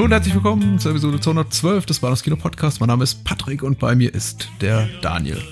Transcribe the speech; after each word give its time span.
Hallo 0.00 0.06
und 0.06 0.12
herzlich 0.12 0.34
willkommen 0.34 0.78
zur 0.78 0.92
Episode 0.92 1.20
212 1.20 1.84
des 1.84 1.98
Bahnhofs 1.98 2.22
Kino 2.22 2.36
Podcast. 2.36 2.80
Mein 2.80 2.86
Name 2.86 3.04
ist 3.04 3.22
Patrick 3.22 3.62
und 3.62 3.78
bei 3.78 3.94
mir 3.94 4.14
ist 4.14 4.48
der 4.62 4.88
Daniel. 5.02 5.42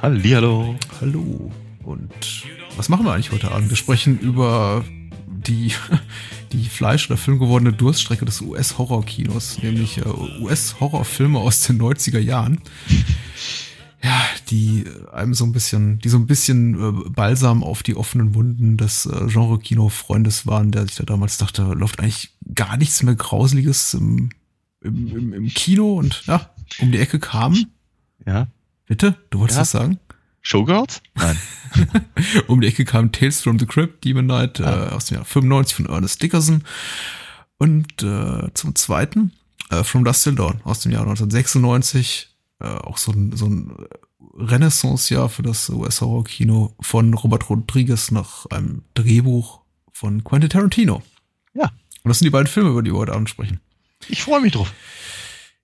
Hallihallo. 0.00 0.76
Hallo. 0.98 1.52
Und 1.84 2.44
was 2.78 2.88
machen 2.88 3.04
wir 3.04 3.12
eigentlich 3.12 3.32
heute 3.32 3.50
Abend? 3.50 3.68
Wir 3.68 3.76
sprechen 3.76 4.18
über 4.18 4.82
die, 5.26 5.72
die 6.52 6.64
Fleisch- 6.70 7.10
oder 7.10 7.18
Film 7.18 7.38
gewordene 7.38 7.74
Durststrecke 7.74 8.24
des 8.24 8.40
US-Horrorkinos, 8.40 9.62
nämlich 9.62 9.98
äh, 9.98 10.08
US-Horrorfilme 10.40 11.38
aus 11.38 11.64
den 11.64 11.78
90er 11.78 12.18
Jahren. 12.18 12.62
Die 14.50 14.84
einem 15.12 15.34
so 15.34 15.44
ein 15.44 15.52
bisschen, 15.52 15.98
die 15.98 16.08
so 16.08 16.16
ein 16.16 16.26
bisschen 16.26 16.74
äh, 17.06 17.10
Balsam 17.10 17.62
auf 17.62 17.82
die 17.82 17.94
offenen 17.96 18.34
Wunden 18.34 18.76
des 18.78 19.04
äh, 19.06 19.26
Genre-Kino-Freundes 19.28 20.46
waren, 20.46 20.70
der 20.72 20.86
sich 20.86 20.96
da 20.96 21.04
damals 21.04 21.36
dachte, 21.36 21.62
läuft 21.74 22.00
eigentlich 22.00 22.34
gar 22.54 22.76
nichts 22.78 23.02
mehr 23.02 23.14
Grauseliges 23.14 23.92
im, 23.94 24.30
im, 24.80 25.08
im, 25.16 25.32
im 25.34 25.48
Kino 25.48 25.94
und 25.98 26.22
ja, 26.26 26.48
um 26.80 26.90
die 26.92 26.98
Ecke 26.98 27.18
kam. 27.18 27.56
Ja. 28.26 28.46
Bitte? 28.86 29.16
Du 29.30 29.40
wolltest 29.40 29.56
Ja. 29.58 29.60
was 29.62 29.70
sagen? 29.70 29.98
Showgirls? 30.40 31.02
Nein. 31.14 31.36
um 32.46 32.60
die 32.62 32.68
Ecke 32.68 32.86
kam 32.86 33.12
Tales 33.12 33.42
from 33.42 33.58
the 33.58 33.66
Crypt, 33.66 34.04
Demon 34.04 34.24
Knight 34.26 34.60
Ah. 34.60 34.86
äh, 34.86 34.90
aus 34.92 35.06
dem 35.06 35.16
Jahr 35.16 35.24
95 35.26 35.74
von 35.76 35.86
Ernest 35.86 36.22
Dickerson. 36.22 36.64
Und 37.58 38.02
äh, 38.02 38.48
zum 38.54 38.74
zweiten 38.76 39.32
äh, 39.68 39.84
From 39.84 40.04
Dust 40.04 40.24
Till 40.24 40.36
Dawn 40.36 40.60
aus 40.64 40.80
dem 40.80 40.92
Jahr 40.92 41.02
1996. 41.02 42.34
Äh, 42.60 42.66
auch 42.66 42.96
so 42.96 43.12
ein, 43.12 43.36
so 43.36 43.46
ein 43.46 43.72
Renaissance-Jahr 44.36 45.28
für 45.28 45.42
das 45.42 45.68
US-Horror-Kino 45.68 46.74
von 46.80 47.14
Robert 47.14 47.48
Rodriguez 47.48 48.10
nach 48.10 48.46
einem 48.46 48.82
Drehbuch 48.94 49.60
von 49.92 50.24
Quentin 50.24 50.50
Tarantino. 50.50 51.02
Ja. 51.54 51.70
Und 52.02 52.08
das 52.08 52.18
sind 52.18 52.26
die 52.26 52.30
beiden 52.30 52.46
Filme, 52.46 52.70
über 52.70 52.82
die 52.82 52.92
wir 52.92 52.98
heute 52.98 53.14
Abend 53.14 53.28
sprechen. 53.28 53.60
Ich 54.08 54.22
freue 54.22 54.40
mich 54.40 54.52
drauf. 54.52 54.72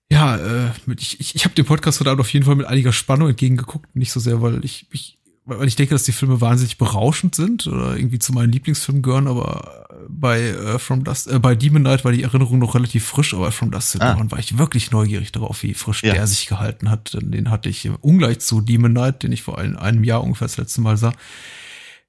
Ja, 0.09 0.37
äh, 0.37 0.71
ich, 0.97 1.19
ich, 1.19 1.35
ich 1.35 1.45
habe 1.45 1.55
dem 1.55 1.65
Podcast 1.65 1.99
heute 1.99 2.11
Abend 2.11 2.21
auf 2.21 2.31
jeden 2.31 2.45
Fall 2.45 2.55
mit 2.55 2.67
einiger 2.67 2.93
Spannung 2.93 3.29
entgegengeguckt. 3.29 3.95
Nicht 3.95 4.11
so 4.11 4.19
sehr, 4.19 4.41
weil 4.41 4.63
ich, 4.63 4.87
ich, 4.91 5.17
weil 5.45 5.67
ich 5.67 5.75
denke, 5.75 5.93
dass 5.93 6.03
die 6.03 6.11
Filme 6.11 6.41
wahnsinnig 6.41 6.77
berauschend 6.77 7.35
sind 7.35 7.67
oder 7.67 7.95
irgendwie 7.95 8.19
zu 8.19 8.33
meinen 8.33 8.51
Lieblingsfilmen 8.51 9.03
gehören, 9.03 9.27
aber 9.27 9.87
bei 10.09 10.41
äh, 10.41 10.79
From 10.79 11.03
Dust, 11.03 11.27
äh, 11.27 11.39
bei 11.39 11.55
Demon 11.55 11.83
Knight 11.83 12.03
war 12.03 12.11
die 12.11 12.23
Erinnerung 12.23 12.59
noch 12.59 12.73
relativ 12.75 13.05
frisch, 13.05 13.33
aber 13.33 13.51
From 13.51 13.71
Dust 13.71 13.99
Ah. 14.01 14.13
Dawn 14.15 14.31
war 14.31 14.39
ich 14.39 14.57
wirklich 14.57 14.91
neugierig 14.91 15.31
darauf, 15.31 15.61
wie 15.63 15.73
frisch 15.73 16.03
Ja. 16.03 16.13
der 16.13 16.27
sich 16.27 16.47
gehalten 16.47 16.89
hat. 16.89 17.13
Denn 17.13 17.31
Den 17.31 17.51
hatte 17.51 17.69
ich 17.69 17.89
ungleich 18.01 18.39
zu 18.39 18.61
Demon 18.61 18.91
Knight, 18.91 19.23
den 19.23 19.31
ich 19.31 19.43
vor 19.43 19.57
ein, 19.59 19.75
einem 19.77 20.03
Jahr 20.03 20.23
ungefähr 20.23 20.47
das 20.47 20.57
letzte 20.57 20.81
Mal 20.81 20.97
sah, 20.97 21.13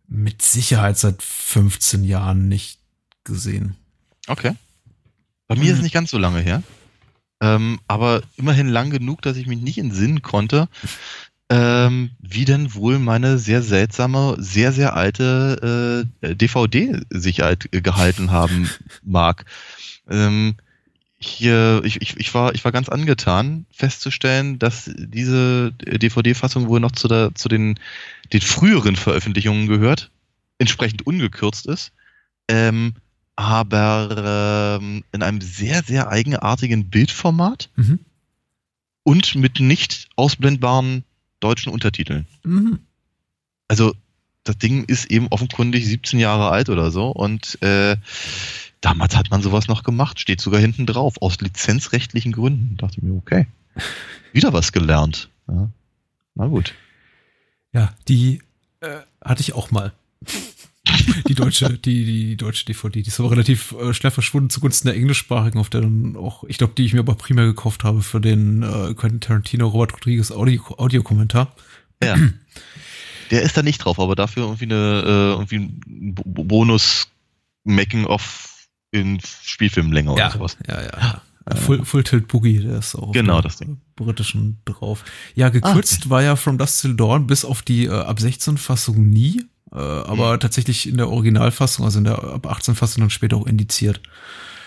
mit 0.08 0.40
Sicherheit 0.42 0.98
seit 0.98 1.22
15 1.22 2.04
Jahren 2.04 2.48
nicht 2.48 2.78
gesehen. 3.24 3.76
Okay. 4.28 4.52
Bei 5.48 5.56
mir 5.56 5.72
ist 5.72 5.78
es 5.78 5.82
nicht 5.82 5.92
ganz 5.94 6.10
so 6.10 6.18
lange 6.18 6.40
her. 6.40 6.62
Ähm, 7.40 7.80
aber 7.86 8.22
immerhin 8.36 8.66
lang 8.68 8.88
genug, 8.90 9.20
dass 9.20 9.36
ich 9.36 9.46
mich 9.46 9.60
nicht 9.60 9.76
entsinnen 9.76 10.22
konnte, 10.22 10.68
ähm, 11.48 12.10
wie 12.20 12.44
denn 12.44 12.74
wohl 12.74 12.98
meine 12.98 13.38
sehr 13.38 13.62
seltsame, 13.62 14.36
sehr, 14.38 14.72
sehr 14.72 14.96
alte 14.96 16.04
äh, 16.20 16.34
DVD 16.34 17.00
sich 17.10 17.40
halt 17.40 17.70
gehalten 17.70 18.30
haben 18.30 18.68
mag. 19.02 19.44
Ähm, 20.08 20.56
hier, 21.18 21.80
ich, 21.84 22.02
ich, 22.02 22.16
ich, 22.18 22.34
war, 22.34 22.54
ich 22.54 22.64
war 22.64 22.72
ganz 22.72 22.88
angetan, 22.88 23.64
festzustellen, 23.70 24.58
dass 24.58 24.90
diese 24.96 25.72
DVD-Fassung 25.72 26.68
wohl 26.68 26.80
noch 26.80 26.92
zu, 26.92 27.08
der, 27.08 27.34
zu 27.34 27.48
den, 27.48 27.78
den 28.32 28.42
früheren 28.42 28.96
Veröffentlichungen 28.96 29.66
gehört, 29.66 30.10
entsprechend 30.58 31.06
ungekürzt 31.06 31.66
ist, 31.66 31.92
ähm, 32.48 32.94
aber 33.34 34.78
ähm, 34.80 35.04
in 35.12 35.22
einem 35.22 35.40
sehr, 35.40 35.82
sehr 35.82 36.10
eigenartigen 36.10 36.90
Bildformat 36.90 37.70
Mhm. 37.76 38.00
und 39.02 39.34
mit 39.36 39.60
nicht 39.60 40.08
ausblendbaren 40.16 41.04
deutschen 41.40 41.72
Untertiteln. 41.72 42.26
Mhm. 42.44 42.80
Also 43.68 43.94
das 44.44 44.58
Ding 44.58 44.84
ist 44.84 45.10
eben 45.10 45.28
offenkundig 45.28 45.86
17 45.86 46.18
Jahre 46.18 46.50
alt 46.50 46.68
oder 46.68 46.90
so 46.90 47.10
und 47.10 47.60
äh, 47.62 47.96
damals 48.80 49.16
hat 49.16 49.30
man 49.30 49.42
sowas 49.42 49.66
noch 49.66 49.82
gemacht, 49.82 50.20
steht 50.20 50.40
sogar 50.40 50.60
hinten 50.60 50.86
drauf, 50.86 51.16
aus 51.20 51.40
lizenzrechtlichen 51.40 52.32
Gründen. 52.32 52.76
Dachte 52.76 53.04
mir, 53.04 53.14
okay, 53.14 53.46
wieder 54.32 54.52
was 54.52 54.72
gelernt. 54.72 55.30
Ja. 55.48 55.70
Na 56.34 56.46
gut. 56.46 56.74
Ja, 57.72 57.92
die 58.08 58.40
äh, 58.80 59.00
hatte 59.22 59.40
ich 59.40 59.54
auch 59.54 59.70
mal. 59.70 59.92
Die 61.28 61.34
deutsche, 61.34 61.78
die, 61.78 62.04
die 62.04 62.36
deutsche 62.36 62.64
DVD, 62.64 63.02
die 63.02 63.08
ist 63.08 63.18
aber 63.20 63.30
relativ 63.30 63.72
äh, 63.80 63.92
schnell 63.94 64.10
verschwunden 64.10 64.50
zugunsten 64.50 64.88
der 64.88 64.96
englischsprachigen, 64.96 65.60
auf 65.60 65.70
der 65.70 65.82
dann 65.82 66.16
auch, 66.16 66.44
ich 66.44 66.58
glaube, 66.58 66.72
die 66.76 66.84
ich 66.84 66.92
mir 66.92 67.00
aber 67.00 67.14
primär 67.14 67.46
gekauft 67.46 67.84
habe 67.84 68.02
für 68.02 68.20
den 68.20 68.62
äh, 68.62 68.94
Quentin 68.94 69.20
Tarantino 69.20 69.68
Robert 69.68 69.92
Rodriguez 69.94 70.30
Audio, 70.30 70.62
Audiokommentar. 70.78 71.54
Ja. 72.02 72.16
Der 73.30 73.42
ist 73.42 73.56
da 73.56 73.62
nicht 73.62 73.78
drauf, 73.78 73.98
aber 73.98 74.14
dafür 74.14 74.44
irgendwie 74.44 74.64
eine 74.66 75.02
äh, 75.04 75.30
irgendwie 75.32 75.56
ein 75.56 76.14
Bo- 76.14 76.44
Bonus 76.44 77.08
Making-of 77.64 78.68
in 78.92 79.18
Spielfilmlänge 79.42 80.10
oder 80.12 80.30
sowas. 80.30 80.56
ja, 80.68 80.80
ja. 80.82 80.98
ja. 80.98 81.22
Full, 81.56 81.84
Full 81.84 82.02
Tilt 82.02 82.26
Boogie, 82.26 82.58
der 82.60 82.78
ist 82.78 82.96
auch 82.96 83.12
Genau, 83.12 83.40
das 83.40 83.56
Ding. 83.58 83.78
britischen 83.94 84.58
drauf. 84.64 85.04
Ja, 85.36 85.48
gekürzt 85.48 86.10
war 86.10 86.20
ja 86.22 86.34
From 86.34 86.58
Dust 86.58 86.80
Till 86.80 86.96
Dawn 86.96 87.28
bis 87.28 87.44
auf 87.44 87.62
die 87.62 87.84
äh, 87.86 87.90
ab 87.90 88.18
16 88.18 88.58
Fassung 88.58 89.08
nie, 89.08 89.44
äh, 89.76 89.78
aber 89.78 90.34
Mhm. 90.34 90.40
tatsächlich 90.40 90.88
in 90.88 90.96
der 90.96 91.08
Originalfassung, 91.10 91.84
also 91.84 91.98
in 91.98 92.04
der 92.04 92.22
ab 92.24 92.46
18 92.46 92.74
Fassung 92.74 93.02
dann 93.02 93.10
später 93.10 93.36
auch 93.36 93.46
indiziert. 93.46 94.00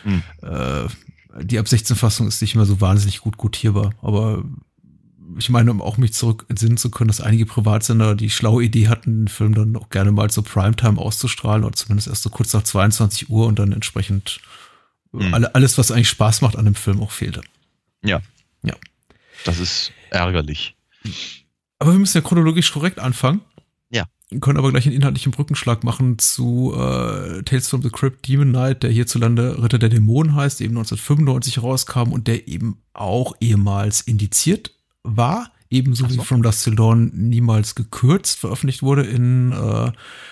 Mhm. 0.06 0.24
Äh, 0.42 0.88
die 1.44 1.60
ab 1.60 1.68
16 1.68 1.96
Fassung 1.96 2.28
ist 2.28 2.42
nicht 2.42 2.56
mehr 2.56 2.66
so 2.66 2.80
wahnsinnig 2.82 3.20
gut 3.20 3.38
gutierbar, 3.38 3.92
aber 4.02 4.44
ich 5.38 5.50
meine, 5.50 5.70
um 5.72 5.82
auch 5.82 5.98
mich 5.98 6.14
zurück 6.14 6.46
entsinnen 6.50 6.78
zu 6.78 6.90
können, 6.90 7.08
dass 7.10 7.22
einige 7.22 7.46
Privatsender 7.46 8.16
die 8.16 8.30
schlaue 8.32 8.64
Idee 8.64 8.88
hatten, 8.88 9.26
den 9.26 9.28
Film 9.28 9.54
dann 9.54 9.76
auch 9.76 9.90
gerne 9.90 10.12
mal 10.12 10.30
zur 10.32 10.44
Primetime 10.44 10.98
auszustrahlen 11.00 11.64
oder 11.64 11.76
zumindest 11.76 12.08
erst 12.08 12.24
so 12.24 12.30
kurz 12.32 12.52
nach 12.54 12.64
22 12.64 13.30
Uhr 13.30 13.46
und 13.48 13.60
dann 13.60 13.72
entsprechend 13.72 14.40
Mhm. 15.12 15.34
alle, 15.34 15.56
alles, 15.56 15.78
was 15.80 15.92
eigentlich 15.92 16.10
Spaß 16.10 16.42
macht 16.42 16.56
an 16.56 16.66
dem 16.66 16.76
Film 16.76 17.02
auch 17.02 17.12
fehlte. 17.12 17.42
Ja. 18.04 18.22
Ja. 18.64 18.76
Das 19.46 19.60
ist 19.60 19.92
ärgerlich. 20.12 20.76
Aber 21.80 21.94
wir 21.94 22.00
müssen 22.00 22.18
ja 22.18 22.22
chronologisch 22.22 22.72
korrekt 22.72 23.00
anfangen. 23.00 23.42
Können 24.42 24.60
aber 24.60 24.70
gleich 24.72 24.86
einen 24.86 24.96
inhaltlichen 24.96 25.32
Brückenschlag 25.32 25.84
machen 25.84 26.20
zu 26.20 26.74
äh, 26.76 27.42
Tales 27.44 27.68
from 27.68 27.82
the 27.82 27.90
Crypt 27.90 28.28
Demon 28.28 28.50
Knight, 28.50 28.84
der 28.84 28.92
hierzulande 28.92 29.62
Ritter 29.64 29.80
der 29.80 29.90
Dämonen 29.90 30.36
heißt, 30.36 30.62
eben 30.62 30.78
1995 30.78 31.64
rauskam 31.64 32.12
und 32.12 32.28
der 32.28 32.48
eben 32.48 32.78
auch 32.94 33.36
ehemals 33.40 34.02
indiziert 34.02 34.72
war, 35.02 35.52
ebenso 35.72 36.08
so. 36.08 36.14
wie 36.16 36.18
From 36.26 36.42
Dust 36.42 36.64
Till 36.64 36.76
Dawn 36.76 37.12
niemals 37.14 37.76
gekürzt 37.76 38.40
veröffentlicht 38.40 38.82
wurde 38.82 39.04
in 39.04 39.52
äh, 39.52 39.92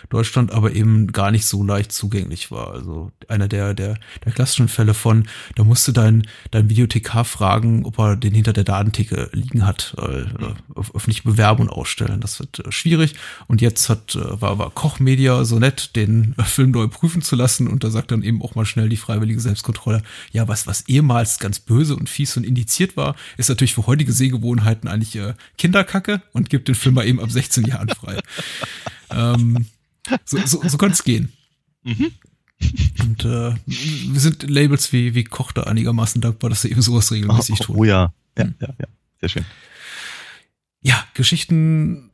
Deutschland, 0.09 0.51
aber 0.51 0.73
eben 0.73 1.07
gar 1.11 1.31
nicht 1.31 1.45
so 1.45 1.63
leicht 1.63 1.91
zugänglich 1.91 2.49
war. 2.49 2.71
Also 2.73 3.11
einer 3.27 3.47
der, 3.47 3.73
der, 3.73 3.99
der 4.25 4.31
klassischen 4.31 4.67
Fälle 4.67 4.93
von, 4.93 5.27
da 5.55 5.63
musste 5.63 5.93
dein, 5.93 6.25
dein 6.51 6.69
Videothekar 6.69 7.23
fragen, 7.23 7.85
ob 7.85 7.99
er 7.99 8.15
den 8.15 8.33
hinter 8.33 8.53
der 8.53 8.63
Datentheke 8.63 9.29
liegen 9.31 9.65
hat, 9.65 9.95
äh, 9.97 10.25
öf- 10.73 10.95
öffentlich 10.95 11.23
bewerben 11.23 11.63
und 11.63 11.69
ausstellen. 11.69 12.19
Das 12.19 12.39
wird 12.39 12.59
äh, 12.65 12.71
schwierig. 12.71 13.13
Und 13.47 13.61
jetzt 13.61 13.89
hat, 13.89 14.15
äh, 14.15 14.41
war, 14.41 14.57
war 14.57 14.71
Koch 14.71 14.99
Media 14.99 15.43
so 15.45 15.59
nett, 15.59 15.95
den 15.95 16.33
äh, 16.37 16.43
Film 16.43 16.71
neu 16.71 16.87
prüfen 16.87 17.21
zu 17.21 17.35
lassen 17.35 17.67
und 17.67 17.83
da 17.83 17.91
sagt 17.91 18.11
dann 18.11 18.23
eben 18.23 18.41
auch 18.41 18.55
mal 18.55 18.65
schnell 18.65 18.89
die 18.89 18.97
freiwillige 18.97 19.39
Selbstkontrolle, 19.39 20.01
ja, 20.31 20.47
was, 20.47 20.65
was 20.65 20.81
ehemals 20.87 21.37
ganz 21.37 21.59
böse 21.59 21.95
und 21.95 22.09
fies 22.09 22.37
und 22.37 22.43
indiziert 22.43 22.97
war, 22.97 23.15
ist 23.37 23.49
natürlich 23.49 23.75
für 23.75 23.85
heutige 23.85 24.13
Sehgewohnheiten 24.13 24.87
eigentlich 24.89 25.15
äh, 25.15 25.26
Kinderkacke 25.57 26.21
und 26.33 26.49
gibt 26.49 26.67
den 26.67 26.75
Film 26.75 26.95
mal 26.95 27.05
eben 27.07 27.19
ab 27.19 27.31
16 27.31 27.65
Jahren 27.65 27.89
frei. 27.89 28.19
ähm, 29.09 29.65
so, 30.25 30.37
so, 30.45 30.61
so 30.67 30.77
kann 30.77 30.91
es 30.91 31.03
gehen. 31.03 31.33
Mhm. 31.83 32.11
Und 33.01 33.25
äh, 33.25 33.53
wir 33.65 34.19
sind 34.19 34.49
Labels 34.49 34.91
wie, 34.93 35.13
wie 35.15 35.23
Koch 35.23 35.51
da 35.51 35.63
einigermaßen 35.63 36.21
dankbar, 36.21 36.49
dass 36.49 36.63
sie 36.63 36.71
eben 36.71 36.81
sowas 36.81 37.11
regelmäßig 37.11 37.55
oh, 37.61 37.63
tun. 37.63 37.75
oh 37.77 37.83
ja. 37.83 38.13
Ja, 38.37 38.43
Hm. 38.45 38.55
ja, 38.59 38.67
ja. 38.79 38.87
Sehr 39.19 39.29
schön. 39.29 39.45
Ja, 40.81 41.03
Geschichten 41.13 42.06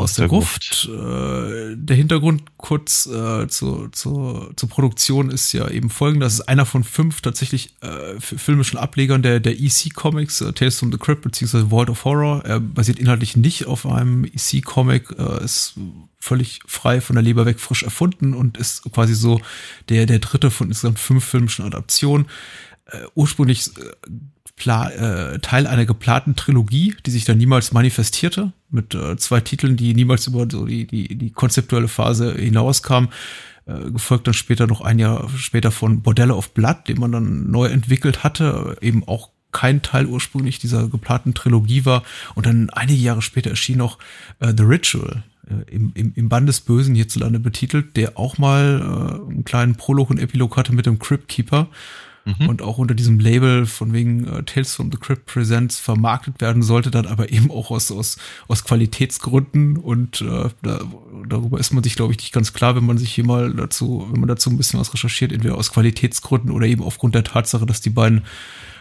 aus, 0.00 0.14
der, 0.14 0.24
der, 0.24 0.28
Gruft. 0.28 0.70
Gruft. 0.70 0.88
Äh, 0.88 1.76
der 1.76 1.96
Hintergrund 1.96 2.42
kurz 2.56 3.06
äh, 3.06 3.46
zur, 3.48 3.92
zur, 3.92 4.52
zur 4.56 4.68
Produktion 4.68 5.30
ist 5.30 5.52
ja 5.52 5.68
eben 5.68 5.90
folgender. 5.90 6.26
Das 6.26 6.34
ist 6.34 6.48
einer 6.48 6.66
von 6.66 6.84
fünf 6.84 7.20
tatsächlich 7.20 7.74
äh, 7.80 8.18
filmischen 8.20 8.78
Ablegern 8.78 9.22
der, 9.22 9.40
der 9.40 9.58
EC 9.58 9.94
Comics, 9.94 10.40
äh, 10.40 10.52
Tales 10.52 10.78
from 10.78 10.90
the 10.92 10.98
Crypt 10.98 11.22
bzw. 11.22 11.70
Vault 11.70 11.90
of 11.90 12.04
Horror. 12.04 12.44
Er 12.44 12.60
basiert 12.60 12.98
inhaltlich 12.98 13.36
nicht 13.36 13.66
auf 13.66 13.86
einem 13.86 14.24
EC 14.24 14.64
Comic, 14.64 15.14
äh, 15.18 15.44
ist 15.44 15.74
völlig 16.18 16.60
frei 16.66 17.00
von 17.00 17.16
der 17.16 17.22
Leber 17.22 17.46
weg 17.46 17.60
frisch 17.60 17.82
erfunden 17.82 18.34
und 18.34 18.58
ist 18.58 18.82
quasi 18.92 19.14
so 19.14 19.40
der, 19.88 20.06
der 20.06 20.18
dritte 20.18 20.50
von 20.50 20.68
insgesamt 20.68 20.98
fünf 20.98 21.24
filmischen 21.24 21.64
Adaptionen. 21.64 22.26
Äh, 22.86 23.06
ursprünglich 23.14 23.70
äh, 24.66 25.38
Teil 25.40 25.66
einer 25.66 25.86
geplanten 25.86 26.36
Trilogie, 26.36 26.94
die 27.04 27.10
sich 27.10 27.24
dann 27.24 27.38
niemals 27.38 27.72
manifestierte, 27.72 28.52
mit 28.70 28.94
äh, 28.94 29.16
zwei 29.16 29.40
Titeln, 29.40 29.76
die 29.76 29.94
niemals 29.94 30.26
über 30.26 30.46
so 30.50 30.66
die, 30.66 30.86
die, 30.86 31.16
die 31.16 31.30
konzeptuelle 31.30 31.88
Phase 31.88 32.34
hinauskam. 32.34 33.08
Äh, 33.66 33.90
gefolgt 33.90 34.26
dann 34.26 34.34
später 34.34 34.66
noch 34.66 34.80
ein 34.80 34.98
Jahr 34.98 35.28
später 35.36 35.70
von 35.70 36.02
Bordelle 36.02 36.34
of 36.34 36.52
Blood, 36.54 36.88
den 36.88 36.98
man 36.98 37.12
dann 37.12 37.50
neu 37.50 37.66
entwickelt 37.66 38.24
hatte, 38.24 38.76
eben 38.80 39.06
auch 39.06 39.30
kein 39.52 39.82
Teil 39.82 40.06
ursprünglich 40.06 40.58
dieser 40.58 40.88
geplanten 40.88 41.34
Trilogie 41.34 41.84
war. 41.84 42.02
Und 42.34 42.46
dann 42.46 42.70
einige 42.70 43.00
Jahre 43.00 43.22
später 43.22 43.50
erschien 43.50 43.78
noch 43.78 43.98
äh, 44.38 44.52
The 44.56 44.62
Ritual, 44.64 45.22
äh, 45.48 45.70
im, 45.74 45.92
im, 45.94 46.12
im 46.14 46.28
Band 46.28 46.48
des 46.48 46.60
Bösen 46.60 46.94
hierzulande 46.94 47.40
betitelt, 47.40 47.96
der 47.96 48.18
auch 48.18 48.38
mal 48.38 48.80
äh, 48.80 49.30
einen 49.30 49.44
kleinen 49.44 49.74
Prolog 49.74 50.10
und 50.10 50.18
Epilog 50.18 50.56
hatte 50.56 50.72
mit 50.72 50.86
dem 50.86 50.98
Crypt 50.98 51.28
Keeper 51.28 51.68
mhm. 52.38 52.48
und 52.48 52.62
auch 52.62 52.78
unter 52.78 52.94
diesem 52.94 53.18
Label 53.18 53.66
von 53.66 53.92
wegen 53.92 54.26
äh, 54.26 54.42
Tales 54.42 54.74
from 54.74 54.90
the 54.90 54.98
Crypt 54.98 55.26
Presents 55.26 55.78
vermarktet 55.78 56.40
werden 56.40 56.62
sollte, 56.62 56.90
dann 56.90 57.06
aber 57.06 57.30
eben 57.32 57.50
auch 57.50 57.70
aus, 57.70 57.90
aus, 57.90 58.16
aus 58.48 58.64
Qualitätsgründen 58.64 59.76
und 59.76 60.20
äh, 60.20 60.48
da, 60.62 60.80
darüber 61.28 61.58
ist 61.58 61.72
man 61.72 61.82
sich, 61.82 61.96
glaube 61.96 62.12
ich, 62.12 62.18
nicht 62.18 62.32
ganz 62.32 62.52
klar, 62.52 62.76
wenn 62.76 62.86
man 62.86 62.98
sich 62.98 63.12
hier 63.12 63.24
mal 63.24 63.52
dazu, 63.52 64.06
wenn 64.10 64.20
man 64.20 64.28
dazu 64.28 64.50
ein 64.50 64.56
bisschen 64.56 64.80
was 64.80 64.92
recherchiert, 64.92 65.32
entweder 65.32 65.56
aus 65.56 65.72
Qualitätsgründen 65.72 66.50
oder 66.50 66.66
eben 66.66 66.82
aufgrund 66.82 67.14
der 67.14 67.24
Tatsache, 67.24 67.66
dass 67.66 67.80
die 67.80 67.90
beiden 67.90 68.22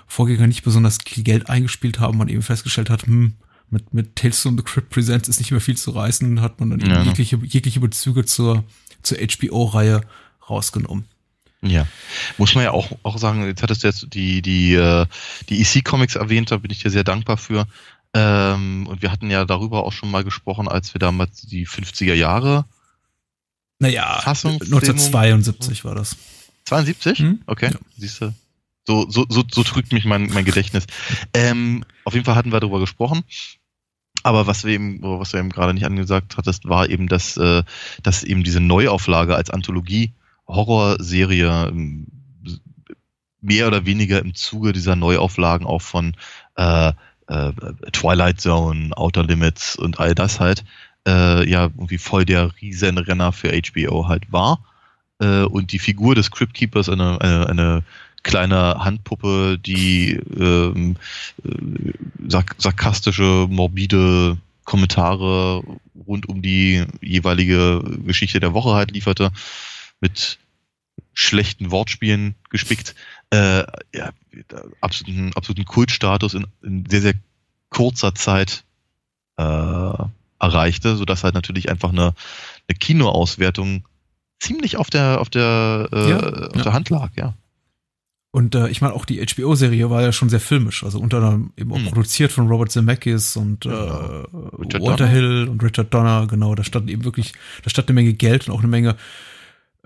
Vorgänger 0.08 0.48
nicht 0.48 0.64
besonders 0.64 0.98
viel 1.06 1.24
Geld 1.24 1.50
eingespielt 1.50 2.00
haben, 2.00 2.18
man 2.18 2.30
eben 2.30 2.42
festgestellt 2.42 2.90
hat, 2.90 3.06
hm, 3.06 3.34
mit, 3.70 3.94
mit 3.94 4.16
Tales 4.16 4.40
from 4.40 4.58
the 4.58 4.64
Crypt 4.64 4.90
Presents 4.90 5.30
ist 5.30 5.40
nicht 5.40 5.52
mehr 5.52 5.62
viel 5.62 5.78
zu 5.78 5.92
reißen, 5.92 6.42
hat 6.42 6.60
man 6.60 6.72
dann 6.72 6.80
ja, 6.80 7.04
jegliche, 7.04 7.38
jegliche 7.38 7.80
Bezüge 7.80 8.26
zur, 8.26 8.64
zur 9.04 9.18
HBO-Reihe 9.20 10.02
rausgenommen. 10.50 11.06
Ja, 11.62 11.88
muss 12.38 12.56
man 12.56 12.64
ja 12.64 12.72
auch, 12.72 12.90
auch 13.04 13.18
sagen, 13.18 13.46
jetzt 13.46 13.62
hattest 13.62 13.84
du 13.84 13.88
jetzt 13.88 14.14
die, 14.14 14.42
die, 14.42 14.76
äh, 14.76 15.06
die 15.50 15.62
EC-Comics 15.62 16.16
erwähnt, 16.16 16.52
da 16.52 16.58
bin 16.58 16.72
ich 16.72 16.82
dir 16.82 16.90
sehr 16.90 17.04
dankbar 17.04 17.38
für. 17.38 17.68
Ähm, 18.14 18.88
und 18.88 19.02
wir 19.02 19.12
hatten 19.12 19.30
ja 19.30 19.46
darüber 19.46 19.84
auch 19.84 19.92
schon 19.92 20.10
mal 20.10 20.24
gesprochen, 20.24 20.68
als 20.68 20.94
wir 20.94 21.00
damals 21.00 21.42
die 21.42 21.68
50er 21.68 22.14
Jahre 22.14 22.66
naja, 23.80 24.20
Fassung 24.22 24.54
1972 24.54 25.86
war 25.86 25.96
das. 25.96 26.18
72? 26.66 27.20
Hm? 27.20 27.40
Okay, 27.48 27.72
ja. 27.74 27.80
siehst 27.98 28.22
du. 28.22 28.34
So, 28.86 29.10
so, 29.10 29.26
so, 29.30 29.44
so 29.50 29.64
trügt 29.64 29.94
mich 29.94 30.06
mein, 30.06 30.28
mein 30.28 30.46
Gedächtnis. 30.46 30.86
Ähm, 31.34 31.86
auf 32.04 32.14
jeden 32.14 32.26
Fall 32.26 32.36
hatten 32.36 32.52
wir 32.52 32.60
darüber 32.60 32.80
gesprochen. 32.80 33.24
Aber 34.24 34.48
was 34.48 34.66
wir 34.66 34.74
eben, 34.74 35.02
was 35.02 35.32
du 35.32 35.38
eben 35.38 35.50
gerade 35.50 35.74
nicht 35.74 35.86
angesagt 35.86 36.36
hattest, 36.36 36.68
war 36.68 36.90
eben, 36.90 37.08
dass, 37.08 37.38
äh, 37.38 37.64
dass 38.04 38.24
eben 38.24 38.44
diese 38.44 38.60
Neuauflage 38.60 39.36
als 39.36 39.50
Anthologie 39.50 40.14
Horrorserie 40.50 41.70
ähm, 41.70 42.08
mehr 43.42 43.68
oder 43.68 43.86
weniger 43.86 44.20
im 44.20 44.36
Zuge 44.36 44.74
dieser 44.74 44.96
Neuauflagen 44.96 45.66
auch 45.66 45.82
von 45.82 46.16
äh, 46.58 46.92
äh, 47.28 47.52
Twilight 47.94 48.42
Zone, 48.42 48.96
Outer 48.98 49.24
Limits 49.24 49.76
und 49.76 50.00
all 50.00 50.16
das 50.16 50.40
halt 50.40 50.66
äh, 51.08 51.50
ja 51.50 51.64
irgendwie 51.64 51.98
voll 51.98 52.26
der 52.26 52.52
Riesenrenner 52.62 53.32
für 53.32 53.52
HBO 53.52 54.08
halt 54.08 54.32
war. 54.32 54.66
Äh, 55.20 55.44
und 55.44 55.72
die 55.72 55.80
Figur 55.80 56.16
des 56.16 56.32
Crypt 56.32 56.54
Keepers, 56.54 56.90
eine, 56.90 57.22
eine, 57.22 57.48
eine 57.48 57.84
kleine 58.24 58.84
Handpuppe, 58.84 59.58
die 59.58 60.20
ähm, 60.38 60.98
äh, 61.46 61.94
sark 62.28 62.56
sarkastische, 62.58 63.48
morbide 63.50 64.38
Kommentare 64.66 65.64
rund 66.06 66.28
um 66.28 66.42
die 66.42 66.86
jeweilige 67.02 67.82
Geschichte 68.06 68.40
der 68.40 68.54
Woche 68.54 68.74
halt 68.74 68.92
lieferte 68.92 69.32
mit 70.00 70.40
schlechten 71.14 71.72
Wortspielen 71.72 72.36
gespickt, 72.50 72.96
äh, 73.32 73.64
ja, 73.94 74.12
absoluten, 74.82 75.34
absoluten 75.36 75.66
Kultstatus 75.66 76.34
in, 76.34 76.48
in 76.64 76.86
sehr, 76.90 77.02
sehr 77.02 77.14
kurzer 77.70 78.16
Zeit 78.16 78.64
äh, 79.38 79.94
erreichte, 80.40 80.96
sodass 80.96 81.24
halt 81.24 81.36
natürlich 81.36 81.70
einfach 81.70 81.90
eine, 81.90 82.14
eine 82.68 82.78
Kinoauswertung 82.80 83.88
ziemlich 84.40 84.78
auf 84.78 84.90
der, 84.90 85.20
auf 85.20 85.30
der, 85.30 85.90
äh, 85.92 86.10
ja, 86.10 86.18
auf 86.20 86.56
ja. 86.56 86.64
der 86.64 86.74
Hand 86.74 86.90
lag, 86.90 87.12
ja. 87.18 87.34
Und 88.32 88.54
äh, 88.54 88.70
ich 88.70 88.80
meine, 88.82 88.94
auch 88.94 89.06
die 89.06 89.26
HBO-Serie 89.26 89.90
war 89.90 90.04
ja 90.04 90.12
schon 90.12 90.30
sehr 90.30 90.40
filmisch, 90.40 90.84
also 90.84 91.00
unter 91.00 91.18
anderem 91.18 91.52
eben 91.58 91.72
auch 91.74 91.78
hm. 91.78 91.88
produziert 91.88 92.32
von 92.32 92.48
Robert 92.48 92.72
Zemeckis 92.72 93.36
und 93.36 93.66
äh, 93.66 93.70
Walter 93.70 94.80
Donner. 94.80 95.08
Hill 95.08 95.48
und 95.50 95.64
Richard 95.64 95.92
Donner, 95.92 96.28
genau, 96.28 96.54
da 96.54 96.64
stand 96.64 96.92
eben 96.92 97.04
wirklich, 97.06 97.34
da 97.64 97.72
stand 97.72 97.90
eine 97.90 97.96
Menge 97.96 98.14
Geld 98.14 98.48
und 98.48 98.54
auch 98.54 98.60
eine 98.60 98.68
Menge 98.68 98.98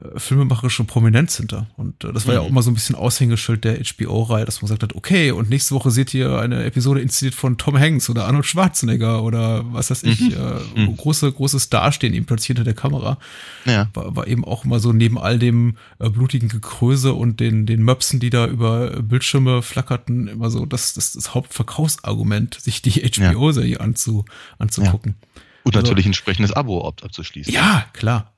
äh, 0.01 0.19
filmemacherische 0.19 0.84
Prominenz 0.86 1.38
hinter. 1.38 1.68
Und 1.78 2.04
äh, 2.04 2.12
das 2.12 2.25
war 2.25 2.34
mhm. 2.34 2.40
ja 2.40 2.45
auch 2.45 2.50
immer 2.50 2.63
so 2.63 2.72
ein 2.72 2.74
bisschen 2.74 2.95
Aushängeschild 2.95 3.63
der 3.63 3.78
HBO-Reihe, 3.78 4.44
dass 4.44 4.60
man 4.60 4.68
gesagt 4.68 4.81
hat, 4.81 4.95
okay, 4.95 5.30
und 5.30 5.51
nächste 5.51 5.75
Woche 5.75 5.92
seht 5.92 6.16
ihr 6.16 6.40
eine 6.40 6.63
Episode 6.63 7.00
inszeniert 7.00 7.36
von 7.36 7.60
Tom 7.60 7.78
Hanks 7.78 8.10
oder 8.10 8.25
Arnold 8.25 8.48
Schwarzenegger 8.48 9.22
oder 9.22 9.72
was 9.72 9.92
weiß 9.92 10.01
ich, 10.04 10.19
mhm. 10.19 10.34
äh, 10.75 10.81
mhm. 10.81 10.98
große, 10.98 11.31
große 11.31 11.60
Stars 11.60 11.94
stehen 11.94 12.16
eben 12.16 12.25
platziert 12.25 12.57
hinter 12.57 12.74
der 12.74 12.81
Kamera. 12.81 13.19
Ja. 13.66 13.88
War, 13.94 14.16
war 14.16 14.28
eben 14.28 14.44
auch 14.44 14.66
immer 14.66 14.80
so 14.80 14.94
neben 14.94 15.19
all 15.19 15.38
dem 15.38 15.78
äh, 16.00 16.10
blutigen 16.10 16.50
Gekröse 16.50 17.13
und 17.13 17.39
den, 17.39 17.68
den 17.68 17.84
Möpsen, 17.84 18.19
die 18.19 18.31
da 18.31 18.48
über 18.48 19.01
Bildschirme 19.04 19.62
flackerten, 19.62 20.28
immer 20.28 20.50
so 20.50 20.66
das, 20.66 20.96
das, 20.96 21.13
das 21.13 21.36
Hauptverkaufsargument, 21.36 22.60
sich 22.60 22.81
die 22.81 22.92
HBO-Serie 22.92 23.74
ja. 23.74 23.80
anzu, 23.80 24.25
anzugucken. 24.57 25.18
Ja. 25.19 25.42
Und 25.66 25.75
also, 25.75 25.88
natürlich 25.88 26.06
ein 26.06 26.10
entsprechendes 26.10 26.51
Abo 26.51 26.88
abzuschließen. 26.88 27.54
Ja, 27.54 27.86
klar. 27.94 28.33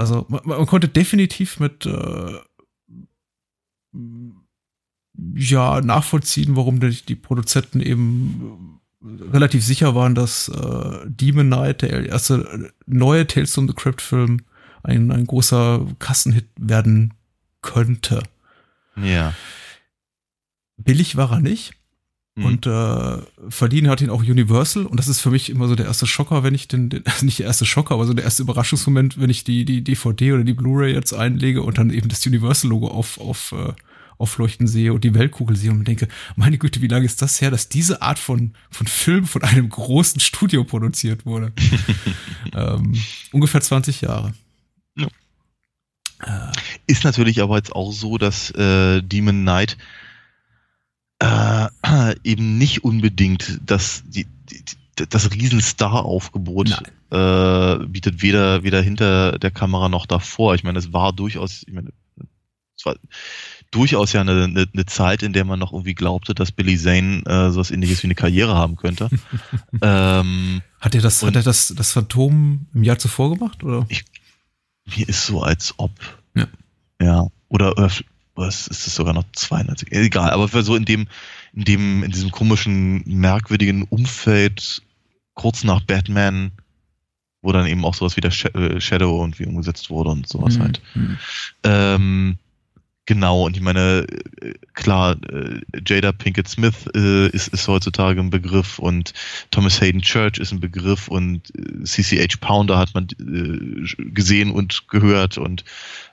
Also 0.00 0.24
man, 0.30 0.40
man 0.46 0.64
konnte 0.64 0.88
definitiv 0.88 1.60
mit 1.60 1.84
äh, 1.84 2.38
ja 5.34 5.82
nachvollziehen, 5.82 6.56
warum 6.56 6.80
die, 6.80 7.02
die 7.02 7.16
Produzenten 7.16 7.80
eben 7.80 8.80
relativ 9.02 9.62
sicher 9.62 9.94
waren, 9.94 10.14
dass 10.14 10.48
äh, 10.48 11.00
Demon 11.04 11.48
Knight, 11.48 11.82
der 11.82 12.06
erste 12.06 12.72
neue 12.86 13.26
Tales 13.26 13.52
from 13.52 13.68
the 13.68 13.74
Crypt 13.74 14.00
Film, 14.00 14.40
ein, 14.82 15.12
ein 15.12 15.26
großer 15.26 15.86
Kassenhit 15.98 16.48
werden 16.56 17.12
könnte. 17.60 18.22
Ja. 18.96 19.34
Billig 20.78 21.16
war 21.16 21.32
er 21.32 21.40
nicht. 21.40 21.74
Mhm. 22.40 22.46
Und 22.46 22.66
äh, 22.66 23.18
verliehen 23.50 23.88
hat 23.88 24.00
ihn 24.00 24.10
auch 24.10 24.22
Universal. 24.22 24.86
Und 24.86 24.98
das 24.98 25.08
ist 25.08 25.20
für 25.20 25.30
mich 25.30 25.50
immer 25.50 25.68
so 25.68 25.74
der 25.74 25.86
erste 25.86 26.06
Schocker, 26.06 26.42
wenn 26.42 26.54
ich 26.54 26.68
den, 26.68 26.88
den 26.88 27.02
also 27.06 27.24
nicht 27.24 27.38
der 27.38 27.46
erste 27.46 27.66
Schocker, 27.66 27.94
aber 27.94 28.06
so 28.06 28.14
der 28.14 28.24
erste 28.24 28.42
Überraschungsmoment, 28.42 29.20
wenn 29.20 29.30
ich 29.30 29.44
die, 29.44 29.64
die 29.64 29.84
DVD 29.84 30.32
oder 30.32 30.44
die 30.44 30.54
Blu-ray 30.54 30.92
jetzt 30.92 31.12
einlege 31.12 31.62
und 31.62 31.78
dann 31.78 31.90
eben 31.90 32.08
das 32.08 32.26
Universal-Logo 32.26 32.88
auf, 32.88 33.20
auf, 33.20 33.52
äh, 33.52 33.72
aufleuchten 34.18 34.66
sehe 34.66 34.92
und 34.92 35.04
die 35.04 35.14
Weltkugel 35.14 35.56
sehe 35.56 35.70
und 35.70 35.78
mir 35.78 35.84
denke, 35.84 36.08
meine 36.36 36.58
Güte, 36.58 36.80
wie 36.82 36.88
lange 36.88 37.06
ist 37.06 37.22
das 37.22 37.40
her, 37.40 37.50
dass 37.50 37.68
diese 37.68 38.02
Art 38.02 38.18
von, 38.18 38.54
von 38.70 38.86
Film 38.86 39.26
von 39.26 39.42
einem 39.42 39.68
großen 39.68 40.20
Studio 40.20 40.64
produziert 40.64 41.26
wurde? 41.26 41.52
ähm, 42.54 42.94
ungefähr 43.32 43.60
20 43.60 44.00
Jahre. 44.00 44.32
Ja. 44.96 45.08
Äh, 46.22 46.52
ist 46.86 47.04
natürlich 47.04 47.42
aber 47.42 47.56
jetzt 47.56 47.72
auch 47.72 47.92
so, 47.92 48.18
dass 48.18 48.50
äh, 48.52 49.02
Demon 49.02 49.42
Knight 49.42 49.76
äh, 51.20 51.68
eben 52.24 52.58
nicht 52.58 52.84
unbedingt 52.84 53.60
das, 53.64 54.02
die, 54.06 54.26
die, 54.50 54.64
das 55.08 55.30
Riesenstar-Aufgebot 55.30 56.82
äh, 57.10 57.86
bietet 57.86 58.22
weder, 58.22 58.62
weder 58.62 58.82
hinter 58.82 59.38
der 59.38 59.50
Kamera 59.50 59.88
noch 59.88 60.06
davor. 60.06 60.54
Ich 60.54 60.64
meine, 60.64 60.78
es 60.78 60.92
war 60.92 61.12
durchaus, 61.12 61.62
ich 61.66 61.72
meine, 61.72 61.90
es 62.76 62.84
war 62.84 62.96
durchaus 63.70 64.12
ja 64.12 64.20
eine, 64.20 64.44
eine, 64.44 64.66
eine 64.72 64.86
Zeit, 64.86 65.22
in 65.22 65.32
der 65.32 65.44
man 65.44 65.58
noch 65.58 65.72
irgendwie 65.72 65.94
glaubte, 65.94 66.34
dass 66.34 66.52
Billy 66.52 66.76
Zane 66.76 67.22
äh, 67.26 67.50
sowas 67.50 67.70
ähnliches 67.70 68.02
wie 68.02 68.08
eine 68.08 68.14
Karriere 68.14 68.54
haben 68.54 68.76
könnte. 68.76 69.08
ähm, 69.82 70.62
hat 70.80 70.94
er 70.94 71.00
das, 71.00 71.22
hat 71.22 71.36
er 71.36 71.42
das, 71.42 71.72
das 71.76 71.92
Phantom 71.92 72.66
im 72.74 72.82
Jahr 72.82 72.98
zuvor 72.98 73.30
gemacht, 73.30 73.62
oder? 73.62 73.86
Ich, 73.88 74.04
mir 74.96 75.08
ist 75.08 75.26
so, 75.26 75.42
als 75.42 75.74
ob. 75.76 75.92
Ja. 76.34 76.46
Ja. 77.00 77.26
Oder, 77.48 77.76
oder 77.76 77.90
was 78.40 78.66
ist 78.66 78.86
es 78.86 78.94
sogar 78.94 79.14
noch 79.14 79.24
92? 79.32 79.92
Egal, 79.92 80.30
aber 80.30 80.48
so 80.62 80.74
in 80.74 80.84
dem, 80.84 81.06
in 81.54 81.64
dem, 81.64 82.02
in 82.02 82.10
diesem 82.10 82.30
komischen, 82.30 83.02
merkwürdigen 83.06 83.84
Umfeld, 83.84 84.82
kurz 85.34 85.62
nach 85.62 85.82
Batman, 85.82 86.50
wo 87.42 87.52
dann 87.52 87.66
eben 87.66 87.84
auch 87.84 87.94
sowas 87.94 88.16
wie 88.16 88.20
der 88.20 88.32
äh, 88.54 88.80
Shadow 88.80 89.20
irgendwie 89.20 89.46
umgesetzt 89.46 89.90
wurde 89.90 90.10
und 90.10 90.28
sowas 90.28 90.58
mhm. 90.58 90.62
halt. 90.62 90.80
Ähm, 91.64 92.38
Genau, 93.10 93.46
und 93.46 93.56
ich 93.56 93.62
meine, 93.62 94.06
äh, 94.40 94.54
klar, 94.74 95.16
äh, 95.32 95.60
Jada 95.84 96.12
Pinkett 96.12 96.46
Smith 96.46 96.86
äh, 96.94 97.26
ist, 97.30 97.48
ist 97.48 97.66
heutzutage 97.66 98.20
ein 98.20 98.30
Begriff 98.30 98.78
und 98.78 99.14
Thomas 99.50 99.80
Hayden 99.80 100.00
Church 100.00 100.38
ist 100.38 100.52
ein 100.52 100.60
Begriff 100.60 101.08
und 101.08 101.52
CCH 101.82 102.40
Pounder 102.40 102.78
hat 102.78 102.94
man 102.94 103.08
gesehen 103.18 104.52
und 104.52 104.86
gehört 104.86 105.38
und 105.38 105.64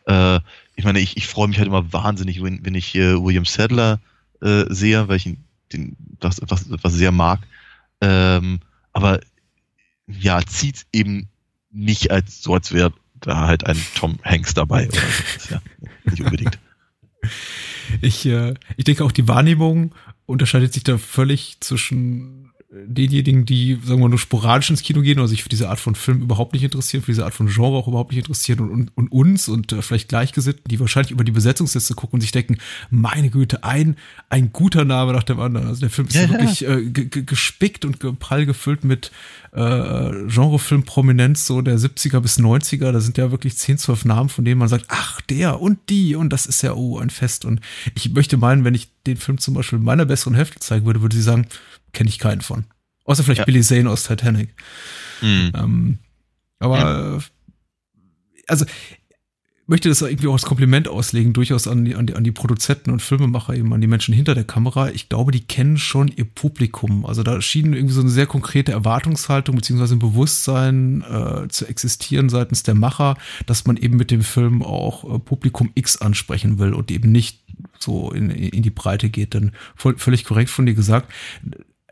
äh, 0.07 0.39
ich 0.75 0.85
meine, 0.85 0.99
ich, 0.99 1.17
ich 1.17 1.27
freue 1.27 1.47
mich 1.47 1.59
halt 1.59 1.67
immer 1.67 1.93
wahnsinnig, 1.93 2.41
wenn, 2.41 2.65
wenn 2.65 2.73
ich 2.73 2.95
äh, 2.95 3.23
William 3.23 3.45
Sadler 3.45 3.99
äh, 4.41 4.63
sehe, 4.69 5.07
weil 5.07 5.17
ich 5.17 5.27
ihn 5.27 5.43
den, 5.71 5.95
was, 6.19 6.41
was, 6.47 6.65
was 6.81 6.93
sehr 6.93 7.11
mag. 7.11 7.41
Ähm, 8.01 8.61
aber 8.91 9.19
ja, 10.07 10.43
zieht 10.43 10.87
eben 10.91 11.29
nicht 11.69 12.09
als 12.09 12.41
so, 12.41 12.55
als 12.55 12.73
wäre 12.73 12.91
da 13.19 13.45
halt 13.45 13.67
ein 13.67 13.79
Tom 13.93 14.17
Hanks 14.23 14.55
dabei 14.55 14.87
oder 14.87 14.97
so. 15.37 15.53
Ja, 15.53 15.61
nicht 16.05 16.23
unbedingt. 16.23 16.57
Ich, 18.01 18.25
äh, 18.25 18.53
ich 18.75 18.83
denke 18.83 19.03
auch 19.05 19.11
die 19.11 19.27
Wahrnehmung 19.27 19.93
unterscheidet 20.25 20.73
sich 20.73 20.83
da 20.83 20.97
völlig 20.97 21.57
zwischen 21.61 22.46
denjenigen, 22.85 23.45
die, 23.45 23.79
sagen 23.83 24.01
wir, 24.01 24.09
nur 24.09 24.19
sporadisch 24.19 24.69
ins 24.69 24.81
Kino 24.81 25.01
gehen 25.01 25.19
oder 25.19 25.27
sich 25.27 25.43
für 25.43 25.49
diese 25.49 25.69
Art 25.69 25.79
von 25.79 25.95
Film 25.95 26.21
überhaupt 26.21 26.53
nicht 26.53 26.63
interessieren, 26.63 27.03
für 27.03 27.11
diese 27.11 27.25
Art 27.25 27.33
von 27.33 27.47
Genre 27.47 27.77
auch 27.77 27.87
überhaupt 27.87 28.11
nicht 28.11 28.19
interessieren 28.19 28.59
und, 28.59 28.71
und, 28.71 28.91
und 28.95 29.11
uns 29.11 29.47
und 29.47 29.71
äh, 29.71 29.81
vielleicht 29.81 30.09
Gleichgesinnten, 30.09 30.63
die 30.69 30.79
wahrscheinlich 30.79 31.11
über 31.11 31.23
die 31.23 31.31
Besetzungsliste 31.31 31.95
gucken 31.95 32.17
und 32.17 32.21
sich 32.21 32.31
denken, 32.31 32.57
meine 32.89 33.29
Güte, 33.29 33.63
ein, 33.63 33.95
ein 34.29 34.51
guter 34.51 34.85
Name 34.85 35.13
nach 35.13 35.23
dem 35.23 35.39
anderen. 35.39 35.67
Also 35.67 35.81
der 35.81 35.89
Film 35.89 36.07
ist 36.07 36.15
ja, 36.15 36.29
wirklich 36.29 36.59
ja. 36.61 36.77
Äh, 36.77 36.89
gespickt 36.91 37.85
und 37.85 38.19
prall 38.19 38.45
gefüllt 38.45 38.83
mit 38.83 39.11
äh, 39.53 40.11
Genrefilm-Prominenz 40.27 41.45
so 41.45 41.61
der 41.61 41.77
70er 41.77 42.19
bis 42.19 42.39
90er. 42.39 42.91
Da 42.91 42.99
sind 42.99 43.17
ja 43.17 43.31
wirklich 43.31 43.57
10, 43.57 43.77
12 43.77 44.05
Namen, 44.05 44.29
von 44.29 44.45
denen 44.45 44.59
man 44.59 44.67
sagt, 44.67 44.85
ach, 44.89 45.21
der 45.21 45.61
und 45.61 45.79
die 45.89 46.15
und 46.15 46.29
das 46.31 46.45
ist 46.45 46.61
ja, 46.61 46.73
oh, 46.73 46.99
ein 46.99 47.09
Fest. 47.09 47.45
Und 47.45 47.61
ich 47.95 48.13
möchte 48.13 48.37
meinen, 48.37 48.63
wenn 48.63 48.75
ich 48.75 48.89
den 49.05 49.17
Film 49.17 49.37
zum 49.37 49.53
Beispiel 49.53 49.79
meiner 49.79 50.05
besseren 50.05 50.35
Hälfte 50.35 50.59
zeigen 50.59 50.85
würde, 50.85 51.01
würde 51.01 51.15
sie 51.15 51.21
sagen, 51.21 51.47
kenne 51.93 52.09
ich 52.09 52.19
keinen 52.19 52.41
von. 52.41 52.65
Außer 53.05 53.23
vielleicht 53.23 53.39
ja. 53.39 53.45
Billy 53.45 53.61
Zane 53.61 53.89
aus 53.89 54.03
Titanic. 54.03 54.53
Mhm. 55.21 55.51
Ähm, 55.55 55.97
aber 56.59 56.77
ja. 56.77 57.19
also 58.47 58.65
möchte 59.67 59.89
das 59.89 60.01
irgendwie 60.01 60.27
auch 60.27 60.33
als 60.33 60.45
Kompliment 60.45 60.87
auslegen, 60.87 61.33
durchaus 61.33 61.67
an 61.67 61.83
die, 61.83 61.93
an 61.95 62.07
die, 62.07 62.15
an 62.15 62.23
die 62.23 62.31
Produzenten 62.31 62.89
und 62.89 63.01
Filmemacher, 63.01 63.53
eben 63.53 63.73
an 63.73 63.81
die 63.81 63.87
Menschen 63.87 64.13
hinter 64.13 64.33
der 64.33 64.45
Kamera. 64.45 64.89
Ich 64.91 65.09
glaube, 65.09 65.33
die 65.33 65.41
kennen 65.41 65.77
schon 65.77 66.07
ihr 66.07 66.23
Publikum. 66.23 67.05
Also 67.05 67.21
da 67.21 67.41
schien 67.41 67.73
irgendwie 67.73 67.93
so 67.93 68.01
eine 68.01 68.09
sehr 68.09 68.27
konkrete 68.27 68.71
Erwartungshaltung 68.71 69.55
beziehungsweise 69.55 69.95
ein 69.95 69.99
Bewusstsein 69.99 71.01
äh, 71.01 71.49
zu 71.49 71.65
existieren 71.67 72.29
seitens 72.29 72.63
der 72.63 72.75
Macher, 72.75 73.17
dass 73.45 73.65
man 73.65 73.75
eben 73.75 73.97
mit 73.97 74.09
dem 74.09 74.21
Film 74.21 74.63
auch 74.63 75.03
äh, 75.03 75.19
Publikum 75.19 75.71
X 75.75 75.97
ansprechen 76.01 76.59
will 76.59 76.73
und 76.73 76.89
eben 76.89 77.11
nicht 77.11 77.43
so 77.77 78.11
in, 78.11 78.29
in 78.29 78.63
die 78.63 78.69
Breite 78.69 79.09
geht. 79.09 79.33
Denn 79.33 79.51
voll, 79.75 79.97
völlig 79.97 80.23
korrekt 80.23 80.49
von 80.49 80.65
dir 80.65 80.75
gesagt, 80.75 81.11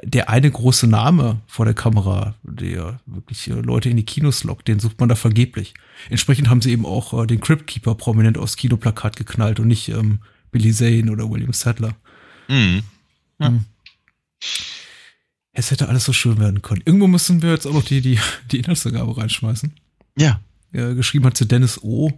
der 0.08 0.30
eine 0.30 0.50
große 0.52 0.86
Name 0.86 1.42
vor 1.48 1.66
der 1.66 1.74
Kamera, 1.74 2.36
der 2.44 3.00
wirklich 3.08 3.48
Leute 3.48 3.90
in 3.90 3.98
die 3.98 4.06
Kinos 4.06 4.44
lockt, 4.44 4.68
den 4.68 4.80
sucht 4.80 5.00
man 5.00 5.10
da 5.10 5.16
vergeblich. 5.16 5.74
Entsprechend 6.10 6.48
haben 6.48 6.62
sie 6.62 6.72
eben 6.72 6.86
auch 6.86 7.24
äh, 7.24 7.26
den 7.26 7.42
Crypt 7.42 7.66
Keeper 7.66 7.96
prominent 7.96 8.38
aufs 8.38 8.56
Kinoplakat 8.56 9.16
geknallt 9.16 9.60
und 9.60 9.68
nicht 9.68 9.90
ähm, 9.90 10.20
Billy 10.52 10.72
Zane 10.72 11.12
oder 11.12 11.30
William 11.30 11.54
Sadler. 11.54 11.96
Mhm. 12.48 12.84
Ja. 13.40 13.48
Hm. 13.48 13.66
Es 15.54 15.72
hätte 15.72 15.90
alles 15.90 16.06
so 16.06 16.14
schön 16.14 16.38
werden 16.38 16.62
können. 16.62 16.84
Irgendwo 16.86 17.08
müssen 17.08 17.42
wir 17.42 17.52
jetzt 17.52 17.66
auch 17.66 17.74
noch 17.74 17.84
die, 17.84 18.02
die, 18.02 18.20
die 18.52 18.60
Inhaltsangabe 18.60 19.18
reinschmeißen. 19.18 19.74
Ja. 20.18 20.40
Er 20.72 20.94
geschrieben 20.94 21.26
hat 21.26 21.38
zu 21.38 21.46
Dennis 21.46 21.82
O. 21.82 22.12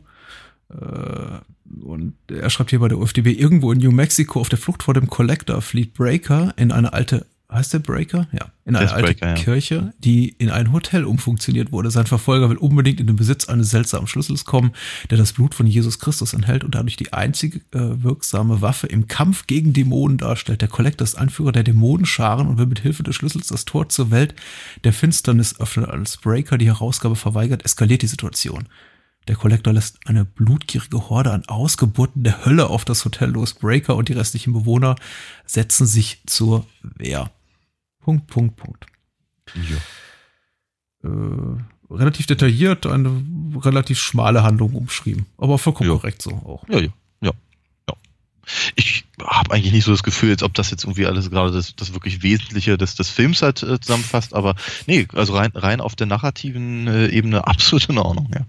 Äh, 0.70 1.39
und 1.82 2.15
er 2.27 2.50
schreibt 2.50 2.72
hier 2.72 2.79
bei 2.79 2.89
der 2.89 2.98
UFDB, 2.98 3.27
irgendwo 3.27 3.72
in 3.72 3.79
New 3.79 3.91
Mexico 3.91 4.41
auf 4.41 4.50
der 4.50 4.58
Flucht 4.58 4.84
vor 4.84 4.94
dem 4.94 5.08
Collector 5.08 5.62
flieht 5.62 5.94
Breaker 5.94 6.53
in 6.58 6.74
eine 6.74 6.91
alte 6.91 7.25
heißt 7.51 7.74
der 7.74 7.80
Breaker? 7.80 8.27
Ja. 8.34 8.51
In 8.66 8.75
eine 8.75 8.92
alte 8.92 9.13
Breaker, 9.13 9.34
Kirche, 9.36 9.75
ja. 9.75 9.94
die 10.00 10.30
in 10.38 10.50
ein 10.50 10.74
Hotel 10.74 11.06
umfunktioniert 11.06 11.72
wurde. 11.72 11.92
Sein 11.92 12.06
Verfolger 12.06 12.50
will 12.50 12.58
unbedingt 12.58 13.00
in 13.00 13.08
den 13.08 13.16
Besitz 13.16 13.48
eines 13.48 13.70
seltsamen 13.70 14.08
Schlüssels 14.08 14.44
kommen, 14.44 14.74
der 15.10 15.18
das 15.18 15.34
Blut 15.34 15.56
von 15.56 15.66
Jesus 15.66 16.00
Christus 16.00 16.34
enthält 16.34 16.63
und 16.63 16.75
dadurch 16.75 16.98
die 16.98 17.13
einzige 17.13 17.60
äh, 17.72 18.04
wirksame 18.04 18.62
Waffe 18.62 18.88
im 18.88 19.08
Kampf 19.08 19.48
gegen 19.48 19.72
Dämonen 19.72 20.18
darstellt. 20.18 20.62
Der 20.62 20.68
Collector 20.68 21.06
ist 21.06 21.16
Anführer 21.16 21.54
der 21.54 21.63
Dämonenscharen 21.63 22.48
und 22.48 22.58
will 22.58 22.66
mit 22.66 22.80
Hilfe 22.80 23.04
des 23.04 23.16
Schlüssels 23.16 23.48
das 23.48 23.63
Tor 23.63 23.88
zur 23.88 24.12
Welt 24.12 24.36
der 24.84 24.94
Finsternis 24.94 25.60
öffnen. 25.60 25.86
Als 25.86 26.18
Breaker 26.18 26.58
die 26.58 26.68
Herausgabe 26.68 27.16
verweigert, 27.16 27.63
eskaliert 27.63 28.01
die 28.01 28.08
Situation. 28.08 28.68
Der 29.27 29.36
Kollektor 29.36 29.74
lässt 29.74 30.00
eine 30.06 30.24
blutgierige 30.24 31.10
Horde 31.10 31.32
an 31.32 31.44
Ausgeburten 31.48 32.24
der 32.24 32.46
Hölle 32.46 32.68
auf 32.68 32.86
das 32.86 33.04
Hotel 33.04 33.32
los. 33.32 33.54
Breaker 33.54 33.96
und 33.96 34.08
die 34.08 34.13
restlichen 34.13 34.54
Bewohner 34.54 34.96
setzen 35.46 35.86
sich 35.86 36.22
zur 36.25 36.66
Wehr. 36.82 37.30
Punkt, 38.08 38.28
Punkt, 38.28 38.56
Punkt. 38.56 38.86
Ja. 41.04 41.10
Äh, 41.10 41.94
relativ 41.94 42.26
detailliert, 42.26 42.86
eine 42.86 43.22
relativ 43.58 44.00
schmale 44.00 44.44
Handlung 44.44 44.76
umschrieben. 44.76 45.26
Aber 45.38 45.58
vollkommen 45.58 45.90
ja. 45.90 45.96
korrekt 45.98 46.22
so 46.22 46.32
auch. 46.32 46.64
Ja, 46.70 46.80
ja, 46.80 46.88
ja. 47.20 47.32
ja. 47.90 47.96
Ich 48.78 49.04
habe 49.22 49.54
eigentlich 49.54 49.74
nicht 49.74 49.84
so 49.84 49.92
das 49.92 50.04
Gefühl, 50.04 50.30
als 50.30 50.42
ob 50.44 50.54
das 50.54 50.72
jetzt 50.72 50.86
irgendwie 50.86 51.06
alles 51.06 51.30
gerade 51.30 51.52
das, 51.52 51.76
das 51.76 51.94
wirklich 51.94 52.24
Wesentliche 52.24 52.78
des, 52.78 52.96
des 52.96 53.10
Films 53.10 53.42
halt 53.42 53.62
äh, 53.62 53.78
zusammenfasst, 53.78 54.34
aber 54.34 54.56
nee, 54.86 55.06
also 55.14 55.36
rein, 55.36 55.52
rein 55.54 55.82
auf 55.82 55.98
der 55.98 56.08
narrativen 56.08 56.88
äh, 56.88 57.08
Ebene 57.08 57.46
absolut 57.48 57.90
in 57.90 57.98
Ordnung, 57.98 58.32
ja. 58.34 58.46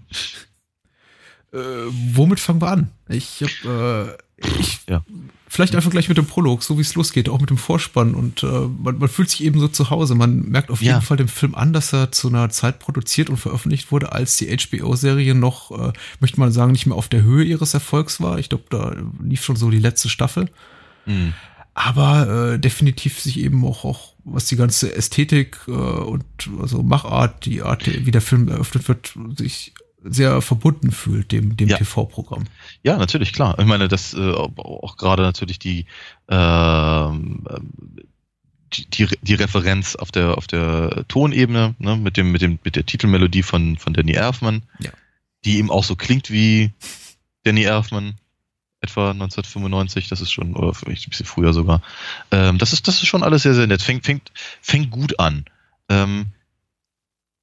Äh, 1.51 1.85
womit 1.89 2.39
fangen 2.39 2.61
wir 2.61 2.71
an? 2.71 2.91
Ich 3.09 3.43
habe 3.43 4.17
äh, 4.39 4.47
ich, 4.61 4.79
ja. 4.87 5.03
Vielleicht 5.51 5.75
einfach 5.75 5.89
gleich 5.89 6.07
mit 6.07 6.17
dem 6.19 6.27
Prolog, 6.27 6.61
so 6.61 6.77
wie 6.77 6.81
es 6.81 6.93
losgeht, 6.93 7.27
auch 7.27 7.39
mit 7.41 7.49
dem 7.49 7.57
Vorspann. 7.57 8.13
Und 8.13 8.43
äh, 8.43 8.45
man, 8.45 8.99
man 8.99 9.09
fühlt 9.09 9.31
sich 9.31 9.43
eben 9.43 9.59
so 9.59 9.67
zu 9.67 9.89
Hause. 9.89 10.13
Man 10.13 10.43
merkt 10.43 10.69
auf 10.69 10.79
jeden 10.79 10.93
ja. 10.93 11.01
Fall 11.01 11.17
dem 11.17 11.27
Film 11.27 11.55
an, 11.55 11.73
dass 11.73 11.91
er 11.91 12.11
zu 12.11 12.27
einer 12.27 12.51
Zeit 12.51 12.77
produziert 12.77 13.31
und 13.31 13.37
veröffentlicht 13.37 13.91
wurde, 13.91 14.11
als 14.11 14.37
die 14.37 14.55
HBO-Serie 14.55 15.33
noch, 15.33 15.71
äh, 15.71 15.91
möchte 16.19 16.39
man 16.39 16.51
sagen, 16.51 16.71
nicht 16.71 16.85
mehr 16.85 16.95
auf 16.95 17.07
der 17.07 17.23
Höhe 17.23 17.43
ihres 17.43 17.73
Erfolgs 17.73 18.21
war. 18.21 18.37
Ich 18.37 18.49
glaube, 18.49 18.65
da 18.69 18.95
lief 19.23 19.43
schon 19.43 19.55
so 19.55 19.71
die 19.71 19.79
letzte 19.79 20.07
Staffel. 20.07 20.51
Mhm. 21.07 21.33
Aber 21.73 22.53
äh, 22.53 22.59
definitiv 22.59 23.19
sich 23.19 23.39
eben 23.39 23.65
auch, 23.65 23.85
auch 23.85 24.13
was 24.25 24.45
die 24.45 24.55
ganze 24.55 24.95
Ästhetik 24.95 25.57
äh, 25.67 25.71
und 25.71 26.25
also 26.61 26.83
Machart, 26.83 27.45
die 27.45 27.63
Art, 27.63 27.87
wie 27.87 28.11
der 28.11 28.21
Film 28.21 28.49
eröffnet 28.49 28.87
wird, 28.87 29.15
sich 29.35 29.73
sehr 30.03 30.41
verbunden 30.41 30.91
fühlt, 30.91 31.31
dem, 31.31 31.57
dem 31.57 31.67
ja. 31.67 31.77
TV-Programm. 31.77 32.45
Ja, 32.83 32.97
natürlich, 32.97 33.33
klar. 33.33 33.57
Ich 33.59 33.65
meine, 33.65 33.87
das 33.87 34.13
äh, 34.13 34.31
auch 34.31 34.97
gerade 34.97 35.23
natürlich 35.23 35.59
die, 35.59 35.85
äh, 36.27 37.09
die, 38.73 39.07
die, 39.21 39.33
Referenz 39.33 39.95
auf 39.95 40.11
der, 40.11 40.37
auf 40.37 40.47
der 40.47 41.05
Tonebene, 41.07 41.75
ne, 41.79 41.97
mit 41.97 42.17
dem, 42.17 42.31
mit 42.31 42.41
dem, 42.41 42.59
mit 42.63 42.75
der 42.75 42.85
Titelmelodie 42.85 43.43
von, 43.43 43.77
von 43.77 43.93
Danny 43.93 44.13
Elfman, 44.13 44.63
ja. 44.79 44.91
die 45.45 45.57
eben 45.57 45.71
auch 45.71 45.83
so 45.83 45.95
klingt 45.95 46.31
wie 46.31 46.71
Danny 47.43 47.63
Elfman, 47.63 48.15
etwa 48.81 49.11
1995, 49.11 50.07
das 50.07 50.21
ist 50.21 50.31
schon, 50.31 50.55
oder 50.55 50.73
vielleicht 50.73 51.07
ein 51.07 51.09
bisschen 51.09 51.25
früher 51.25 51.53
sogar. 51.53 51.81
Ähm, 52.31 52.57
das 52.57 52.73
ist, 52.73 52.87
das 52.87 52.95
ist 52.95 53.07
schon 53.07 53.23
alles 53.23 53.43
sehr, 53.43 53.53
sehr 53.53 53.67
nett. 53.67 53.81
Fängt, 53.81 54.05
fängt, 54.05 54.31
fängt 54.61 54.91
gut 54.91 55.19
an. 55.19 55.45
Ähm, 55.89 56.27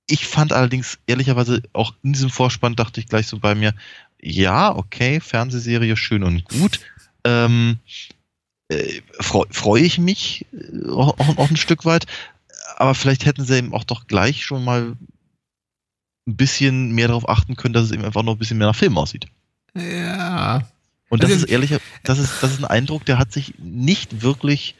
ich 0.06 0.26
fand 0.26 0.52
allerdings 0.52 0.98
ehrlicherweise 1.06 1.62
auch 1.72 1.94
in 2.02 2.12
diesem 2.12 2.30
Vorspann 2.30 2.76
dachte 2.76 3.00
ich 3.00 3.08
gleich 3.08 3.26
so 3.26 3.38
bei 3.38 3.54
mir, 3.54 3.74
ja, 4.20 4.74
okay, 4.74 5.20
Fernsehserie 5.20 5.96
schön 5.96 6.22
und 6.22 6.44
gut. 6.44 6.80
Ähm, 7.24 7.78
äh, 8.68 9.00
Freue 9.20 9.46
freu 9.50 9.80
ich 9.80 9.98
mich 9.98 10.46
äh, 10.52 10.88
auch, 10.88 11.18
auch 11.18 11.50
ein 11.50 11.56
Stück 11.56 11.84
weit, 11.84 12.06
aber 12.76 12.94
vielleicht 12.94 13.26
hätten 13.26 13.44
sie 13.44 13.58
eben 13.58 13.74
auch 13.74 13.84
doch 13.84 14.06
gleich 14.06 14.44
schon 14.44 14.64
mal 14.64 14.96
ein 16.26 16.36
bisschen 16.36 16.92
mehr 16.92 17.08
darauf 17.08 17.28
achten 17.28 17.56
können, 17.56 17.74
dass 17.74 17.84
es 17.84 17.92
eben 17.92 18.04
einfach 18.04 18.22
noch 18.22 18.34
ein 18.34 18.38
bisschen 18.38 18.58
mehr 18.58 18.66
nach 18.68 18.76
Film 18.76 18.98
aussieht. 18.98 19.26
Ja. 19.74 20.66
Und 21.08 21.22
das 21.22 21.30
also, 21.30 21.44
ist 21.44 21.52
ehrlich, 21.52 21.74
das 22.02 22.18
ist, 22.18 22.42
das 22.42 22.52
ist 22.52 22.58
ein 22.58 22.64
Eindruck, 22.64 23.04
der 23.04 23.18
hat 23.18 23.32
sich 23.32 23.54
nicht 23.58 24.22
wirklich 24.22 24.74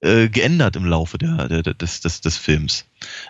äh, 0.00 0.28
geändert 0.28 0.76
im 0.76 0.84
Laufe 0.84 1.18
der, 1.18 1.48
der, 1.48 1.62
des, 1.62 2.00
des, 2.00 2.20
des 2.20 2.36
Films. 2.36 2.84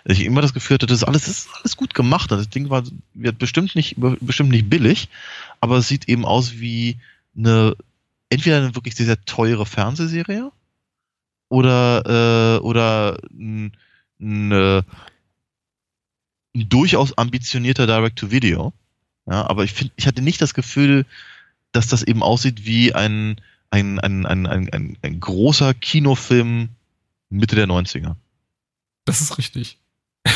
Ich 0.04 0.24
immer 0.24 0.42
das 0.42 0.54
Gefühl 0.54 0.74
hatte, 0.74 0.86
das 0.86 0.98
ist 0.98 1.04
alles, 1.04 1.24
das 1.24 1.38
ist 1.38 1.48
alles 1.54 1.76
gut 1.76 1.94
gemacht. 1.94 2.30
Das 2.30 2.48
Ding 2.48 2.70
war 2.70 2.82
wird 3.14 3.38
bestimmt 3.38 3.74
nicht, 3.74 3.96
bestimmt 3.98 4.50
nicht 4.50 4.68
billig, 4.68 5.08
aber 5.60 5.78
es 5.78 5.88
sieht 5.88 6.08
eben 6.08 6.24
aus 6.24 6.58
wie 6.58 6.98
eine, 7.36 7.76
entweder 8.28 8.58
eine 8.58 8.74
wirklich 8.74 8.96
sehr, 8.96 9.06
sehr 9.06 9.24
teure 9.24 9.66
Fernsehserie 9.66 10.52
oder, 11.48 12.58
äh, 12.58 12.60
oder 12.60 13.18
ein, 13.30 13.72
ein, 14.20 14.52
ein 14.52 14.84
durchaus 16.54 17.16
ambitionierter 17.16 17.86
Direct-to-Video. 17.86 18.72
Ja, 19.26 19.46
aber 19.48 19.64
ich 19.64 19.72
finde, 19.72 19.92
ich 19.96 20.06
hatte 20.06 20.22
nicht 20.22 20.40
das 20.40 20.54
Gefühl, 20.54 21.04
dass 21.72 21.86
das 21.88 22.02
eben 22.02 22.22
aussieht 22.22 22.64
wie 22.64 22.94
ein, 22.94 23.40
ein, 23.70 23.98
ein, 23.98 24.26
ein, 24.26 24.46
ein, 24.46 24.68
ein, 24.70 24.98
ein 25.02 25.20
großer 25.20 25.74
Kinofilm 25.74 26.70
Mitte 27.30 27.56
der 27.56 27.66
90er. 27.66 28.16
Das 29.04 29.20
ist 29.20 29.38
richtig. 29.38 29.78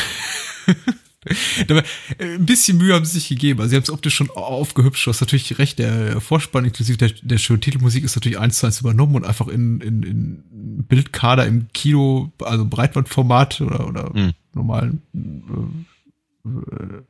Ein 2.19 2.45
bisschen 2.45 2.77
Mühe 2.77 2.93
haben 2.93 3.05
sie 3.05 3.19
sich 3.19 3.29
gegeben. 3.29 3.61
Also 3.61 3.69
sie 3.69 3.75
haben 3.77 3.83
es 3.83 3.89
optisch 3.89 4.15
schon 4.15 4.29
aufgehübscht. 4.29 5.05
Du 5.05 5.09
hast 5.09 5.21
natürlich 5.21 5.57
recht, 5.57 5.79
der 5.79 6.19
Vorspann 6.19 6.65
inklusive 6.65 6.97
der, 6.97 7.11
der 7.21 7.37
schönen 7.37 7.61
Titelmusik 7.61 8.03
ist 8.03 8.15
natürlich 8.15 8.39
eins 8.39 8.59
zu 8.59 8.65
eins 8.65 8.81
übernommen 8.81 9.15
und 9.15 9.25
einfach 9.25 9.47
in, 9.47 9.79
in, 9.79 10.03
in 10.03 10.83
Bildkader 10.87 11.45
im 11.45 11.67
Kino, 11.73 12.31
also 12.41 12.65
Breitbandformat 12.65 13.61
oder, 13.61 13.87
oder 13.87 14.11
mhm. 14.13 14.33
normalen 14.53 15.01
äh, 16.45 16.49
äh, 16.49 17.03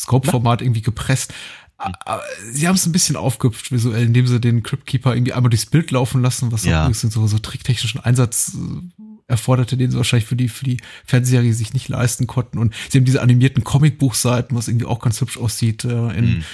Scope-Format 0.00 0.62
irgendwie 0.62 0.82
gepresst. 0.82 1.34
Aber 1.78 2.22
sie 2.50 2.66
haben 2.66 2.76
es 2.76 2.86
ein 2.86 2.92
bisschen 2.92 3.16
aufgehüpft 3.16 3.70
visuell, 3.70 4.04
indem 4.04 4.26
sie 4.26 4.40
den 4.40 4.62
Cryptkeeper 4.62 5.14
irgendwie 5.14 5.34
einmal 5.34 5.50
durchs 5.50 5.66
Bild 5.66 5.90
laufen 5.90 6.22
lassen, 6.22 6.50
was 6.52 6.64
ja. 6.64 6.88
auch 6.88 6.94
so, 6.94 7.26
so 7.26 7.38
tricktechnischen 7.38 8.00
Einsatz 8.00 8.56
äh, 8.56 9.02
erforderte, 9.28 9.76
den 9.76 9.90
sie 9.90 9.96
wahrscheinlich 9.96 10.28
für 10.28 10.36
die, 10.36 10.48
für 10.48 10.64
die 10.64 10.78
Fernsehserie 11.04 11.52
sich 11.52 11.74
nicht 11.74 11.88
leisten 11.88 12.26
konnten. 12.26 12.58
Und 12.58 12.74
sie 12.88 12.98
haben 12.98 13.04
diese 13.04 13.20
animierten 13.20 13.64
Comicbuchseiten, 13.64 14.56
was 14.56 14.68
irgendwie 14.68 14.86
auch 14.86 15.00
ganz 15.00 15.20
hübsch 15.20 15.36
aussieht, 15.36 15.84
äh, 15.84 16.16
in, 16.16 16.24
mhm. 16.24 16.44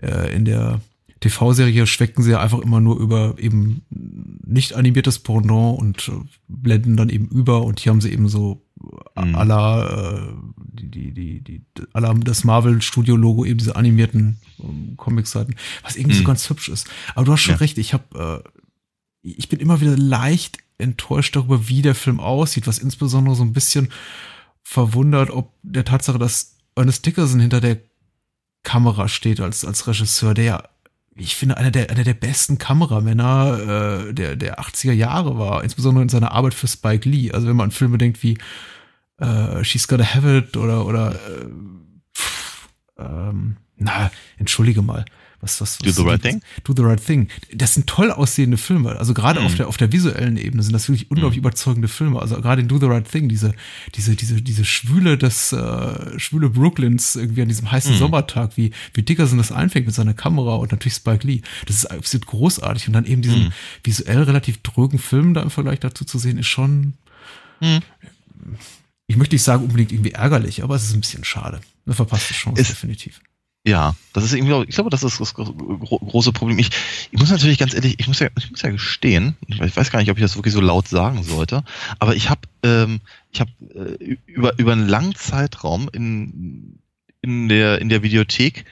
äh, 0.00 0.34
in 0.34 0.44
der 0.44 0.80
TV-Serie 1.22 1.86
schwecken 1.86 2.22
sie 2.22 2.32
ja 2.32 2.40
einfach 2.40 2.58
immer 2.58 2.80
nur 2.80 2.98
über 2.98 3.36
eben 3.38 3.82
nicht 3.88 4.74
animiertes 4.74 5.20
Pendant 5.20 5.78
und 5.78 6.08
äh, 6.08 6.12
blenden 6.48 6.96
dann 6.96 7.08
eben 7.08 7.28
über 7.28 7.62
und 7.62 7.80
hier 7.80 7.90
haben 7.90 8.00
sie 8.00 8.12
eben 8.12 8.28
so 8.28 8.66
mhm. 9.16 9.34
aller 9.34 10.26
äh, 10.28 10.34
die, 10.56 10.90
die, 10.90 11.12
die, 11.12 11.40
die, 11.40 11.64
aller 11.92 12.12
das 12.14 12.44
Marvel-Studio-Logo, 12.44 13.44
eben 13.44 13.58
diese 13.58 13.76
animierten 13.76 14.40
ähm, 14.60 14.94
Comic-Seiten, 14.96 15.54
was 15.82 15.96
irgendwie 15.96 16.16
mhm. 16.16 16.20
so 16.20 16.26
ganz 16.26 16.50
hübsch 16.50 16.68
ist. 16.68 16.88
Aber 17.14 17.24
du 17.24 17.32
hast 17.32 17.40
schon 17.40 17.54
ja. 17.54 17.58
recht, 17.58 17.78
ich 17.78 17.94
habe 17.94 18.42
äh, 18.44 18.48
ich 19.22 19.48
bin 19.48 19.60
immer 19.60 19.80
wieder 19.80 19.96
leicht 19.96 20.58
enttäuscht 20.78 21.36
darüber, 21.36 21.68
wie 21.68 21.82
der 21.82 21.94
Film 21.94 22.18
aussieht, 22.18 22.66
was 22.66 22.78
insbesondere 22.78 23.36
so 23.36 23.44
ein 23.44 23.52
bisschen 23.52 23.88
verwundert, 24.64 25.30
ob 25.30 25.52
der 25.62 25.84
Tatsache, 25.84 26.18
dass 26.18 26.56
Ernest 26.74 27.06
Dickerson 27.06 27.40
hinter 27.40 27.60
der 27.60 27.78
Kamera 28.64 29.08
steht 29.08 29.40
als, 29.40 29.64
als 29.64 29.86
Regisseur, 29.86 30.34
der 30.34 30.44
ja, 30.44 30.68
ich 31.14 31.36
finde, 31.36 31.56
einer 31.56 31.70
der, 31.70 31.90
einer 31.90 32.04
der 32.04 32.14
besten 32.14 32.58
Kameramänner 32.58 34.06
äh, 34.08 34.14
der, 34.14 34.36
der 34.36 34.60
80er 34.60 34.92
Jahre 34.92 35.38
war, 35.38 35.62
insbesondere 35.62 36.02
in 36.02 36.08
seiner 36.08 36.32
Arbeit 36.32 36.54
für 36.54 36.68
Spike 36.68 37.08
Lee. 37.08 37.32
Also 37.32 37.46
wenn 37.46 37.56
man 37.56 37.64
an 37.66 37.70
Filme 37.70 37.98
denkt 37.98 38.22
wie 38.22 38.38
äh, 39.18 39.62
She's 39.62 39.88
Gotta 39.88 40.14
Have 40.14 40.38
It 40.38 40.56
oder, 40.56 40.86
oder 40.86 41.12
äh, 41.12 41.46
pff, 42.16 42.68
ähm, 42.98 43.56
na, 43.76 44.10
entschuldige 44.38 44.82
mal 44.82 45.04
was, 45.42 45.60
was, 45.60 45.78
was 45.80 45.94
Do 45.94 46.02
the 46.02 46.08
Right 46.08 46.22
Thing? 46.22 46.40
Do 46.62 46.72
the 46.74 46.82
Right 46.82 47.04
Thing. 47.04 47.28
Das 47.52 47.74
sind 47.74 47.88
toll 47.88 48.12
aussehende 48.12 48.56
Filme. 48.56 48.96
Also 48.96 49.12
gerade 49.12 49.40
mhm. 49.40 49.46
auf 49.46 49.54
der, 49.56 49.68
auf 49.68 49.76
der 49.76 49.90
visuellen 49.90 50.36
Ebene 50.36 50.62
sind 50.62 50.72
das 50.72 50.88
wirklich 50.88 51.10
unglaublich 51.10 51.38
mhm. 51.38 51.46
überzeugende 51.46 51.88
Filme. 51.88 52.20
Also 52.20 52.40
gerade 52.40 52.62
in 52.62 52.68
Do 52.68 52.78
the 52.78 52.86
Right 52.86 53.10
Thing, 53.10 53.28
diese, 53.28 53.52
diese, 53.96 54.14
diese, 54.14 54.40
diese 54.40 54.64
Schwüle 54.64 55.18
des, 55.18 55.52
äh, 55.52 56.18
Schwüle 56.18 56.48
Brooklyns 56.48 57.16
irgendwie 57.16 57.42
an 57.42 57.48
diesem 57.48 57.72
heißen 57.72 57.94
mhm. 57.94 57.98
Sommertag, 57.98 58.56
wie, 58.56 58.70
wie 58.94 59.02
Dickerson 59.02 59.36
das 59.36 59.50
einfängt 59.50 59.86
mit 59.86 59.94
seiner 59.96 60.14
Kamera 60.14 60.54
und 60.54 60.70
natürlich 60.70 60.94
Spike 60.94 61.26
Lee. 61.26 61.42
Das 61.66 61.74
ist 61.74 61.86
absolut 61.86 62.26
großartig. 62.26 62.86
Und 62.86 62.92
dann 62.92 63.04
eben 63.04 63.22
diesen 63.22 63.44
mhm. 63.46 63.52
visuell 63.82 64.22
relativ 64.22 64.62
drögen 64.62 65.00
Film 65.00 65.34
da 65.34 65.42
im 65.42 65.50
Vergleich 65.50 65.80
dazu 65.80 66.04
zu 66.04 66.18
sehen, 66.18 66.38
ist 66.38 66.46
schon, 66.46 66.94
mhm. 67.60 67.80
ich 69.08 69.16
möchte 69.16 69.34
nicht 69.34 69.42
sagen 69.42 69.64
unbedingt 69.64 69.90
irgendwie 69.90 70.12
ärgerlich, 70.12 70.62
aber 70.62 70.76
es 70.76 70.84
ist 70.84 70.94
ein 70.94 71.00
bisschen 71.00 71.24
schade. 71.24 71.60
Eine 71.84 71.96
verpasste 71.96 72.32
Chance, 72.32 72.62
ist, 72.62 72.70
definitiv. 72.70 73.20
Ja, 73.64 73.94
das 74.12 74.24
ist 74.24 74.32
irgendwie, 74.32 74.64
ich 74.68 74.74
glaube, 74.74 74.90
das 74.90 75.04
ist 75.04 75.20
das 75.20 75.34
große 75.34 76.32
Problem. 76.32 76.58
Ich, 76.58 76.70
ich 77.12 77.18
muss 77.20 77.30
natürlich 77.30 77.58
ganz 77.58 77.74
ehrlich, 77.74 77.94
ich 77.98 78.08
muss 78.08 78.18
ja, 78.18 78.28
ich 78.36 78.50
muss 78.50 78.62
ja 78.62 78.70
gestehen, 78.70 79.36
ich 79.46 79.76
weiß 79.76 79.92
gar 79.92 80.00
nicht, 80.00 80.10
ob 80.10 80.16
ich 80.16 80.22
das 80.22 80.34
wirklich 80.34 80.52
so 80.52 80.60
laut 80.60 80.88
sagen 80.88 81.22
sollte, 81.22 81.62
aber 82.00 82.16
ich 82.16 82.28
habe, 82.28 82.40
ähm, 82.64 83.00
ich 83.30 83.40
habe 83.40 83.52
äh, 83.74 84.16
über 84.26 84.58
über 84.58 84.72
einen 84.72 84.88
langen 84.88 85.14
Zeitraum 85.14 85.88
in 85.92 86.80
in 87.20 87.48
der 87.48 87.80
in 87.80 87.88
der 87.88 88.02
Videothek 88.02 88.64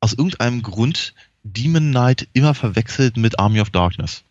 aus 0.00 0.12
irgendeinem 0.12 0.60
Grund 0.60 1.14
Demon 1.42 1.90
Knight 1.90 2.28
immer 2.34 2.52
verwechselt 2.52 3.16
mit 3.16 3.38
Army 3.38 3.62
of 3.62 3.70
Darkness. 3.70 4.22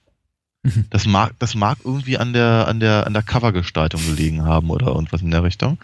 Mhm. 0.61 0.85
Das 0.91 1.07
mag, 1.07 1.33
das 1.39 1.55
mag 1.55 1.79
irgendwie 1.83 2.19
an 2.19 2.31
der 2.31 2.67
an 2.67 2.79
der 2.79 3.07
an 3.07 3.13
der 3.13 3.23
Covergestaltung 3.23 4.05
gelegen 4.05 4.43
haben 4.43 4.69
oder 4.69 4.87
irgendwas 4.87 5.23
in 5.23 5.31
der 5.31 5.41
Richtung. 5.41 5.79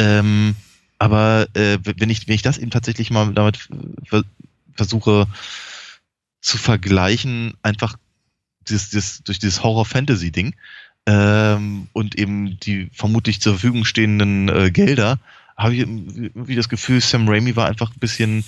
Ähm, 0.00 0.56
aber 1.02 1.48
äh, 1.54 1.78
wenn 1.82 2.10
ich 2.10 2.28
wenn 2.28 2.36
ich 2.36 2.42
das 2.42 2.58
eben 2.58 2.70
tatsächlich 2.70 3.10
mal 3.10 3.34
damit 3.34 3.68
versuche 4.74 5.26
zu 6.40 6.58
vergleichen, 6.58 7.54
einfach 7.62 7.96
dieses, 8.68 8.90
dieses, 8.90 9.24
durch 9.24 9.40
dieses 9.40 9.64
Horror-Fantasy-Ding 9.64 10.54
ähm, 11.06 11.88
und 11.92 12.14
eben 12.14 12.56
die 12.60 12.88
vermutlich 12.92 13.40
zur 13.40 13.54
Verfügung 13.54 13.84
stehenden 13.84 14.48
äh, 14.48 14.70
Gelder, 14.70 15.18
habe 15.56 15.74
ich 15.74 15.80
irgendwie 15.80 16.54
das 16.54 16.68
Gefühl, 16.68 17.00
Sam 17.00 17.28
Raimi 17.28 17.56
war 17.56 17.66
einfach 17.66 17.90
ein 17.90 17.98
bisschen 17.98 18.44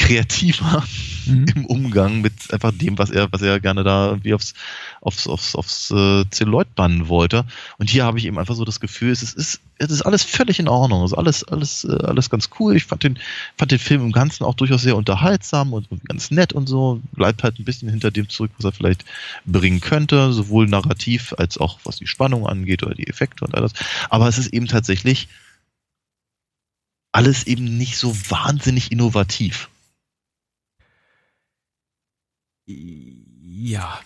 kreativer 0.00 0.82
mhm. 1.26 1.46
im 1.54 1.66
Umgang 1.66 2.22
mit 2.22 2.32
einfach 2.52 2.72
dem, 2.72 2.96
was 2.98 3.10
er, 3.10 3.30
was 3.32 3.42
er 3.42 3.60
gerne 3.60 3.84
da 3.84 4.08
irgendwie 4.08 4.32
aufs, 4.32 4.54
aufs, 5.02 5.26
aufs, 5.26 5.54
aufs 5.54 5.90
äh, 5.90 6.24
Zelluloid 6.30 6.74
bannen 6.74 7.08
wollte. 7.08 7.44
Und 7.76 7.90
hier 7.90 8.04
habe 8.04 8.18
ich 8.18 8.24
eben 8.24 8.38
einfach 8.38 8.54
so 8.54 8.64
das 8.64 8.80
Gefühl, 8.80 9.10
es 9.10 9.22
ist, 9.22 9.60
es 9.78 9.90
ist 9.90 10.02
alles 10.02 10.22
völlig 10.24 10.58
in 10.58 10.68
Ordnung. 10.68 11.04
Es 11.04 11.12
ist 11.12 11.18
alles, 11.18 11.44
alles, 11.44 11.84
äh, 11.84 12.02
alles 12.04 12.30
ganz 12.30 12.48
cool. 12.58 12.76
Ich 12.76 12.86
fand 12.86 13.02
den, 13.02 13.18
fand 13.58 13.70
den 13.70 13.78
Film 13.78 14.02
im 14.02 14.12
Ganzen 14.12 14.44
auch 14.44 14.54
durchaus 14.54 14.82
sehr 14.82 14.96
unterhaltsam 14.96 15.74
und 15.74 15.86
ganz 16.08 16.30
nett 16.30 16.54
und 16.54 16.66
so. 16.66 17.00
Bleibt 17.12 17.42
halt 17.42 17.58
ein 17.58 17.64
bisschen 17.64 17.90
hinter 17.90 18.10
dem 18.10 18.28
zurück, 18.28 18.52
was 18.56 18.64
er 18.64 18.72
vielleicht 18.72 19.04
bringen 19.44 19.80
könnte, 19.80 20.32
sowohl 20.32 20.66
narrativ 20.66 21.34
als 21.36 21.58
auch 21.58 21.78
was 21.84 21.96
die 21.96 22.06
Spannung 22.06 22.46
angeht 22.46 22.82
oder 22.82 22.94
die 22.94 23.06
Effekte 23.06 23.44
und 23.44 23.54
alles. 23.54 23.72
Aber 24.08 24.28
es 24.28 24.38
ist 24.38 24.52
eben 24.52 24.66
tatsächlich 24.66 25.28
alles 27.12 27.46
eben 27.46 27.76
nicht 27.76 27.96
so 27.96 28.14
wahnsinnig 28.30 28.92
innovativ. 28.92 29.69
Ja. 33.42 34.00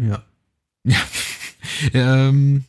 Ja. 0.00 0.22
Ja. 0.84 0.98
ähm, 1.92 2.64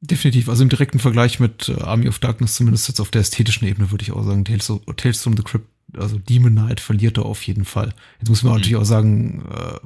definitiv. 0.00 0.48
Also 0.48 0.62
im 0.62 0.68
direkten 0.68 0.98
Vergleich 0.98 1.40
mit 1.40 1.68
äh, 1.68 1.80
Army 1.80 2.08
of 2.08 2.18
Darkness, 2.18 2.56
zumindest 2.56 2.88
jetzt 2.88 3.00
auf 3.00 3.10
der 3.10 3.20
ästhetischen 3.20 3.66
Ebene, 3.68 3.90
würde 3.90 4.02
ich 4.02 4.12
auch 4.12 4.24
sagen, 4.24 4.44
Tales, 4.44 4.70
of, 4.70 4.80
Tales 4.96 5.22
from 5.22 5.36
the 5.36 5.42
Crypt, 5.42 5.68
also 5.96 6.18
Demon 6.18 6.52
Knight 6.52 6.80
verliert 6.80 7.18
er 7.18 7.26
auf 7.26 7.42
jeden 7.42 7.64
Fall. 7.64 7.94
Jetzt 8.18 8.28
muss 8.28 8.42
man 8.42 8.52
mhm. 8.52 8.58
natürlich 8.58 8.76
auch 8.76 8.84
sagen, 8.84 9.44
äh, 9.48 9.78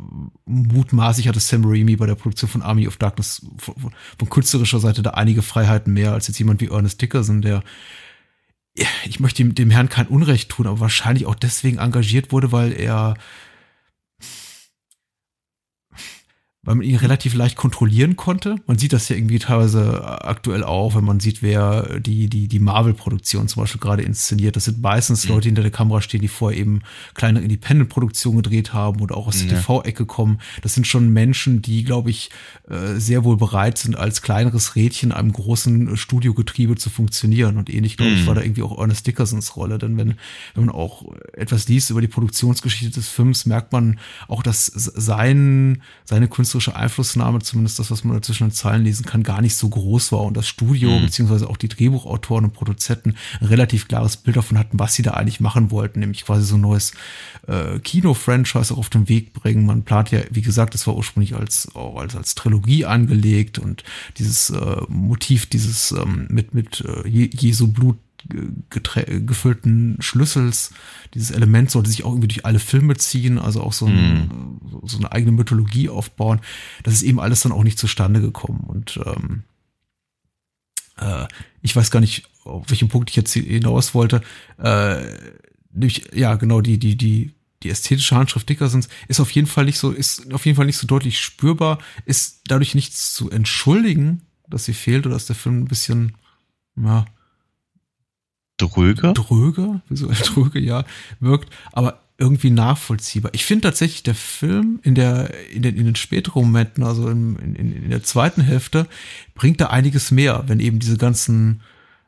mutmaßlich 0.47 1.29
hatte 1.29 1.41
Sam 1.41 1.65
Raimi 1.65 1.97
bei 1.97 2.07
der 2.07 2.15
Produktion 2.15 2.49
von 2.49 2.63
Army 2.63 2.87
of 2.87 2.97
Darkness 2.97 3.47
von, 3.59 3.93
von 4.19 4.31
künstlerischer 4.31 4.81
Seite 4.81 5.03
da 5.03 5.11
einige 5.11 5.43
Freiheiten 5.43 5.93
mehr 5.93 6.13
als 6.13 6.29
jetzt 6.29 6.39
jemand 6.39 6.61
wie 6.61 6.69
Ernest 6.69 7.03
Dickerson, 7.03 7.43
der 7.43 7.63
ich 9.05 9.21
möchte 9.21 9.43
dem, 9.43 9.55
dem 9.55 9.71
Herrn 9.71 9.89
kein 9.89 10.07
Unrecht 10.07 10.51
tun, 10.51 10.67
aber 10.67 10.81
wahrscheinlich 10.81 11.27
auch 11.27 11.35
deswegen 11.35 11.79
engagiert 11.79 12.33
wurde, 12.33 12.53
weil 12.53 12.73
er 12.73 13.15
weil 16.69 16.75
man 16.75 16.85
ihn 16.85 16.97
relativ 16.97 17.33
leicht 17.33 17.57
kontrollieren 17.57 18.17
konnte. 18.17 18.57
Man 18.67 18.77
sieht 18.77 18.93
das 18.93 19.09
ja 19.09 19.17
irgendwie 19.17 19.39
teilweise 19.39 20.23
aktuell 20.23 20.63
auch, 20.63 20.95
wenn 20.95 21.05
man 21.05 21.19
sieht, 21.19 21.43
wer 21.43 21.99
die, 21.99 22.29
die, 22.29 22.47
die 22.47 22.59
Marvel-Produktion 22.59 23.49
zum 23.49 23.63
Beispiel 23.63 23.81
gerade 23.81 24.03
inszeniert. 24.03 24.55
Das 24.55 24.67
sind 24.67 24.83
meistens 24.83 25.25
mhm. 25.25 25.31
Leute, 25.31 25.41
die 25.45 25.49
hinter 25.49 25.63
der 25.63 25.71
Kamera 25.71 26.03
stehen, 26.03 26.21
die 26.21 26.29
vorher 26.29 26.61
eben 26.61 26.83
kleine 27.15 27.41
Independent-Produktionen 27.41 28.43
gedreht 28.43 28.75
haben 28.75 29.01
oder 29.01 29.17
auch 29.17 29.29
aus 29.29 29.39
der 29.39 29.47
ja. 29.47 29.55
TV-Ecke 29.55 30.05
kommen. 30.05 30.41
Das 30.61 30.75
sind 30.75 30.87
schon 30.87 31.11
Menschen, 31.11 31.63
die, 31.63 31.85
glaube 31.85 32.11
ich, 32.11 32.29
äh, 32.69 33.01
sehr 33.01 33.25
wohl 33.25 33.39
bereit 33.39 33.79
sind, 33.79 33.97
als 33.97 34.21
kleineres 34.21 34.77
Rädchen 34.77 35.09
in 35.09 35.17
einem 35.17 35.33
großen 35.33 35.97
Studiogetriebe 35.97 36.77
zu 36.77 36.91
funktionieren. 36.91 37.57
Und 37.57 37.73
ähnlich, 37.73 37.97
glaube 37.97 38.13
ich, 38.13 38.25
mhm. 38.25 38.27
war 38.27 38.35
da 38.35 38.43
irgendwie 38.43 38.63
auch 38.63 38.79
Ernest 38.79 39.07
Dickersons 39.07 39.57
Rolle. 39.57 39.79
Denn 39.79 39.97
wenn, 39.97 40.17
wenn 40.55 40.67
man 40.67 40.75
auch 40.75 41.07
etwas 41.33 41.67
liest 41.67 41.89
über 41.89 42.03
die 42.03 42.09
Produktionsgeschichte 42.09 42.91
des 42.91 43.09
Films, 43.09 43.47
merkt 43.47 43.73
man 43.73 43.99
auch, 44.27 44.43
dass 44.43 44.67
sein, 44.67 45.81
seine 46.05 46.29
künstlerische 46.29 46.58
künstlerische 46.59 46.77
Einflussnahme, 46.77 47.39
zumindest 47.41 47.79
das, 47.79 47.91
was 47.91 48.05
man 48.05 48.23
zwischen 48.23 48.49
den 48.49 48.53
Zeilen 48.53 48.85
lesen 48.85 49.07
kann, 49.07 49.23
gar 49.23 49.41
nicht 49.41 49.55
so 49.55 49.69
groß 49.69 50.13
war 50.13 50.23
und 50.23 50.37
das 50.37 50.49
Studio 50.49 50.91
mhm. 50.91 51.05
beziehungsweise 51.05 51.49
auch 51.49 51.57
die 51.57 51.69
Drehbuchautoren 51.69 52.45
und 52.47 52.53
Produzenten 52.53 53.15
ein 53.41 53.47
relativ 53.47 53.87
klares 53.89 54.17
Bild 54.17 54.37
davon 54.37 54.59
hatten, 54.59 54.79
was 54.79 54.95
sie 54.95 55.03
da 55.03 55.13
eigentlich 55.13 55.41
machen 55.41 55.71
wollten, 55.71 56.01
nämlich 56.01 56.25
quasi 56.25 56.45
so 56.45 56.57
ein 56.57 56.61
neues 56.61 56.93
äh, 57.47 57.79
Kino-Franchise 57.79 58.75
auch 58.75 58.79
auf 58.79 58.91
den 58.91 59.09
Weg 59.09 59.33
bringen. 59.33 59.67
Man 59.67 59.83
plant 59.85 60.11
ja, 60.11 60.21
wie 60.31 60.43
gesagt, 60.43 60.75
das 60.75 60.87
war 60.87 60.97
ursprünglich 60.97 61.35
als 61.35 61.75
auch 61.75 62.01
als, 62.01 62.17
als 62.17 62.35
Trilogie 62.35 62.85
angelegt 62.85 63.59
und 63.59 63.85
dieses 64.17 64.51
äh, 64.51 64.83
Motiv, 64.89 65.47
dieses 65.47 65.93
ähm, 65.93 66.27
mit 66.29 66.55
mit 66.55 66.85
äh, 66.85 67.09
Jesu 67.09 67.69
Blut 67.69 67.99
gefüllten 68.29 69.97
Schlüssels. 70.01 70.73
Dieses 71.15 71.31
Element 71.31 71.71
sollte 71.71 71.91
sich 71.91 72.05
auch 72.05 72.11
irgendwie 72.11 72.29
durch 72.29 72.45
alle 72.45 72.59
Filme 72.59 72.97
ziehen, 72.97 73.39
also 73.39 73.63
auch 73.63 73.73
so, 73.73 73.87
ein, 73.87 74.27
mm. 74.27 74.81
so 74.85 74.99
eine 74.99 75.13
eigene 75.13 75.33
Mythologie 75.33 75.89
aufbauen. 75.89 76.41
Das 76.83 76.95
ist 76.95 77.03
eben 77.03 77.21
alles 77.21 77.41
dann 77.41 77.53
auch 77.53 77.65
nicht 77.65 77.79
zustande 77.79 78.21
gekommen. 78.21 78.65
Und 78.67 79.01
ähm, 79.05 79.45
äh, 80.99 81.27
ich 81.63 81.75
weiß 81.75 81.91
gar 81.91 82.01
nicht, 82.01 82.29
auf 82.45 82.69
welchen 82.69 82.89
Punkt 82.89 83.11
ich 83.11 83.17
jetzt 83.17 83.33
hinaus 83.33 83.95
wollte. 83.95 84.23
Äh, 84.59 85.05
nämlich, 85.73 86.11
ja, 86.15 86.35
genau, 86.37 86.61
die, 86.61 86.79
die, 86.79 86.97
die, 86.97 87.33
die 87.63 87.71
ästhetische 87.71 88.17
Handschrift 88.17 88.49
Dickersons 88.49 88.89
ist 89.09 89.21
auf 89.21 89.31
jeden 89.31 89.49
Fall 89.49 89.65
nicht 89.65 89.79
so, 89.79 89.91
ist 89.91 90.33
auf 90.33 90.47
jeden 90.47 90.57
Fall 90.57 90.67
nicht 90.67 90.77
so 90.77 90.87
deutlich 90.87 91.19
spürbar, 91.19 91.79
ist 92.05 92.43
dadurch 92.47 92.75
nichts 92.75 93.15
zu 93.15 93.31
entschuldigen, 93.31 94.23
dass 94.49 94.65
sie 94.65 94.75
fehlt 94.75 95.07
oder 95.07 95.15
dass 95.15 95.27
der 95.27 95.37
Film 95.37 95.61
ein 95.61 95.69
bisschen, 95.69 96.17
ja, 96.77 97.05
dröge. 98.59 99.13
Dröge, 99.15 99.81
visuell 99.89 100.17
dröge, 100.17 100.59
ja, 100.61 100.85
wirkt, 101.21 101.49
aber 101.73 102.01
irgendwie 102.19 102.51
nachvollziehbar. 102.51 103.31
Ich 103.33 103.45
finde 103.45 103.69
tatsächlich, 103.69 104.03
der 104.03 104.17
Film 104.17 104.81
in 104.83 104.95
der, 104.97 105.31
in 105.53 105.63
den, 105.63 105.77
in 105.77 105.85
den 105.85 105.95
späteren 105.95 106.43
Momenten, 106.43 106.83
also 106.83 107.09
in, 107.09 107.37
in, 107.37 107.73
in 107.85 107.91
der 107.91 108.03
zweiten 108.03 108.41
Hälfte, 108.43 108.87
bringt 109.37 109.61
da 109.61 109.69
einiges 109.69 110.11
mehr, 110.11 110.43
wenn 110.49 110.59
eben 110.59 110.81
diese 110.81 110.97
ganzen 110.97 111.61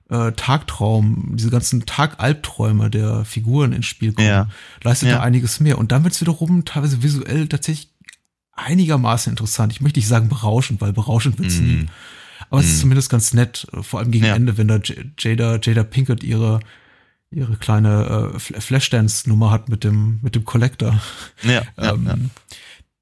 äh, 0.09 0.33
Tagtraum, 0.33 1.35
diese 1.37 1.51
ganzen 1.51 1.87
Tagalbträume 1.87 2.91
der 2.91 3.25
Figuren 3.25 3.73
ins 3.73 3.87
Spiel 3.87 4.13
kommen, 4.13 4.27
Ja. 4.27 4.49
leistet 4.83 5.11
Ja. 5.11 5.19
da 5.19 5.23
einiges 5.23 5.61
mehr. 5.61 5.79
Und 5.79 5.93
dann 5.93 6.03
wird 6.03 6.15
es 6.15 6.21
wiederum 6.21 6.65
teilweise 6.65 7.05
visuell 7.05 7.47
tatsächlich 7.47 7.91
einigermaßen 8.53 9.31
interessant. 9.31 9.73
Ich 9.73 9.81
möchte 9.81 10.01
nicht 10.01 10.09
sagen 10.09 10.29
berauschend, 10.29 10.81
weil 10.81 10.93
berauschend 10.93 11.39
wird's 11.39 11.61
nie. 11.61 11.85
Mm. 11.85 11.89
Aber 12.49 12.61
es 12.61 12.67
ist 12.69 12.79
Mm. 12.79 12.81
zumindest 12.81 13.11
ganz 13.11 13.35
nett, 13.35 13.67
äh, 13.73 13.83
vor 13.83 14.01
allem 14.01 14.11
gegen 14.11 14.25
Ja. 14.27 14.35
Ende, 14.35 14.57
wenn 14.57 14.69
da 14.69 14.81
Jada, 15.19 15.59
Jada 15.63 15.85
Pinkett 15.85 16.23
ihre, 16.25 16.61
ihre 17.31 17.57
kleine 17.57 18.33
äh, 18.35 18.37
Fl- 18.39 18.61
Flashdance-Nummer 18.61 19.51
hat 19.51 19.69
mit 19.69 19.85
dem, 19.85 20.19
mit 20.23 20.35
dem 20.35 20.45
Collector. 20.45 21.01
Ja, 21.43 21.51
ja, 21.53 21.63
ähm, 21.95 22.07
ja. 22.07 22.17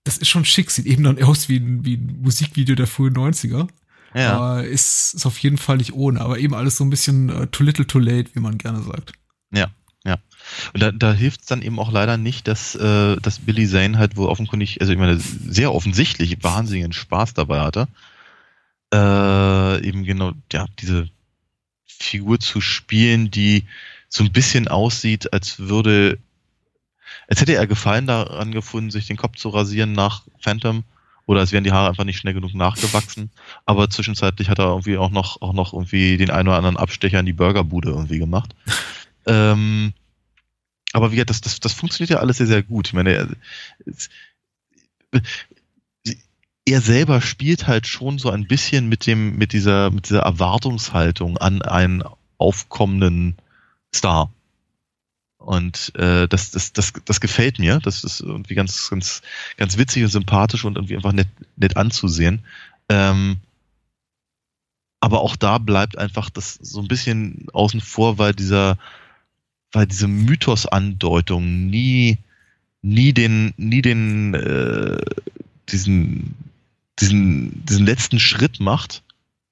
Das 0.05 0.19
ist 0.19 0.29
schon 0.29 0.45
schick, 0.45 0.71
sieht 0.71 0.87
eben 0.87 1.05
dann 1.05 1.23
aus 1.23 1.49
wie 1.49 1.59
ein, 1.59 1.85
wie 1.85 1.97
ein 1.97 2.19
Musikvideo 2.23 2.75
der 2.75 2.87
frühen 2.87 3.15
90er. 3.15 3.69
ja. 4.15 4.33
Aber 4.37 4.65
ist, 4.65 5.15
ist 5.15 5.27
auf 5.27 5.39
jeden 5.39 5.59
Fall 5.59 5.77
nicht 5.77 5.93
ohne, 5.93 6.21
aber 6.21 6.39
eben 6.39 6.55
alles 6.55 6.77
so 6.79 6.85
ein 6.85 6.91
bisschen 6.91 7.29
äh, 7.29 7.47
too 7.49 7.63
little 7.63 7.87
too 7.87 7.99
late, 7.99 8.31
wie 8.35 8.41
man 8.41 8.57
gerne 8.59 8.83
sagt. 8.83 9.13
Und 10.73 10.81
da, 10.83 10.93
da 10.93 11.13
hilft 11.13 11.41
es 11.43 11.47
dann 11.47 11.61
eben 11.61 11.79
auch 11.79 11.93
leider 11.93 12.17
nicht, 12.17 12.49
dass, 12.49 12.75
äh, 12.75 13.17
dass 13.17 13.39
Billy 13.41 13.69
Zane 13.69 13.99
halt 13.99 14.17
wohl 14.17 14.29
offenkundig, 14.29 14.81
also 14.81 14.93
ich 14.93 14.99
meine, 14.99 15.19
sehr 15.19 15.75
offensichtlich 15.75 16.43
wahnsinnigen 16.43 16.93
Spaß 16.95 17.35
dabei 17.35 17.61
hatte. 17.61 17.87
Äh, 18.93 19.87
eben 19.87 20.05
genau, 20.05 20.33
ja, 20.53 20.67
diese 20.79 21.09
Figur 21.87 22.41
zu 22.41 22.61
spielen, 22.61 23.31
die 23.31 23.65
so 24.09 24.25
ein 24.25 24.33
bisschen 24.33 24.69
aussieht, 24.69 25.33
als 25.33 25.59
würde, 25.59 26.19
als 27.29 27.41
hätte 27.41 27.55
er 27.55 27.67
Gefallen 27.67 28.07
daran 28.07 28.53
gefunden, 28.53 28.91
sich 28.91 29.07
den 29.07 29.17
Kopf 29.17 29.37
zu 29.37 29.51
rasieren 29.51 29.93
nach 29.93 30.23
Phantom. 30.41 30.85
Oder 31.27 31.41
als 31.41 31.53
wären 31.53 31.65
die 31.65 31.73
Haare 31.73 31.91
einfach 31.91 32.05
nicht 32.05 32.17
schnell 32.19 32.33
genug 32.33 32.55
nachgewachsen. 32.55 33.31
Aber 33.67 33.91
zwischenzeitlich 33.91 34.49
hat 34.49 34.59
er 34.59 34.69
irgendwie 34.69 34.97
auch 34.97 35.11
noch, 35.11 35.43
auch 35.43 35.53
noch 35.53 35.75
irgendwie 35.75 36.17
den 36.17 36.31
einen 36.31 36.49
oder 36.49 36.57
anderen 36.57 36.79
Abstecher 36.79 37.21
in 37.21 37.27
die 37.27 37.35
Burgerbude 37.35 37.91
irgendwie 37.91 38.19
gemacht. 38.19 38.55
ähm, 39.27 39.93
aber 40.95 41.11
wie 41.13 41.17
gesagt, 41.17 41.29
das, 41.29 41.43
das, 41.43 41.61
das 41.61 41.75
funktioniert 41.75 42.09
ja 42.09 42.21
alles 42.21 42.39
sehr, 42.39 42.47
sehr 42.47 42.63
gut. 42.63 42.87
Ich 42.87 42.95
meine, 42.95 43.37
es- 43.85 44.09
er 46.71 46.81
selber 46.81 47.21
spielt 47.21 47.67
halt 47.67 47.87
schon 47.87 48.19
so 48.19 48.31
ein 48.31 48.47
bisschen 48.47 48.89
mit 48.89 49.07
dem, 49.07 49.37
mit 49.37 49.53
dieser, 49.53 49.91
mit 49.91 50.09
dieser 50.09 50.21
Erwartungshaltung 50.21 51.37
an 51.37 51.63
einen 51.63 52.03
aufkommenden 52.39 53.37
Star. 53.95 54.31
Und 55.39 55.93
äh, 55.95 56.27
das, 56.29 56.51
das, 56.51 56.73
das, 56.73 56.93
das 57.05 57.21
gefällt 57.21 57.59
mir. 57.59 57.79
Das 57.81 58.05
ist 58.05 58.21
irgendwie 58.21 58.55
ganz, 58.55 58.91
ganz, 58.91 59.23
ganz 59.57 59.79
witzig 59.79 60.05
und 60.05 60.11
sympathisch 60.11 60.65
und 60.65 60.77
irgendwie 60.77 60.97
einfach 60.97 61.13
nett, 61.13 61.29
nett 61.57 61.77
anzusehen. 61.77 62.41
Ähm, 62.89 63.37
aber 65.01 65.21
auch 65.21 65.37
da 65.37 65.59
bleibt 65.59 65.97
einfach 65.97 66.29
das 66.29 66.55
so 66.55 66.81
ein 66.81 66.89
bisschen 66.89 67.47
außen 67.53 67.81
vor, 67.81 68.19
weil 68.19 68.35
dieser, 68.35 68.79
weil 69.73 69.87
diese 69.87 70.09
Mythos-Andeutung 70.09 71.71
nie, 71.71 72.19
nie 72.83 73.13
den, 73.13 73.55
nie 73.57 73.83
den, 73.83 74.35
äh, 74.35 74.99
diesen, 75.69 76.35
diesen, 77.01 77.65
diesen 77.65 77.87
letzten 77.87 78.19
Schritt 78.19 78.61
macht, 78.61 79.03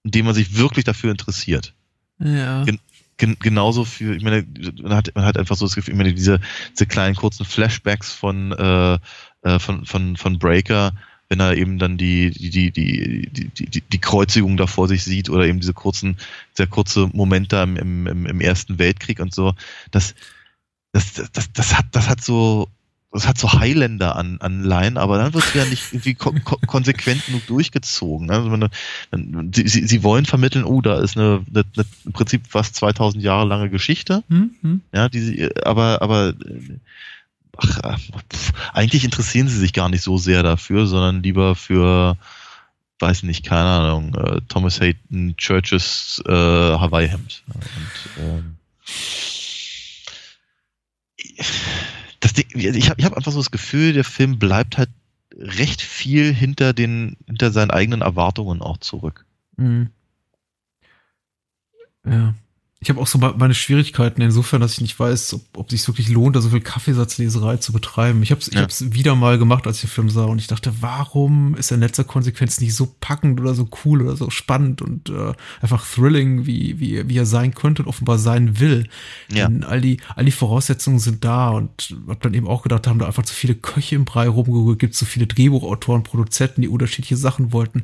indem 0.03 0.27
man 0.27 0.35
sich 0.35 0.57
wirklich 0.57 0.85
dafür 0.85 1.11
interessiert. 1.11 1.75
Ja. 2.19 2.65
Gen 2.65 2.79
gen 3.19 3.37
genauso 3.39 3.85
für, 3.85 4.15
ich 4.15 4.23
meine, 4.23 4.47
man 4.83 4.95
hat, 4.95 5.15
man 5.15 5.25
hat 5.25 5.39
einfach 5.39 5.57
so 5.57 5.65
das 5.65 5.75
Gefühl, 5.75 5.95
ich 5.95 5.99
meine, 5.99 6.15
diese, 6.15 6.41
diese 6.73 6.87
kleinen 6.87 7.17
kurzen 7.17 7.45
Flashbacks 7.45 8.13
von, 8.13 8.53
äh, 8.53 8.99
äh, 9.43 9.59
von, 9.59 9.87
von, 9.87 10.17
von 10.17 10.39
Breaker, 10.39 10.93
wenn 11.29 11.41
er 11.41 11.57
eben 11.57 11.79
dann 11.79 11.97
die, 11.97 12.31
die, 12.31 12.51
die, 12.51 12.71
die, 12.71 13.49
die, 13.49 13.67
die, 13.67 13.81
die 13.81 13.99
Kreuzigung 13.99 14.57
da 14.57 14.67
vor 14.67 14.87
sich 14.87 15.03
sieht 15.03 15.29
oder 15.31 15.47
eben 15.47 15.61
diese 15.61 15.75
kurzen, 15.75 16.19
sehr 16.53 16.67
kurze 16.67 17.09
Moment 17.13 17.53
da 17.53 17.63
im, 17.63 17.77
im, 17.77 18.27
im 18.27 18.41
Ersten 18.41 18.79
Weltkrieg 18.79 19.19
und 19.21 19.35
so, 19.35 19.55
das, 19.91 20.15
das, 20.93 21.15
das, 21.15 21.33
das, 21.33 21.53
das 21.53 21.77
hat, 21.77 21.87
das 21.93 22.09
hat 22.09 22.23
so, 22.23 22.69
das 23.17 23.27
hat 23.27 23.39
so 23.39 23.53
Highlander 23.53 24.17
an, 24.17 24.37
an 24.41 24.63
Line, 24.63 25.01
aber 25.01 25.17
dann 25.19 25.33
wird 25.33 25.45
es 25.45 25.55
ja 25.55 25.65
nicht 25.65 25.93
irgendwie 25.93 26.15
ko 26.15 26.35
ko 26.45 26.59
konsequent 26.67 27.25
genug 27.27 27.47
durchgezogen. 27.47 28.31
Also 28.31 28.51
man, 28.51 28.69
man, 29.11 29.53
sie, 29.55 29.67
sie 29.67 30.03
wollen 30.03 30.27
vermitteln, 30.27 30.65
oh, 30.65 30.83
da 30.83 31.01
ist 31.01 31.17
eine, 31.17 31.45
eine, 31.49 31.65
eine 31.75 31.87
im 32.05 32.13
Prinzip 32.13 32.47
fast 32.47 32.77
2000 32.77 33.23
Jahre 33.23 33.47
lange 33.47 33.71
Geschichte, 33.71 34.23
Hm, 34.29 34.51
hm. 34.61 34.81
ja, 34.93 35.09
die 35.09 35.21
sie, 35.21 35.57
aber, 35.65 36.03
aber 36.03 36.29
äh, 36.29 36.79
ach, 37.57 37.79
äh, 37.79 37.97
pf, 38.33 38.53
eigentlich 38.73 39.05
interessieren 39.05 39.49
sie 39.49 39.59
sich 39.59 39.73
gar 39.73 39.89
nicht 39.89 40.03
so 40.03 40.19
sehr 40.19 40.43
dafür, 40.43 40.87
sondern 40.87 41.23
lieber 41.23 41.55
für, 41.55 42.17
weiß 42.99 43.23
nicht, 43.23 43.47
keine 43.47 43.69
Ahnung, 43.69 44.15
äh, 44.15 44.41
Thomas 44.49 44.81
Hayton 44.81 45.37
Churches 45.37 46.23
äh, 46.27 46.33
Hawaii-Hemd. 46.33 47.43
Und, 47.55 48.23
ähm, 48.23 48.57
das 52.21 52.33
Ding, 52.33 52.47
ich 52.55 52.89
habe 52.91 53.01
ich 53.01 53.05
hab 53.05 53.15
einfach 53.17 53.33
so 53.33 53.39
das 53.39 53.51
Gefühl, 53.51 53.93
der 53.93 54.05
Film 54.05 54.39
bleibt 54.39 54.79
halt 54.79 54.91
recht 55.35 55.83
viel 55.83 56.33
hinter 56.33 56.73
den, 56.73 57.17
hinter 57.27 57.51
seinen 57.51 57.71
eigenen 57.71 58.01
Erwartungen 58.01 58.63
auch 58.63 58.79
zurück. 58.79 59.27
Mhm. 59.57 59.91
Ja. 62.05 62.35
Ich 62.87 62.91
habe 62.91 63.01
auch 63.01 63.09
so 63.09 63.19
meine 63.19 63.53
Schwierigkeiten 63.53 64.21
insofern, 64.21 64.61
dass 64.61 64.75
ich 64.75 64.81
nicht 64.81 64.97
weiß, 64.97 65.35
ob, 65.35 65.43
ob 65.57 65.71
sich 65.73 65.85
wirklich 65.89 66.09
lohnt, 66.09 66.37
da 66.37 66.41
so 66.41 66.51
viel 66.51 66.61
Kaffeesatzleserei 66.61 67.57
zu 67.57 67.73
betreiben. 67.73 68.23
Ich 68.23 68.31
habe 68.31 68.41
es 68.41 68.49
Ja. 68.53 68.69
wieder 68.95 69.17
mal 69.17 69.39
gemacht, 69.39 69.67
als 69.67 69.79
ich 69.79 69.83
den 69.83 69.91
Film 69.91 70.09
sah 70.09 70.27
und 70.27 70.39
ich 70.39 70.47
dachte, 70.47 70.73
warum 70.83 71.57
ist 71.57 71.73
er 71.73 71.75
in 71.75 71.81
letzter 71.81 72.05
Konsequenz 72.05 72.61
nicht 72.61 72.77
so 72.77 72.95
packend 73.01 73.41
oder 73.41 73.57
so 73.57 73.69
cool 73.85 74.03
oder 74.03 74.15
so 74.17 74.31
spannend 74.31 74.83
und 74.83 75.09
äh, 75.09 75.33
einfach 75.61 75.85
thrilling, 75.85 76.47
wie, 76.47 76.79
wie, 76.79 77.09
wie 77.09 77.19
er 77.19 77.27
sein 77.27 77.55
könnte 77.55 77.83
und 77.83 77.89
offenbar 77.89 78.19
sein 78.19 78.61
will. 78.61 78.87
Ja. 79.33 79.49
Denn 79.49 79.65
all 79.65 79.81
die, 79.81 79.97
all 80.15 80.25
die 80.25 80.31
Voraussetzungen 80.31 81.01
sind 81.01 81.25
da 81.25 81.49
und 81.49 81.97
hab 82.07 82.21
dann 82.23 82.35
eben 82.35 82.47
auch 82.47 82.63
gedacht, 82.63 82.87
da 82.87 82.91
haben 82.91 83.01
da 83.01 83.07
einfach 83.07 83.25
zu 83.25 83.35
viele 83.35 83.57
Köche 83.57 83.97
im 83.97 84.05
Brei 84.05 84.29
rumgeholt, 84.29 84.79
gibt 84.79 84.95
zu 84.95 85.07
viele 85.07 85.27
Drehbuchautoren, 85.27 86.05
Produzenten, 86.05 86.63
die 86.63 86.69
unterschiedliche 86.69 87.17
Sachen 87.17 87.53
wollten. 87.53 87.83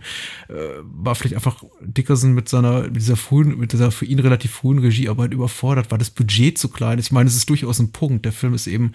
Äh, 0.49 0.55
war 0.85 1.17
vielleicht 1.17 1.35
einfach 1.35 1.65
Dickerson 1.81 2.35
mit 2.35 2.49
seiner, 2.49 2.83
mit 2.83 2.99
dieser 3.03 3.17
frühen, 3.17 3.59
mit 3.59 3.73
dieser 3.73 3.91
für 3.91 4.05
ihn 4.05 4.21
relativ 4.21 4.53
frühen 4.53 4.79
Regiearbeit 4.93 5.33
überfordert, 5.33 5.91
war 5.91 5.99
das 5.99 6.11
Budget 6.11 6.57
zu 6.59 6.69
klein. 6.69 6.99
Ich 6.99 7.11
meine, 7.13 7.29
es 7.29 7.37
ist 7.37 7.49
durchaus 7.51 7.79
ein 7.81 7.93
Punkt. 7.93 8.25
Der 8.25 8.33
Film 8.33 8.55
ist 8.55 8.67
eben, 8.67 8.93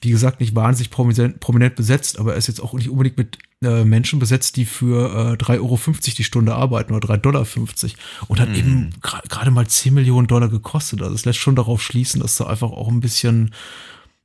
wie 0.00 0.10
gesagt, 0.10 0.40
nicht 0.40 0.54
wahnsinnig 0.54 0.90
prominent, 0.90 1.40
prominent 1.40 1.74
besetzt, 1.76 2.18
aber 2.18 2.32
er 2.32 2.38
ist 2.38 2.46
jetzt 2.48 2.60
auch 2.60 2.74
nicht 2.74 2.88
unbedingt 2.90 3.16
mit 3.18 3.38
äh, 3.62 3.84
Menschen 3.84 4.18
besetzt, 4.18 4.56
die 4.56 4.64
für 4.66 5.34
äh, 5.40 5.42
3,50 5.42 5.58
Euro 5.60 5.78
die 6.18 6.24
Stunde 6.24 6.54
arbeiten 6.54 6.92
oder 6.94 7.08
3,50 7.08 7.18
Dollar 7.22 7.46
und 8.28 8.38
hat 8.40 8.50
Mhm. 8.50 8.54
eben 8.54 8.90
gra- 9.02 9.26
gerade 9.28 9.50
mal 9.50 9.66
10 9.66 9.94
Millionen 9.94 10.26
Dollar 10.28 10.48
gekostet. 10.48 11.02
Also 11.02 11.14
es 11.14 11.24
lässt 11.24 11.38
schon 11.40 11.56
darauf 11.56 11.82
schließen, 11.82 12.20
dass 12.20 12.36
da 12.36 12.46
einfach 12.46 12.70
auch 12.70 12.88
ein 12.88 13.00
bisschen 13.00 13.52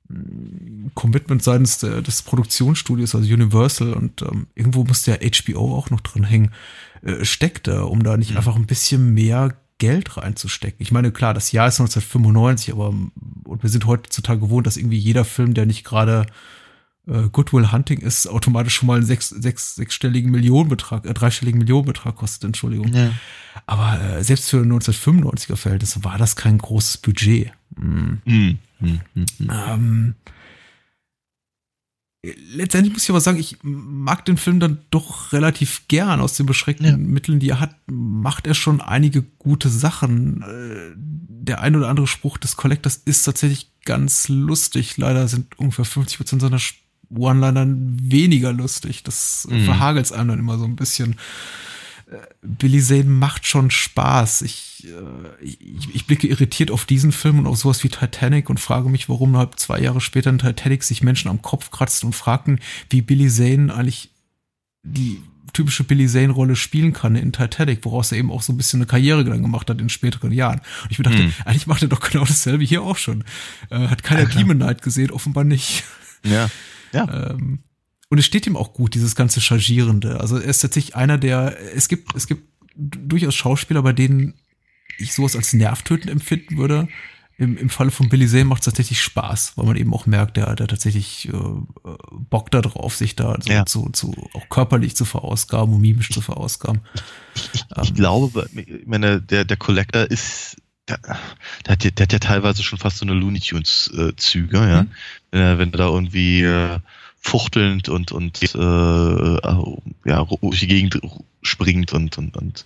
mm, 0.09 0.87
Commitment 0.93 1.43
seitens 1.43 1.79
des 1.79 2.21
Produktionsstudios, 2.21 3.15
also 3.15 3.33
Universal 3.33 3.93
und 3.93 4.21
ähm, 4.21 4.47
irgendwo 4.55 4.83
muss 4.83 5.03
der 5.03 5.19
HBO 5.21 5.75
auch 5.75 5.89
noch 5.89 6.01
drin 6.01 6.23
hängen, 6.23 6.51
äh, 7.01 7.25
steckt 7.25 7.67
da, 7.67 7.83
um 7.83 8.03
da 8.03 8.17
nicht 8.17 8.31
Mhm. 8.31 8.37
einfach 8.37 8.55
ein 8.55 8.65
bisschen 8.67 9.13
mehr 9.13 9.55
Geld 9.83 10.15
reinzustecken. 10.15 10.77
Ich 10.79 10.93
meine, 10.93 11.11
klar, 11.11 11.33
das 11.33 11.51
Jahr 11.51 11.67
ist 11.67 11.81
1995, 11.81 12.71
aber 12.71 12.87
und 12.87 13.63
wir 13.63 13.69
sind 13.69 13.85
heutzutage 13.85 14.39
gewohnt, 14.39 14.65
dass 14.65 14.77
irgendwie 14.77 14.97
jeder 14.97 15.25
Film, 15.25 15.53
der 15.53 15.65
nicht 15.65 15.83
gerade 15.83 16.25
äh, 17.05 17.23
Goodwill 17.29 17.73
Hunting 17.73 17.99
ist, 17.99 18.27
automatisch 18.27 18.75
schon 18.75 18.87
mal 18.87 18.95
einen 18.95 19.05
sechs, 19.05 19.27
sechs, 19.27 19.75
sechsstelligen 19.75 20.31
Millionenbetrag, 20.31 21.05
äh, 21.05 21.13
dreistelligen 21.13 21.59
Millionenbetrag 21.59 22.15
kostet, 22.15 22.45
Entschuldigung. 22.45 22.93
Ja. 22.93 23.11
Aber 23.65 24.01
äh, 24.01 24.23
selbst 24.23 24.49
für 24.49 24.61
1995er 24.61 25.57
Verhältnisse 25.57 26.05
war 26.05 26.17
das 26.17 26.37
kein 26.37 26.59
großes 26.59 26.99
Budget. 26.99 27.51
Mm. 27.75 28.13
Hm, 28.23 28.57
hm, 28.79 29.01
hm, 29.15 29.25
hm. 29.37 29.51
Ähm, 29.51 30.15
letztendlich 32.53 32.93
muss 32.93 33.03
ich 33.03 33.09
aber 33.09 33.19
sagen, 33.21 33.37
ich 33.39 33.57
mag 33.63 34.23
den 34.25 34.37
Film 34.37 34.59
dann 34.59 34.79
doch 34.91 35.33
relativ 35.33 35.83
gern. 35.87 36.21
Aus 36.21 36.35
den 36.37 36.45
beschränkten 36.45 36.85
Ja. 36.87 36.95
Mitteln, 36.97 37.39
die 37.39 37.49
er 37.49 37.59
hat, 37.59 37.75
macht 37.87 38.47
er 38.47 38.53
schon 38.53 38.79
einige 38.81 39.23
gute 39.39 39.69
Sachen. 39.69 40.41
Äh, 40.41 40.95
Der 41.45 41.59
ein 41.59 41.75
oder 41.75 41.89
andere 41.89 42.07
Spruch 42.07 42.37
des 42.37 42.55
Collectors 42.55 42.95
ist 43.03 43.23
tatsächlich 43.23 43.69
ganz 43.83 44.29
lustig. 44.29 44.95
Leider 44.95 45.27
sind 45.27 45.59
ungefähr 45.59 45.83
50 45.83 46.17
Prozent 46.17 46.41
seiner 46.41 46.59
One-Liner 47.09 47.67
weniger 47.67 48.53
lustig. 48.53 49.03
Das 49.03 49.45
Mhm. 49.51 49.65
verhagelt 49.65 50.09
einem 50.13 50.29
dann 50.29 50.39
immer 50.39 50.57
so 50.57 50.63
ein 50.63 50.77
bisschen. 50.77 51.17
Billy 52.41 52.81
Zane 52.81 53.05
macht 53.05 53.45
schon 53.45 53.71
Spaß. 53.71 54.41
Ich, 54.43 54.85
äh, 54.87 55.43
ich, 55.43 55.95
ich 55.95 56.05
blicke 56.07 56.27
irritiert 56.27 56.71
auf 56.71 56.85
diesen 56.85 57.11
Film 57.11 57.39
und 57.39 57.47
auf 57.47 57.57
sowas 57.57 57.83
wie 57.83 57.89
Titanic 57.89 58.49
und 58.49 58.59
frage 58.59 58.89
mich, 58.89 59.09
warum 59.09 59.37
halb 59.37 59.59
zwei 59.59 59.79
Jahre 59.79 60.01
später 60.01 60.29
in 60.29 60.39
Titanic 60.39 60.83
sich 60.83 61.03
Menschen 61.03 61.29
am 61.29 61.41
Kopf 61.41 61.71
kratzten 61.71 62.07
und 62.07 62.13
fragten, 62.13 62.59
wie 62.89 63.01
Billy 63.01 63.29
Zane 63.29 63.73
eigentlich 63.73 64.11
die 64.83 65.21
typische 65.53 65.83
Billy 65.83 66.07
Zane-Rolle 66.07 66.55
spielen 66.55 66.93
kann 66.93 67.15
in 67.15 67.31
Titanic, 67.31 67.85
woraus 67.85 68.11
er 68.11 68.17
eben 68.17 68.31
auch 68.31 68.41
so 68.41 68.51
ein 68.51 68.57
bisschen 68.57 68.79
eine 68.79 68.87
Karriere 68.87 69.23
dann 69.23 69.41
gemacht 69.41 69.69
hat 69.69 69.79
in 69.79 69.89
späteren 69.89 70.31
Jahren. 70.31 70.59
Und 70.83 70.91
ich 70.91 70.97
mir 70.97 71.03
dachte, 71.03 71.19
hm. 71.19 71.33
eigentlich 71.45 71.67
macht 71.67 71.83
er 71.83 71.89
doch 71.89 71.99
genau 71.99 72.25
dasselbe 72.25 72.63
hier 72.63 72.81
auch 72.81 72.97
schon. 72.97 73.23
Äh, 73.69 73.87
hat 73.87 74.03
keiner 74.03 74.21
ja, 74.29 74.35
Demon 74.35 74.57
Knight 74.57 74.81
gesehen, 74.81 75.11
offenbar 75.11 75.43
nicht. 75.43 75.83
Ja. 76.25 76.49
ja. 76.91 77.31
ähm, 77.31 77.59
und 78.09 78.17
es 78.17 78.25
steht 78.25 78.45
ihm 78.47 78.57
auch 78.57 78.73
gut, 78.73 78.95
dieses 78.95 79.15
ganze 79.15 79.41
Chargierende. 79.41 80.19
Also 80.19 80.37
er 80.37 80.49
ist 80.49 80.59
tatsächlich 80.59 80.95
einer 80.95 81.17
der, 81.17 81.57
es 81.75 81.87
gibt, 81.87 82.15
es 82.15 82.27
gibt 82.27 82.43
durchaus 82.75 83.35
Schauspieler, 83.35 83.81
bei 83.81 83.93
denen 83.93 84.33
ich 84.99 85.13
sowas 85.13 85.35
als 85.35 85.53
nervtötend 85.53 86.11
empfinden 86.11 86.57
würde 86.57 86.87
im, 87.37 87.57
im 87.57 87.69
Falle 87.69 87.91
von 87.91 88.09
Billy 88.09 88.27
Zane 88.27 88.45
macht 88.45 88.61
es 88.61 88.65
tatsächlich 88.65 89.01
Spaß, 89.01 89.53
weil 89.55 89.65
man 89.65 89.75
eben 89.75 89.93
auch 89.93 90.05
merkt, 90.05 90.37
der, 90.37 90.55
der 90.55 90.67
tatsächlich 90.67 91.29
äh, 91.29 91.31
Bock 92.11 92.51
da 92.51 92.61
drauf, 92.61 92.95
sich 92.95 93.15
da 93.15 93.37
so 93.41 93.51
ja. 93.51 93.65
zu, 93.65 93.89
zu 93.89 94.29
auch 94.33 94.49
körperlich 94.49 94.95
zu 94.95 95.05
verausgaben 95.05 95.73
und 95.73 95.81
mimisch 95.81 96.09
zu 96.09 96.21
verausgaben. 96.21 96.81
Ich, 97.33 97.43
ich, 97.53 97.65
ähm, 97.75 97.83
ich 97.83 97.93
glaube, 97.95 98.49
ich 98.55 98.85
meine, 98.85 99.21
der, 99.21 99.45
der 99.45 99.57
Collector 99.57 100.03
ist, 100.03 100.57
der, 100.87 100.99
der, 101.65 101.71
hat 101.71 101.83
ja, 101.83 101.91
der 101.91 102.03
hat 102.03 102.13
ja 102.13 102.19
teilweise 102.19 102.61
schon 102.61 102.77
fast 102.77 102.97
so 102.97 103.05
eine 103.05 103.13
Looney 103.13 103.39
Tunes-Züge, 103.39 104.57
äh, 104.57 104.69
ja. 104.69 104.83
Mhm. 104.83 104.91
Wenn, 105.31 105.41
er, 105.41 105.57
wenn 105.57 105.73
er 105.73 105.77
da 105.77 105.87
irgendwie 105.87 106.43
äh, 106.43 106.79
fuchtelnd 107.23 107.89
und, 107.89 108.11
und 108.11 108.41
äh, 108.43 108.47
ja, 110.05 110.25
durch 110.41 110.59
die 110.59 110.67
Gegend 110.67 110.99
springt 111.41 111.93
und, 111.93 112.17
und, 112.17 112.37
und 112.37 112.65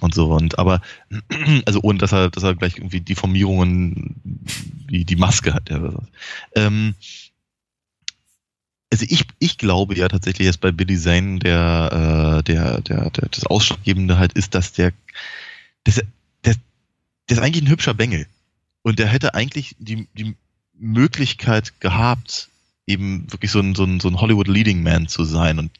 und 0.00 0.14
so. 0.14 0.32
Und 0.32 0.58
aber 0.58 0.82
also 1.64 1.80
ohne 1.82 1.98
dass 1.98 2.12
er 2.12 2.30
dass 2.30 2.42
er 2.42 2.54
gleich 2.54 2.76
irgendwie 2.76 3.00
Deformierungen 3.00 4.16
wie 4.86 5.04
die 5.04 5.16
Maske 5.16 5.54
hat 5.54 5.70
ja 5.70 5.92
ähm, 6.54 6.94
also 8.92 9.06
ich 9.08 9.24
ich 9.38 9.58
glaube 9.58 9.96
ja 9.96 10.08
tatsächlich 10.08 10.46
jetzt 10.46 10.60
bei 10.60 10.70
Billy 10.70 10.98
Zane 10.98 11.38
der 11.38 12.38
äh, 12.38 12.42
der 12.42 12.80
der 12.82 13.10
der 13.10 13.28
das 13.30 13.46
ausschlaggebende 13.46 14.18
halt 14.18 14.34
ist 14.34 14.54
dass 14.54 14.72
der 14.72 14.92
das 15.84 15.96
der, 16.44 16.54
der 17.28 17.36
ist 17.36 17.38
eigentlich 17.38 17.64
ein 17.64 17.70
hübscher 17.70 17.94
Bengel. 17.94 18.26
Und 18.82 18.98
der 18.98 19.08
hätte 19.08 19.34
eigentlich 19.34 19.74
die 19.78 20.06
die 20.14 20.36
Möglichkeit 20.74 21.80
gehabt 21.80 22.50
eben 22.86 23.30
wirklich 23.30 23.50
so 23.50 23.60
ein 23.60 23.74
so 23.74 23.84
ein, 23.84 24.00
so 24.00 24.08
ein 24.08 24.20
Hollywood 24.20 24.48
Leading 24.48 24.82
Man 24.82 25.08
zu 25.08 25.24
sein 25.24 25.58
und 25.58 25.70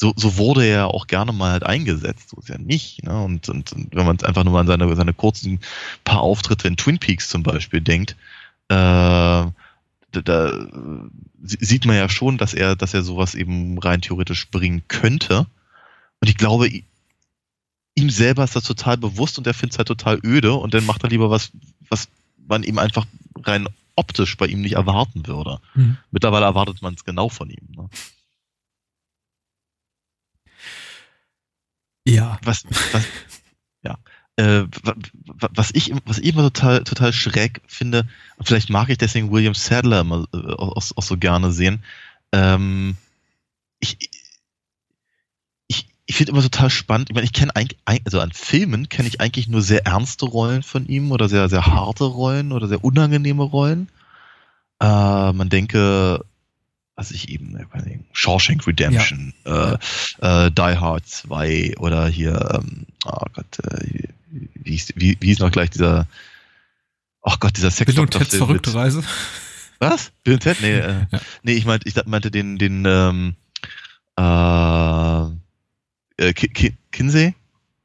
so, 0.00 0.12
so 0.16 0.36
wurde 0.36 0.64
er 0.64 0.88
auch 0.88 1.08
gerne 1.08 1.32
mal 1.32 1.50
halt 1.50 1.66
eingesetzt, 1.66 2.30
so 2.30 2.40
ist 2.40 2.48
ja 2.48 2.58
nicht. 2.58 3.02
Ne? 3.02 3.20
Und, 3.20 3.48
und, 3.48 3.72
und 3.72 3.94
wenn 3.94 4.06
man 4.06 4.20
einfach 4.22 4.44
nur 4.44 4.52
mal 4.52 4.60
an 4.60 4.68
seine, 4.68 4.94
seine 4.94 5.12
kurzen 5.12 5.58
paar 6.04 6.20
Auftritte 6.20 6.68
in 6.68 6.76
Twin 6.76 6.98
Peaks 6.98 7.28
zum 7.28 7.42
Beispiel 7.42 7.80
denkt, 7.80 8.12
äh, 8.68 8.74
da, 8.74 9.52
da 10.12 10.68
sieht 11.42 11.84
man 11.84 11.96
ja 11.96 12.08
schon, 12.08 12.38
dass 12.38 12.54
er, 12.54 12.76
dass 12.76 12.94
er 12.94 13.02
sowas 13.02 13.34
eben 13.34 13.78
rein 13.78 14.00
theoretisch 14.00 14.48
bringen 14.50 14.82
könnte. 14.86 15.46
Und 16.20 16.28
ich 16.28 16.36
glaube, 16.36 16.70
ihm 17.94 18.10
selber 18.10 18.44
ist 18.44 18.54
das 18.54 18.64
total 18.64 18.96
bewusst 18.96 19.36
und 19.38 19.46
er 19.48 19.54
findet 19.54 19.72
es 19.72 19.78
halt 19.78 19.88
total 19.88 20.20
öde 20.24 20.52
und 20.54 20.74
dann 20.74 20.86
macht 20.86 21.02
er 21.02 21.10
lieber 21.10 21.30
was, 21.30 21.50
was 21.88 22.08
man 22.46 22.62
ihm 22.62 22.78
einfach 22.78 23.06
rein 23.42 23.68
optisch 23.98 24.36
bei 24.36 24.46
ihm 24.46 24.60
nicht 24.60 24.74
erwarten 24.74 25.26
würde. 25.26 25.60
Mhm. 25.74 25.98
Mittlerweile 26.10 26.46
erwartet 26.46 26.80
man 26.82 26.94
es 26.94 27.04
genau 27.04 27.28
von 27.28 27.50
ihm. 27.50 27.66
Ne? 27.76 27.88
Ja. 32.06 32.38
Was, 32.42 32.64
was, 32.92 33.04
ja. 33.82 33.98
Äh, 34.36 34.66
was 35.54 35.70
ich, 35.74 35.92
was 36.06 36.18
ich 36.18 36.32
immer 36.32 36.42
total, 36.42 36.84
total 36.84 37.12
schräg 37.12 37.60
finde, 37.66 38.08
und 38.36 38.46
vielleicht 38.46 38.70
mag 38.70 38.88
ich 38.88 38.98
deswegen 38.98 39.32
William 39.32 39.54
Sadler 39.54 40.00
immer 40.00 40.26
äh, 40.32 40.52
auch, 40.54 40.76
auch 40.94 41.02
so 41.02 41.16
gerne 41.16 41.50
sehen, 41.50 41.82
ähm, 42.32 42.96
ich, 43.80 43.98
ich, 46.08 46.16
finde 46.16 46.32
immer 46.32 46.42
total 46.42 46.70
spannend, 46.70 47.10
ich 47.10 47.14
meine, 47.14 47.24
ich 47.24 47.32
kenne 47.32 47.54
eigentlich, 47.54 47.78
also 48.04 48.20
an 48.20 48.32
Filmen 48.32 48.88
kenne 48.88 49.08
ich 49.08 49.20
eigentlich 49.20 49.48
nur 49.48 49.62
sehr 49.62 49.86
ernste 49.86 50.26
Rollen 50.26 50.62
von 50.62 50.86
ihm 50.86 51.12
oder 51.12 51.28
sehr, 51.28 51.48
sehr 51.48 51.66
harte 51.66 52.04
Rollen 52.04 52.52
oder 52.52 52.66
sehr 52.66 52.82
unangenehme 52.82 53.44
Rollen. 53.44 53.88
Äh, 54.80 55.32
man 55.32 55.48
denke 55.48 56.24
was 56.98 57.12
ich 57.12 57.28
eben, 57.28 57.56
äh, 57.56 57.98
Shawshank 58.12 58.66
Redemption, 58.66 59.32
ja. 59.46 59.74
äh, 60.20 60.46
äh, 60.46 60.50
Die 60.50 60.76
Hard 60.76 61.06
2 61.06 61.76
oder 61.78 62.08
hier, 62.08 62.54
ähm, 62.54 62.86
oh 63.04 63.24
Gott, 63.32 63.46
äh, 63.62 64.08
wie, 64.30 64.72
hieß, 64.72 64.94
wie, 64.96 65.16
wie 65.20 65.26
hieß 65.28 65.38
noch 65.38 65.52
gleich 65.52 65.70
dieser, 65.70 66.08
ach 67.22 67.36
oh 67.36 67.38
Gott, 67.38 67.56
dieser 67.56 67.70
Sex 67.70 67.94
Bill 67.94 68.02
und 68.02 68.10
Ted's 68.10 68.34
verrückte 68.34 68.74
Reise. 68.74 69.04
Was? 69.78 70.10
Bill 70.24 70.34
und 70.34 70.40
Ted? 70.40 70.60
Nee, 70.60 70.76
äh, 70.76 71.06
ja. 71.12 71.20
nee 71.44 71.52
ich 71.52 71.66
meinte, 71.66 71.88
ich 71.88 71.94
meinte 72.04 72.32
den, 72.32 72.58
den, 72.58 72.84
ähm, 72.84 73.36
äh, 74.16 75.37
äh 76.18 76.32
Kinsey 76.32 77.34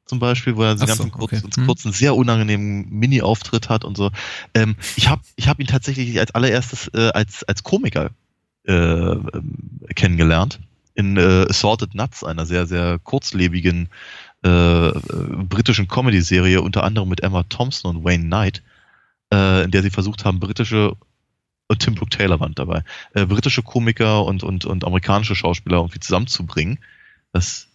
zum 0.06 0.20
Beispiel, 0.20 0.56
wo 0.56 0.64
er 0.64 0.78
so, 0.78 0.86
ganz 0.86 1.00
kurz, 1.00 1.34
okay. 1.34 1.42
hm. 1.56 1.66
kurz 1.66 1.86
einen 1.86 1.94
sehr 1.94 2.16
unangenehmen 2.16 2.90
Mini-Auftritt 2.90 3.70
hat 3.70 3.86
und 3.86 3.96
so. 3.96 4.12
Ähm, 4.54 4.76
ich 4.96 5.08
habe 5.10 5.22
ich 5.38 5.48
hab 5.48 5.60
ihn 5.60 5.68
tatsächlich 5.68 6.20
als 6.20 6.36
allererstes 6.36 6.90
äh, 6.94 7.10
als, 7.14 7.44
als 7.46 7.64
Komiker 7.64 8.12
äh, 8.66 9.16
kennengelernt. 9.96 10.60
In 10.96 11.18
äh, 11.18 11.48
Assorted 11.50 11.96
Nuts, 11.96 12.24
einer 12.24 12.46
sehr, 12.46 12.68
sehr 12.68 13.00
kurzlebigen 13.00 13.90
äh, 14.44 14.92
britischen 14.92 15.88
Comedy-Serie, 15.88 16.62
unter 16.62 16.84
anderem 16.84 17.10
mit 17.10 17.24
Emma 17.24 17.44
Thompson 17.44 17.96
und 17.96 18.04
Wayne 18.04 18.26
Knight, 18.26 18.62
äh, 19.34 19.64
in 19.64 19.72
der 19.72 19.82
sie 19.82 19.90
versucht 19.90 20.26
haben, 20.26 20.40
britische 20.40 20.96
und 21.68 21.80
Tim 21.80 21.96
Brooke 21.96 22.16
Taylor 22.16 22.40
waren 22.40 22.54
dabei, 22.54 22.84
äh, 23.14 23.26
britische 23.26 23.64
Komiker 23.64 24.26
und, 24.26 24.44
und, 24.44 24.66
und 24.66 24.84
amerikanische 24.86 25.36
Schauspieler 25.36 25.78
irgendwie 25.78 26.02
zusammenzubringen. 26.02 26.78
Das 27.32 27.70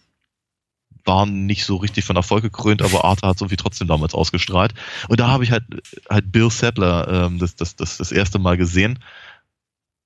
war 1.05 1.25
nicht 1.25 1.65
so 1.65 1.77
richtig 1.77 2.05
von 2.05 2.15
Erfolg 2.15 2.43
gekrönt, 2.43 2.81
aber 2.81 3.05
Arthur 3.05 3.29
hat 3.29 3.35
es 3.35 3.41
irgendwie 3.41 3.57
trotzdem 3.57 3.87
damals 3.87 4.13
ausgestrahlt. 4.13 4.73
Und 5.07 5.19
da 5.19 5.27
habe 5.27 5.43
ich 5.43 5.51
halt, 5.51 5.63
halt 6.09 6.31
Bill 6.31 6.49
Sadler 6.49 7.25
ähm, 7.25 7.39
das, 7.39 7.55
das, 7.55 7.75
das, 7.75 7.97
das 7.97 8.11
erste 8.11 8.39
Mal 8.39 8.57
gesehen 8.57 8.99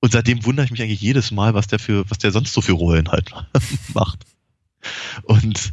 und 0.04 0.12
seitdem 0.12 0.44
wundere 0.44 0.66
ich 0.66 0.72
mich 0.72 0.82
eigentlich 0.82 1.00
jedes 1.00 1.32
Mal, 1.32 1.54
was 1.54 1.68
der 1.68 1.80
für, 1.80 2.04
was 2.10 2.18
der 2.18 2.34
sonst 2.34 2.52
so 2.52 2.60
für 2.60 2.74
Rollen 2.74 3.08
halt 3.08 3.32
macht. 3.94 4.26
Und 5.22 5.72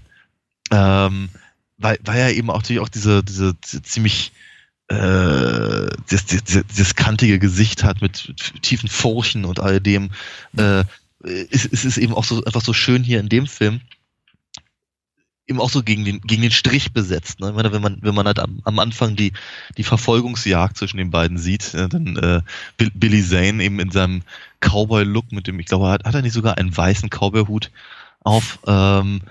ähm, 0.71 1.31
weil, 1.79 1.99
weil 2.05 2.17
er 2.17 2.33
eben 2.33 2.49
auch 2.49 2.59
natürlich 2.59 2.81
auch 2.81 2.89
diese, 2.89 3.25
diese, 3.25 3.55
diese 3.55 3.83
ziemlich 3.83 4.31
äh, 4.87 5.89
das, 6.11 6.27
dieses, 6.27 6.45
dieses 6.45 6.95
kantige 6.95 7.41
Gesicht 7.41 7.83
hat 7.83 8.03
mit 8.03 8.33
tiefen 8.63 8.89
Furchen 8.89 9.45
und 9.45 9.59
all 9.59 9.81
dem, 9.81 10.13
äh, 10.57 10.85
ist, 11.25 11.65
ist 11.65 11.85
es 11.85 11.99
eben 11.99 12.15
auch 12.15 12.23
so 12.23 12.45
einfach 12.45 12.63
so 12.63 12.73
schön 12.73 13.03
hier 13.03 13.19
in 13.19 13.29
dem 13.29 13.49
Film, 13.49 13.81
eben 15.51 15.61
auch 15.61 15.69
so 15.69 15.83
gegen 15.83 16.05
den, 16.05 16.21
gegen 16.21 16.43
den 16.43 16.53
Strich 16.53 16.93
besetzt. 16.93 17.41
Ne? 17.41 17.49
Ich 17.49 17.55
meine, 17.55 17.73
wenn 17.73 17.83
man, 17.83 17.99
wenn 18.01 18.15
man 18.15 18.27
halt 18.27 18.39
am, 18.39 18.61
am 18.65 18.79
Anfang 18.79 19.17
die, 19.17 19.33
die 19.77 19.83
Verfolgungsjagd 19.83 20.77
zwischen 20.77 20.97
den 20.97 21.11
beiden 21.11 21.39
sieht, 21.39 21.73
ja, 21.73 21.89
dann 21.89 22.17
äh, 22.17 22.41
Billy 22.95 23.23
Zane 23.23 23.63
eben 23.63 23.81
in 23.81 23.91
seinem 23.91 24.23
Cowboy-Look 24.61 25.33
mit 25.33 25.49
dem, 25.49 25.59
ich 25.59 25.67
glaube, 25.67 25.89
hat, 25.89 26.05
hat 26.05 26.15
er 26.15 26.23
nicht 26.23 26.35
sogar 26.35 26.57
einen 26.57 26.75
weißen 26.75 27.11
Cowboy-Hut 27.11 27.71
auf, 28.21 28.61
ähm, 28.67 29.23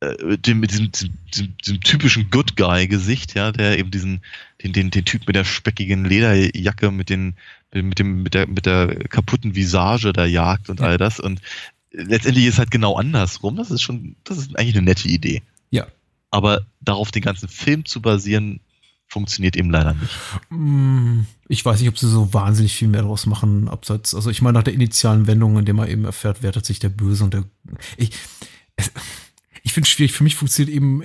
äh, 0.00 0.36
dem, 0.38 0.60
mit 0.60 0.72
diesem, 0.72 0.90
diesem, 0.90 1.56
diesem 1.64 1.80
typischen 1.80 2.30
Good 2.30 2.56
Guy-Gesicht, 2.56 3.34
ja, 3.34 3.52
der 3.52 3.78
eben 3.78 3.92
diesen, 3.92 4.20
den, 4.62 4.72
den, 4.72 4.90
den 4.90 5.04
Typ 5.04 5.26
mit 5.28 5.36
der 5.36 5.44
speckigen 5.44 6.04
Lederjacke, 6.04 6.90
mit 6.90 7.08
den, 7.08 7.34
mit 7.72 8.00
dem, 8.00 8.24
mit 8.24 8.34
der, 8.34 8.48
mit 8.48 8.66
der 8.66 8.96
kaputten 9.08 9.54
Visage 9.54 10.12
da 10.12 10.24
jagt 10.24 10.70
und 10.70 10.80
all 10.80 10.98
das. 10.98 11.20
Und 11.20 11.40
letztendlich 11.92 12.46
ist 12.46 12.58
halt 12.58 12.72
genau 12.72 12.96
andersrum. 12.96 13.56
Das 13.56 13.70
ist 13.70 13.82
schon, 13.82 14.16
das 14.24 14.38
ist 14.38 14.58
eigentlich 14.58 14.76
eine 14.76 14.84
nette 14.84 15.08
Idee. 15.08 15.42
Aber 16.30 16.66
darauf 16.80 17.10
den 17.10 17.22
ganzen 17.22 17.48
Film 17.48 17.84
zu 17.84 18.02
basieren, 18.02 18.60
funktioniert 19.08 19.56
eben 19.56 19.70
leider 19.70 19.94
nicht. 19.94 20.12
Mm, 20.50 21.20
ich 21.48 21.64
weiß 21.64 21.80
nicht, 21.80 21.88
ob 21.88 21.98
sie 21.98 22.08
so 22.08 22.32
wahnsinnig 22.34 22.74
viel 22.74 22.88
mehr 22.88 23.02
daraus 23.02 23.26
machen, 23.26 23.68
abseits, 23.68 24.14
also 24.14 24.30
ich 24.30 24.42
meine 24.42 24.58
nach 24.58 24.64
der 24.64 24.74
initialen 24.74 25.26
Wendung, 25.26 25.58
in 25.58 25.64
der 25.64 25.74
man 25.74 25.88
eben 25.88 26.04
erfährt, 26.04 26.42
wer 26.42 26.52
tatsächlich 26.52 26.80
der 26.80 26.90
Böse 26.90 27.24
und 27.24 27.32
der, 27.34 27.44
ich, 27.96 28.10
ich 29.62 29.72
finde 29.72 29.86
es 29.86 29.90
schwierig, 29.90 30.12
für 30.12 30.24
mich 30.24 30.36
funktioniert 30.36 30.76
eben, 30.76 31.02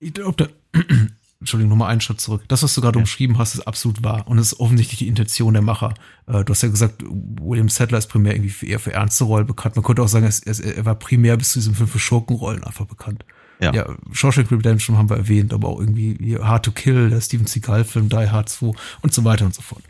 ich 0.00 0.14
glaube, 0.14 0.48
Entschuldigung, 1.40 1.70
nochmal 1.70 1.90
einen 1.90 2.00
Schritt 2.00 2.20
zurück. 2.20 2.42
Das, 2.48 2.64
was 2.64 2.74
du 2.74 2.80
gerade 2.80 2.98
ja. 2.98 3.02
umschrieben 3.02 3.38
hast, 3.38 3.54
ist 3.54 3.60
absolut 3.60 4.02
wahr 4.02 4.26
und 4.26 4.38
ist 4.38 4.58
offensichtlich 4.58 4.98
die 4.98 5.06
Intention 5.06 5.52
der 5.52 5.62
Macher. 5.62 5.94
Äh, 6.26 6.44
du 6.44 6.52
hast 6.52 6.62
ja 6.62 6.68
gesagt, 6.68 7.04
William 7.06 7.68
Sadler 7.68 7.98
ist 7.98 8.08
primär 8.08 8.34
irgendwie 8.34 8.66
eher 8.66 8.80
für 8.80 8.92
ernste 8.92 9.24
Rollen 9.24 9.46
bekannt. 9.46 9.76
Man 9.76 9.84
könnte 9.84 10.02
auch 10.02 10.08
sagen, 10.08 10.26
er, 10.26 10.76
er 10.76 10.84
war 10.84 10.96
primär 10.96 11.36
bis 11.36 11.52
zu 11.52 11.60
diesem 11.60 11.74
Film 11.74 11.88
für 11.88 12.00
Schurkenrollen 12.00 12.64
einfach 12.64 12.86
bekannt. 12.86 13.24
Ja. 13.60 13.72
ja, 13.74 13.96
Shawshank 14.12 14.52
Redemption 14.52 14.96
haben 14.96 15.10
wir 15.10 15.16
erwähnt, 15.16 15.52
aber 15.52 15.68
auch 15.68 15.80
irgendwie 15.80 16.38
Hard 16.38 16.64
to 16.64 16.70
Kill, 16.70 17.10
der 17.10 17.20
Steven 17.20 17.46
Seagal-Film, 17.46 18.08
Die 18.08 18.30
Hard 18.30 18.48
2 18.48 18.72
und 19.02 19.12
so 19.12 19.24
weiter 19.24 19.44
und 19.44 19.54
so 19.54 19.62
fort. 19.62 19.82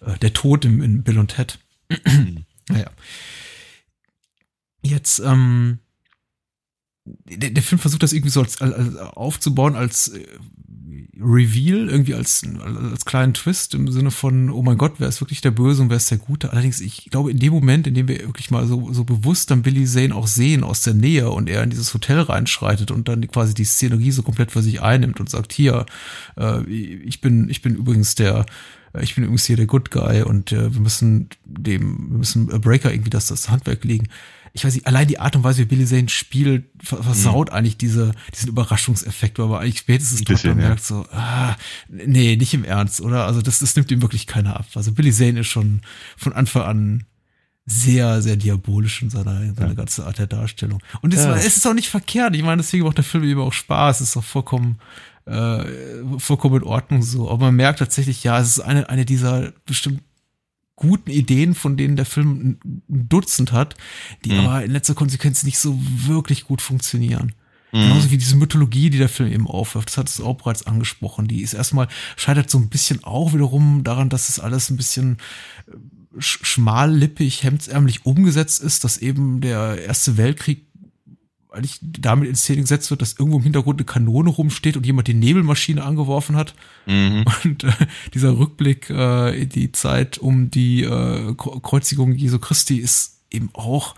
Äh, 0.00 0.18
der 0.18 0.32
Tod 0.32 0.64
im, 0.64 0.82
in 0.82 1.02
Bill 1.02 1.18
und 1.18 1.28
Ted. 1.28 1.58
naja. 2.68 2.90
Jetzt, 4.82 5.18
ähm, 5.20 5.78
der, 7.06 7.50
der 7.50 7.62
Film 7.62 7.78
versucht 7.78 8.02
das 8.02 8.12
irgendwie 8.12 8.30
so 8.30 8.40
als, 8.40 8.60
als 8.60 8.96
aufzubauen, 8.96 9.76
als 9.76 10.08
äh, 10.08 10.26
Reveal 11.18 11.88
irgendwie 11.88 12.14
als, 12.14 12.42
als 12.92 13.04
kleinen 13.04 13.32
Twist 13.32 13.74
im 13.74 13.90
Sinne 13.90 14.10
von, 14.10 14.50
oh 14.50 14.62
mein 14.62 14.76
Gott, 14.76 14.94
wer 14.98 15.08
ist 15.08 15.20
wirklich 15.20 15.40
der 15.40 15.50
Böse 15.50 15.82
und 15.82 15.88
wer 15.88 15.96
ist 15.96 16.10
der 16.10 16.18
Gute. 16.18 16.52
Allerdings, 16.52 16.80
ich 16.80 17.06
glaube, 17.10 17.30
in 17.30 17.38
dem 17.38 17.54
Moment, 17.54 17.86
in 17.86 17.94
dem 17.94 18.06
wir 18.08 18.20
wirklich 18.20 18.50
mal 18.50 18.66
so, 18.66 18.92
so 18.92 19.04
bewusst 19.04 19.50
dann 19.50 19.62
Billy 19.62 19.86
Zane 19.86 20.14
auch 20.14 20.26
sehen 20.26 20.62
aus 20.62 20.82
der 20.82 20.94
Nähe 20.94 21.30
und 21.30 21.48
er 21.48 21.62
in 21.62 21.70
dieses 21.70 21.94
Hotel 21.94 22.20
reinschreitet 22.20 22.90
und 22.90 23.08
dann 23.08 23.26
quasi 23.28 23.54
die 23.54 23.64
Szenerie 23.64 24.10
so 24.10 24.22
komplett 24.22 24.52
für 24.52 24.62
sich 24.62 24.82
einnimmt 24.82 25.18
und 25.18 25.30
sagt, 25.30 25.52
hier, 25.52 25.86
äh, 26.36 26.64
ich 26.66 27.20
bin, 27.22 27.48
ich 27.48 27.62
bin 27.62 27.76
übrigens 27.76 28.14
der, 28.14 28.44
äh, 28.92 29.02
ich 29.02 29.14
bin 29.14 29.24
übrigens 29.24 29.46
hier 29.46 29.56
der 29.56 29.66
Good 29.66 29.90
Guy 29.90 30.22
und 30.22 30.52
äh, 30.52 30.74
wir 30.74 30.80
müssen 30.80 31.30
dem, 31.44 32.10
wir 32.10 32.18
müssen 32.18 32.46
Breaker 32.46 32.92
irgendwie 32.92 33.10
das, 33.10 33.28
das 33.28 33.48
Handwerk 33.48 33.84
legen 33.84 34.08
ich 34.56 34.64
weiß 34.64 34.74
nicht, 34.74 34.86
allein 34.86 35.06
die 35.06 35.20
Art 35.20 35.36
und 35.36 35.44
Weise, 35.44 35.60
wie 35.60 35.64
Billy 35.66 35.84
Zane 35.84 36.08
spielt, 36.08 36.64
versaut 36.82 37.50
mhm. 37.50 37.56
eigentlich 37.56 37.76
diese, 37.76 38.12
diesen 38.34 38.48
Überraschungseffekt, 38.48 39.38
weil 39.38 39.48
man 39.48 39.60
eigentlich 39.60 39.78
spätestens 39.78 40.24
dort 40.24 40.42
dann 40.44 40.58
ja. 40.58 40.68
merkt 40.68 40.82
so, 40.82 41.04
ah, 41.12 41.56
nee, 41.88 42.36
nicht 42.36 42.54
im 42.54 42.64
Ernst, 42.64 43.02
oder? 43.02 43.26
Also 43.26 43.42
das, 43.42 43.58
das 43.58 43.76
nimmt 43.76 43.90
ihm 43.90 44.00
wirklich 44.00 44.26
keiner 44.26 44.56
ab. 44.56 44.66
Also 44.74 44.92
Billy 44.92 45.12
Zane 45.12 45.40
ist 45.40 45.48
schon 45.48 45.82
von 46.16 46.32
Anfang 46.32 46.62
an 46.62 47.04
sehr, 47.66 48.22
sehr 48.22 48.36
diabolisch 48.36 49.02
in 49.02 49.10
seiner, 49.10 49.42
in 49.42 49.54
seiner 49.54 49.68
ja. 49.68 49.74
ganze 49.74 50.06
Art 50.06 50.18
der 50.18 50.26
Darstellung. 50.26 50.82
Und 51.02 51.12
es, 51.12 51.22
ja. 51.22 51.36
es 51.36 51.58
ist 51.58 51.66
auch 51.66 51.74
nicht 51.74 51.90
verkehrt. 51.90 52.34
Ich 52.34 52.42
meine, 52.42 52.62
deswegen 52.62 52.84
macht 52.84 52.96
der 52.96 53.04
Film 53.04 53.24
eben 53.24 53.40
auch 53.40 53.52
Spaß. 53.52 54.00
Es 54.00 54.10
ist 54.10 54.16
auch 54.16 54.24
vollkommen, 54.24 54.78
äh, 55.26 55.64
vollkommen 56.16 56.62
in 56.62 56.62
Ordnung 56.62 57.02
so. 57.02 57.28
Aber 57.30 57.46
man 57.46 57.56
merkt 57.56 57.80
tatsächlich, 57.80 58.24
ja, 58.24 58.40
es 58.40 58.56
ist 58.56 58.60
eine, 58.60 58.88
eine 58.88 59.04
dieser 59.04 59.52
bestimmt 59.66 60.00
guten 60.76 61.10
Ideen, 61.10 61.54
von 61.54 61.76
denen 61.76 61.96
der 61.96 62.04
Film 62.04 62.58
ein 62.64 62.82
Dutzend 63.08 63.52
hat, 63.52 63.74
die 64.24 64.32
mhm. 64.32 64.40
aber 64.40 64.64
in 64.64 64.70
letzter 64.70 64.94
Konsequenz 64.94 65.42
nicht 65.42 65.58
so 65.58 65.78
wirklich 66.06 66.44
gut 66.44 66.60
funktionieren. 66.60 67.32
Mhm. 67.72 67.80
Genauso 67.82 68.10
wie 68.10 68.18
diese 68.18 68.36
Mythologie, 68.36 68.90
die 68.90 68.98
der 68.98 69.08
Film 69.08 69.32
eben 69.32 69.46
aufwirft. 69.46 69.88
Das 69.88 69.98
hat 69.98 70.08
es 70.08 70.20
auch 70.20 70.36
bereits 70.36 70.66
angesprochen. 70.66 71.28
Die 71.28 71.42
ist 71.42 71.54
erstmal, 71.54 71.88
scheitert 72.16 72.50
so 72.50 72.58
ein 72.58 72.68
bisschen 72.68 73.02
auch 73.04 73.32
wiederum 73.32 73.84
daran, 73.84 74.10
dass 74.10 74.28
es 74.28 74.38
alles 74.38 74.70
ein 74.70 74.76
bisschen 74.76 75.16
äh, 75.66 75.72
schmallippig, 76.18 77.42
hemdsärmlich 77.42 78.06
umgesetzt 78.06 78.62
ist, 78.62 78.84
dass 78.84 78.98
eben 78.98 79.40
der 79.40 79.82
Erste 79.82 80.16
Weltkrieg 80.16 80.65
eigentlich 81.56 81.78
damit 81.82 82.28
in 82.28 82.34
Szene 82.34 82.60
gesetzt 82.60 82.90
wird, 82.90 83.02
dass 83.02 83.14
irgendwo 83.18 83.38
im 83.38 83.42
Hintergrund 83.42 83.80
eine 83.80 83.86
Kanone 83.86 84.30
rumsteht 84.30 84.76
und 84.76 84.86
jemand 84.86 85.08
die 85.08 85.14
Nebelmaschine 85.14 85.82
angeworfen 85.82 86.36
hat. 86.36 86.54
Mhm. 86.86 87.24
Und 87.44 87.64
äh, 87.64 87.72
dieser 88.14 88.38
Rückblick 88.38 88.90
äh, 88.90 89.42
in 89.42 89.48
die 89.48 89.72
Zeit 89.72 90.18
um 90.18 90.50
die 90.50 90.82
äh, 90.84 91.34
Kreuzigung 91.34 92.14
Jesu 92.14 92.38
Christi 92.38 92.76
ist 92.78 93.20
eben 93.30 93.50
auch. 93.54 93.94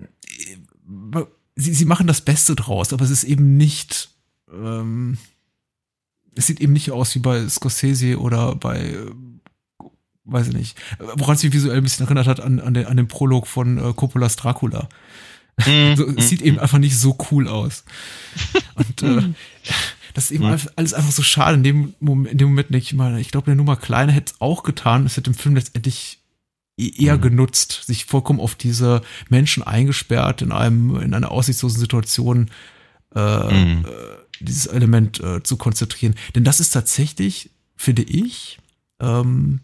Äh, 0.00 1.24
sie, 1.56 1.74
sie 1.74 1.84
machen 1.84 2.06
das 2.06 2.20
Beste 2.20 2.54
draus, 2.54 2.92
aber 2.92 3.04
es 3.04 3.10
ist 3.10 3.24
eben 3.24 3.56
nicht. 3.56 4.10
Ähm, 4.52 5.18
es 6.34 6.46
sieht 6.46 6.60
eben 6.60 6.72
nicht 6.72 6.90
aus 6.90 7.14
wie 7.14 7.18
bei 7.18 7.46
Scorsese 7.48 8.18
oder 8.18 8.54
bei 8.54 8.80
äh, 8.80 9.10
weiß 10.24 10.48
ich 10.48 10.54
nicht, 10.54 10.78
woran 10.98 11.34
es 11.34 11.42
mich 11.42 11.52
visuell 11.52 11.76
ein 11.76 11.82
bisschen 11.82 12.06
erinnert 12.06 12.26
hat 12.26 12.40
an, 12.40 12.60
an, 12.60 12.74
den, 12.74 12.86
an 12.86 12.96
den 12.96 13.08
Prolog 13.08 13.46
von 13.46 13.78
äh, 13.78 13.92
Coppolas 13.92 14.36
Dracula. 14.36 14.88
Mhm. 15.58 15.96
so, 15.96 16.08
es 16.16 16.28
sieht 16.28 16.42
eben 16.42 16.58
einfach 16.58 16.78
nicht 16.78 16.98
so 16.98 17.16
cool 17.30 17.48
aus. 17.48 17.84
Und 18.74 19.02
äh, 19.02 19.22
das 20.14 20.24
ist 20.24 20.30
eben 20.32 20.48
mhm. 20.48 20.58
alles 20.76 20.94
einfach 20.94 21.12
so 21.12 21.22
schade. 21.22 21.56
In 21.56 21.62
dem 21.62 21.94
Moment, 22.00 22.32
in 22.32 22.38
dem 22.38 22.48
Moment 22.48 22.70
denke 22.70 22.84
ich 22.84 22.94
mal, 22.94 23.18
ich 23.18 23.30
glaube, 23.30 23.48
eine 23.48 23.56
Nummer 23.56 23.76
kleiner 23.76 24.12
hätte 24.12 24.32
es 24.32 24.40
auch 24.40 24.62
getan. 24.62 25.06
Es 25.06 25.16
hätte 25.16 25.30
im 25.30 25.36
Film 25.36 25.54
letztendlich 25.54 26.18
e-, 26.78 27.04
eher 27.04 27.16
mhm. 27.16 27.22
genutzt, 27.22 27.82
sich 27.86 28.06
vollkommen 28.06 28.40
auf 28.40 28.54
diese 28.54 29.02
Menschen 29.28 29.62
eingesperrt 29.62 30.42
in 30.42 30.52
einem, 30.52 30.96
in 30.96 31.14
einer 31.14 31.30
aussichtslosen 31.30 31.80
Situation, 31.80 32.50
äh, 33.14 33.52
mhm. 33.52 33.84
äh, 33.84 33.90
dieses 34.40 34.66
Element 34.66 35.20
äh, 35.20 35.42
zu 35.42 35.56
konzentrieren. 35.56 36.14
Denn 36.34 36.44
das 36.44 36.60
ist 36.60 36.70
tatsächlich, 36.70 37.50
finde 37.76 38.02
ich, 38.02 38.58
ähm, 39.00 39.60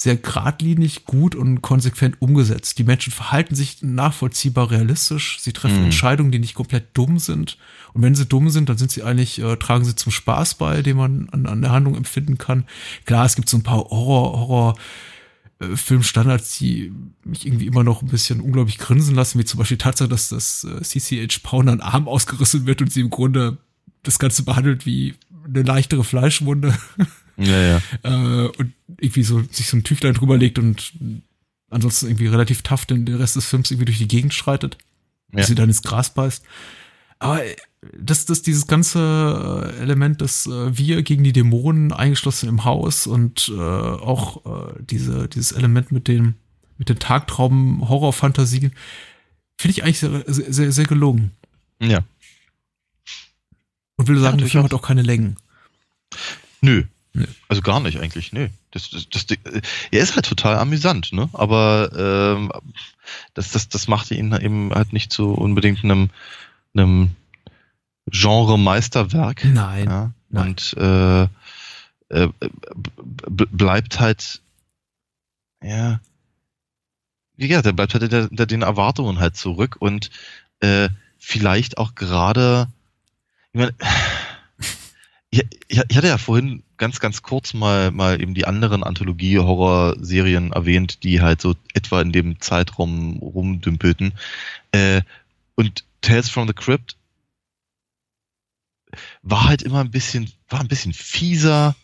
sehr 0.00 0.16
geradlinig, 0.16 1.06
gut 1.06 1.34
und 1.34 1.60
konsequent 1.60 2.22
umgesetzt. 2.22 2.78
Die 2.78 2.84
Menschen 2.84 3.12
verhalten 3.12 3.56
sich 3.56 3.82
nachvollziehbar 3.82 4.70
realistisch. 4.70 5.38
Sie 5.40 5.52
treffen 5.52 5.78
mhm. 5.78 5.84
Entscheidungen, 5.86 6.30
die 6.30 6.38
nicht 6.38 6.54
komplett 6.54 6.96
dumm 6.96 7.18
sind. 7.18 7.58
Und 7.94 8.02
wenn 8.02 8.14
sie 8.14 8.26
dumm 8.26 8.48
sind, 8.48 8.68
dann 8.68 8.78
sind 8.78 8.92
sie 8.92 9.02
eigentlich, 9.02 9.40
äh, 9.42 9.56
tragen 9.56 9.84
sie 9.84 9.96
zum 9.96 10.12
Spaß 10.12 10.54
bei, 10.54 10.82
den 10.82 10.96
man 10.96 11.28
an, 11.30 11.46
an 11.46 11.62
der 11.62 11.72
Handlung 11.72 11.96
empfinden 11.96 12.38
kann. 12.38 12.64
Klar, 13.06 13.26
es 13.26 13.34
gibt 13.34 13.48
so 13.48 13.56
ein 13.56 13.64
paar 13.64 13.78
Horror, 13.78 14.38
Horror, 14.38 14.78
äh, 15.58 15.74
Filmstandards, 15.74 16.58
die 16.58 16.92
mich 17.24 17.44
irgendwie 17.44 17.66
immer 17.66 17.82
noch 17.82 18.00
ein 18.00 18.08
bisschen 18.08 18.40
unglaublich 18.40 18.78
grinsen 18.78 19.16
lassen, 19.16 19.40
wie 19.40 19.44
zum 19.44 19.58
Beispiel 19.58 19.78
die 19.78 19.82
Tatsache, 19.82 20.08
dass 20.08 20.28
das 20.28 20.62
äh, 20.64 20.80
CCH 20.80 21.42
Pounder 21.42 21.72
ein 21.72 21.80
Arm 21.80 22.06
ausgerissen 22.06 22.66
wird 22.66 22.80
und 22.82 22.92
sie 22.92 23.00
im 23.00 23.10
Grunde 23.10 23.58
das 24.04 24.20
Ganze 24.20 24.44
behandelt 24.44 24.86
wie 24.86 25.14
eine 25.44 25.62
leichtere 25.62 26.04
Fleischwunde. 26.04 26.78
Ja, 27.38 27.60
ja. 27.60 27.82
Äh, 28.02 28.48
und 28.48 28.72
irgendwie 28.98 29.22
so 29.22 29.42
sich 29.50 29.68
so 29.68 29.76
ein 29.76 29.84
Tüchlein 29.84 30.14
drüber 30.14 30.36
legt 30.36 30.58
und 30.58 30.92
ansonsten 31.70 32.06
irgendwie 32.06 32.26
relativ 32.26 32.62
tough 32.62 32.84
den, 32.84 33.06
den 33.06 33.16
Rest 33.16 33.36
des 33.36 33.46
Films 33.46 33.70
irgendwie 33.70 33.86
durch 33.86 33.98
die 33.98 34.08
Gegend 34.08 34.34
schreitet, 34.34 34.76
ja. 35.30 35.36
bis 35.36 35.46
sie 35.46 35.54
dann 35.54 35.68
ins 35.68 35.82
Gras 35.82 36.12
beißt. 36.12 36.44
Aber 37.20 37.42
das, 37.96 38.26
das, 38.26 38.42
dieses 38.42 38.66
ganze 38.66 39.72
äh, 39.76 39.80
Element, 39.80 40.20
dass 40.20 40.46
äh, 40.46 40.76
wir 40.76 41.02
gegen 41.02 41.24
die 41.24 41.32
Dämonen 41.32 41.92
eingeschlossen 41.92 42.48
im 42.48 42.64
Haus 42.64 43.06
und 43.06 43.52
äh, 43.54 43.60
auch 43.60 44.44
äh, 44.46 44.74
diese, 44.80 45.28
dieses 45.28 45.52
Element 45.52 45.92
mit 45.92 46.08
dem, 46.08 46.34
mit 46.76 46.88
den 46.88 46.98
Tagtraum-Horror-Fantasien, 46.98 48.72
finde 49.56 49.72
ich 49.72 49.82
eigentlich 49.84 50.00
sehr, 50.00 50.24
sehr, 50.26 50.72
sehr 50.72 50.86
gelungen. 50.86 51.32
Ja. 51.80 52.00
Und 53.96 54.08
will 54.08 54.18
sagen, 54.18 54.38
ja, 54.38 54.44
der 54.44 54.50
Film 54.50 54.64
hat 54.64 54.74
auch 54.74 54.82
keine 54.82 55.02
Längen. 55.02 55.36
Nö, 56.60 56.84
Nö. 57.12 57.26
Also 57.48 57.62
gar 57.62 57.80
nicht 57.80 57.98
eigentlich, 58.00 58.32
nö. 58.32 58.48
Das, 58.70 58.90
das, 58.90 59.08
das, 59.08 59.26
er 59.90 60.02
ist 60.02 60.14
halt 60.14 60.26
total 60.26 60.56
amüsant, 60.58 61.12
ne? 61.12 61.28
Aber 61.32 61.90
ähm, 61.96 62.52
das, 63.34 63.50
das, 63.50 63.68
das 63.68 63.88
macht 63.88 64.10
ihn 64.10 64.32
eben 64.32 64.72
halt 64.74 64.92
nicht 64.92 65.12
zu 65.12 65.32
unbedingt 65.32 65.82
einem, 65.84 66.10
einem 66.74 67.12
Genre-Meisterwerk. 68.10 69.44
Nein. 69.44 69.88
Ja? 69.88 70.12
nein. 70.28 70.48
Und 70.48 70.76
äh, 70.76 71.22
äh, 72.10 72.28
bleibt 73.26 74.00
halt, 74.00 74.40
ja, 75.62 76.00
wie 77.36 77.48
gesagt, 77.48 77.66
der 77.66 77.72
bleibt 77.72 77.94
halt 77.94 78.12
hinter 78.12 78.46
den 78.46 78.62
Erwartungen 78.62 79.18
halt 79.20 79.36
zurück 79.36 79.76
und 79.78 80.10
äh, 80.60 80.88
vielleicht 81.18 81.78
auch 81.78 81.94
gerade, 81.94 82.68
ich 83.52 83.60
meine, 83.60 83.74
ich, 85.30 85.46
ich, 85.68 85.78
hatte 85.78 86.06
ja 86.06 86.18
vorhin 86.18 86.62
ganz, 86.78 87.00
ganz 87.00 87.22
kurz 87.22 87.54
mal, 87.54 87.90
mal 87.90 88.20
eben 88.20 88.34
die 88.34 88.46
anderen 88.46 88.82
Anthologie-Horror-Serien 88.82 90.52
erwähnt, 90.52 91.02
die 91.02 91.20
halt 91.20 91.40
so 91.40 91.54
etwa 91.74 92.00
in 92.00 92.12
dem 92.12 92.40
Zeitraum 92.40 93.18
rumdümpelten. 93.18 94.14
Äh, 94.72 95.02
und 95.56 95.84
Tales 96.00 96.30
from 96.30 96.46
the 96.46 96.54
Crypt 96.54 96.96
war 99.22 99.46
halt 99.46 99.62
immer 99.62 99.80
ein 99.80 99.90
bisschen, 99.90 100.30
war 100.48 100.60
ein 100.60 100.68
bisschen 100.68 100.92
fieser 100.92 101.74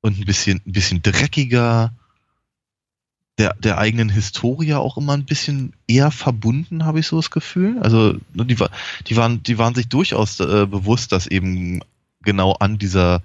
und 0.00 0.18
ein 0.18 0.24
bisschen, 0.24 0.60
ein 0.66 0.72
bisschen 0.72 1.02
dreckiger. 1.02 1.92
Der, 3.36 3.54
der 3.54 3.78
eigenen 3.78 4.08
Historie 4.08 4.74
auch 4.74 4.96
immer 4.96 5.12
ein 5.12 5.24
bisschen 5.24 5.72
eher 5.86 6.10
verbunden, 6.10 6.84
habe 6.84 6.98
ich 6.98 7.06
so 7.06 7.16
das 7.16 7.30
Gefühl. 7.30 7.78
Also 7.78 8.14
ne, 8.34 8.44
die, 8.44 8.56
die, 9.06 9.16
waren, 9.16 9.44
die 9.44 9.58
waren 9.58 9.76
sich 9.76 9.88
durchaus 9.88 10.40
äh, 10.40 10.66
bewusst, 10.66 11.12
dass 11.12 11.28
eben 11.28 11.80
genau 12.22 12.54
an 12.54 12.78
dieser 12.78 13.22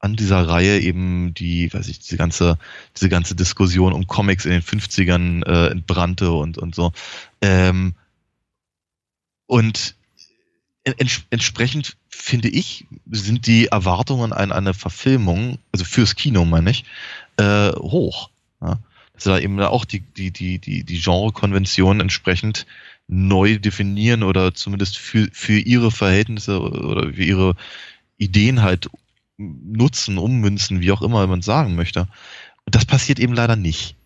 an 0.00 0.16
dieser 0.16 0.48
Reihe 0.48 0.80
eben 0.80 1.34
die, 1.34 1.72
weiß 1.72 1.88
ich, 1.88 2.00
diese 2.00 2.16
ganze, 2.16 2.58
diese 2.96 3.10
ganze 3.10 3.34
Diskussion 3.36 3.92
um 3.92 4.06
Comics 4.06 4.46
in 4.46 4.52
den 4.52 4.62
50ern 4.62 5.44
äh, 5.46 5.70
entbrannte 5.70 6.32
und, 6.32 6.58
und 6.58 6.74
so. 6.74 6.92
Ähm, 7.42 7.94
und 9.46 9.94
ents 10.84 11.22
entsprechend 11.30 11.96
finde 12.08 12.48
ich, 12.48 12.86
sind 13.10 13.46
die 13.46 13.66
Erwartungen 13.66 14.32
an 14.32 14.52
eine 14.52 14.72
Verfilmung, 14.72 15.58
also 15.72 15.84
fürs 15.84 16.16
Kino 16.16 16.44
meine 16.44 16.70
ich, 16.70 16.84
äh, 17.36 17.72
hoch. 17.72 18.30
Ja? 18.62 18.78
Dass 19.12 19.24
da 19.24 19.38
eben 19.38 19.60
auch 19.60 19.84
die, 19.84 20.00
die, 20.00 20.30
die, 20.30 20.58
die, 20.58 20.82
die 20.82 21.00
Genre-Konvention 21.00 22.00
entsprechend 22.00 22.66
neu 23.06 23.58
definieren 23.58 24.22
oder 24.22 24.54
zumindest 24.54 24.96
für, 24.96 25.28
für 25.32 25.58
ihre 25.58 25.90
Verhältnisse 25.90 26.60
oder 26.60 27.12
für 27.12 27.24
ihre 27.24 27.56
Ideen 28.16 28.62
halt 28.62 28.88
nutzen, 29.40 30.18
ummünzen, 30.18 30.80
wie 30.80 30.92
auch 30.92 31.02
immer 31.02 31.26
man 31.26 31.42
sagen 31.42 31.74
möchte. 31.74 32.08
Und 32.64 32.74
das 32.74 32.84
passiert 32.84 33.18
eben 33.18 33.32
leider 33.32 33.56
nicht. 33.56 33.96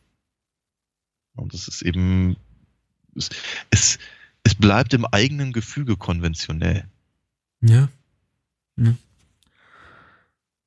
Und 1.35 1.53
das 1.53 1.67
ist 1.67 1.83
eben, 1.83 2.37
es, 3.17 3.31
es, 3.71 3.99
es 4.45 4.55
bleibt 4.55 4.95
im 4.95 5.05
eigenen 5.05 5.53
Gefüge 5.53 5.97
konventionell. 5.97 6.89
Ja. 7.61 7.89
ja. 8.77 8.95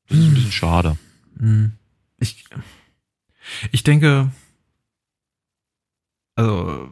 Das 0.08 0.18
ist 0.18 0.26
ein 0.26 0.34
bisschen 0.34 0.52
schade. 0.52 0.98
Hm. 1.40 1.74
Ich, 2.20 2.46
ich 3.72 3.84
denke, 3.84 4.32
also 6.36 6.92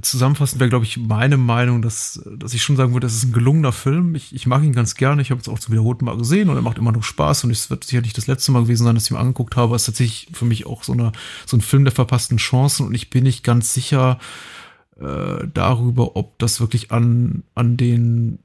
zusammenfassend 0.00 0.60
wäre, 0.60 0.70
glaube 0.70 0.84
ich, 0.84 0.96
meine 0.96 1.36
Meinung, 1.36 1.82
dass, 1.82 2.22
dass 2.36 2.54
ich 2.54 2.62
schon 2.62 2.76
sagen 2.76 2.92
würde, 2.92 3.06
das 3.06 3.14
ist 3.14 3.24
ein 3.24 3.32
gelungener 3.32 3.72
Film. 3.72 4.14
Ich, 4.14 4.34
ich 4.34 4.46
mag 4.46 4.62
ihn 4.62 4.72
ganz 4.72 4.94
gerne. 4.94 5.22
Ich 5.22 5.30
habe 5.30 5.40
es 5.40 5.48
auch 5.48 5.58
zum 5.58 5.72
wiederholten 5.72 6.04
Mal 6.04 6.16
gesehen 6.16 6.48
und 6.48 6.56
er 6.56 6.62
macht 6.62 6.78
immer 6.78 6.92
noch 6.92 7.02
Spaß 7.02 7.44
und 7.44 7.50
es 7.50 7.70
wird 7.70 7.84
sicherlich 7.84 8.12
das 8.12 8.26
letzte 8.26 8.52
Mal 8.52 8.62
gewesen 8.62 8.84
sein, 8.84 8.94
dass 8.94 9.04
ich 9.04 9.10
ihn 9.10 9.16
angeguckt 9.16 9.56
habe. 9.56 9.74
Es 9.74 9.82
ist 9.82 9.86
tatsächlich 9.86 10.28
für 10.32 10.44
mich 10.44 10.66
auch 10.66 10.82
so, 10.82 10.92
eine, 10.92 11.12
so 11.46 11.56
ein 11.56 11.60
Film 11.60 11.84
der 11.84 11.92
verpassten 11.92 12.38
Chancen 12.38 12.86
und 12.86 12.94
ich 12.94 13.10
bin 13.10 13.24
nicht 13.24 13.44
ganz 13.44 13.72
sicher 13.72 14.18
äh, 15.00 15.46
darüber, 15.52 16.16
ob 16.16 16.38
das 16.38 16.60
wirklich 16.60 16.90
an, 16.90 17.44
an 17.54 17.76
den 17.76 18.38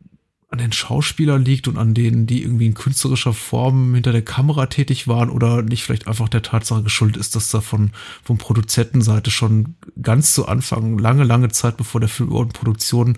an 0.50 0.60
den 0.60 0.72
Schauspielern 0.72 1.44
liegt 1.44 1.68
und 1.68 1.78
an 1.78 1.94
denen, 1.94 2.26
die 2.26 2.42
irgendwie 2.42 2.68
in 2.68 2.74
künstlerischer 2.74 3.34
Form 3.34 3.94
hinter 3.94 4.14
der 4.14 4.22
Kamera 4.22 4.68
tätig 4.68 5.08
waren 5.08 5.30
oder 5.30 5.62
nicht 5.62 5.84
vielleicht 5.84 6.08
einfach 6.08 6.30
der 6.30 6.42
Tatsache 6.42 6.84
geschuldet 6.84 7.18
ist, 7.18 7.36
dass 7.36 7.52
da 7.52 7.60
von, 7.60 7.92
von 8.24 8.38
Produzentenseite 8.38 9.30
schon 9.30 9.76
ganz 10.02 10.34
zu 10.34 10.48
Anfang, 10.48 10.98
lange, 11.00 11.26
lange 11.26 11.50
Zeit 11.50 11.76
bevor 11.76 12.00
der 12.00 12.10
Film 12.10 12.30
überhaupt 12.30 12.54
Produktion 12.54 13.18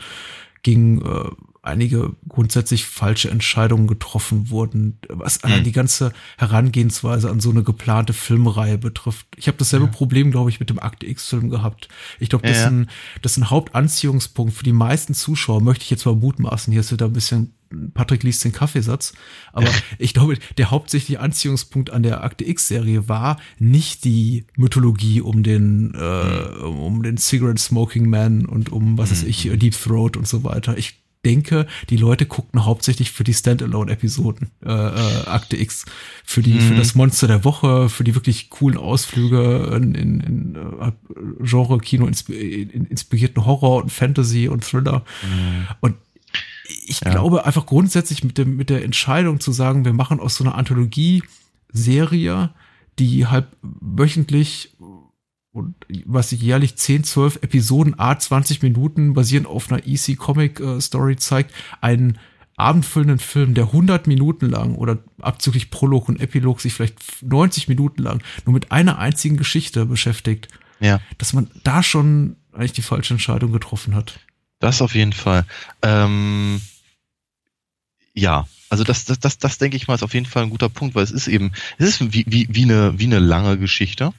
ging, 0.64 1.02
äh, 1.04 1.30
einige 1.62 2.16
grundsätzlich 2.28 2.86
falsche 2.86 3.30
Entscheidungen 3.30 3.88
getroffen 3.88 4.50
wurden, 4.50 5.00
was 5.10 5.44
mhm. 5.44 5.64
die 5.64 5.72
ganze 5.72 6.14
Herangehensweise 6.38 7.30
an 7.30 7.40
so 7.40 7.50
eine 7.50 7.64
geplante 7.64 8.14
Filmreihe 8.14 8.78
betrifft. 8.78 9.28
Ich 9.36 9.48
habe 9.48 9.58
dasselbe 9.58 9.86
ja. 9.88 9.92
Problem, 9.92 10.32
glaube 10.32 10.50
ich, 10.50 10.60
mit 10.60 10.70
dem 10.70 10.80
Akte 10.80 11.06
X-Film 11.06 11.50
gehabt. 11.50 11.90
Ich 12.20 12.30
glaube, 12.30 12.48
das, 12.48 12.58
ja, 12.58 12.64
ja. 12.64 12.70
Ein, 12.70 12.90
das 13.22 13.34
ist 13.34 13.38
ein 13.40 13.50
Hauptanziehungspunkt 13.50 14.54
für 14.54 14.64
die 14.64 14.74
meisten 14.74 15.14
Zuschauer, 15.14 15.62
möchte 15.62 15.84
ich 15.84 15.90
jetzt 15.90 16.06
mal 16.06 16.16
mutmaßen. 16.16 16.72
Hier 16.72 16.82
ist 16.82 16.92
wieder 16.92 17.06
ein 17.06 17.14
bisschen 17.14 17.54
Patrick 17.94 18.24
liest 18.24 18.44
den 18.44 18.52
Kaffeesatz. 18.52 19.14
Aber 19.54 19.70
ich 20.00 20.14
glaube, 20.14 20.38
der 20.58 20.72
hauptsächliche 20.72 21.20
Anziehungspunkt 21.20 21.92
an 21.92 22.04
der 22.04 22.24
Akte 22.24 22.48
X-Serie 22.48 23.08
war 23.08 23.40
nicht 23.60 24.06
die 24.06 24.46
Mythologie 24.56 25.22
um 25.22 25.44
den, 25.44 25.94
äh, 25.94 26.66
mhm. 26.66 26.80
um 26.80 27.04
den 27.04 27.18
Cigarette 27.18 27.62
Smoking 27.62 28.10
Man 28.10 28.46
und 28.46 28.72
um, 28.72 28.98
was 28.98 29.12
weiß 29.12 29.24
ich, 29.24 29.46
mhm. 29.46 29.60
Deep 29.60 29.80
Throat 29.80 30.18
und 30.18 30.28
so 30.28 30.44
weiter. 30.44 30.78
Ich 30.78 31.00
denke, 31.26 31.68
die 31.90 31.98
Leute 31.98 32.26
guckten 32.26 32.66
hauptsächlich 32.66 33.12
für 33.12 33.24
die 33.24 33.34
Standalone-Episoden, 33.34 34.52
äh, 34.66 34.70
äh, 34.72 35.26
Akte 35.28 35.58
X, 35.58 35.86
für 36.24 36.42
die, 36.42 36.54
mhm. 36.54 36.62
für 36.62 36.76
das 36.76 36.96
Monster 36.96 37.28
der 37.28 37.44
Woche, 37.44 37.90
für 37.90 38.04
die 38.04 38.16
wirklich 38.16 38.50
coolen 38.50 38.78
Ausflüge 38.78 39.74
in, 39.76 39.96
in, 39.96 40.20
in 40.22 40.58
uh, 40.58 40.92
Genre-Kino 41.42 42.08
inspirierten 42.08 43.46
Horror 43.46 43.84
und 43.84 43.92
Fantasy 43.92 44.48
und 44.48 44.64
Thriller. 44.64 45.04
Mhm. 45.24 45.68
Und 45.82 45.96
ich 46.86 47.02
ja. 47.02 47.12
glaube 47.12 47.46
einfach 47.46 47.66
grundsätzlich 47.66 48.24
mit 48.24 48.38
dem, 48.38 48.56
mit 48.56 48.70
der 48.70 48.84
Entscheidung 48.84 49.40
zu 49.40 49.52
sagen, 49.52 49.84
wir 49.86 49.94
machen 49.94 50.20
aus 50.20 50.36
so 50.36 50.44
einer 50.44 50.56
Anthologie-Serie, 50.56 52.52
die 52.98 53.28
halt 53.28 53.48
wöchentlich 53.62 54.72
und 55.52 55.76
was 56.06 56.30
sich 56.30 56.42
jährlich 56.42 56.76
10, 56.76 57.04
12 57.04 57.40
Episoden, 57.42 58.00
a 58.00 58.18
20 58.18 58.62
Minuten 58.62 59.14
basierend 59.14 59.48
auf 59.48 59.72
einer 59.72 59.86
EC 59.86 60.18
Comic 60.18 60.60
äh, 60.60 60.80
Story 60.80 61.16
zeigt, 61.16 61.54
einen 61.82 62.20
abendfüllenden 62.56 63.20
Film, 63.20 63.54
der 63.54 63.66
100 63.66 64.06
Minuten 64.06 64.48
lang 64.48 64.76
oder 64.76 65.00
abzüglich 65.22 65.72
Prolog 65.72 66.10
und 66.10 66.20
Epilog 66.20 66.60
sich 66.62 66.74
vielleicht 66.74 67.24
90 67.24 67.68
Minuten 67.70 68.04
lang 68.04 68.22
nur 68.46 68.54
mit 68.54 68.72
einer 68.72 69.00
einzigen 69.00 69.38
Geschichte 69.38 69.86
beschäftigt. 69.86 70.50
Ja. 70.82 71.00
Dass 71.18 71.34
man 71.34 71.50
da 71.64 71.82
schon 71.84 72.36
eigentlich 72.54 72.74
die 72.74 72.82
falsche 72.82 73.14
Entscheidung 73.14 73.52
getroffen 73.52 73.96
hat. 73.96 74.20
Das 74.60 74.82
auf 74.82 74.94
jeden 74.94 75.14
Fall. 75.14 75.46
Ähm, 75.82 76.62
ja, 78.14 78.46
also 78.70 78.84
das, 78.84 79.06
das, 79.06 79.20
das, 79.20 79.38
das 79.38 79.58
denke 79.58 79.78
ich 79.78 79.88
mal 79.88 79.96
ist 79.96 80.04
auf 80.04 80.14
jeden 80.14 80.26
Fall 80.26 80.44
ein 80.44 80.50
guter 80.50 80.70
Punkt, 80.70 80.96
weil 80.96 81.04
es 81.04 81.12
ist 81.12 81.28
eben, 81.28 81.54
es 81.78 82.02
ist 82.02 82.14
wie, 82.14 82.26
wie, 82.28 82.48
wie, 82.52 82.64
eine, 82.64 83.00
wie 83.00 83.06
eine 83.06 83.20
lange 83.20 83.58
Geschichte 83.58 84.14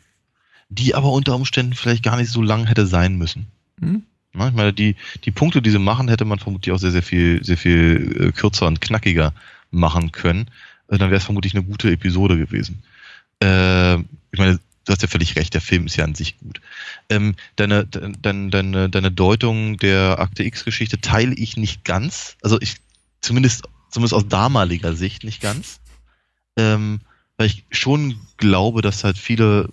die 0.71 0.95
aber 0.95 1.13
unter 1.13 1.35
Umständen 1.35 1.75
vielleicht 1.75 2.03
gar 2.03 2.17
nicht 2.17 2.31
so 2.31 2.41
lang 2.41 2.67
hätte 2.67 2.87
sein 2.87 3.19
müssen. 3.19 3.49
Mhm. 3.79 4.05
Ich 4.33 4.39
meine, 4.39 4.73
die, 4.73 4.95
die 5.25 5.33
Punkte, 5.33 5.61
die 5.61 5.71
sie 5.71 5.81
machen, 5.81 6.09
hätte 6.09 6.25
man 6.25 6.39
vermutlich 6.39 6.73
auch 6.73 6.79
sehr, 6.79 6.93
sehr 6.93 7.03
viel, 7.03 7.45
sehr 7.45 7.57
viel 7.57 8.29
äh, 8.29 8.33
kürzer 8.33 8.69
und 8.69 8.81
knackiger 8.81 9.35
machen 9.73 10.13
können. 10.13 10.47
Äh, 10.87 10.99
dann 10.99 11.11
wäre 11.11 11.19
es 11.19 11.25
vermutlich 11.25 11.55
eine 11.55 11.65
gute 11.65 11.91
Episode 11.91 12.39
gewesen. 12.39 12.85
Äh, 13.43 13.97
ich 13.97 14.39
meine, 14.39 14.61
du 14.85 14.93
hast 14.93 15.03
ja 15.03 15.09
völlig 15.09 15.35
recht, 15.35 15.53
der 15.55 15.61
Film 15.61 15.87
ist 15.87 15.97
ja 15.97 16.05
an 16.05 16.15
sich 16.15 16.39
gut. 16.39 16.61
Ähm, 17.09 17.35
deine, 17.57 17.87
deine, 17.87 18.51
deine, 18.51 18.89
deine 18.89 19.11
Deutung 19.11 19.79
der 19.79 20.21
Akte 20.21 20.45
X-Geschichte 20.45 21.01
teile 21.01 21.35
ich 21.35 21.57
nicht 21.57 21.85
ganz. 21.85 22.37
Also 22.41 22.61
ich, 22.61 22.77
zumindest, 23.21 23.65
zumindest 23.91 24.15
aus 24.15 24.29
damaliger 24.29 24.95
Sicht 24.95 25.25
nicht 25.25 25.43
ganz. 25.43 25.81
Ähm, 26.57 27.01
weil 27.37 27.47
ich 27.47 27.65
schon 27.73 28.21
glaube, 28.37 28.81
dass 28.81 29.03
halt 29.03 29.19
viele 29.19 29.69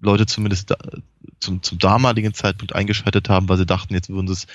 Leute 0.00 0.26
zumindest 0.26 0.70
da, 0.70 0.76
zum, 1.40 1.62
zum 1.62 1.78
damaligen 1.78 2.34
Zeitpunkt 2.34 2.74
eingeschaltet 2.74 3.28
haben, 3.28 3.48
weil 3.48 3.58
sie 3.58 3.66
dachten, 3.66 3.94
jetzt 3.94 4.08
würden 4.08 4.28
sie 4.28 4.34
es 4.34 4.46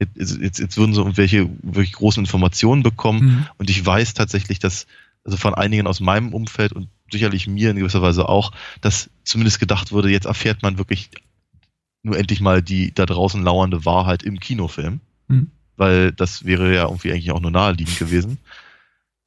Jetzt, 0.00 0.38
jetzt, 0.40 0.58
jetzt 0.60 0.76
würden 0.76 0.94
sie 0.94 1.00
irgendwelche 1.00 1.50
wirklich 1.62 1.92
großen 1.92 2.22
Informationen 2.22 2.84
bekommen. 2.84 3.20
Mhm. 3.20 3.46
Und 3.58 3.68
ich 3.68 3.84
weiß 3.84 4.14
tatsächlich, 4.14 4.60
dass, 4.60 4.86
also 5.24 5.36
von 5.36 5.54
einigen 5.54 5.88
aus 5.88 5.98
meinem 5.98 6.32
Umfeld 6.32 6.72
und 6.72 6.88
sicherlich 7.10 7.48
mir 7.48 7.70
in 7.70 7.76
gewisser 7.76 8.02
Weise 8.02 8.28
auch, 8.28 8.52
dass 8.80 9.10
zumindest 9.24 9.58
gedacht 9.58 9.90
wurde, 9.90 10.10
jetzt 10.10 10.26
erfährt 10.26 10.62
man 10.62 10.78
wirklich 10.78 11.10
nur 12.04 12.16
endlich 12.16 12.40
mal 12.40 12.62
die 12.62 12.94
da 12.94 13.06
draußen 13.06 13.42
lauernde 13.42 13.84
Wahrheit 13.84 14.22
im 14.22 14.38
Kinofilm. 14.38 15.00
Mhm. 15.26 15.50
Weil 15.76 16.12
das 16.12 16.44
wäre 16.44 16.72
ja 16.72 16.84
irgendwie 16.84 17.10
eigentlich 17.10 17.32
auch 17.32 17.40
nur 17.40 17.50
naheliegend 17.50 17.98
gewesen. 17.98 18.38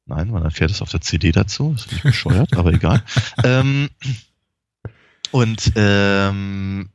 Nein, 0.06 0.30
man 0.30 0.42
erfährt 0.42 0.70
es 0.70 0.80
auf 0.82 0.90
der 0.90 1.02
CD 1.02 1.32
dazu. 1.32 1.72
Das 1.72 1.84
ist 1.84 1.92
nicht 1.92 2.02
bescheuert, 2.02 2.56
aber 2.56 2.72
egal. 2.72 3.02
Ähm, 3.44 3.88
und 5.32 5.72
ähm, 5.74 6.88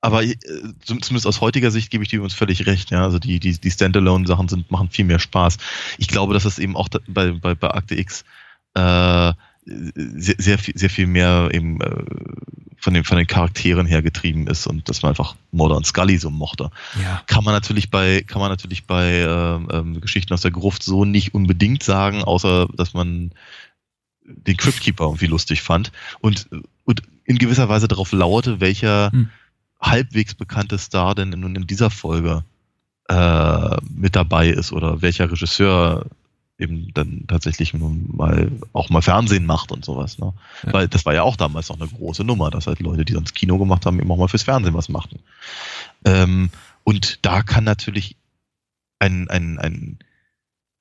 aber 0.00 0.22
äh, 0.22 0.36
zumindest 0.84 1.26
aus 1.26 1.40
heutiger 1.40 1.70
Sicht 1.70 1.90
gebe 1.90 2.04
ich 2.04 2.10
dir 2.10 2.22
uns 2.22 2.34
völlig 2.34 2.66
recht, 2.66 2.90
ja. 2.90 3.02
Also 3.02 3.18
die, 3.18 3.40
die, 3.40 3.58
die 3.58 3.70
Standalone-Sachen 3.70 4.48
sind, 4.48 4.70
machen 4.70 4.90
viel 4.90 5.04
mehr 5.04 5.18
Spaß. 5.18 5.56
Ich 5.98 6.08
glaube, 6.08 6.34
dass 6.34 6.44
es 6.44 6.58
eben 6.58 6.76
auch 6.76 6.88
bei, 7.08 7.32
bei, 7.32 7.54
bei 7.54 7.70
Akte 7.70 7.98
X 7.98 8.24
äh, 8.74 9.32
sehr, 9.64 10.34
sehr, 10.38 10.58
viel, 10.58 10.78
sehr 10.78 10.90
viel 10.90 11.06
mehr 11.06 11.50
eben 11.52 11.80
äh, 11.80 12.04
von, 12.78 12.94
den, 12.94 13.04
von 13.04 13.18
den 13.18 13.26
Charakteren 13.26 13.86
her 13.86 14.02
getrieben 14.02 14.46
ist 14.46 14.66
und 14.66 14.88
dass 14.88 15.02
man 15.02 15.10
einfach 15.10 15.34
Modern 15.50 15.84
Scully 15.84 16.16
so 16.16 16.30
mochte. 16.30 16.70
Ja. 17.02 17.22
Kann 17.26 17.44
man 17.44 17.54
natürlich 17.54 17.90
bei, 17.90 18.22
kann 18.22 18.40
man 18.40 18.50
natürlich 18.50 18.86
bei 18.86 19.10
äh, 19.10 19.76
ähm, 19.76 20.00
Geschichten 20.00 20.32
aus 20.32 20.42
der 20.42 20.52
Gruft 20.52 20.84
so 20.84 21.04
nicht 21.04 21.34
unbedingt 21.34 21.82
sagen, 21.82 22.22
außer 22.22 22.68
dass 22.74 22.94
man 22.94 23.32
den 24.24 24.56
Cryptkeeper 24.56 25.04
irgendwie 25.04 25.26
lustig 25.26 25.62
fand 25.62 25.90
und, 26.20 26.48
und 26.88 27.02
in 27.24 27.36
gewisser 27.36 27.68
Weise 27.68 27.86
darauf 27.86 28.12
lauerte, 28.12 28.60
welcher 28.60 29.12
hm. 29.12 29.28
halbwegs 29.78 30.34
bekannte 30.34 30.78
Star 30.78 31.14
denn 31.14 31.28
nun 31.28 31.54
in 31.54 31.66
dieser 31.66 31.90
Folge 31.90 32.44
äh, 33.10 33.76
mit 33.90 34.16
dabei 34.16 34.48
ist 34.48 34.72
oder 34.72 35.02
welcher 35.02 35.30
Regisseur 35.30 36.06
eben 36.58 36.90
dann 36.94 37.24
tatsächlich 37.28 37.74
nun 37.74 38.08
mal 38.16 38.50
auch 38.72 38.88
mal 38.88 39.02
Fernsehen 39.02 39.44
macht 39.44 39.70
und 39.70 39.84
sowas. 39.84 40.18
Ne? 40.18 40.32
Ja. 40.64 40.72
Weil 40.72 40.88
das 40.88 41.04
war 41.04 41.12
ja 41.12 41.24
auch 41.24 41.36
damals 41.36 41.68
noch 41.68 41.78
eine 41.78 41.90
große 41.90 42.24
Nummer, 42.24 42.50
dass 42.50 42.66
halt 42.66 42.80
Leute, 42.80 43.04
die 43.04 43.12
sonst 43.12 43.34
Kino 43.34 43.58
gemacht 43.58 43.84
haben, 43.84 44.00
eben 44.00 44.10
auch 44.10 44.16
mal 44.16 44.28
fürs 44.28 44.44
Fernsehen 44.44 44.74
was 44.74 44.88
machten. 44.88 45.18
Ähm, 46.06 46.48
und 46.84 47.18
da 47.20 47.42
kann 47.42 47.64
natürlich 47.64 48.16
ein, 48.98 49.28
ein, 49.28 49.58
ein 49.58 49.98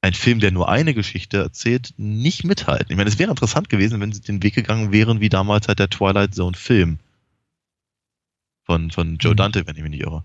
ein 0.01 0.13
Film, 0.13 0.39
der 0.39 0.51
nur 0.51 0.69
eine 0.69 0.93
Geschichte 0.93 1.37
erzählt, 1.37 1.93
nicht 1.97 2.43
mithalten. 2.43 2.87
Ich 2.89 2.97
meine, 2.97 3.09
es 3.09 3.19
wäre 3.19 3.31
interessant 3.31 3.69
gewesen, 3.69 3.99
wenn 3.99 4.11
sie 4.11 4.21
den 4.21 4.43
Weg 4.43 4.55
gegangen 4.55 4.91
wären, 4.91 5.19
wie 5.19 5.29
damals 5.29 5.67
halt 5.67 5.79
der 5.79 5.89
Twilight 5.89 6.35
Zone 6.35 6.55
Film 6.55 6.99
von, 8.63 8.91
von 8.91 9.17
Joe 9.17 9.31
mhm. 9.31 9.37
Dante, 9.37 9.67
wenn 9.67 9.75
ich 9.75 9.81
mich 9.81 9.91
nicht 9.91 10.03
irre. 10.03 10.23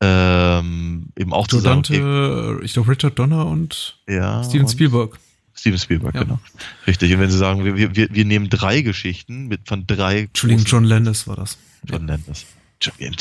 Ähm, 0.00 1.08
eben 1.16 1.32
auch 1.34 1.46
Joe 1.46 1.60
zusammen. 1.60 1.82
Dante, 1.82 2.60
ich 2.64 2.72
glaube 2.72 2.90
Richard 2.90 3.18
Donner 3.18 3.46
und 3.46 3.98
ja, 4.08 4.42
Steven 4.42 4.64
und 4.64 4.70
Spielberg. 4.70 5.18
Steven 5.52 5.78
Spielberg, 5.78 6.14
ja. 6.14 6.22
genau. 6.22 6.40
Richtig. 6.86 7.12
Und 7.12 7.20
wenn 7.20 7.30
sie 7.30 7.36
sagen, 7.36 7.64
wir, 7.64 7.94
wir, 7.94 8.14
wir 8.14 8.24
nehmen 8.24 8.48
drei 8.48 8.80
Geschichten 8.80 9.48
mit 9.48 9.68
von 9.68 9.86
drei. 9.86 10.20
Entschuldigung, 10.20 10.64
John 10.64 10.84
Landis 10.84 11.26
war 11.26 11.36
das. 11.36 11.58
John 11.84 12.08
ja. 12.08 12.14
Landis. 12.14 12.46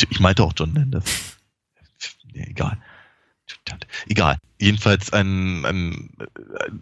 Ich 0.10 0.20
meinte 0.22 0.43
auch 0.43 0.54
John 0.56 0.74
Landis. 0.74 1.04
Nee, 2.32 2.45
egal. 2.52 2.78
Egal. 4.08 4.38
Jedenfalls 4.58 5.14
ein, 5.14 5.66
ein, 5.66 6.10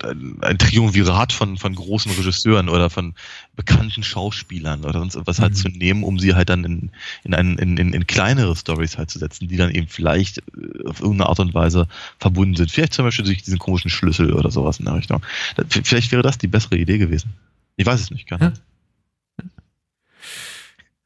ein, 0.03 0.37
ein 0.41 0.57
Triumvirat 0.57 1.31
von, 1.31 1.57
von 1.57 1.75
großen 1.75 2.11
Regisseuren 2.11 2.69
oder 2.69 2.89
von 2.89 3.13
bekannten 3.55 4.03
Schauspielern 4.03 4.83
oder 4.83 4.99
sonst 4.99 5.19
was 5.25 5.39
halt 5.39 5.53
mhm. 5.53 5.57
zu 5.57 5.67
nehmen, 5.69 6.03
um 6.03 6.17
sie 6.17 6.33
halt 6.33 6.49
dann 6.49 6.63
in, 6.63 6.91
in, 7.23 7.35
ein, 7.35 7.57
in, 7.57 7.77
in, 7.77 7.93
in 7.93 8.07
kleinere 8.07 8.55
Stories 8.55 8.97
halt 8.97 9.11
zu 9.11 9.19
setzen, 9.19 9.47
die 9.47 9.57
dann 9.57 9.71
eben 9.71 9.87
vielleicht 9.87 10.39
äh, 10.39 10.87
auf 10.87 11.01
irgendeine 11.01 11.29
Art 11.29 11.39
und 11.39 11.53
Weise 11.53 11.87
verbunden 12.19 12.55
sind. 12.55 12.71
Vielleicht 12.71 12.93
zum 12.93 13.05
Beispiel 13.05 13.25
durch 13.25 13.43
diesen 13.43 13.59
komischen 13.59 13.91
Schlüssel 13.91 14.33
oder 14.33 14.49
sowas 14.49 14.79
in 14.79 14.85
der 14.85 14.95
Richtung. 14.95 15.21
Vielleicht 15.69 16.11
wäre 16.11 16.23
das 16.23 16.37
die 16.37 16.47
bessere 16.47 16.77
Idee 16.77 16.97
gewesen. 16.97 17.33
Ich 17.75 17.85
weiß 17.85 18.01
es 18.01 18.11
nicht, 18.11 18.27
keine 18.27 18.45
ja. 18.45 18.53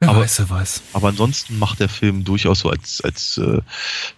Wer 0.01 0.09
aber, 0.09 0.21
weiß, 0.21 0.39
wer 0.39 0.49
weiß. 0.49 0.81
Aber 0.93 1.09
ansonsten 1.09 1.59
macht 1.59 1.79
der 1.79 1.87
Film 1.87 2.23
durchaus 2.23 2.61
so 2.61 2.71
als, 2.71 3.01
als 3.01 3.37
äh, 3.37 3.61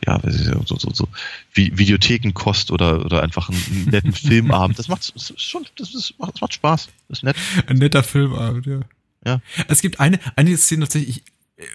ja, 0.08 0.22
so, 0.66 0.78
so, 0.78 0.90
so 0.94 1.10
Videothekenkost 1.54 2.72
oder, 2.72 3.04
oder 3.04 3.22
einfach 3.22 3.50
einen 3.50 3.90
netten 3.92 4.14
Filmabend. 4.14 4.80
Das 4.80 4.88
macht 4.88 5.14
schon, 5.38 5.66
das, 5.76 5.94
ist, 5.94 6.14
das 6.18 6.40
macht 6.40 6.54
Spaß. 6.54 6.88
Das 7.10 7.20
ist 7.20 7.24
nett. 7.24 7.36
Ein 7.68 7.78
netter 7.80 8.02
Filmabend, 8.02 8.66
ja. 8.66 8.80
Ja. 9.26 9.42
Es 9.68 9.82
gibt 9.82 10.00
eine, 10.00 10.20
eine 10.38 10.56
Szene 10.56 10.86
tatsächlich, 10.86 11.24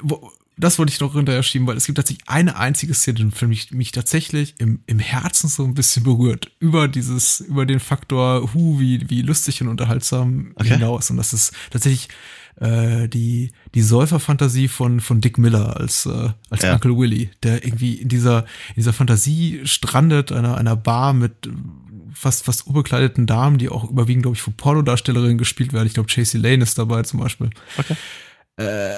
wo, 0.01 0.33
das 0.57 0.79
wollte 0.79 0.91
ich 0.93 1.01
noch 1.01 1.13
hinterher 1.13 1.43
schieben, 1.43 1.67
weil 1.67 1.77
es 1.77 1.85
gibt 1.85 1.97
tatsächlich 1.97 2.29
eine 2.29 2.57
einzige 2.57 2.95
Szene 2.95 3.31
die 3.31 3.47
mich 3.77 3.93
tatsächlich 3.93 4.55
im, 4.59 4.81
im 4.87 5.01
Herzen 5.01 5.49
so 5.49 5.65
ein 5.65 5.75
bisschen 5.75 6.03
berührt. 6.03 6.51
Über 6.61 6.89
dieses, 6.89 7.41
über 7.41 7.67
den 7.67 7.79
Faktor, 7.79 8.55
hu, 8.55 8.81
wie, 8.81 9.09
wie 9.11 9.21
lustig 9.21 9.61
und 9.61 9.69
unterhaltsam 9.69 10.53
Okay. 10.55 10.71
hinaus. 10.71 11.11
Und 11.11 11.19
das 11.19 11.35
ist 11.35 11.53
tatsächlich 11.71 12.09
äh, 12.61 13.09
die, 13.09 13.53
die 13.75 13.83
Säuferfantasie 13.83 14.69
von, 14.69 15.01
von 15.01 15.21
Dick 15.21 15.39
Miller 15.39 15.77
als, 15.79 16.07
äh, 16.07 16.31
als 16.51 16.63
Ja. 16.63 16.75
Uncle 16.75 16.97
Willy, 16.97 17.31
der 17.43 17.65
irgendwie 17.65 17.95
in 17.95 18.09
dieser, 18.09 18.41
in 18.71 18.77
dieser 18.77 18.93
Fantasie 18.93 19.61
strandet, 19.65 20.33
einer, 20.33 20.57
einer 20.57 20.77
Bar 20.77 21.13
mit 21.13 21.49
fast, 22.13 22.45
fast 22.45 22.67
unbekleideten 22.67 23.27
Damen, 23.27 23.59
die 23.59 23.69
auch 23.69 23.89
überwiegend, 23.89 24.25
glaube 24.25 24.37
ich, 24.37 24.43
von 24.43 24.55
Pornodarstellerinnen 24.55 25.39
gespielt 25.39 25.73
werden. 25.73 25.87
Ich 25.87 25.95
glaube, 25.95 26.09
Chasey 26.09 26.41
Lane 26.41 26.63
ist 26.63 26.79
dabei 26.79 27.03
zum 27.03 27.21
Beispiel. 27.21 27.51
Okay. 27.77 27.95
Äh, 28.57 28.97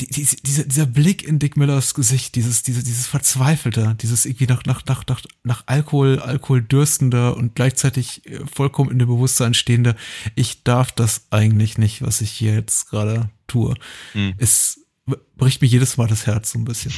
die, 0.00 0.06
die, 0.06 0.24
dieser, 0.42 0.64
dieser 0.64 0.86
Blick 0.86 1.22
in 1.22 1.38
Dick 1.38 1.56
Millers 1.56 1.94
Gesicht, 1.94 2.34
dieses, 2.34 2.62
dieses, 2.62 2.84
dieses 2.84 3.06
Verzweifelte, 3.06 3.96
dieses 4.00 4.24
irgendwie 4.24 4.46
nach, 4.46 4.64
nach, 4.64 4.84
nach, 4.86 5.04
nach, 5.06 5.20
nach 5.44 5.62
Alkohol, 5.66 6.18
Alkohol 6.18 6.62
dürstende 6.62 7.34
und 7.34 7.54
gleichzeitig 7.54 8.26
äh, 8.26 8.40
vollkommen 8.46 8.90
in 8.90 8.98
dem 8.98 9.08
Bewusstsein 9.08 9.54
stehende, 9.54 9.96
ich 10.34 10.62
darf 10.62 10.92
das 10.92 11.26
eigentlich 11.30 11.78
nicht, 11.78 12.02
was 12.02 12.20
ich 12.20 12.30
hier 12.30 12.54
jetzt 12.54 12.90
gerade 12.90 13.30
tue. 13.46 13.74
Hm. 14.12 14.34
Es 14.38 14.80
bricht 15.36 15.60
mir 15.60 15.68
jedes 15.68 15.96
Mal 15.96 16.06
das 16.06 16.26
Herz 16.26 16.52
so 16.52 16.58
ein 16.58 16.64
bisschen. 16.64 16.92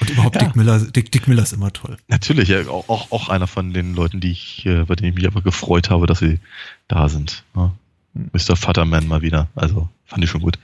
Und 0.00 0.10
überhaupt 0.10 0.36
Ja. 0.36 0.42
Dick 0.42 0.56
Miller, 0.56 0.80
Dick, 0.80 1.12
Dick 1.12 1.28
Miller 1.28 1.44
ist 1.44 1.52
immer 1.52 1.72
toll. 1.72 1.96
Natürlich, 2.08 2.48
ja, 2.48 2.66
auch, 2.66 2.88
auch, 2.88 3.12
auch 3.12 3.28
einer 3.28 3.46
von 3.46 3.72
den 3.72 3.94
Leuten, 3.94 4.20
die 4.20 4.32
ich, 4.32 4.66
äh, 4.66 4.84
bei 4.84 4.96
denen 4.96 5.10
ich 5.10 5.14
mich 5.14 5.26
einfach 5.26 5.44
gefreut 5.44 5.90
habe, 5.90 6.06
dass 6.06 6.18
sie 6.18 6.40
da 6.88 7.08
sind. 7.08 7.44
Hm. 7.54 7.70
Mr. 8.32 8.56
Futterman 8.56 9.06
mal 9.06 9.22
wieder. 9.22 9.48
Also, 9.54 9.88
fand 10.04 10.24
ich 10.24 10.30
schon 10.30 10.40
gut. 10.40 10.58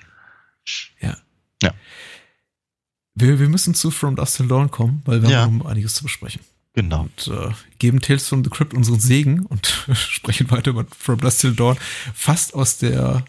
Wir, 3.15 3.39
wir 3.39 3.49
müssen 3.49 3.75
zu 3.75 3.91
From 3.91 4.17
Dust 4.17 4.37
Till 4.37 4.49
Dawn 4.49 4.71
kommen, 4.71 5.03
weil 5.05 5.21
wir 5.23 5.31
Ja. 5.31 5.41
haben 5.43 5.67
einiges 5.67 5.95
zu 5.95 6.05
besprechen. 6.05 6.41
Genau. 6.73 7.03
und 7.03 7.27
äh, 7.27 7.51
geben 7.81 8.01
Tales 8.01 8.29
from 8.29 8.45
the 8.45 8.51
Crypt 8.51 8.73
unseren 8.75 9.01
Segen 9.01 9.45
und 9.47 9.67
sprechen 9.95 10.49
weiter 10.53 10.71
über 10.71 10.87
From 10.97 11.19
Dust 11.19 11.41
Till 11.41 11.55
Dawn. 11.55 11.77
Fast 12.15 12.55
aus 12.55 12.79
der, 12.79 13.25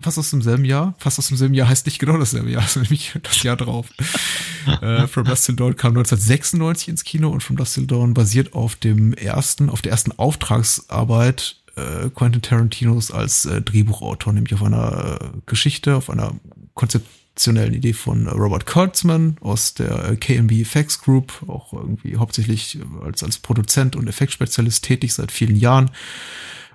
fast 0.00 0.18
aus 0.18 0.30
demselben 0.30 0.64
Jahr. 0.64 0.94
Fast 0.98 1.18
aus 1.20 1.28
demselben 1.28 1.54
Jahr 1.54 1.68
heißt 1.68 1.86
nicht 1.86 2.00
genau 2.00 2.18
dasselbe 2.18 2.50
Jahr, 2.50 2.62
sondern 2.66 2.90
nämlich 2.90 3.14
das 3.22 3.42
Jahr 3.44 3.56
drauf. 3.56 3.86
äh, 4.82 5.06
From 5.06 5.24
Dust 5.24 5.46
Till 5.46 5.54
Dawn 5.56 5.76
kam 5.76 5.90
1996 5.92 6.88
ins 6.88 7.04
Kino 7.04 7.30
und 7.30 7.42
From 7.44 7.56
Dust 7.56 7.74
Till 7.74 7.86
Dawn 7.86 8.12
basiert 8.12 8.52
auf 8.52 8.74
dem 8.74 9.14
ersten, 9.14 9.70
auf 9.70 9.80
der 9.80 9.92
ersten 9.92 10.10
Auftragsarbeit 10.18 11.56
äh, 11.76 12.10
Quentin 12.10 12.42
Tarantinos 12.42 13.10
als 13.10 13.44
äh, 13.44 13.62
Drehbuchautor, 13.62 14.32
nämlich 14.32 14.54
auf 14.54 14.62
einer 14.62 15.18
äh, 15.20 15.26
Geschichte, 15.46 15.96
auf 15.96 16.10
einer 16.10 16.34
konzeptionellen 16.74 17.74
Idee 17.74 17.92
von 17.92 18.26
Robert 18.28 18.66
Kurtzman 18.66 19.36
aus 19.40 19.74
der 19.74 20.10
äh, 20.10 20.16
KMB 20.16 20.52
Effects 20.52 21.00
Group, 21.00 21.44
auch 21.46 21.72
irgendwie 21.72 22.16
hauptsächlich 22.16 22.78
äh, 22.78 23.04
als, 23.04 23.22
als 23.22 23.38
Produzent 23.38 23.94
und 23.94 24.08
Effektspezialist 24.08 24.84
tätig 24.84 25.14
seit 25.14 25.30
vielen 25.30 25.56
Jahren. 25.56 25.90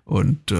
Und 0.03 0.51
äh, 0.51 0.55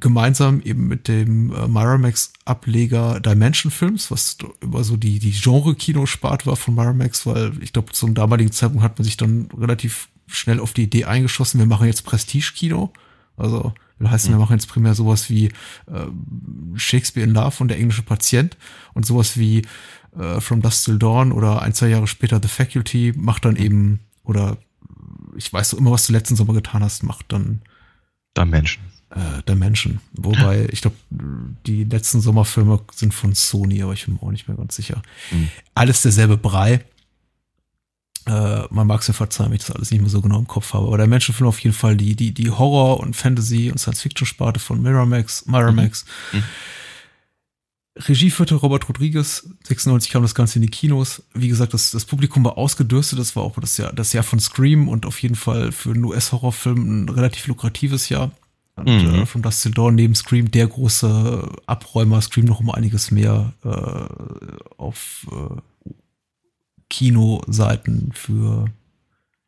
gemeinsam 0.00 0.62
eben 0.62 0.86
mit 0.86 1.08
dem 1.08 1.52
äh, 1.52 1.68
Miramax-Ableger 1.68 3.20
Dimension 3.20 3.70
Films, 3.70 4.10
was 4.10 4.38
über 4.60 4.82
so 4.82 4.96
die, 4.96 5.18
die 5.18 5.32
Genre-Kinospart 5.32 6.46
war 6.46 6.56
von 6.56 6.74
Miramax, 6.74 7.26
weil 7.26 7.52
ich 7.60 7.72
glaube, 7.72 7.92
zum 7.92 8.14
damaligen 8.14 8.52
Zeitpunkt 8.52 8.84
hat 8.84 8.98
man 8.98 9.04
sich 9.04 9.16
dann 9.16 9.48
relativ 9.58 10.08
schnell 10.26 10.60
auf 10.60 10.72
die 10.72 10.84
Idee 10.84 11.04
eingeschossen, 11.04 11.58
wir 11.58 11.66
machen 11.66 11.86
jetzt 11.86 12.04
Prestige-Kino. 12.04 12.92
Also 13.36 13.72
will 13.98 14.10
heißen, 14.10 14.30
wir 14.30 14.38
machen 14.38 14.52
jetzt 14.52 14.68
primär 14.68 14.94
sowas 14.94 15.30
wie 15.30 15.46
äh, 15.86 16.06
Shakespeare 16.74 17.26
in 17.26 17.34
Love 17.34 17.56
und 17.60 17.68
der 17.68 17.78
englische 17.78 18.02
Patient 18.02 18.56
und 18.94 19.06
sowas 19.06 19.38
wie 19.38 19.62
äh, 20.18 20.40
From 20.40 20.62
Dust 20.62 20.84
Till 20.84 20.98
Dawn 20.98 21.32
oder 21.32 21.62
ein, 21.62 21.72
zwei 21.72 21.88
Jahre 21.88 22.06
später 22.06 22.40
The 22.42 22.48
Faculty 22.48 23.12
macht 23.16 23.44
dann 23.44 23.56
eben, 23.56 24.00
oder 24.24 24.58
ich 25.36 25.52
weiß 25.52 25.70
so 25.70 25.78
immer, 25.78 25.90
was 25.92 26.06
du 26.06 26.12
letzten 26.12 26.36
Sommer 26.36 26.54
getan 26.54 26.82
hast, 26.82 27.02
macht 27.02 27.26
dann 27.28 27.62
Da 28.34 28.44
Menschen. 28.44 28.82
äh, 29.10 29.42
Dimension. 29.48 30.00
Wobei, 30.12 30.68
ich 30.72 30.80
glaube, 30.80 30.96
die 31.10 31.84
letzten 31.84 32.20
Sommerfilme 32.20 32.80
sind 32.92 33.14
von 33.14 33.34
Sony, 33.34 33.82
aber 33.82 33.92
ich 33.92 34.06
bin 34.06 34.14
mir 34.14 34.22
auch 34.22 34.30
nicht 34.30 34.48
mehr 34.48 34.56
ganz 34.56 34.76
sicher. 34.76 35.02
Mhm. 35.30 35.48
Alles 35.74 36.02
derselbe 36.02 36.36
Brei. 36.36 36.84
Äh, 38.26 38.62
man 38.70 38.86
mag 38.86 39.00
es 39.02 39.08
mir 39.08 39.14
verzeihen, 39.14 39.50
wenn 39.50 39.56
ich 39.56 39.64
das 39.64 39.76
alles 39.76 39.90
nicht 39.90 40.00
mehr 40.00 40.10
so 40.10 40.20
genau 40.20 40.38
im 40.38 40.48
Kopf 40.48 40.74
habe. 40.74 40.86
Aber 40.86 40.96
der 40.98 41.06
Menschenfilm 41.06 41.48
auf 41.48 41.60
jeden 41.60 41.74
Fall 41.76 41.96
die, 41.96 42.16
die, 42.16 42.32
die 42.32 42.50
Horror- 42.50 42.98
und 43.00 43.14
Fantasy- 43.14 43.70
und 43.70 43.78
Science-Fiction-Sparte 43.78 44.58
von 44.60 44.82
Miramax. 44.82 45.46
Miramax. 45.46 46.04
Mhm. 46.32 46.42
Regie 47.98 48.30
führte 48.30 48.56
Robert 48.56 48.88
Rodriguez. 48.88 49.48
96 49.64 50.10
kam 50.10 50.22
das 50.22 50.34
Ganze 50.34 50.56
in 50.56 50.62
die 50.62 50.68
Kinos. 50.70 51.22
Wie 51.32 51.48
gesagt, 51.48 51.72
das, 51.72 51.92
das 51.92 52.04
Publikum 52.04 52.44
war 52.44 52.58
ausgedürstet. 52.58 53.18
Das 53.18 53.34
war 53.36 53.42
auch 53.42 53.58
das 53.58 53.76
Jahr, 53.78 53.92
das 53.92 54.12
Jahr 54.12 54.24
von 54.24 54.38
Scream 54.38 54.88
und 54.88 55.06
auf 55.06 55.22
jeden 55.22 55.34
Fall 55.36 55.72
für 55.72 55.92
einen 55.92 56.04
US-Horrorfilm 56.04 57.04
ein 57.04 57.08
relativ 57.08 57.46
lukratives 57.46 58.08
Jahr. 58.10 58.32
Und 58.74 58.86
Mhm. 58.88 59.14
äh, 59.22 59.26
von 59.26 59.40
Dust 59.40 59.62
Till 59.62 59.72
Dawn 59.72 59.94
neben 59.94 60.14
Scream 60.14 60.50
der 60.50 60.66
große 60.66 61.48
Abräumer. 61.66 62.20
Scream 62.20 62.44
noch 62.44 62.60
um 62.60 62.70
einiges 62.70 63.10
mehr 63.10 63.54
äh, 63.64 63.70
auf 64.76 65.26
äh, 65.30 65.60
Kinoseiten 66.90 68.12
für 68.14 68.66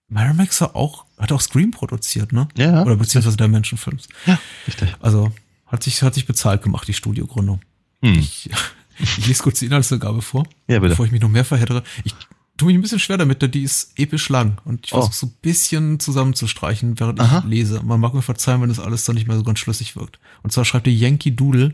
Miramax 0.09 0.62
auch, 0.62 1.05
hat 1.18 1.32
auch 1.32 1.41
Scream 1.41 1.70
produziert, 1.70 2.32
ne? 2.32 2.49
Ja, 2.57 2.82
Oder 2.82 2.97
beziehungsweise 2.97 3.36
Dimension 3.36 3.78
Films. 3.78 4.09
ja, 4.26 4.39
richtig. 4.66 4.95
Also 5.01 5.30
hat 5.66 5.82
sich, 5.82 6.03
hat 6.03 6.14
sich 6.14 6.26
bezahlt 6.26 6.62
gemacht, 6.62 6.89
die 6.89 6.95
Studiogründung. 6.95 7.61
Hm. 8.03 8.14
Ich, 8.14 8.49
ich 8.99 9.26
lese 9.26 9.43
kurz 9.43 9.59
die 9.59 9.66
Inhaltsangabe 9.66 10.22
vor, 10.22 10.45
Ja, 10.66 10.78
bitte. 10.78 10.91
bevor 10.91 11.07
ich 11.07 11.12
mich 11.12 11.20
noch 11.20 11.28
mehr 11.28 11.45
verhedere. 11.45 11.82
Ich 12.05 12.14
tue 12.59 12.67
mich 12.69 12.77
ein 12.77 12.83
bisschen 12.83 12.99
schwer 12.99 13.17
damit, 13.17 13.41
denn 13.41 13.51
die 13.51 13.63
ist 13.63 13.93
episch 13.97 14.29
lang 14.29 14.59
und 14.67 14.87
ich 14.87 14.93
Oh. 14.93 14.97
versuche 15.01 15.15
so 15.17 15.27
ein 15.27 15.35
bisschen 15.41 15.99
zusammenzustreichen, 16.01 17.01
während 17.01 17.19
Aha. 17.21 17.39
ich 17.39 17.45
lese. 17.51 17.83
Man 17.83 17.99
mag 18.01 18.13
mir 18.13 18.21
verzeihen, 18.23 18.61
wenn 18.61 18.69
das 18.69 18.79
alles 18.81 19.05
dann 19.05 19.15
nicht 19.15 19.27
mehr 19.27 19.37
so 19.37 19.43
ganz 19.45 19.59
schlüssig 19.59 19.97
wirkt. 19.97 20.19
Und 20.43 20.53
zwar 20.53 20.65
schreibt 20.67 20.87
der 20.87 20.93
Yankee 20.93 21.31
Doodle 21.31 21.73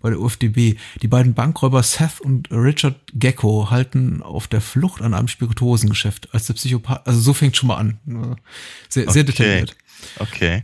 bei 0.00 0.10
der 0.10 0.20
UFDB, 0.20 0.76
die 1.02 1.08
beiden 1.08 1.34
Bankräuber 1.34 1.82
Seth 1.82 2.20
und 2.20 2.48
Richard 2.52 2.94
Gecko 3.14 3.70
halten 3.70 4.22
auf 4.22 4.46
der 4.46 4.60
Flucht 4.60 5.02
an 5.02 5.14
einem 5.14 5.28
Spirituosengeschäft, 5.28 6.32
als 6.32 6.46
der 6.46 6.54
Psychopath, 6.54 7.06
also 7.06 7.20
so 7.20 7.34
fängt 7.34 7.56
schon 7.56 7.66
mal 7.68 7.76
an. 7.76 7.98
Sehr, 8.88 9.10
sehr 9.10 9.22
Okay. 9.22 9.24
detailliert. 9.24 9.76
Okay. 10.18 10.62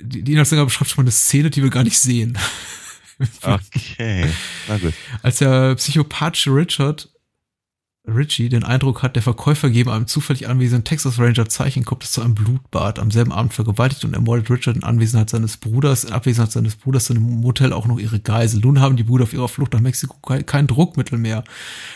Die, 0.00 0.22
die 0.22 0.32
Inhaltsangabe 0.32 0.66
beschreibt 0.66 0.90
schon 0.90 1.02
mal 1.04 1.08
eine 1.08 1.12
Szene, 1.12 1.50
die 1.50 1.62
wir 1.62 1.70
gar 1.70 1.84
nicht 1.84 1.98
sehen. 1.98 2.38
Okay. 3.40 4.26
Na 4.68 4.76
gut. 4.76 4.92
Als 5.22 5.38
der 5.38 5.74
psychopathische 5.76 6.50
Richard 6.54 7.08
Richie 8.08 8.48
den 8.48 8.62
Eindruck 8.62 9.02
hat, 9.02 9.16
der 9.16 9.22
Verkäufer 9.22 9.68
gebe 9.68 9.92
einem 9.92 10.06
zufällig 10.06 10.48
anwesenden 10.48 10.84
Texas 10.84 11.18
Ranger 11.18 11.48
Zeichen, 11.48 11.84
kommt 11.84 12.04
es 12.04 12.12
zu 12.12 12.22
einem 12.22 12.34
Blutbad. 12.34 13.00
Am 13.00 13.10
selben 13.10 13.32
Abend 13.32 13.52
vergewaltigt 13.52 14.04
und 14.04 14.14
ermordet 14.14 14.48
Richard 14.48 14.76
in 14.76 14.84
Anwesenheit 14.84 15.28
seines 15.30 15.56
Bruders, 15.56 16.04
in 16.04 16.12
Abwesenheit 16.12 16.52
seines 16.52 16.76
Bruders 16.76 17.10
in 17.10 17.16
einem 17.16 17.40
Motel 17.40 17.72
auch 17.72 17.86
noch 17.86 17.98
ihre 17.98 18.20
Geisel. 18.20 18.60
Nun 18.60 18.80
haben 18.80 18.96
die 18.96 19.02
Brüder 19.02 19.24
auf 19.24 19.32
ihrer 19.32 19.48
Flucht 19.48 19.72
nach 19.72 19.80
Mexiko 19.80 20.16
kein, 20.20 20.66
Druckmittel 20.66 21.18
mehr, 21.18 21.42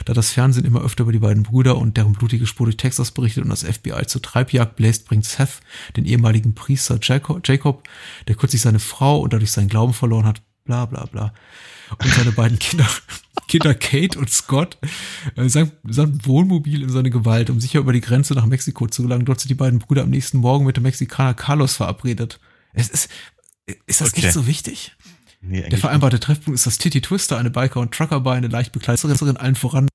da 0.05 0.13
das 0.13 0.31
Fernsehen 0.31 0.65
immer 0.65 0.83
öfter 0.83 1.03
über 1.03 1.13
die 1.13 1.21
beiden 1.21 1.45
Brüder 1.45 1.79
und 1.79 1.97
deren 1.97 2.13
blutige 2.13 2.47
Spur 2.47 2.67
durch 2.67 2.77
Texas 2.77 3.13
berichtet 3.13 3.45
und 3.45 3.51
das 3.51 3.63
FBI 3.63 4.07
zur 4.07 4.23
Treibjagd 4.23 4.77
bläst, 4.77 5.07
bringt 5.07 5.25
Seth 5.25 5.61
den 5.97 6.07
ehemaligen 6.07 6.55
Priester 6.55 6.99
Jacob, 7.01 7.85
der 8.27 8.35
kürzlich 8.35 8.63
seine 8.63 8.81
Frau 8.81 9.21
und 9.21 9.33
dadurch 9.33 9.53
seinen 9.53 9.69
Glauben 9.69 9.93
verloren 9.93 10.27
hat, 10.27 10.43
bla 10.65 10.87
bla 10.87 11.07
bla. 11.07 11.33
Und 11.99 12.13
seine 12.15 12.33
beiden 12.33 12.59
Kinder, 12.59 12.87
Kinder 13.51 13.75
Kate 13.75 14.17
und 14.19 14.31
Scott, 14.31 14.79
äh, 15.35 15.49
samt, 15.49 15.73
samt 15.89 16.27
Wohnmobil 16.27 16.83
in 16.83 16.89
seine 16.89 17.11
Gewalt, 17.11 17.51
um 17.51 17.61
sicher 17.61 17.81
über 17.81 17.93
die 17.93 18.01
Grenze 18.01 18.35
nach 18.35 18.47
Mexiko 18.47 18.87
zu 18.87 19.03
gelangen. 19.03 19.25
Dort 19.25 19.41
sind 19.41 19.49
die 19.49 19.55
beiden 19.57 19.81
Brüder 19.81 20.03
am 20.05 20.11
nächsten 20.11 20.39
Morgen 20.39 20.65
mit 20.65 20.77
dem 20.77 20.85
Mexikaner 20.85 21.35
Carlos 21.35 21.75
verabredet. 21.75 22.39
Es 22.73 22.89
ist, 22.89 23.11
ist 23.87 24.01
das 24.01 24.11
Okay. 24.13 24.23
echt 24.27 24.33
so 24.35 24.47
wichtig? 24.47 24.97
Nee, 25.41 25.69
Der 25.69 25.79
vereinbarte 25.79 26.21
Treffpunkt 26.21 26.55
ist 26.57 26.67
das 26.67 26.79
Titty 26.79 27.01
Twister, 27.01 27.39
eine 27.39 27.51
Biker- 27.51 27.81
und 27.81 27.93
Truckerbar, 27.93 28.35
eine 28.35 28.47
leicht 28.49 28.73
bekleiderin 28.73 29.37
allen 29.37 29.57
voran. 29.57 29.89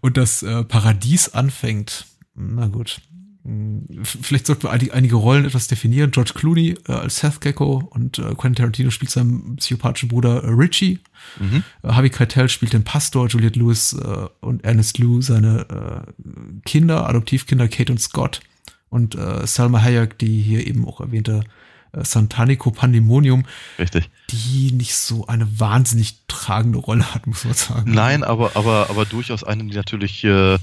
Und 0.00 0.16
das 0.16 0.42
äh, 0.42 0.64
Paradies 0.64 1.30
anfängt. 1.30 2.06
Na 2.34 2.68
gut. 2.68 3.00
Hm, 3.44 3.86
Vielleicht 4.02 4.46
sollten 4.46 4.64
wir 4.64 4.70
einige, 4.70 5.16
Rollen 5.16 5.44
etwas 5.44 5.66
definieren. 5.66 6.10
George 6.10 6.32
Clooney 6.34 6.76
äh, 6.88 6.92
als 6.92 7.18
Seth 7.18 7.40
Gecko 7.40 7.88
und 7.90 8.18
äh, 8.18 8.34
Quentin 8.34 8.56
Tarantino 8.56 8.90
spielt 8.90 9.10
seinen 9.10 9.56
psychopathischen 9.56 10.08
Bruder 10.08 10.44
äh, 10.44 10.48
Richie. 10.48 11.00
Mhm. 11.38 11.64
Äh, 11.82 11.88
Harvey 11.88 12.10
Keitel 12.10 12.48
spielt 12.48 12.72
den 12.72 12.84
Pastor, 12.84 13.28
Juliette 13.28 13.58
Lewis 13.58 13.92
äh, 13.92 14.28
und 14.40 14.64
Ernest 14.64 14.98
Lou 14.98 15.20
seine 15.20 15.66
äh, 15.68 16.60
Kinder, 16.64 17.08
Adoptivkinder 17.08 17.68
Kate 17.68 17.92
und 17.92 17.98
Scott 17.98 18.40
und 18.88 19.16
Salma 19.44 19.82
Hayek, 19.82 20.18
die 20.18 20.42
hier 20.42 20.66
eben 20.66 20.84
auch 20.84 21.00
erwähnte 21.00 21.44
äh, 21.92 22.04
Santanico 22.04 22.70
Pandemonium, 22.70 23.44
Richtig. 23.78 24.10
die 24.30 24.72
nicht 24.72 24.94
so 24.94 25.26
eine 25.26 25.58
wahnsinnig 25.58 26.18
tragende 26.28 26.78
Rolle 26.78 27.14
hat, 27.14 27.26
muss 27.26 27.44
man 27.44 27.54
sagen. 27.54 27.92
Nein, 27.92 28.22
aber, 28.22 28.52
aber, 28.54 28.90
aber 28.90 29.04
durchaus 29.04 29.42
eine, 29.42 29.64
die 29.64 29.74
natürlich 29.74 30.22
äh, 30.24 30.58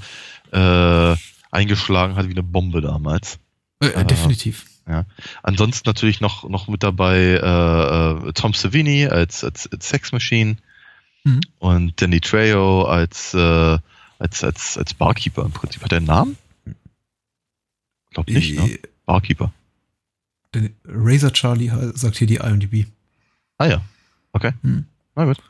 eingeschlagen 1.51 2.15
hat 2.15 2.27
wie 2.27 2.31
eine 2.31 2.43
Bombe 2.43 2.81
damals. 2.81 3.39
Äh, 3.81 3.87
äh, 3.87 4.05
definitiv. 4.05 4.65
Ja. 4.87 5.05
Ansonsten 5.43 5.87
natürlich 5.87 6.21
noch, 6.21 6.47
noch 6.47 6.67
mit 6.67 6.83
dabei 6.83 7.17
äh, 7.17 8.27
äh 8.29 8.33
Tom 8.33 8.53
Savini 8.53 9.07
als, 9.07 9.43
als, 9.43 9.67
als 9.71 9.89
Sex 9.89 10.11
Machine 10.11 10.57
mhm. 11.23 11.41
und 11.59 12.01
Danny 12.01 12.21
Trejo 12.21 12.83
als, 12.83 13.33
äh, 13.33 13.77
als, 14.19 14.43
als, 14.43 14.77
als 14.77 14.93
Barkeeper 14.93 15.43
im 15.43 15.51
Prinzip. 15.51 15.83
Hat 15.83 15.91
er 15.91 15.97
einen 15.97 16.07
Namen? 16.07 16.37
Glaub 18.11 18.27
nicht, 18.29 18.57
ne? 18.57 18.71
Äh, 18.71 18.79
Barkeeper. 19.05 19.51
Razor 20.85 21.33
Charlie 21.33 21.71
sagt 21.93 22.17
hier 22.17 22.27
die 22.27 22.37
IMDb. 22.37 22.87
Ah 23.57 23.67
ja, 23.67 23.81
okay. 24.31 24.53
Hm. 24.61 24.85
Na 25.15 25.25
gut. 25.25 25.41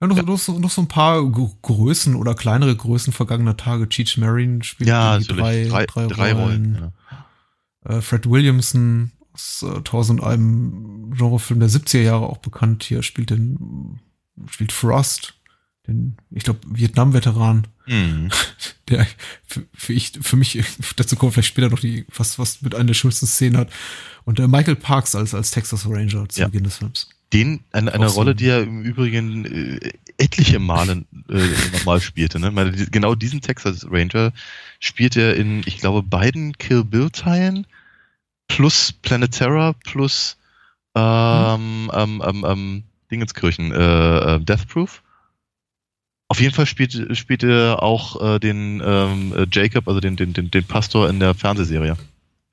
Ja, 0.00 0.06
noch, 0.06 0.16
ja. 0.16 0.22
Noch, 0.22 0.38
so, 0.38 0.58
noch 0.58 0.70
so 0.70 0.82
ein 0.82 0.88
paar 0.88 1.24
Größen 1.24 2.14
oder 2.14 2.34
kleinere 2.34 2.76
Größen 2.76 3.12
vergangener 3.12 3.56
Tage. 3.56 3.88
Cheech 3.88 4.18
Marin 4.18 4.62
spielt 4.62 4.88
ja, 4.88 5.18
drei, 5.18 5.64
drei, 5.64 5.86
drei, 5.86 6.06
drei 6.06 6.32
Rollen. 6.32 6.76
Rollen 6.76 6.92
ja. 7.84 7.96
äh, 7.96 8.02
Fred 8.02 8.28
Williamson 8.28 9.12
aus 9.32 9.64
äh, 9.66 9.80
Tausend 9.82 10.22
einem 10.22 11.12
Genrefilm 11.16 11.60
der 11.60 11.70
70er 11.70 12.02
Jahre 12.02 12.26
auch 12.26 12.38
bekannt. 12.38 12.84
Hier 12.84 13.02
spielt 13.02 13.30
den, 13.30 14.00
spielt 14.50 14.72
Frost, 14.72 15.34
den, 15.86 16.18
ich 16.30 16.44
glaube, 16.44 16.60
Vietnam-Veteran. 16.66 17.66
Mhm. 17.86 18.30
Der 18.88 19.04
für, 19.44 19.64
für, 19.74 19.92
ich, 19.92 20.12
für 20.20 20.36
mich, 20.36 20.62
dazu 20.96 21.16
kommt 21.16 21.32
vielleicht 21.32 21.48
später 21.48 21.70
noch 21.70 21.80
die, 21.80 22.06
was, 22.14 22.38
was 22.38 22.62
mit 22.62 22.74
einer 22.76 22.84
der 22.84 22.94
schönsten 22.94 23.26
Szenen 23.26 23.56
hat. 23.56 23.70
Und 24.24 24.38
äh, 24.38 24.46
Michael 24.46 24.76
Parks 24.76 25.16
als, 25.16 25.34
als 25.34 25.50
Texas 25.50 25.86
Ranger 25.88 26.28
zu 26.28 26.44
Beginn 26.44 26.64
des 26.64 26.76
Films 26.76 27.08
den 27.32 27.64
eine, 27.72 27.92
eine 27.92 28.06
Rolle, 28.06 28.34
die 28.34 28.48
er 28.48 28.62
im 28.62 28.82
Übrigen 28.82 29.44
äh, 29.44 29.92
etliche 30.18 30.58
Male 30.58 31.04
äh, 31.28 31.48
nochmal 31.72 32.00
spielte. 32.00 32.38
Ne? 32.38 32.50
Meine, 32.50 32.72
die, 32.72 32.90
genau 32.90 33.14
diesen 33.14 33.40
Texas 33.40 33.86
Ranger 33.90 34.32
spielt 34.80 35.16
er 35.16 35.36
in, 35.36 35.62
ich 35.66 35.78
glaube, 35.78 36.02
beiden 36.02 36.56
Kill 36.56 36.84
Bill 36.84 37.10
Teilen 37.10 37.66
plus 38.48 38.92
Planet 38.92 39.32
Terror 39.32 39.74
plus 39.84 40.36
ähm, 40.94 41.90
ähm, 41.92 42.22
ähm, 42.24 42.44
ähm, 42.46 42.82
Dingenskirchen, 43.10 43.72
äh, 43.72 44.36
äh, 44.36 44.40
Death 44.40 44.68
Proof. 44.68 45.02
Auf 46.28 46.40
jeden 46.40 46.54
Fall 46.54 46.66
spielt, 46.66 47.16
spielt 47.16 47.42
er 47.44 47.82
auch 47.82 48.20
äh, 48.20 48.38
den 48.40 48.82
ähm, 48.84 49.46
Jacob, 49.52 49.86
also 49.86 50.00
den, 50.00 50.16
den, 50.16 50.32
den, 50.32 50.50
den 50.50 50.64
Pastor 50.64 51.08
in 51.08 51.20
der 51.20 51.34
Fernsehserie 51.34 51.96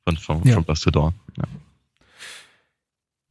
von, 0.05 0.17
von, 0.17 0.43
ja. 0.43 0.61
von 0.61 0.65
to 0.65 0.91
Dawn. 0.91 1.13
Ja. 1.37 1.43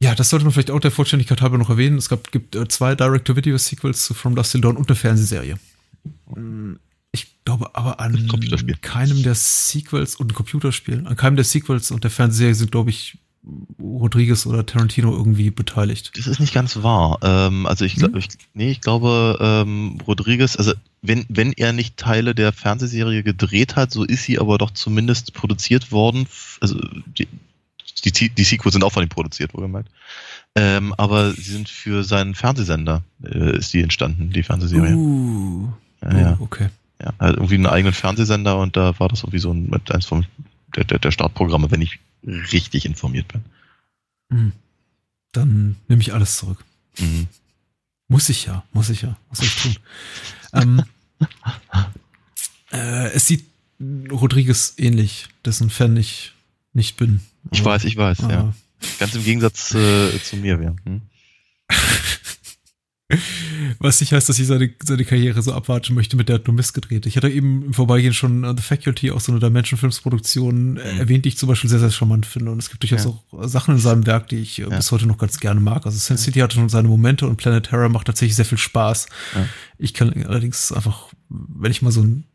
Ja, 0.03 0.15
das 0.15 0.29
sollte 0.29 0.43
man 0.43 0.51
vielleicht 0.51 0.69
auch 0.69 0.81
der 0.81 0.91
Vollständigkeit 0.91 1.41
halber 1.41 1.57
noch 1.57 1.69
erwähnen. 1.69 1.97
Es 1.97 2.09
gab, 2.09 2.29
gibt 2.33 2.57
äh, 2.57 2.67
zwei 2.67 2.93
Direct-to-Video-Sequels 2.93 4.03
zu 4.03 4.13
From 4.13 4.35
Dust 4.35 4.51
Till 4.51 4.59
Dawn 4.59 4.75
und 4.75 4.89
eine 4.89 4.97
Fernsehserie. 4.97 5.57
Ich 7.13 7.27
glaube 7.45 7.73
aber 7.73 8.01
an 8.01 8.27
keinem 8.81 9.23
der 9.23 9.33
Sequels 9.33 10.17
und 10.17 10.29
ein 10.31 10.35
Computerspiel, 10.35 11.07
an 11.07 11.15
keinem 11.15 11.37
der 11.37 11.45
Sequels 11.45 11.89
und 11.89 12.03
der 12.03 12.11
Fernsehserie 12.11 12.53
sind, 12.53 12.71
glaube 12.73 12.89
ich, 12.89 13.17
Rodriguez 13.79 14.45
oder 14.45 14.65
Tarantino 14.65 15.15
irgendwie 15.15 15.51
beteiligt. 15.51 16.11
Das 16.17 16.27
ist 16.27 16.41
nicht 16.41 16.53
ganz 16.53 16.83
wahr. 16.83 17.19
Ähm, 17.21 17.65
also 17.65 17.85
ich, 17.85 17.95
hm? 17.95 18.13
ich, 18.17 18.27
nee, 18.53 18.71
ich 18.71 18.81
glaube, 18.81 19.37
ähm, 19.39 19.99
Rodriguez, 20.05 20.57
also 20.57 20.73
wenn, 21.01 21.25
wenn 21.29 21.53
er 21.53 21.71
nicht 21.71 21.95
Teile 21.95 22.35
der 22.35 22.51
Fernsehserie 22.51 23.23
gedreht 23.23 23.77
hat, 23.77 23.91
so 23.91 24.03
ist 24.03 24.23
sie 24.23 24.37
aber 24.37 24.57
doch 24.57 24.71
zumindest 24.71 25.33
produziert 25.33 25.93
worden. 25.93 26.27
Also 26.59 26.77
die, 27.17 27.29
die, 28.01 28.29
die 28.29 28.43
Sequels 28.43 28.73
sind 28.73 28.83
auch 28.83 28.91
von 28.91 29.03
ihm 29.03 29.09
produziert, 29.09 29.53
wohlgemeint. 29.53 29.89
Ähm, 30.55 30.93
aber 30.97 31.31
sie 31.31 31.51
sind 31.51 31.69
für 31.69 32.03
seinen 32.03 32.35
Fernsehsender, 32.35 33.03
äh, 33.23 33.57
ist 33.57 33.73
die 33.73 33.81
entstanden, 33.81 34.29
die 34.29 34.43
Fernsehserie. 34.43 34.95
Uh, 34.95 35.69
ja, 36.03 36.17
ja. 36.19 36.37
Oh, 36.39 36.43
okay. 36.43 36.69
Ja, 37.01 37.13
halt 37.19 37.37
irgendwie 37.37 37.55
einen 37.55 37.65
eigenen 37.65 37.93
Fernsehsender 37.93 38.57
und 38.59 38.77
da 38.77 38.97
war 38.99 39.09
das 39.09 39.21
irgendwie 39.21 39.39
so 39.39 39.51
ein, 39.51 39.71
eins 39.89 40.05
vom, 40.05 40.25
der, 40.75 40.83
der, 40.83 40.99
der 40.99 41.11
Startprogramme, 41.11 41.71
wenn 41.71 41.81
ich 41.81 41.99
richtig 42.23 42.85
informiert 42.85 43.27
bin. 43.27 43.43
Mhm. 44.29 44.51
Dann 45.31 45.75
nehme 45.87 46.01
ich 46.01 46.13
alles 46.13 46.37
zurück. 46.37 46.63
Mhm. 46.99 47.27
Muss 48.07 48.29
ich 48.29 48.45
ja, 48.45 48.63
muss 48.73 48.89
ich 48.89 49.01
ja. 49.01 49.17
Was 49.29 49.39
soll 49.39 49.47
ich 49.47 49.55
tun? 49.55 49.75
ähm, 50.53 50.83
äh, 52.71 53.11
es 53.11 53.27
sieht 53.27 53.45
Rodriguez 54.11 54.75
ähnlich, 54.77 55.27
dessen 55.45 55.69
Fan 55.69 55.97
ich 55.97 56.32
nicht 56.73 56.97
bin. 56.97 57.21
Ich 57.51 57.63
weiß, 57.63 57.85
ich 57.85 57.97
weiß, 57.97 58.19
ja. 58.21 58.29
Ah. 58.29 58.53
Ganz 58.99 59.15
im 59.15 59.23
Gegensatz 59.23 59.73
äh, 59.73 60.19
zu 60.21 60.37
mir, 60.37 60.61
ja. 60.61 60.75
Hm? 60.85 61.01
Was 63.79 63.99
nicht 63.99 64.13
heißt, 64.13 64.29
dass 64.29 64.39
ich 64.39 64.47
seine, 64.47 64.73
seine 64.83 65.05
Karriere 65.05 65.41
so 65.41 65.53
abwarten 65.53 65.93
möchte, 65.93 66.17
mit 66.17 66.29
der 66.29 66.35
hat 66.35 66.47
nur 66.47 66.55
Mist 66.55 66.73
gedreht. 66.73 67.05
Ich 67.05 67.17
hatte 67.17 67.29
eben 67.29 67.65
im 67.65 67.73
Vorbeigehen 67.73 68.13
schon 68.13 68.43
uh, 68.43 68.55
The 68.55 68.63
Faculty, 68.63 69.11
auch 69.11 69.19
so 69.19 69.31
eine 69.31 69.39
Dimension 69.39 69.77
Films 69.77 70.01
Produktion, 70.01 70.71
mhm. 70.71 70.77
erwähnt, 70.77 71.25
die 71.25 71.29
ich 71.29 71.37
zum 71.37 71.49
Beispiel 71.49 71.69
sehr, 71.69 71.79
sehr 71.79 71.91
charmant 71.91 72.25
finde. 72.25 72.51
Und 72.51 72.59
es 72.59 72.69
gibt 72.69 72.83
durchaus 72.83 73.05
ja. 73.05 73.11
auch 73.11 73.47
Sachen 73.47 73.75
in 73.75 73.81
seinem 73.81 74.07
Werk, 74.07 74.29
die 74.29 74.37
ich 74.37 74.59
äh, 74.59 74.63
ja. 74.63 74.69
bis 74.69 74.91
heute 74.91 75.05
noch 75.05 75.17
ganz 75.17 75.39
gerne 75.39 75.59
mag. 75.59 75.85
Also 75.85 75.97
Sin 75.97 76.17
City 76.17 76.39
hatte 76.39 76.55
schon 76.55 76.69
seine 76.69 76.87
Momente 76.87 77.27
und 77.27 77.37
Planet 77.37 77.65
Terror 77.65 77.89
macht 77.89 78.07
tatsächlich 78.07 78.35
sehr 78.35 78.45
viel 78.45 78.57
Spaß. 78.57 79.07
Ja. 79.35 79.47
Ich 79.77 79.93
kann 79.93 80.11
allerdings 80.25 80.71
einfach, 80.71 81.13
wenn 81.29 81.71
ich 81.71 81.81
mal 81.81 81.91
so 81.91 82.01
einen 82.01 82.25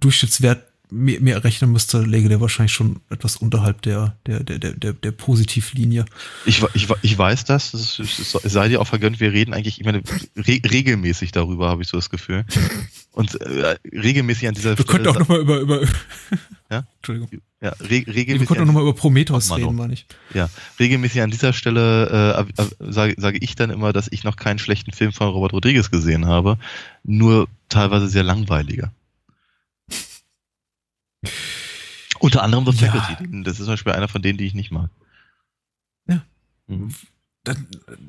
Durchschnittswert 0.00 0.65
mir, 0.90 1.20
mir 1.20 1.42
rechnen 1.42 1.72
müsste, 1.72 2.02
läge 2.02 2.28
der 2.28 2.40
wahrscheinlich 2.40 2.72
schon 2.72 3.00
etwas 3.10 3.36
unterhalb 3.36 3.82
der, 3.82 4.16
der, 4.26 4.40
der, 4.40 4.58
der, 4.58 4.92
der 4.92 5.10
Positivlinie. 5.12 6.04
Ich, 6.44 6.62
ich, 6.74 6.88
ich 7.02 7.18
weiß 7.18 7.44
das, 7.44 7.74
es 7.74 8.36
sei 8.42 8.68
dir 8.68 8.80
auch 8.80 8.86
vergönnt, 8.86 9.20
wir 9.20 9.32
reden 9.32 9.54
eigentlich, 9.54 9.80
ich 9.80 9.84
meine, 9.84 10.02
re 10.36 10.60
regelmäßig 10.70 11.32
darüber, 11.32 11.68
habe 11.68 11.82
ich 11.82 11.88
so 11.88 11.96
das 11.96 12.10
Gefühl. 12.10 12.44
Und 13.12 13.40
äh, 13.40 13.76
regelmäßig 13.92 14.48
an 14.48 14.54
dieser 14.54 14.76
wir 14.76 14.84
Stelle. 14.84 14.88
Wir 14.88 15.04
könnten 15.04 15.08
auch 15.08 15.18
nochmal 15.18 15.40
über, 15.40 15.58
über 15.58 15.80
ja? 16.70 16.84
Entschuldigung. 16.96 17.40
Ja, 17.60 17.70
re 17.80 18.04
regelmäßig. 18.06 18.40
Wir 18.40 18.46
könnten 18.46 18.62
auch 18.62 18.66
nochmal 18.66 18.82
über 18.82 18.94
Prometheus 18.94 19.54
reden, 19.56 19.74
meine 19.74 19.94
ich. 19.94 20.06
Ja, 20.34 20.50
regelmäßig 20.78 21.22
an 21.22 21.30
dieser 21.30 21.52
Stelle 21.52 22.46
äh, 22.58 22.62
äh, 22.62 22.92
sage, 22.92 23.14
sage 23.16 23.38
ich 23.40 23.54
dann 23.54 23.70
immer, 23.70 23.92
dass 23.92 24.08
ich 24.10 24.24
noch 24.24 24.36
keinen 24.36 24.58
schlechten 24.58 24.92
Film 24.92 25.12
von 25.12 25.28
Robert 25.28 25.52
Rodriguez 25.52 25.90
gesehen 25.90 26.26
habe, 26.26 26.58
nur 27.02 27.48
teilweise 27.68 28.08
sehr 28.08 28.22
langweiliger. 28.22 28.92
Unter 32.18 32.42
anderem 32.42 32.66
The 32.66 32.72
Faculty. 32.72 33.24
Ja. 33.24 33.42
Das 33.42 33.54
ist 33.54 33.64
zum 33.64 33.74
Beispiel 33.74 33.92
einer 33.92 34.08
von 34.08 34.22
denen, 34.22 34.38
die 34.38 34.46
ich 34.46 34.54
nicht 34.54 34.70
mag. 34.70 34.90
Ja. 36.08 36.22
Mhm. 36.66 36.94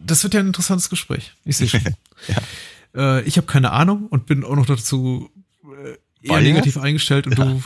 Das 0.06 0.24
wird 0.24 0.34
ja 0.34 0.40
ein 0.40 0.48
interessantes 0.48 0.90
Gespräch. 0.90 1.34
Ich 1.46 1.58
sehe 1.58 1.68
schon. 1.68 1.82
ja. 2.28 3.18
äh, 3.18 3.22
ich 3.24 3.38
habe 3.38 3.48
keine 3.48 3.72
Ahnung 3.72 4.08
und 4.08 4.26
bin 4.26 4.44
auch 4.44 4.56
noch 4.56 4.66
dazu 4.66 5.30
äh, 5.64 5.98
eher 6.28 6.42
negativ 6.42 6.78
eingestellt 6.78 7.28
und 7.28 7.38
ja. 7.38 7.46
du. 7.46 7.64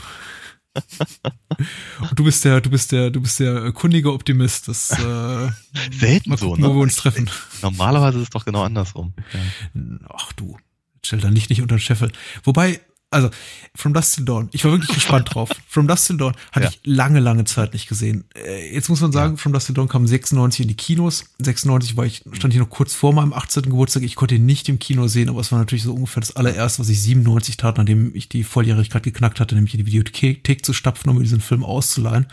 und 2.10 2.20
du 2.20 2.24
bist 2.24 2.46
der, 2.46 2.62
du 2.62 2.70
bist 2.70 2.92
der, 2.94 3.10
du 3.10 3.22
bist 3.22 3.40
der 3.40 3.72
kundige 3.74 4.14
Optimist. 4.14 4.68
Das 4.68 4.92
äh, 4.92 5.50
selten 5.92 6.38
so, 6.38 6.56
ne? 6.56 6.68
Wo 6.68 6.76
wir 6.76 6.82
uns 6.82 6.96
treffen. 6.96 7.30
Normalerweise 7.62 8.18
ist 8.20 8.26
es 8.26 8.30
doch 8.30 8.46
genau 8.46 8.64
andersrum. 8.64 9.14
Ja. 9.34 9.82
Ach 10.14 10.32
du, 10.34 10.58
stell 11.04 11.20
da 11.20 11.30
nicht 11.30 11.50
nicht 11.50 11.62
unter 11.62 11.76
den 11.76 11.82
Scheffel. 11.82 12.12
Wobei 12.44 12.80
also 13.12 13.30
From 13.76 13.94
Dust 13.94 14.16
Till 14.16 14.26
Dawn, 14.26 14.50
ich 14.52 14.64
war 14.64 14.72
wirklich 14.72 14.94
gespannt 14.94 15.34
drauf. 15.34 15.50
From 15.68 15.88
Dust 15.88 16.08
Till 16.08 16.18
Dawn 16.18 16.34
hatte 16.52 16.66
ja. 16.66 16.70
ich 16.70 16.80
lange, 16.84 17.20
lange 17.20 17.44
Zeit 17.44 17.74
nicht 17.74 17.88
gesehen. 17.88 18.24
Äh, 18.36 18.74
jetzt 18.74 18.90
muss 18.90 19.02
man 19.02 19.12
sagen, 19.12 19.34
ja. 19.34 19.38
From 19.38 19.54
Dust 19.54 19.68
Till 19.68 19.76
Dawn 19.76 19.90
kam 19.90 20.08
96 20.08 20.62
in 20.62 20.68
die 20.70 20.76
Kinos. 20.76 21.26
96 21.40 21.98
war 21.98 22.06
ich, 22.06 22.24
stand 22.32 22.54
hier 22.54 22.62
noch 22.62 22.70
kurz 22.70 22.94
vor 22.94 23.14
meinem 23.14 23.34
18. 23.34 23.64
Geburtstag. 23.64 24.04
Ich 24.04 24.16
konnte 24.16 24.36
ihn 24.36 24.46
nicht 24.46 24.70
im 24.70 24.80
Kino 24.80 25.08
sehen, 25.08 25.30
aber 25.30 25.42
es 25.42 25.52
war 25.52 25.60
natürlich 25.60 25.84
so 25.84 25.94
ungefähr 25.94 26.22
das 26.22 26.36
allererste, 26.36 26.80
was 26.80 26.90
ich 26.90 27.02
97 27.02 27.58
tat, 27.58 27.78
nachdem 27.78 28.16
ich 28.16 28.30
die 28.30 28.44
Volljährigkeit 28.44 29.04
geknackt 29.04 29.40
hatte, 29.40 29.56
nämlich 29.56 29.74
in 29.74 29.86
die 29.86 29.88
Videothek 29.88 30.66
zu 30.66 30.74
stapfen, 30.74 31.10
um 31.10 31.18
mir 31.18 31.24
diesen 31.24 31.42
Film 31.42 31.64
auszuleihen. 31.66 32.28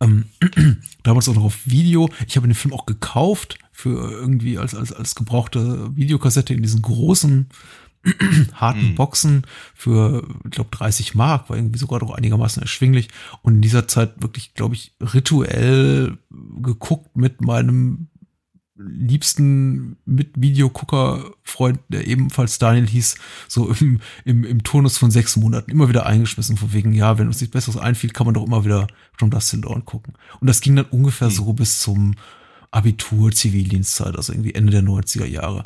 Ähm, 0.00 0.26
damals 1.02 1.28
auch 1.28 1.34
noch 1.34 1.44
auf 1.44 1.58
Video. 1.64 2.08
Ich 2.28 2.36
habe 2.36 2.46
den 2.46 2.54
Film 2.54 2.72
auch 2.72 2.86
gekauft 2.86 3.58
für 3.72 4.10
irgendwie 4.10 4.58
als, 4.58 4.74
als, 4.74 4.92
als 4.92 5.14
gebrauchte 5.14 5.96
Videokassette 5.96 6.54
in 6.54 6.62
diesen 6.62 6.82
großen 6.82 7.48
harten 8.54 8.90
mhm. 8.90 8.94
Boxen 8.96 9.46
für, 9.74 10.26
ich 10.44 10.50
glaube, 10.50 10.70
30 10.70 11.14
Mark, 11.14 11.48
war 11.48 11.56
irgendwie 11.56 11.78
sogar 11.78 12.00
doch 12.00 12.10
einigermaßen 12.10 12.62
erschwinglich. 12.62 13.08
Und 13.42 13.56
in 13.56 13.62
dieser 13.62 13.86
Zeit 13.88 14.20
wirklich, 14.22 14.54
glaube 14.54 14.74
ich, 14.74 14.94
rituell 15.00 16.18
geguckt 16.60 17.16
mit 17.16 17.40
meinem 17.40 18.08
liebsten 18.74 19.96
mit 20.04 20.30
Videogucker-Freund, 20.34 21.78
der 21.88 22.06
ebenfalls 22.06 22.58
Daniel 22.58 22.86
hieß, 22.86 23.16
so 23.46 23.68
im, 23.80 24.00
im, 24.24 24.44
im 24.44 24.62
Turnus 24.64 24.98
von 24.98 25.10
sechs 25.10 25.36
Monaten 25.36 25.70
immer 25.70 25.88
wieder 25.88 26.06
eingeschmissen, 26.06 26.56
von 26.56 26.72
wegen, 26.72 26.92
ja, 26.92 27.18
wenn 27.18 27.26
uns 27.26 27.40
nichts 27.40 27.52
Besseres 27.52 27.76
einfiel, 27.76 28.10
kann 28.10 28.26
man 28.26 28.34
doch 28.34 28.46
immer 28.46 28.64
wieder 28.64 28.86
From 29.16 29.30
Dust 29.30 29.50
Till 29.50 29.60
Dawn 29.60 29.84
gucken. 29.84 30.14
Und 30.40 30.48
das 30.48 30.60
ging 30.60 30.74
dann 30.74 30.86
ungefähr 30.86 31.28
mhm. 31.28 31.32
so 31.32 31.52
bis 31.52 31.80
zum 31.80 32.14
Abitur, 32.70 33.32
Zivildienstzeit, 33.32 34.16
also 34.16 34.32
irgendwie 34.32 34.54
Ende 34.54 34.72
der 34.72 34.82
90er 34.82 35.26
Jahre 35.26 35.62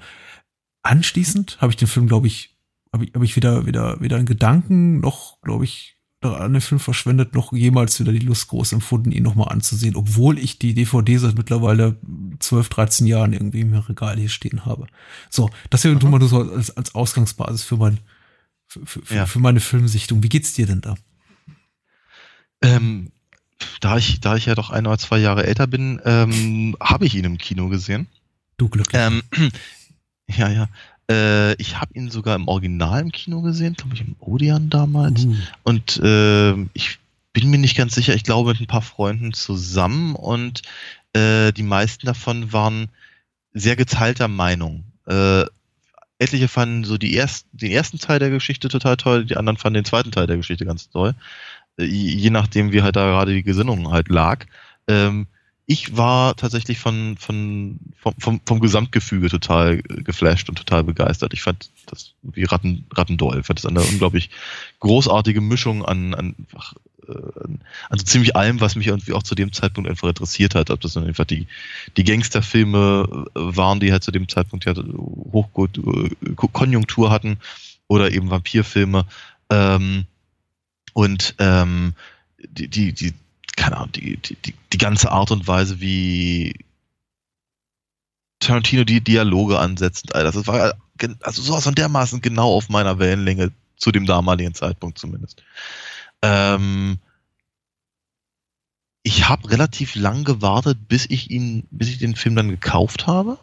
anschließend 0.86 1.58
habe 1.60 1.72
ich 1.72 1.76
den 1.76 1.88
Film, 1.88 2.06
glaube 2.06 2.26
ich, 2.26 2.56
habe 2.92 3.04
ich, 3.04 3.14
hab 3.14 3.22
ich 3.22 3.36
wieder, 3.36 3.66
wieder, 3.66 4.00
weder 4.00 4.16
einen 4.16 4.26
Gedanken 4.26 5.00
noch, 5.00 5.40
glaube 5.42 5.64
ich, 5.64 5.96
an 6.22 6.52
den 6.54 6.62
Film 6.62 6.80
verschwendet, 6.80 7.34
noch 7.34 7.52
jemals 7.52 8.00
wieder 8.00 8.12
die 8.12 8.18
Lust 8.18 8.48
groß 8.48 8.72
empfunden, 8.72 9.12
ihn 9.12 9.22
nochmal 9.22 9.50
anzusehen, 9.50 9.96
obwohl 9.96 10.38
ich 10.38 10.58
die 10.58 10.74
DVD 10.74 11.18
seit 11.18 11.36
mittlerweile 11.36 12.00
12, 12.40 12.68
13 12.68 13.06
Jahren 13.06 13.32
irgendwie 13.32 13.60
im 13.60 13.74
Regal 13.74 14.16
hier 14.16 14.28
stehen 14.28 14.64
habe. 14.64 14.86
So, 15.30 15.50
das 15.70 15.82
hier 15.82 15.96
tun 15.98 16.10
wir 16.10 16.18
nur 16.18 16.28
so 16.28 16.50
als, 16.50 16.76
als 16.76 16.94
Ausgangsbasis 16.94 17.62
für 17.62 17.76
mein, 17.76 17.98
für, 18.66 18.84
für, 18.86 19.14
ja. 19.14 19.26
für 19.26 19.38
meine 19.38 19.60
Filmsichtung. 19.60 20.22
Wie 20.22 20.28
geht's 20.28 20.54
dir 20.54 20.66
denn 20.66 20.80
da? 20.80 20.96
Ähm, 22.62 23.12
da 23.80 23.96
ich, 23.96 24.20
da 24.20 24.36
ich 24.36 24.46
ja 24.46 24.54
doch 24.54 24.70
ein 24.70 24.86
oder 24.86 24.98
zwei 24.98 25.18
Jahre 25.18 25.46
älter 25.46 25.66
bin, 25.66 26.00
ähm, 26.04 26.76
habe 26.80 27.06
ich 27.06 27.14
ihn 27.14 27.24
im 27.24 27.38
Kino 27.38 27.68
gesehen. 27.68 28.08
Du 28.56 28.68
glücklich. 28.68 29.00
Ähm, 29.00 29.22
ja, 30.28 30.48
ja. 30.48 30.68
Äh, 31.10 31.54
ich 31.54 31.80
habe 31.80 31.94
ihn 31.94 32.10
sogar 32.10 32.34
im 32.34 32.48
Original 32.48 33.00
im 33.00 33.12
Kino 33.12 33.42
gesehen, 33.42 33.74
glaube 33.74 33.94
ich, 33.94 34.00
im 34.00 34.16
Odeon 34.18 34.70
damals. 34.70 35.24
Uh. 35.24 35.36
Und 35.62 35.98
äh, 35.98 36.54
ich 36.72 36.98
bin 37.32 37.50
mir 37.50 37.58
nicht 37.58 37.76
ganz 37.76 37.94
sicher, 37.94 38.14
ich 38.14 38.24
glaube 38.24 38.50
mit 38.50 38.60
ein 38.60 38.66
paar 38.66 38.82
Freunden 38.82 39.32
zusammen 39.32 40.14
und 40.14 40.62
äh, 41.12 41.52
die 41.52 41.62
meisten 41.62 42.06
davon 42.06 42.52
waren 42.52 42.88
sehr 43.52 43.76
geteilter 43.76 44.26
Meinung. 44.26 44.84
Äh, 45.06 45.44
etliche 46.18 46.48
fanden 46.48 46.84
so 46.84 46.98
die 46.98 47.14
erst, 47.14 47.46
den 47.52 47.70
ersten 47.70 47.98
Teil 47.98 48.18
der 48.18 48.30
Geschichte 48.30 48.68
total 48.68 48.96
toll, 48.96 49.24
die 49.26 49.36
anderen 49.36 49.58
fanden 49.58 49.74
den 49.74 49.84
zweiten 49.84 50.12
Teil 50.12 50.26
der 50.26 50.38
Geschichte 50.38 50.64
ganz 50.64 50.88
toll. 50.88 51.14
Äh, 51.78 51.84
je 51.84 52.30
nachdem, 52.30 52.72
wie 52.72 52.82
halt 52.82 52.96
da 52.96 53.06
gerade 53.06 53.34
die 53.34 53.42
Gesinnung 53.42 53.90
halt 53.92 54.08
lag. 54.08 54.46
Ähm, 54.88 55.26
ich 55.66 55.96
war 55.96 56.36
tatsächlich 56.36 56.78
von, 56.78 57.16
von, 57.18 57.80
vom, 57.98 58.14
vom, 58.18 58.40
vom 58.44 58.60
Gesamtgefüge 58.60 59.28
total 59.28 59.82
geflasht 59.82 60.48
und 60.48 60.56
total 60.56 60.84
begeistert. 60.84 61.32
Ich 61.32 61.42
fand 61.42 61.70
das 61.86 62.12
wie 62.22 62.44
Ratten, 62.44 62.86
Rattendoll. 62.92 63.40
Ich 63.40 63.46
fand 63.46 63.58
das 63.58 63.66
eine 63.66 63.80
unglaublich 63.80 64.30
großartige 64.78 65.40
Mischung 65.40 65.84
an, 65.84 66.14
an, 66.14 66.36
äh, 67.08 67.12
an 67.88 67.98
so 67.98 68.04
ziemlich 68.04 68.36
allem, 68.36 68.60
was 68.60 68.76
mich 68.76 68.86
irgendwie 68.86 69.12
auch 69.12 69.24
zu 69.24 69.34
dem 69.34 69.52
Zeitpunkt 69.52 69.90
einfach 69.90 70.08
interessiert 70.08 70.54
hat. 70.54 70.70
Ob 70.70 70.80
das 70.80 70.92
dann 70.92 71.04
einfach 71.04 71.24
die, 71.24 71.48
die 71.96 72.04
Gangsterfilme 72.04 73.26
waren, 73.34 73.80
die 73.80 73.90
halt 73.90 74.04
zu 74.04 74.12
dem 74.12 74.28
Zeitpunkt 74.28 74.66
ja 74.66 74.74
hochgut 74.76 75.78
äh, 75.78 76.10
Konjunktur 76.36 77.10
hatten 77.10 77.38
oder 77.88 78.12
eben 78.12 78.30
Vampirfilme. 78.30 79.04
Ähm, 79.50 80.06
und 80.92 81.34
ähm, 81.38 81.94
die, 82.38 82.68
die, 82.68 82.92
die, 82.92 83.14
keine 83.56 83.78
Ahnung, 83.78 83.92
die, 83.92 84.16
die, 84.18 84.54
die 84.72 84.78
ganze 84.78 85.10
Art 85.10 85.30
und 85.30 85.48
Weise, 85.48 85.80
wie 85.80 86.54
Tarantino 88.38 88.84
die 88.84 89.00
Dialoge 89.00 89.58
ansetzt, 89.58 90.14
all 90.14 90.24
das, 90.24 90.34
das 90.34 90.46
war 90.46 90.74
also 91.22 91.42
sowas 91.42 91.64
von 91.64 91.74
dermaßen 91.74 92.20
genau 92.20 92.52
auf 92.54 92.68
meiner 92.68 92.98
Wellenlänge 92.98 93.52
zu 93.76 93.92
dem 93.92 94.06
damaligen 94.06 94.54
Zeitpunkt 94.54 94.98
zumindest. 94.98 95.42
Ähm, 96.22 96.98
ich 99.02 99.28
habe 99.28 99.50
relativ 99.50 99.94
lang 99.94 100.24
gewartet, 100.24 100.88
bis 100.88 101.06
ich 101.08 101.30
ihn, 101.30 101.66
bis 101.70 101.88
ich 101.88 101.98
den 101.98 102.16
Film 102.16 102.34
dann 102.34 102.48
gekauft 102.48 103.06
habe. 103.06 103.38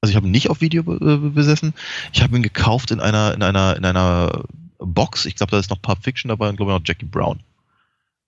Also 0.00 0.10
ich 0.10 0.16
habe 0.16 0.26
ihn 0.26 0.32
nicht 0.32 0.50
auf 0.50 0.60
Video 0.60 0.82
besessen. 0.82 1.74
Ich 2.12 2.22
habe 2.22 2.36
ihn 2.36 2.42
gekauft 2.42 2.90
in 2.90 3.00
einer 3.00 3.34
in 3.34 3.42
einer 3.42 3.76
in 3.76 3.84
einer 3.84 4.44
Box. 4.78 5.24
Ich 5.26 5.34
glaube, 5.36 5.50
da 5.50 5.58
ist 5.58 5.70
noch 5.70 5.82
Pulp 5.82 6.02
Fiction 6.02 6.28
dabei 6.28 6.48
und 6.48 6.56
glaube 6.56 6.72
ich 6.72 6.78
noch 6.78 6.86
Jackie 6.86 7.06
Brown. 7.06 7.40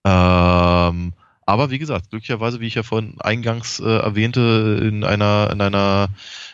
Ähm, 0.06 1.12
aber 1.46 1.70
wie 1.70 1.78
gesagt, 1.78 2.10
glücklicherweise, 2.10 2.60
wie 2.60 2.66
ich 2.68 2.76
ja 2.76 2.84
vorhin 2.84 3.20
eingangs 3.20 3.80
äh, 3.80 3.84
erwähnte, 3.84 4.80
in 4.82 5.02
einer, 5.02 5.50
in 5.52 5.60
einer 5.60 6.08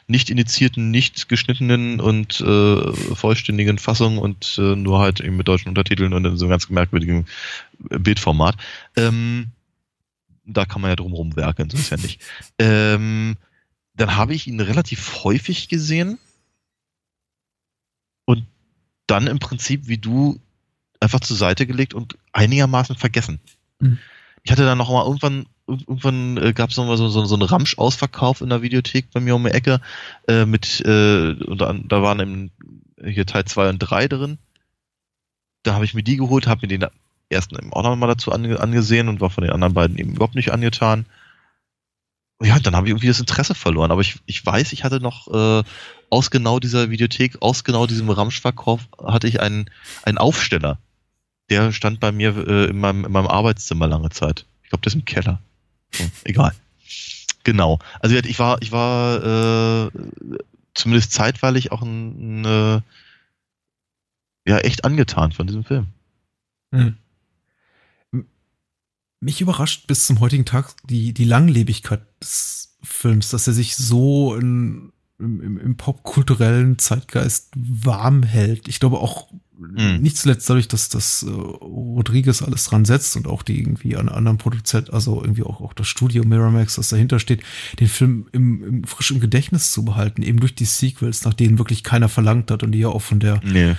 nicht 0.07 0.31
initiierten, 0.31 0.91
nicht 0.91 1.29
geschnittenen 1.29 2.01
und 2.01 2.41
äh, 2.41 2.93
vollständigen 3.15 3.79
Fassung 3.79 4.19
und 4.19 4.59
äh, 4.59 4.75
nur 4.75 5.01
halt 5.01 5.21
eben 5.21 5.37
mit 5.37 5.49
deutschen 5.49 5.69
Untertiteln 5.69 6.15
und 6.15 6.25
in 6.25 6.37
so 6.37 6.47
einem 6.47 6.51
ganz 6.51 6.69
merkwürdigen 6.71 7.27
Bildformat. 7.79 8.57
Ähm, 8.97 9.49
da 10.45 10.65
kann 10.65 10.81
man 10.81 10.91
ja 10.91 10.97
drumherum 10.97 11.37
werken, 11.37 11.71
so 11.71 11.77
ist 11.77 11.91
ja 11.91 11.97
nicht. 11.99 12.21
Ähm, 12.59 13.37
dann 13.95 14.17
habe 14.17 14.35
ich 14.35 14.47
ihn 14.47 14.61
relativ 14.61 15.25
häufig 15.25 15.69
gesehen 15.69 16.19
und 18.25 18.47
dann 19.07 19.27
im 19.27 19.39
Prinzip, 19.39 19.89
wie 19.89 19.99
du 19.99 20.41
einfach 21.01 21.21
zur 21.21 21.37
Seite 21.37 21.67
gelegt 21.67 21.93
und 21.95 22.17
einigermaßen 22.33 22.97
vergessen. 22.97 23.41
Mhm. 23.79 23.99
Ich 24.43 24.51
hatte 24.51 24.65
dann 24.65 24.79
noch 24.79 24.91
mal 24.91 25.05
irgendwann, 25.05 25.47
irgendwann 25.69 26.37
äh, 26.37 26.53
gab 26.53 26.71
es 26.71 26.77
noch 26.77 26.87
mal 26.87 26.97
so, 26.97 27.09
so, 27.09 27.25
so 27.25 27.35
einen 27.35 27.45
Ramsch-Ausverkauf 27.45 28.41
in 28.41 28.49
der 28.49 28.63
Videothek 28.63 29.11
bei 29.13 29.21
mir 29.21 29.37
um 29.37 29.45
die 29.45 29.51
Ecke 29.51 29.81
äh, 30.27 30.45
mit, 30.45 30.81
äh, 30.85 31.33
und 31.33 31.61
da, 31.61 31.73
da 31.73 32.03
waren 32.03 32.21
im, 32.21 32.51
hier 33.05 33.27
Teil 33.27 33.45
2 33.45 33.71
und 33.71 33.79
3 33.79 34.09
drin. 34.09 34.39
Da 35.63 35.75
habe 35.75 35.85
ich 35.85 35.95
mir 35.95 36.03
die 36.03 36.17
geholt, 36.17 36.49
habe 36.49 36.63
mir 36.63 36.79
den 36.79 36.87
ersten 37.29 37.73
auch 37.73 37.83
noch 37.83 37.95
mal 37.97 38.09
dazu 38.09 38.33
ange, 38.33 38.59
angesehen 38.59 39.09
und 39.09 39.21
war 39.21 39.31
von 39.31 39.45
den 39.45 39.53
anderen 39.53 39.75
beiden 39.75 39.97
eben 39.97 40.15
überhaupt 40.15 40.35
nicht 40.35 40.53
angetan. 40.53 41.07
Ja, 42.43 42.59
dann 42.59 42.75
habe 42.75 42.89
ich 42.89 42.91
irgendwie 42.91 43.07
das 43.07 43.21
Interesse 43.21 43.55
verloren. 43.55 43.93
Aber 43.93 44.01
ich, 44.01 44.19
ich 44.27 44.45
weiß, 44.45 44.73
ich 44.73 44.83
hatte 44.83 45.01
noch 45.01 45.29
äh, 45.33 45.63
aus 46.11 46.33
genau 46.33 46.59
dieser 46.59 46.91
Videothek, 46.91 47.41
aus 47.41 47.63
genau 47.63 47.87
diesem 47.87 48.11
Ramsch-Verkauf, 48.11 48.81
hatte 49.03 49.29
ich 49.29 49.41
einen, 49.41 49.71
einen 50.03 50.19
Aufsteller 50.19 50.79
der 51.51 51.73
stand 51.73 52.01
bei 52.01 52.13
mir 52.13 52.37
äh, 52.37 52.71
in, 52.71 52.79
meinem, 52.79 53.05
in 53.05 53.13
meinem 53.13 53.27
Arbeitszimmer 53.27 53.87
lange 53.87 54.11
Zeit. 54.11 54.47
Ich 54.63 54.71
glaube, 54.71 54.83
das 54.83 54.95
ist 54.95 55.01
im 55.01 55.05
Keller. 55.05 55.41
Hm, 55.95 56.11
egal. 56.25 56.55
Genau. 57.45 57.79
Also 58.01 58.17
ich 58.17 58.39
war, 58.39 58.63
ich 58.63 58.73
war 58.73 59.87
äh, 59.87 59.91
zumindest 60.75 61.13
zeitweilig 61.13 61.73
auch 61.73 61.83
ein, 61.83 62.43
ein 62.43 62.45
äh, 62.45 62.81
ja 64.47 64.59
echt 64.59 64.85
angetan 64.85 65.33
von 65.33 65.47
diesem 65.47 65.65
Film. 65.65 65.89
Hm. 66.73 66.97
Mich 69.21 69.41
überrascht 69.41 69.87
bis 69.87 70.07
zum 70.07 70.21
heutigen 70.21 70.45
Tag 70.45 70.75
die, 70.85 71.13
die 71.13 71.25
Langlebigkeit 71.25 72.03
des 72.21 72.77
Films, 72.83 73.29
dass 73.29 73.47
er 73.47 73.53
sich 73.53 73.77
so 73.77 74.35
in, 74.35 74.93
im, 75.19 75.59
im 75.59 75.77
popkulturellen 75.77 76.79
Zeitgeist 76.79 77.51
warm 77.55 78.23
hält. 78.23 78.69
Ich 78.69 78.81
glaube 78.81 78.99
auch 78.99 79.29
mhm. 79.59 79.99
nicht 80.01 80.17
zuletzt 80.17 80.49
dadurch, 80.49 80.69
dass 80.69 80.89
das 80.89 81.23
äh, 81.23 81.31
Rodriguez 81.31 82.43
alles 82.43 82.65
dran 82.65 82.85
setzt 82.85 83.17
und 83.17 83.27
auch 83.27 83.43
die 83.43 83.59
irgendwie 83.59 83.97
an 83.97 84.09
anderen 84.09 84.39
Produzenten, 84.39 84.93
also 84.93 85.21
irgendwie 85.21 85.43
auch, 85.43 85.61
auch 85.61 85.73
das 85.73 85.89
Studio 85.89 86.25
Miramax, 86.25 86.77
das 86.77 86.89
dahinter 86.89 87.19
steht, 87.19 87.43
den 87.79 87.89
Film 87.89 88.27
im, 88.33 88.65
im 88.65 88.85
frisch 88.85 89.11
im 89.11 89.21
Gedächtnis 89.21 89.73
zu 89.73 89.85
behalten, 89.85 90.23
eben 90.23 90.41
durch 90.41 90.55
die 90.55 90.65
Sequels, 90.65 91.25
nach 91.25 91.35
denen 91.35 91.59
wirklich 91.59 91.83
keiner 91.83 92.09
verlangt 92.09 92.51
hat 92.51 92.63
und 92.63 92.73
die 92.73 92.81
ja 92.81 92.89
auch 92.89 93.03
von 93.03 93.21
der 93.21 93.41
nee. 93.45 93.77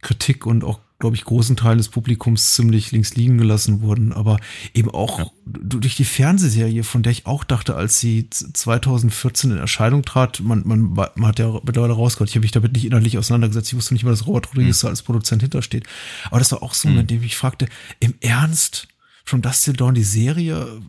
Kritik 0.00 0.46
und 0.46 0.64
auch 0.64 0.80
glaube 1.00 1.16
ich, 1.16 1.24
großen 1.24 1.56
Teilen 1.56 1.78
des 1.78 1.88
Publikums 1.88 2.52
ziemlich 2.52 2.92
links 2.92 3.16
liegen 3.16 3.38
gelassen 3.38 3.80
wurden, 3.82 4.12
aber 4.12 4.38
eben 4.74 4.90
auch 4.90 5.18
ja. 5.18 5.30
durch 5.46 5.96
die 5.96 6.04
Fernsehserie, 6.04 6.84
von 6.84 7.02
der 7.02 7.12
ich 7.12 7.26
auch 7.26 7.42
dachte, 7.42 7.74
als 7.74 7.98
sie 7.98 8.30
2014 8.30 9.50
in 9.50 9.56
Erscheinung 9.56 10.04
trat, 10.04 10.40
man, 10.40 10.62
man, 10.64 10.92
man 10.92 11.26
hat 11.26 11.38
ja 11.38 11.58
mittlerweile 11.64 11.94
rausgehört, 11.94 12.30
ich 12.30 12.36
habe 12.36 12.44
mich 12.44 12.52
damit 12.52 12.74
nicht 12.74 12.84
innerlich 12.84 13.18
auseinandergesetzt, 13.18 13.68
ich 13.68 13.76
wusste 13.76 13.94
nicht 13.94 14.04
mal, 14.04 14.10
dass 14.10 14.26
Robert 14.26 14.48
Rodriguez 14.48 14.82
mhm. 14.82 14.90
als 14.90 15.02
Produzent 15.02 15.42
hintersteht. 15.42 15.86
Aber 16.26 16.38
das 16.38 16.52
war 16.52 16.62
auch 16.62 16.74
so, 16.74 16.88
mhm. 16.88 17.00
in 17.00 17.06
dem 17.06 17.22
ich 17.22 17.36
fragte, 17.36 17.66
im 17.98 18.14
Ernst, 18.20 18.86
From 19.24 19.42
Dust 19.42 19.64
Till 19.64 19.74
Dawn, 19.74 19.94
die 19.94 20.02
Serie, 20.02 20.80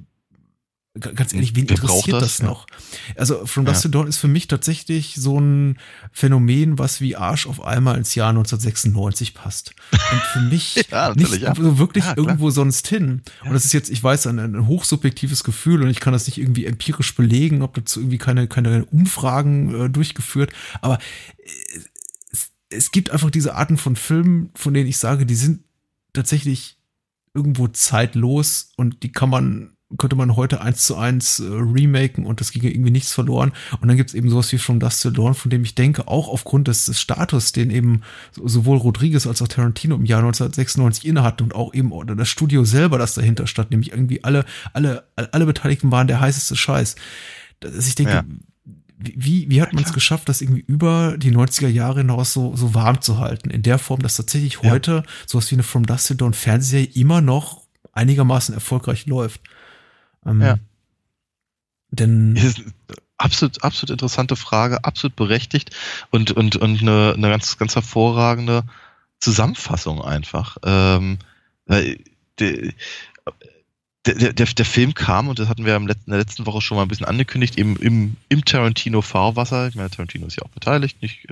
Ganz 0.99 1.31
ehrlich, 1.31 1.55
wen 1.55 1.69
Wer 1.69 1.77
interessiert 1.77 2.21
das, 2.21 2.37
das 2.37 2.41
noch? 2.41 2.67
Also 3.15 3.45
From 3.45 3.63
Dust 3.63 3.85
ja. 3.85 3.89
to 3.89 3.97
Dawn 3.97 4.07
ist 4.07 4.17
für 4.17 4.27
mich 4.27 4.47
tatsächlich 4.47 5.15
so 5.15 5.39
ein 5.39 5.77
Phänomen, 6.11 6.79
was 6.79 6.99
wie 6.99 7.15
Arsch 7.15 7.47
auf 7.47 7.63
einmal 7.63 7.97
ins 7.97 8.13
Jahr 8.13 8.27
1996 8.29 9.33
passt. 9.33 9.73
Und 9.91 10.21
für 10.33 10.41
mich 10.41 10.85
ja, 10.91 11.13
nicht 11.15 11.37
ja. 11.37 11.53
wirklich 11.57 12.03
irgendwo 12.17 12.49
sonst 12.49 12.89
hin. 12.89 13.21
Und 13.45 13.53
das 13.53 13.63
ist 13.63 13.71
jetzt, 13.71 13.89
ich 13.89 14.03
weiß, 14.03 14.27
ein, 14.27 14.39
ein 14.39 14.67
hochsubjektives 14.67 15.45
Gefühl 15.45 15.81
und 15.81 15.89
ich 15.89 16.01
kann 16.01 16.11
das 16.11 16.25
nicht 16.25 16.37
irgendwie 16.37 16.65
empirisch 16.65 17.15
belegen, 17.15 17.61
ob 17.61 17.73
dazu 17.73 18.01
irgendwie 18.01 18.17
keine, 18.17 18.49
keine 18.49 18.83
Umfragen 18.87 19.85
äh, 19.85 19.89
durchgeführt. 19.89 20.51
Aber 20.81 20.99
äh, 21.37 21.79
es, 22.31 22.51
es 22.69 22.91
gibt 22.91 23.11
einfach 23.11 23.31
diese 23.31 23.55
Arten 23.55 23.77
von 23.77 23.95
Filmen, 23.95 24.49
von 24.55 24.73
denen 24.73 24.89
ich 24.89 24.97
sage, 24.97 25.25
die 25.25 25.35
sind 25.35 25.63
tatsächlich 26.11 26.77
irgendwo 27.33 27.69
zeitlos 27.69 28.73
und 28.75 29.03
die 29.03 29.13
kann 29.13 29.29
man 29.29 29.77
könnte 29.97 30.15
man 30.15 30.35
heute 30.35 30.61
eins 30.61 30.85
zu 30.85 30.97
eins 30.97 31.39
äh, 31.39 31.43
remaken 31.45 32.25
und 32.25 32.39
das 32.39 32.51
ginge 32.51 32.69
irgendwie 32.69 32.91
nichts 32.91 33.11
verloren. 33.11 33.51
Und 33.79 33.87
dann 33.87 33.97
gibt's 33.97 34.13
eben 34.13 34.29
sowas 34.29 34.51
wie 34.51 34.57
From 34.57 34.79
Dust 34.79 35.01
to 35.03 35.09
Dawn, 35.09 35.33
von 35.33 35.49
dem 35.49 35.63
ich 35.63 35.75
denke, 35.75 36.07
auch 36.07 36.27
aufgrund 36.27 36.67
des, 36.67 36.85
des 36.85 36.99
Status, 36.99 37.51
den 37.51 37.69
eben 37.69 38.01
sowohl 38.35 38.77
Rodriguez 38.77 39.27
als 39.27 39.41
auch 39.41 39.47
Tarantino 39.47 39.95
im 39.95 40.05
Jahr 40.05 40.19
1996 40.19 41.05
innehatten 41.05 41.43
und 41.43 41.55
auch 41.55 41.73
eben 41.73 41.91
das 42.15 42.29
Studio 42.29 42.63
selber, 42.63 42.97
das 42.97 43.13
dahinter 43.13 43.47
stand, 43.47 43.71
nämlich 43.71 43.91
irgendwie 43.91 44.23
alle, 44.23 44.45
alle, 44.73 45.03
alle 45.15 45.45
Beteiligten 45.45 45.91
waren 45.91 46.07
der 46.07 46.19
heißeste 46.19 46.55
Scheiß. 46.55 46.95
Dass 47.59 47.87
ich 47.87 47.95
denke, 47.95 48.13
ja. 48.13 48.23
wie, 48.97 49.49
wie 49.49 49.61
hat 49.61 49.73
man 49.73 49.83
es 49.83 49.93
geschafft, 49.93 50.29
das 50.29 50.41
irgendwie 50.41 50.63
über 50.65 51.15
die 51.17 51.31
90er 51.31 51.67
Jahre 51.67 51.99
hinaus 51.99 52.33
so, 52.33 52.55
so 52.55 52.73
warm 52.73 53.01
zu 53.01 53.19
halten? 53.19 53.49
In 53.49 53.61
der 53.61 53.77
Form, 53.77 54.01
dass 54.01 54.17
tatsächlich 54.17 54.63
heute 54.63 54.91
ja. 54.91 55.03
sowas 55.27 55.51
wie 55.51 55.55
eine 55.55 55.63
From 55.63 55.85
Dust 55.85 56.07
to 56.07 56.13
Dawn 56.13 56.33
Fernsehserie 56.33 56.89
immer 56.93 57.21
noch 57.21 57.61
einigermaßen 57.93 58.53
erfolgreich 58.53 59.05
läuft. 59.05 59.41
Ähm, 60.25 60.41
ja. 60.41 60.57
Denn. 61.89 62.37
absolut, 63.17 63.63
absolut 63.63 63.91
interessante 63.91 64.35
Frage, 64.35 64.83
absolut 64.83 65.15
berechtigt 65.15 65.71
und, 66.09 66.31
und, 66.31 66.55
und 66.55 66.81
eine, 66.81 67.13
eine 67.15 67.29
ganz, 67.29 67.57
ganz 67.57 67.75
hervorragende 67.75 68.63
Zusammenfassung 69.19 70.01
einfach. 70.01 70.57
Ähm, 70.63 71.19
der, 71.67 72.73
der, 74.05 74.33
der, 74.33 74.45
der 74.45 74.65
Film 74.65 74.93
kam, 74.95 75.27
und 75.27 75.37
das 75.37 75.47
hatten 75.47 75.65
wir 75.65 75.75
in 75.75 75.85
der 75.85 76.17
letzten 76.17 76.45
Woche 76.47 76.61
schon 76.61 76.75
mal 76.75 76.81
ein 76.81 76.87
bisschen 76.87 77.05
angekündigt, 77.05 77.57
eben 77.57 77.75
im, 77.75 78.17
im 78.29 78.43
Tarantino-Fahrwasser. 78.43 79.67
Ich 79.67 79.75
meine, 79.75 79.91
Tarantino 79.91 80.25
ist 80.25 80.37
ja 80.37 80.43
auch 80.43 80.49
beteiligt, 80.49 81.01
nicht, 81.03 81.27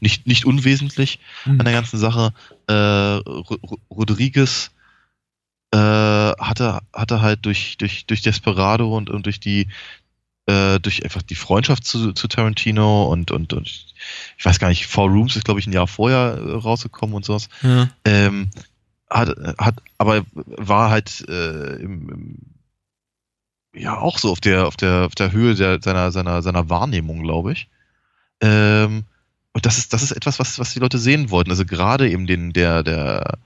nicht, 0.00 0.26
nicht 0.26 0.44
unwesentlich 0.44 1.20
mhm. 1.44 1.60
an 1.60 1.64
der 1.64 1.74
ganzen 1.74 1.98
Sache. 1.98 2.32
Äh, 2.66 2.72
Rodriguez 3.90 4.72
äh, 5.72 5.76
hatte, 5.76 6.80
hatte 6.92 7.20
halt 7.20 7.44
durch, 7.44 7.76
durch, 7.78 8.06
durch 8.06 8.22
Desperado 8.22 8.96
und, 8.96 9.10
und 9.10 9.26
durch 9.26 9.40
die, 9.40 9.68
äh, 10.46 10.80
durch 10.80 11.04
einfach 11.04 11.22
die 11.22 11.34
Freundschaft 11.34 11.84
zu, 11.84 12.12
zu 12.12 12.28
Tarantino 12.28 13.04
und, 13.04 13.30
und, 13.30 13.52
und 13.52 13.86
ich 14.36 14.44
weiß 14.44 14.58
gar 14.58 14.68
nicht, 14.68 14.86
Four 14.86 15.08
Rooms 15.08 15.36
ist, 15.36 15.44
glaube 15.44 15.60
ich, 15.60 15.66
ein 15.66 15.72
Jahr 15.72 15.86
vorher 15.86 16.38
äh, 16.38 16.52
rausgekommen 16.52 17.14
und 17.14 17.24
sowas. 17.24 17.48
Ja. 17.62 17.90
Ähm, 18.04 18.50
hat, 19.10 19.34
hat, 19.58 19.76
aber 19.98 20.22
war 20.34 20.90
halt 20.90 21.24
äh, 21.28 21.76
im, 21.76 22.08
im, 22.10 22.36
ja 23.74 23.98
auch 23.98 24.18
so 24.18 24.30
auf 24.30 24.40
der, 24.40 24.66
auf 24.66 24.76
der, 24.76 25.06
auf 25.06 25.14
der 25.14 25.32
Höhe 25.32 25.54
der, 25.54 25.80
seiner, 25.82 26.12
seiner, 26.12 26.42
seiner 26.42 26.68
Wahrnehmung, 26.68 27.22
glaube 27.22 27.52
ich. 27.52 27.68
Ähm, 28.40 29.04
und 29.52 29.66
das 29.66 29.78
ist, 29.78 29.92
das 29.92 30.02
ist 30.02 30.12
etwas, 30.12 30.38
was, 30.38 30.58
was 30.58 30.72
die 30.72 30.78
Leute 30.78 30.98
sehen 30.98 31.30
wollten. 31.30 31.50
Also 31.50 31.64
gerade 31.64 32.08
eben 32.10 32.26
den, 32.26 32.52
der, 32.52 32.82
der, 32.82 33.38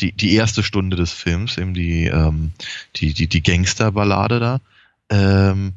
die, 0.00 0.12
die 0.12 0.34
erste 0.34 0.62
Stunde 0.62 0.96
des 0.96 1.12
Films, 1.12 1.58
eben 1.58 1.74
die, 1.74 2.06
ähm, 2.06 2.52
die, 2.96 3.12
die, 3.12 3.28
die 3.28 3.42
Gangsterballade 3.42 4.40
da. 4.40 4.60
Ähm, 5.10 5.74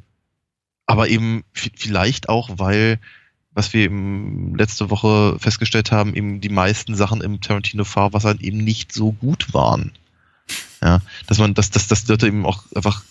aber 0.86 1.10
eben 1.10 1.44
vielleicht 1.52 2.30
auch, 2.30 2.50
weil, 2.58 3.00
was 3.54 3.74
wir 3.74 3.82
eben 3.82 4.56
letzte 4.56 4.90
Woche 4.90 5.38
festgestellt 5.40 5.92
haben, 5.92 6.14
eben 6.14 6.42
die 6.42 6.50
meisten 6.50 6.96
Sachen 6.96 7.22
im 7.22 7.42
Tarantino-Fahrwasser 7.42 8.40
eben 8.40 8.60
nicht 8.60 8.92
so 8.92 9.12
gut 9.12 9.54
waren. 9.54 9.92
Ja, 10.82 11.02
dass 11.28 11.40
man, 11.40 11.54
dass, 11.54 11.72
dass, 11.72 11.88
dass 11.88 12.08
Leute 12.08 12.28
eben 12.28 12.46
auch 12.46 12.64
einfach 12.76 13.04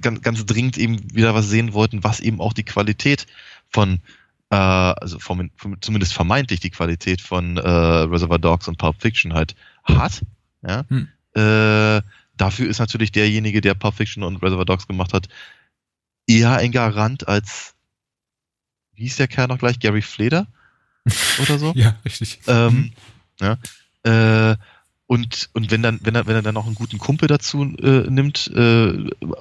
ganz, 0.00 0.20
ganz 0.22 0.44
dringend 0.44 0.76
eben 0.76 1.14
wieder 1.14 1.34
was 1.34 1.48
sehen 1.48 1.72
wollten, 1.72 2.04
was 2.04 2.20
eben 2.20 2.40
auch 2.40 2.52
die 2.52 2.64
Qualität 2.64 3.26
von 3.70 4.00
äh, 4.50 4.56
also 4.56 5.18
vom, 5.18 5.50
vom, 5.56 5.80
zumindest 5.80 6.12
vermeintlich 6.12 6.60
die 6.60 6.70
Qualität 6.70 7.20
von 7.20 7.56
äh, 7.56 7.68
Reservoir 7.68 8.38
Dogs 8.38 8.68
und 8.68 8.78
Pulp 8.78 9.00
Fiction 9.00 9.34
halt 9.34 9.54
hat. 9.84 10.22
Ja? 10.66 10.84
Hm. 10.88 11.08
Äh, 11.34 12.02
dafür 12.36 12.68
ist 12.68 12.78
natürlich 12.78 13.12
derjenige, 13.12 13.60
der 13.60 13.74
Pulp 13.74 13.94
Fiction 13.94 14.22
und 14.22 14.42
Reservoir 14.42 14.64
Dogs 14.64 14.86
gemacht 14.86 15.12
hat, 15.12 15.28
eher 16.26 16.56
ein 16.56 16.72
Garant 16.72 17.28
als, 17.28 17.74
wie 18.94 19.02
hieß 19.02 19.16
der 19.16 19.28
Kerl 19.28 19.48
noch 19.48 19.58
gleich, 19.58 19.78
Gary 19.78 20.02
Fleder 20.02 20.46
oder 21.40 21.58
so? 21.58 21.72
ja, 21.76 21.96
richtig. 22.04 22.40
Ähm, 22.46 22.92
hm. 23.40 23.56
ja, 24.04 24.50
äh, 24.52 24.56
und, 25.08 25.50
und 25.52 25.70
wenn 25.70 25.82
dann, 25.82 26.00
wenn 26.02 26.16
er, 26.16 26.26
wenn 26.26 26.34
er 26.34 26.42
dann 26.42 26.54
noch 26.54 26.66
einen 26.66 26.74
guten 26.74 26.98
Kumpel 26.98 27.28
dazu 27.28 27.62
äh, 27.62 28.10
nimmt, 28.10 28.50
äh, 28.54 28.92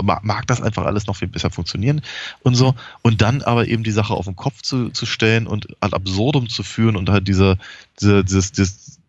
mag 0.02 0.46
das 0.46 0.62
einfach 0.62 0.86
alles 0.86 1.08
noch 1.08 1.16
viel 1.16 1.28
besser 1.28 1.50
funktionieren 1.50 2.02
und 2.44 2.54
so. 2.54 2.76
Und 3.02 3.22
dann 3.22 3.42
aber 3.42 3.68
eben 3.68 3.84
die 3.84 3.92
Sache 3.92 4.14
auf 4.14 4.26
den 4.26 4.36
Kopf 4.36 4.62
zu, 4.62 4.90
zu 4.90 5.08
stellen 5.08 5.48
und 5.48 5.68
ad 5.82 5.96
absurdum 5.96 6.50
zu 6.50 6.62
führen 6.62 6.96
und 6.96 7.10
halt 7.10 7.28
diese, 7.28 7.58
diese, 8.00 8.24
dieses, 8.24 8.52
dieses, 8.52 9.00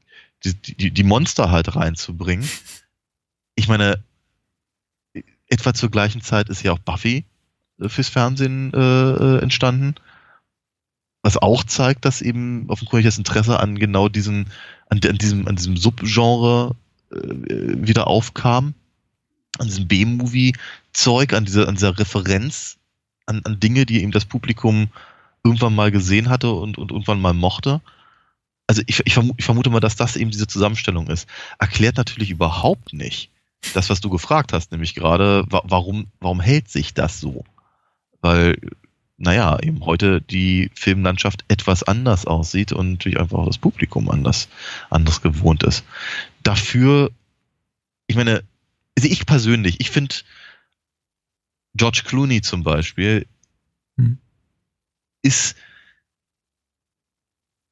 die, 0.45 0.55
die, 0.55 0.91
die 0.91 1.05
Monster 1.05 1.51
halt 1.51 1.77
reinzubringen. 1.77 2.49
Ich 3.55 3.69
meine, 3.69 4.03
etwa 5.49 5.75
zur 5.75 5.91
gleichen 5.91 6.23
Zeit 6.23 6.49
ist 6.49 6.63
ja 6.63 6.73
auch 6.73 6.79
Buffy 6.79 7.27
äh, 7.81 7.91
fürs 7.91 8.09
Fernsehen 8.09 8.73
äh, 8.73 8.79
äh, 8.79 9.43
entstanden. 9.43 9.95
Was 11.23 11.37
auch 11.37 11.65
zeigt, 11.65 12.07
dass 12.07 12.23
eben 12.23 12.71
offenkundig 12.71 13.05
das 13.05 13.19
Interesse 13.19 13.61
an 13.61 13.77
genau 13.77 14.09
diesen 14.09 14.47
an, 14.89 15.01
an 15.05 15.19
diesem, 15.19 15.47
an 15.47 15.57
diesem 15.57 15.77
Subgenre 15.77 16.75
äh, 17.11 17.17
wieder 17.17 18.07
aufkam, 18.07 18.75
an 19.59 19.67
diesem 19.67 19.89
B-Movie-Zeug, 19.89 21.33
an 21.33 21.45
dieser, 21.45 21.69
an 21.69 21.75
dieser 21.75 21.99
Referenz, 21.99 22.79
an, 23.27 23.43
an 23.45 23.61
Dinge, 23.61 23.87
die 23.87 24.03
eben 24.03 24.13
das 24.13 24.25
Publikum 24.25 24.89
irgendwann 25.45 25.75
mal 25.75 25.91
gesehen 25.91 26.29
hatte 26.29 26.51
und, 26.51 26.79
und 26.79 26.91
irgendwann 26.91 27.21
mal 27.21 27.35
mochte. 27.35 27.81
Also 28.67 28.83
ich, 28.87 29.01
ich, 29.05 29.15
vermute, 29.15 29.37
ich 29.39 29.45
vermute 29.45 29.71
mal, 29.71 29.81
dass 29.81 29.97
das 29.97 30.17
eben 30.17 30.31
diese 30.31 30.47
Zusammenstellung 30.47 31.09
ist. 31.09 31.29
Erklärt 31.59 31.97
natürlich 31.97 32.31
überhaupt 32.31 32.93
nicht 32.93 33.31
das, 33.75 33.91
was 33.91 34.01
du 34.01 34.11
gefragt 34.11 34.53
hast, 34.53 34.73
nämlich 34.73 34.95
gerade, 34.95 35.45
warum, 35.49 36.07
warum 36.21 36.41
hält 36.41 36.69
sich 36.69 36.95
das 36.95 37.21
so? 37.21 37.45
Weil 38.21 38.59
naja, 39.19 39.59
eben 39.63 39.85
heute 39.85 40.21
die 40.21 40.71
Filmlandschaft 40.75 41.45
etwas 41.49 41.83
anders 41.83 42.27
aussieht 42.27 42.73
und 42.73 42.93
natürlich 42.93 43.19
einfach 43.19 43.39
auch 43.39 43.47
das 43.47 43.59
Publikum 43.59 44.11
anders, 44.11 44.49
anders 44.91 45.23
gewohnt 45.23 45.63
ist. 45.63 45.85
Dafür, 46.43 47.11
ich 48.07 48.17
meine, 48.17 48.45
also 48.97 49.09
ich 49.09 49.25
persönlich, 49.25 49.81
ich 49.81 49.91
finde 49.91 50.15
George 51.75 52.03
Clooney 52.05 52.43
zum 52.43 52.63
Beispiel 52.63 53.27
hm. 53.97 54.19
ist, 55.23 55.57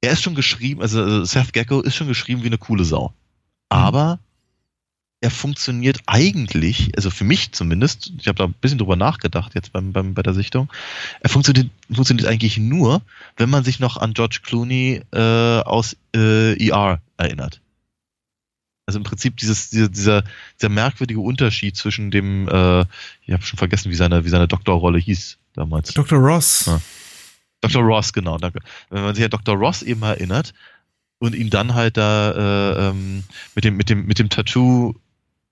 er 0.00 0.12
ist 0.12 0.22
schon 0.22 0.34
geschrieben, 0.34 0.82
also 0.82 1.24
Seth 1.24 1.52
Gecko 1.52 1.80
ist 1.80 1.94
schon 1.94 2.08
geschrieben 2.08 2.42
wie 2.42 2.48
eine 2.48 2.58
coole 2.58 2.84
Sau. 2.84 3.14
Aber 3.68 4.18
er 5.24 5.30
funktioniert 5.30 6.00
eigentlich, 6.04 6.92
also 6.96 7.08
für 7.08 7.24
mich 7.24 7.52
zumindest, 7.52 8.12
ich 8.18 8.28
habe 8.28 8.36
da 8.36 8.44
ein 8.44 8.52
bisschen 8.60 8.76
drüber 8.76 8.94
nachgedacht 8.94 9.54
jetzt 9.54 9.72
beim, 9.72 9.90
beim, 9.90 10.12
bei 10.12 10.22
der 10.22 10.34
Sichtung, 10.34 10.70
er 11.20 11.30
funktioniert, 11.30 11.70
funktioniert 11.90 12.28
eigentlich 12.28 12.58
nur, 12.58 13.00
wenn 13.38 13.48
man 13.48 13.64
sich 13.64 13.80
noch 13.80 13.96
an 13.96 14.12
George 14.12 14.40
Clooney 14.42 15.00
äh, 15.12 15.18
aus 15.18 15.96
äh, 16.14 16.68
ER 16.68 17.00
erinnert. 17.16 17.62
Also 18.84 18.98
im 18.98 19.02
Prinzip 19.02 19.38
dieses, 19.38 19.70
dieser, 19.70 19.88
dieser, 19.88 20.24
dieser 20.60 20.68
merkwürdige 20.68 21.20
Unterschied 21.20 21.74
zwischen 21.74 22.10
dem, 22.10 22.46
äh, 22.46 22.82
ich 23.22 23.32
habe 23.32 23.42
schon 23.44 23.56
vergessen, 23.56 23.90
wie 23.90 23.96
seine, 23.96 24.26
wie 24.26 24.28
seine 24.28 24.46
Doktorrolle 24.46 24.98
hieß 24.98 25.38
damals. 25.54 25.94
Dr. 25.94 26.18
Ross. 26.18 26.66
Ja. 26.66 26.82
Dr. 27.62 27.82
Ross, 27.82 28.12
genau, 28.12 28.36
danke. 28.36 28.58
Wenn 28.90 29.04
man 29.04 29.14
sich 29.14 29.24
an 29.24 29.30
Dr. 29.30 29.56
Ross 29.56 29.80
eben 29.80 30.02
erinnert 30.02 30.52
und 31.18 31.34
ihn 31.34 31.48
dann 31.48 31.72
halt 31.72 31.96
da 31.96 32.32
äh, 32.32 32.88
ähm, 32.90 33.24
mit 33.54 33.64
dem, 33.64 33.78
mit 33.78 33.88
dem, 33.88 34.04
mit 34.04 34.18
dem 34.18 34.28
Tattoo 34.28 34.94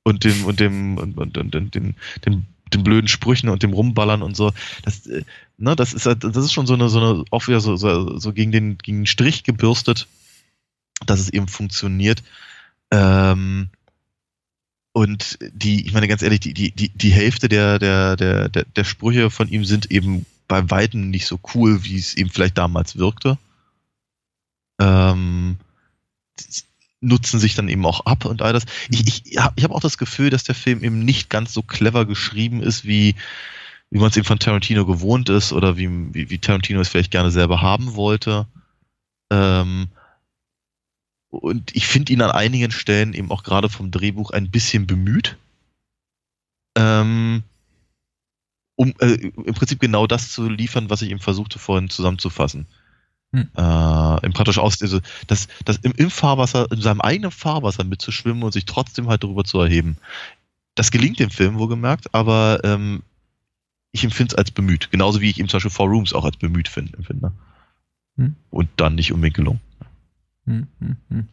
und 0.04 0.24
dem 0.24 0.44
und 0.44 0.60
dem 0.60 0.98
und, 0.98 1.16
und, 1.16 1.36
und, 1.38 1.54
und 1.54 1.74
den, 1.74 1.94
den, 2.24 2.46
den 2.72 2.84
blöden 2.84 3.08
Sprüchen 3.08 3.48
und 3.48 3.62
dem 3.62 3.72
Rumballern 3.72 4.22
und 4.22 4.36
so. 4.36 4.52
Das, 4.82 5.06
äh, 5.06 5.24
ne, 5.58 5.76
das 5.76 5.92
ist 5.92 6.06
halt, 6.06 6.24
das 6.24 6.36
ist 6.36 6.52
schon 6.52 6.66
so 6.66 6.74
eine, 6.74 6.88
so 6.88 6.98
eine, 6.98 7.24
auch 7.30 7.46
wieder 7.46 7.60
so, 7.60 7.76
so, 7.76 8.18
so 8.18 8.32
gegen 8.32 8.52
den, 8.52 8.78
gegen 8.78 9.00
den 9.00 9.06
Strich 9.06 9.44
gebürstet, 9.44 10.08
dass 11.06 11.20
es 11.20 11.30
eben 11.30 11.48
funktioniert. 11.48 12.22
Ähm, 12.90 13.70
und 14.92 15.38
die, 15.52 15.86
ich 15.86 15.92
meine 15.92 16.08
ganz 16.08 16.22
ehrlich, 16.22 16.40
die, 16.40 16.52
die, 16.52 16.70
die, 16.72 16.90
die 16.90 17.12
Hälfte 17.12 17.48
der, 17.48 17.78
der, 17.78 18.16
der, 18.16 18.48
der, 18.48 18.64
der 18.64 18.84
Sprüche 18.84 19.30
von 19.30 19.48
ihm 19.48 19.64
sind 19.64 19.90
eben 19.90 20.26
bei 20.48 20.70
Weitem 20.70 21.08
nicht 21.08 21.26
so 21.26 21.40
cool, 21.54 21.82
wie 21.84 21.96
es 21.96 22.14
eben 22.14 22.28
vielleicht 22.28 22.58
damals 22.58 22.96
wirkte. 22.96 23.38
Ähm, 24.78 25.56
nutzen 27.02 27.38
sich 27.38 27.54
dann 27.54 27.68
eben 27.68 27.84
auch 27.84 28.06
ab 28.06 28.24
und 28.24 28.40
all 28.40 28.52
das. 28.52 28.64
Ich, 28.88 29.06
ich, 29.06 29.32
ja, 29.32 29.52
ich 29.56 29.64
habe 29.64 29.74
auch 29.74 29.80
das 29.80 29.98
Gefühl, 29.98 30.30
dass 30.30 30.44
der 30.44 30.54
Film 30.54 30.82
eben 30.82 31.04
nicht 31.04 31.28
ganz 31.28 31.52
so 31.52 31.62
clever 31.62 32.06
geschrieben 32.06 32.62
ist, 32.62 32.84
wie, 32.84 33.14
wie 33.90 33.98
man 33.98 34.08
es 34.08 34.16
eben 34.16 34.24
von 34.24 34.38
Tarantino 34.38 34.86
gewohnt 34.86 35.28
ist 35.28 35.52
oder 35.52 35.76
wie, 35.76 35.88
wie, 36.14 36.30
wie 36.30 36.38
Tarantino 36.38 36.80
es 36.80 36.88
vielleicht 36.88 37.10
gerne 37.10 37.30
selber 37.30 37.60
haben 37.60 37.94
wollte. 37.94 38.46
Ähm, 39.30 39.88
und 41.28 41.74
ich 41.74 41.86
finde 41.86 42.12
ihn 42.12 42.22
an 42.22 42.30
einigen 42.30 42.70
Stellen 42.70 43.14
eben 43.14 43.30
auch 43.30 43.42
gerade 43.42 43.68
vom 43.68 43.90
Drehbuch 43.90 44.30
ein 44.30 44.50
bisschen 44.50 44.86
bemüht. 44.86 45.36
Ähm, 46.76 47.42
um 48.76 48.94
äh, 49.00 49.12
im 49.12 49.54
Prinzip 49.54 49.80
genau 49.80 50.06
das 50.06 50.30
zu 50.30 50.48
liefern, 50.48 50.88
was 50.90 51.02
ich 51.02 51.10
ihm 51.10 51.20
versuchte 51.20 51.58
vorhin 51.58 51.90
zusammenzufassen. 51.90 52.66
Hm. 53.32 53.48
Äh, 53.56 54.26
im 54.26 54.32
praktisch 54.32 54.58
aus, 54.58 54.80
also 54.82 55.00
das, 55.26 55.48
das 55.64 55.78
im, 55.78 55.92
im 55.92 56.10
Fahrwasser, 56.10 56.70
in 56.70 56.82
seinem 56.82 57.00
eigenen 57.00 57.30
Fahrwasser 57.30 57.84
mitzuschwimmen 57.84 58.42
und 58.42 58.52
sich 58.52 58.66
trotzdem 58.66 59.08
halt 59.08 59.24
darüber 59.24 59.44
zu 59.44 59.58
erheben. 59.60 59.96
Das 60.74 60.90
gelingt 60.90 61.18
dem 61.18 61.30
Film, 61.30 61.58
wohlgemerkt, 61.58 62.14
aber 62.14 62.60
ähm, 62.64 63.02
ich 63.90 64.04
empfinde 64.04 64.32
es 64.32 64.38
als 64.38 64.50
bemüht. 64.50 64.90
Genauso 64.90 65.20
wie 65.20 65.30
ich 65.30 65.38
ihm 65.38 65.48
zum 65.48 65.58
Beispiel 65.58 65.70
Four 65.70 65.88
Rooms 65.88 66.12
auch 66.12 66.24
als 66.24 66.36
bemüht 66.36 66.68
find, 66.68 66.94
empfinde. 66.94 67.32
Hm. 68.16 68.36
Und 68.50 68.68
dann 68.76 68.94
nicht 68.94 69.12
unbedingt 69.12 69.36
gelungen. 69.36 69.60
Hm, 70.44 70.66
hm, 70.80 70.96
hm. 71.08 71.28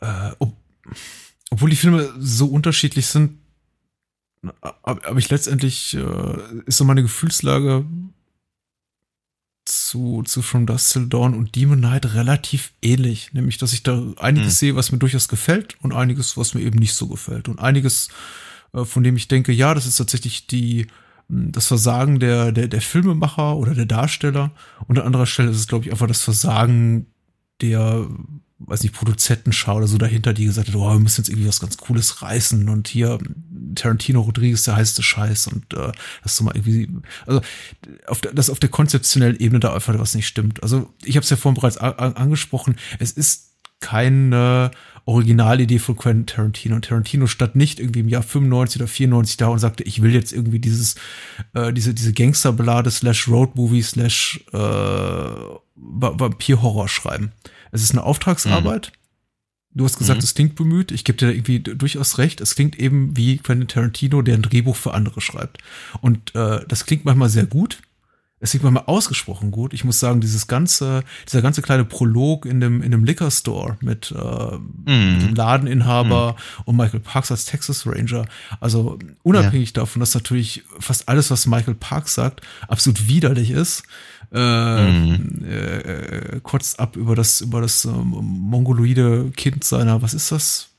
Äh, 0.00 0.32
ob, 0.38 0.56
obwohl 1.50 1.70
die 1.70 1.76
Filme 1.76 2.12
so 2.18 2.46
unterschiedlich 2.46 3.06
sind, 3.06 3.38
aber 4.60 5.18
ich 5.18 5.30
letztendlich 5.30 5.94
äh, 5.94 6.36
ist 6.66 6.78
so 6.78 6.84
meine 6.84 7.02
Gefühlslage 7.02 7.84
zu, 9.92 10.22
zu 10.24 10.40
From 10.40 10.64
Dust 10.64 10.90
Till 10.90 11.06
Dawn 11.06 11.34
und 11.34 11.54
Demon 11.54 11.80
Knight 11.80 12.14
relativ 12.14 12.72
ähnlich. 12.80 13.34
Nämlich, 13.34 13.58
dass 13.58 13.74
ich 13.74 13.82
da 13.82 14.02
einiges 14.18 14.52
hm. 14.52 14.56
sehe, 14.58 14.76
was 14.76 14.90
mir 14.90 14.96
durchaus 14.96 15.28
gefällt 15.28 15.76
und 15.82 15.92
einiges, 15.92 16.38
was 16.38 16.54
mir 16.54 16.62
eben 16.62 16.78
nicht 16.78 16.94
so 16.94 17.08
gefällt. 17.08 17.46
Und 17.46 17.58
einiges, 17.58 18.08
äh, 18.72 18.86
von 18.86 19.04
dem 19.04 19.16
ich 19.16 19.28
denke, 19.28 19.52
ja, 19.52 19.74
das 19.74 19.84
ist 19.84 19.96
tatsächlich 19.96 20.46
die, 20.46 20.86
hm, 21.28 21.52
das 21.52 21.66
Versagen 21.66 22.20
der, 22.20 22.52
der, 22.52 22.68
der 22.68 22.80
Filmemacher 22.80 23.54
oder 23.58 23.74
der 23.74 23.84
Darsteller. 23.84 24.52
Und 24.88 24.98
an 24.98 25.04
anderer 25.04 25.26
Stelle 25.26 25.50
ist 25.50 25.58
es, 25.58 25.68
glaube 25.68 25.84
ich, 25.84 25.92
einfach 25.92 26.08
das 26.08 26.22
Versagen 26.22 27.08
der 27.60 28.06
weiß 28.66 28.82
nicht, 28.82 28.94
Produzentenschau 28.94 29.76
oder 29.76 29.86
so 29.86 29.98
dahinter, 29.98 30.32
die 30.32 30.46
gesagt 30.46 30.68
hat, 30.68 30.74
oh, 30.74 30.90
wir 30.90 30.98
müssen 30.98 31.20
jetzt 31.20 31.28
irgendwie 31.28 31.48
was 31.48 31.60
ganz 31.60 31.76
Cooles 31.76 32.22
reißen 32.22 32.68
und 32.68 32.88
hier 32.88 33.18
Tarantino 33.74 34.20
Rodriguez, 34.20 34.64
der 34.64 34.76
heiße 34.76 35.02
Scheiß 35.02 35.48
und 35.48 35.72
äh, 35.74 35.92
das 36.22 36.36
so 36.36 36.44
mal 36.44 36.54
irgendwie, 36.54 36.88
also 37.26 37.40
auf 38.06 38.20
der, 38.20 38.32
dass 38.32 38.50
auf 38.50 38.60
der 38.60 38.70
konzeptionellen 38.70 39.36
Ebene 39.38 39.60
da 39.60 39.74
einfach 39.74 39.98
was 39.98 40.14
nicht 40.14 40.26
stimmt. 40.26 40.62
Also 40.62 40.92
ich 41.04 41.16
habe 41.16 41.24
es 41.24 41.30
ja 41.30 41.36
vorhin 41.36 41.60
bereits 41.60 41.78
angesprochen, 41.78 42.76
es 42.98 43.12
ist 43.12 43.52
keine 43.80 44.70
Originalidee 45.04 45.80
von 45.80 45.96
Quentin 45.96 46.26
Tarantino. 46.26 46.76
Und 46.76 46.84
Tarantino 46.84 47.26
stand 47.26 47.56
nicht 47.56 47.80
irgendwie 47.80 48.00
im 48.00 48.08
Jahr 48.08 48.22
95 48.22 48.80
oder 48.80 48.88
94 48.88 49.36
da 49.36 49.48
und 49.48 49.58
sagte, 49.58 49.82
ich 49.82 50.00
will 50.00 50.14
jetzt 50.14 50.32
irgendwie 50.32 50.60
dieses, 50.60 50.94
äh, 51.54 51.72
diese, 51.72 51.92
diese 51.92 52.12
Gangsterballade 52.12 52.90
slash 52.90 53.28
Roadmovie 53.28 53.82
slash 53.82 54.44
äh, 54.52 54.58
Vampir-Horror 55.74 56.88
schreiben. 56.88 57.32
Es 57.72 57.82
ist 57.82 57.90
eine 57.90 58.04
Auftragsarbeit. 58.04 58.92
Mhm. 58.92 58.98
Du 59.74 59.84
hast 59.84 59.98
gesagt, 59.98 60.20
mhm. 60.20 60.24
es 60.24 60.34
klingt 60.34 60.54
bemüht. 60.54 60.92
Ich 60.92 61.02
gebe 61.02 61.18
dir 61.18 61.28
da 61.28 61.32
irgendwie 61.32 61.60
durchaus 61.60 62.18
recht. 62.18 62.40
Es 62.40 62.54
klingt 62.54 62.78
eben 62.78 63.16
wie 63.16 63.38
Quentin 63.38 63.68
Tarantino, 63.68 64.22
der 64.22 64.34
ein 64.34 64.42
Drehbuch 64.42 64.76
für 64.76 64.94
andere 64.94 65.20
schreibt. 65.20 65.58
Und 66.00 66.34
äh, 66.34 66.60
das 66.68 66.86
klingt 66.86 67.04
manchmal 67.04 67.30
sehr 67.30 67.46
gut 67.46 67.80
es 68.42 68.50
klingt 68.50 68.64
manchmal 68.64 68.84
ausgesprochen 68.86 69.52
gut. 69.52 69.72
Ich 69.72 69.84
muss 69.84 70.00
sagen, 70.00 70.20
dieses 70.20 70.48
ganze, 70.48 71.04
dieser 71.28 71.42
ganze 71.42 71.62
kleine 71.62 71.84
Prolog 71.84 72.44
in 72.44 72.60
dem, 72.60 72.82
in 72.82 72.90
dem 72.90 73.04
Liquor 73.04 73.30
Store 73.30 73.78
mit, 73.80 74.10
äh, 74.10 74.56
mm. 74.56 75.12
mit 75.12 75.22
dem 75.22 75.34
Ladeninhaber 75.36 76.32
mm. 76.32 76.62
und 76.64 76.76
Michael 76.76 76.98
Parks 76.98 77.30
als 77.30 77.44
Texas 77.44 77.86
Ranger. 77.86 78.26
Also 78.58 78.98
unabhängig 79.22 79.68
ja. 79.68 79.82
davon, 79.82 80.00
dass 80.00 80.14
natürlich 80.14 80.64
fast 80.80 81.08
alles, 81.08 81.30
was 81.30 81.46
Michael 81.46 81.76
Parks 81.76 82.14
sagt, 82.14 82.40
absolut 82.66 83.06
widerlich 83.06 83.52
ist, 83.52 83.84
äh, 84.32 84.90
mm. 84.90 85.44
äh, 85.44 86.40
kotzt 86.42 86.80
ab 86.80 86.96
über 86.96 87.14
das, 87.14 87.40
über 87.40 87.60
das 87.60 87.84
ähm, 87.84 88.14
mongoloide 88.14 89.30
Kind 89.36 89.64
seiner, 89.64 90.02
was 90.02 90.14
ist 90.14 90.32
das? 90.32 90.70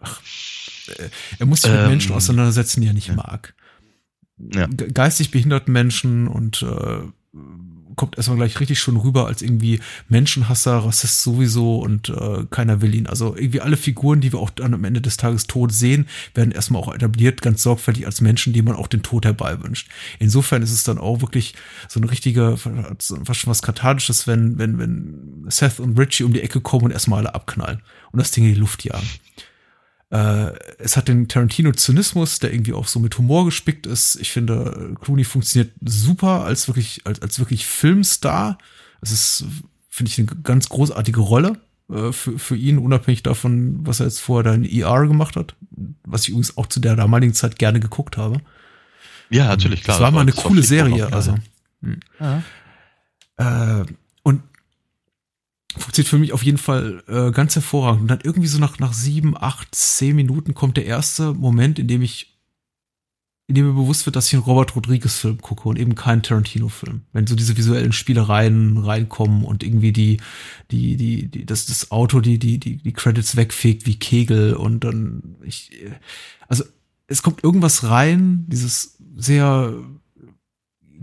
Ach, 0.00 0.20
äh, 0.98 1.08
er 1.38 1.46
muss 1.46 1.62
sich 1.62 1.70
ähm, 1.70 1.80
mit 1.80 1.88
Menschen 1.88 2.12
auseinandersetzen, 2.14 2.80
die 2.80 2.88
er 2.88 2.94
nicht 2.94 3.08
ja. 3.08 3.14
mag 3.14 3.54
ja. 4.50 4.66
geistig 4.66 5.30
behinderten 5.30 5.72
Menschen 5.72 6.28
und 6.28 6.62
äh, 6.62 7.36
kommt 7.96 8.16
erstmal 8.16 8.38
gleich 8.38 8.60
richtig 8.60 8.78
schon 8.78 8.96
rüber 8.96 9.26
als 9.26 9.42
irgendwie 9.42 9.80
Menschenhasser, 10.08 10.78
Rassist 10.78 11.22
sowieso 11.22 11.78
und 11.78 12.08
äh, 12.08 12.44
keiner 12.50 12.80
will 12.80 12.94
ihn. 12.94 13.06
Also 13.06 13.36
irgendwie 13.36 13.60
alle 13.60 13.76
Figuren, 13.76 14.20
die 14.20 14.32
wir 14.32 14.40
auch 14.40 14.50
dann 14.50 14.74
am 14.74 14.84
Ende 14.84 15.00
des 15.00 15.16
Tages 15.16 15.46
tot 15.46 15.72
sehen, 15.72 16.06
werden 16.34 16.52
erstmal 16.52 16.82
auch 16.82 16.94
etabliert, 16.94 17.42
ganz 17.42 17.62
sorgfältig 17.62 18.06
als 18.06 18.20
Menschen, 18.20 18.52
die 18.52 18.62
man 18.62 18.76
auch 18.76 18.86
den 18.86 19.02
Tod 19.02 19.24
herbeiwünscht. 19.24 19.88
Insofern 20.18 20.62
ist 20.62 20.72
es 20.72 20.84
dann 20.84 20.98
auch 20.98 21.20
wirklich 21.20 21.54
so 21.88 22.00
ein 22.00 22.04
richtiger, 22.04 22.56
fast 22.56 23.40
schon 23.40 23.50
was 23.50 23.62
Kathartisches, 23.62 24.26
wenn, 24.26 24.58
wenn, 24.58 24.78
wenn 24.78 25.44
Seth 25.48 25.80
und 25.80 25.98
Richie 25.98 26.24
um 26.24 26.32
die 26.32 26.40
Ecke 26.40 26.60
kommen 26.60 26.86
und 26.86 26.90
erstmal 26.90 27.20
alle 27.20 27.34
abknallen 27.34 27.82
und 28.12 28.18
das 28.18 28.30
Ding 28.30 28.44
in 28.44 28.54
die 28.54 28.60
Luft 28.60 28.84
jagen. 28.84 29.08
Äh, 30.12 30.52
es 30.78 30.98
hat 30.98 31.08
den 31.08 31.26
Tarantino-Zynismus, 31.26 32.38
der 32.38 32.52
irgendwie 32.52 32.74
auch 32.74 32.86
so 32.86 33.00
mit 33.00 33.16
Humor 33.16 33.46
gespickt 33.46 33.86
ist. 33.86 34.16
Ich 34.16 34.30
finde, 34.30 34.94
Clooney 35.00 35.24
funktioniert 35.24 35.72
super 35.82 36.44
als 36.44 36.68
wirklich, 36.68 37.00
als, 37.04 37.22
als 37.22 37.38
wirklich 37.38 37.64
Filmstar. 37.64 38.58
Es 39.00 39.10
ist, 39.10 39.46
finde 39.88 40.10
ich, 40.10 40.18
eine 40.18 40.26
ganz 40.42 40.68
großartige 40.68 41.20
Rolle 41.20 41.56
äh, 41.90 42.12
für, 42.12 42.38
für 42.38 42.56
ihn, 42.56 42.76
unabhängig 42.76 43.22
davon, 43.22 43.86
was 43.86 44.00
er 44.00 44.06
jetzt 44.06 44.20
vorher 44.20 44.52
da 44.52 44.54
in 44.54 44.66
ER 44.66 45.06
gemacht 45.06 45.34
hat. 45.34 45.54
Was 46.04 46.24
ich 46.24 46.28
übrigens 46.28 46.58
auch 46.58 46.66
zu 46.66 46.80
der 46.80 46.94
damaligen 46.94 47.32
Zeit 47.32 47.58
gerne 47.58 47.80
geguckt 47.80 48.18
habe. 48.18 48.42
Ja, 49.30 49.46
natürlich, 49.46 49.82
klar. 49.82 49.96
Das 49.96 50.02
war 50.02 50.10
mal 50.10 50.20
eine 50.20 50.32
coole 50.32 50.62
Serie, 50.62 51.10
also. 51.10 51.36
Ja. 52.20 52.42
Äh, 53.38 53.86
und 54.22 54.42
funktioniert 55.76 56.08
für 56.08 56.18
mich 56.18 56.32
auf 56.32 56.42
jeden 56.42 56.58
Fall 56.58 57.02
äh, 57.08 57.30
ganz 57.30 57.54
hervorragend. 57.54 58.02
Und 58.02 58.08
dann 58.08 58.20
irgendwie 58.22 58.48
so 58.48 58.58
nach, 58.58 58.78
nach 58.78 58.92
sieben, 58.92 59.36
acht, 59.36 59.74
zehn 59.74 60.16
Minuten 60.16 60.54
kommt 60.54 60.76
der 60.76 60.86
erste 60.86 61.32
Moment, 61.34 61.78
in 61.78 61.88
dem 61.88 62.02
ich, 62.02 62.38
in 63.48 63.54
dem 63.54 63.66
mir 63.66 63.74
bewusst 63.74 64.06
wird, 64.06 64.16
dass 64.16 64.28
ich 64.28 64.34
einen 64.34 64.44
Robert 64.44 64.76
Rodriguez-Film 64.76 65.40
gucke 65.40 65.68
und 65.68 65.78
eben 65.78 65.94
keinen 65.94 66.22
Tarantino-Film. 66.22 67.02
Wenn 67.12 67.26
so 67.26 67.34
diese 67.34 67.56
visuellen 67.56 67.92
Spielereien 67.92 68.78
reinkommen 68.78 69.44
und 69.44 69.62
irgendwie 69.62 69.92
die, 69.92 70.18
die, 70.70 70.96
die, 70.96 71.28
die, 71.28 71.46
das, 71.46 71.66
das 71.66 71.90
Auto, 71.90 72.20
die, 72.20 72.38
die, 72.38 72.58
die, 72.58 72.76
die 72.76 72.92
Credits 72.92 73.36
wegfegt 73.36 73.86
wie 73.86 73.98
Kegel 73.98 74.54
und 74.54 74.84
dann, 74.84 75.36
ich, 75.42 75.70
also, 76.48 76.64
es 77.08 77.22
kommt 77.22 77.44
irgendwas 77.44 77.84
rein, 77.84 78.44
dieses 78.48 78.96
sehr 79.16 79.74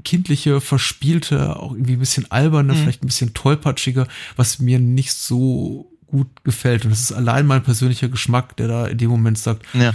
kindliche, 0.09 0.59
verspielte, 0.59 1.59
auch 1.59 1.73
irgendwie 1.73 1.93
ein 1.93 1.99
bisschen 1.99 2.31
alberne, 2.31 2.73
mhm. 2.73 2.77
vielleicht 2.77 3.03
ein 3.03 3.07
bisschen 3.07 3.35
tollpatschige, 3.35 4.07
was 4.35 4.57
mir 4.57 4.79
nicht 4.79 5.13
so 5.13 5.91
gut 6.07 6.43
gefällt. 6.43 6.83
Und 6.83 6.89
das 6.89 7.01
ist 7.01 7.11
allein 7.11 7.45
mein 7.45 7.61
persönlicher 7.61 8.09
Geschmack, 8.09 8.57
der 8.57 8.67
da 8.67 8.87
in 8.87 8.97
dem 8.97 9.11
Moment 9.11 9.37
sagt, 9.37 9.67
ja, 9.73 9.93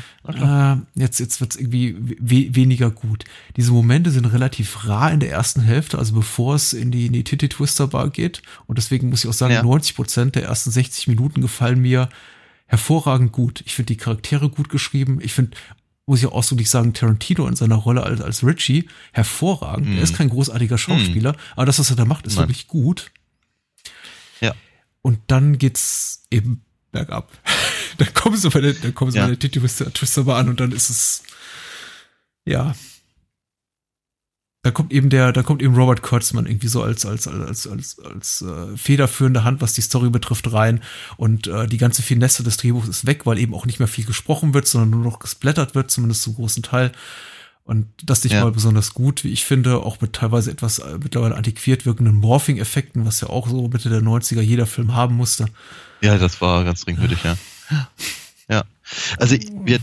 äh, 0.72 0.76
jetzt, 0.94 1.18
jetzt 1.18 1.40
wird's 1.40 1.56
irgendwie 1.56 1.96
we 1.98 2.54
weniger 2.54 2.92
gut. 2.92 3.24
Diese 3.56 3.72
Momente 3.72 4.12
sind 4.12 4.26
relativ 4.26 4.86
rar 4.86 5.10
in 5.10 5.18
der 5.18 5.32
ersten 5.32 5.62
Hälfte, 5.62 5.98
also 5.98 6.14
bevor 6.14 6.54
es 6.54 6.74
in 6.74 6.92
die, 6.92 7.06
in 7.06 7.12
die 7.12 7.24
Titty 7.24 7.48
Twister 7.48 7.88
Bar 7.88 8.10
geht. 8.10 8.40
Und 8.66 8.78
deswegen 8.78 9.10
muss 9.10 9.24
ich 9.24 9.30
auch 9.30 9.34
sagen, 9.34 9.54
ja. 9.54 9.64
90 9.64 9.96
Prozent 9.96 10.36
der 10.36 10.44
ersten 10.44 10.70
60 10.70 11.08
Minuten 11.08 11.40
gefallen 11.40 11.80
mir 11.80 12.08
hervorragend 12.66 13.32
gut. 13.32 13.64
Ich 13.66 13.74
finde 13.74 13.94
die 13.94 13.96
Charaktere 13.96 14.48
gut 14.48 14.68
geschrieben. 14.68 15.18
Ich 15.20 15.32
finde 15.32 15.56
muss 16.06 16.20
ich 16.20 16.26
auch 16.26 16.32
ausdrücklich 16.32 16.70
sagen, 16.70 16.92
Tarantino 16.92 17.46
in 17.46 17.56
seiner 17.56 17.76
Rolle 17.76 18.02
als, 18.02 18.20
als 18.20 18.44
Richie 18.44 18.88
hervorragend. 19.12 19.88
Mm. 19.88 19.96
Er 19.96 20.02
ist 20.02 20.12
mhm. 20.12 20.16
kein 20.16 20.28
großartiger 20.28 20.76
Schauspieler, 20.76 21.32
mm. 21.32 21.36
aber 21.56 21.66
das, 21.66 21.78
was 21.78 21.90
er 21.90 21.96
da 21.96 22.04
macht, 22.04 22.26
ist 22.26 22.36
Nein. 22.36 22.44
wirklich 22.44 22.68
gut. 22.68 23.10
Ja. 24.40 24.54
Und 25.02 25.18
dann 25.28 25.58
geht's 25.58 26.24
eben 26.30 26.62
bergab. 26.92 27.32
dann 27.98 28.12
kommen 28.12 28.36
sie 28.36 28.50
bei 28.50 28.60
der, 28.60 28.74
dann 28.74 28.94
kommen 28.94 29.10
sie 29.10 29.18
ja. 29.18 29.24
bei 29.24 29.34
der 29.34 29.38
Titi 29.38 29.60
Twister 29.60 30.26
an 30.28 30.48
und 30.48 30.60
dann 30.60 30.72
ist 30.72 30.90
es, 30.90 31.22
ja, 32.44 32.74
da 34.64 34.70
kommt 34.70 34.92
eben 34.94 35.10
der, 35.10 35.30
da 35.32 35.42
kommt 35.42 35.60
eben 35.62 35.74
Robert 35.74 36.00
Kurtzman 36.00 36.46
irgendwie 36.46 36.68
so 36.68 36.82
als 36.82 37.04
als 37.04 37.28
als 37.28 37.66
als 37.66 37.98
als 37.98 38.40
äh, 38.40 38.76
federführende 38.78 39.44
Hand, 39.44 39.60
was 39.60 39.74
die 39.74 39.82
Story 39.82 40.08
betrifft, 40.08 40.50
rein 40.54 40.82
und 41.18 41.46
äh, 41.46 41.66
die 41.66 41.76
ganze 41.76 42.02
Finesse 42.02 42.42
des 42.42 42.56
Drehbuchs 42.56 42.88
ist 42.88 43.06
weg, 43.06 43.26
weil 43.26 43.38
eben 43.38 43.54
auch 43.54 43.66
nicht 43.66 43.78
mehr 43.78 43.88
viel 43.88 44.06
gesprochen 44.06 44.54
wird, 44.54 44.66
sondern 44.66 44.88
nur 44.88 45.04
noch 45.04 45.18
gesplattert 45.18 45.74
wird, 45.74 45.90
zumindest 45.90 46.22
zum 46.22 46.34
großen 46.34 46.62
Teil. 46.62 46.92
Und 47.64 47.88
das 48.02 48.24
nicht 48.24 48.32
ja. 48.32 48.42
mal 48.42 48.52
besonders 48.52 48.94
gut, 48.94 49.22
wie 49.22 49.32
ich 49.32 49.44
finde, 49.44 49.80
auch 49.80 50.00
mit 50.00 50.14
teilweise 50.14 50.50
etwas 50.50 50.78
äh, 50.78 50.98
mittlerweile 51.02 51.34
antiquiert 51.34 51.84
wirkenden 51.84 52.14
Morphing-Effekten, 52.14 53.04
was 53.04 53.20
ja 53.20 53.28
auch 53.28 53.46
so 53.48 53.68
Mitte 53.68 53.90
der 53.90 54.00
90er 54.00 54.40
jeder 54.40 54.66
Film 54.66 54.94
haben 54.94 55.14
musste. 55.14 55.44
Ja, 56.00 56.16
das 56.16 56.40
war 56.40 56.64
ganz 56.64 56.84
für 56.84 56.94
dich, 56.94 57.22
ja. 57.22 57.36
Ja. 58.48 58.64
Also, 59.18 59.36
wir, 59.64 59.78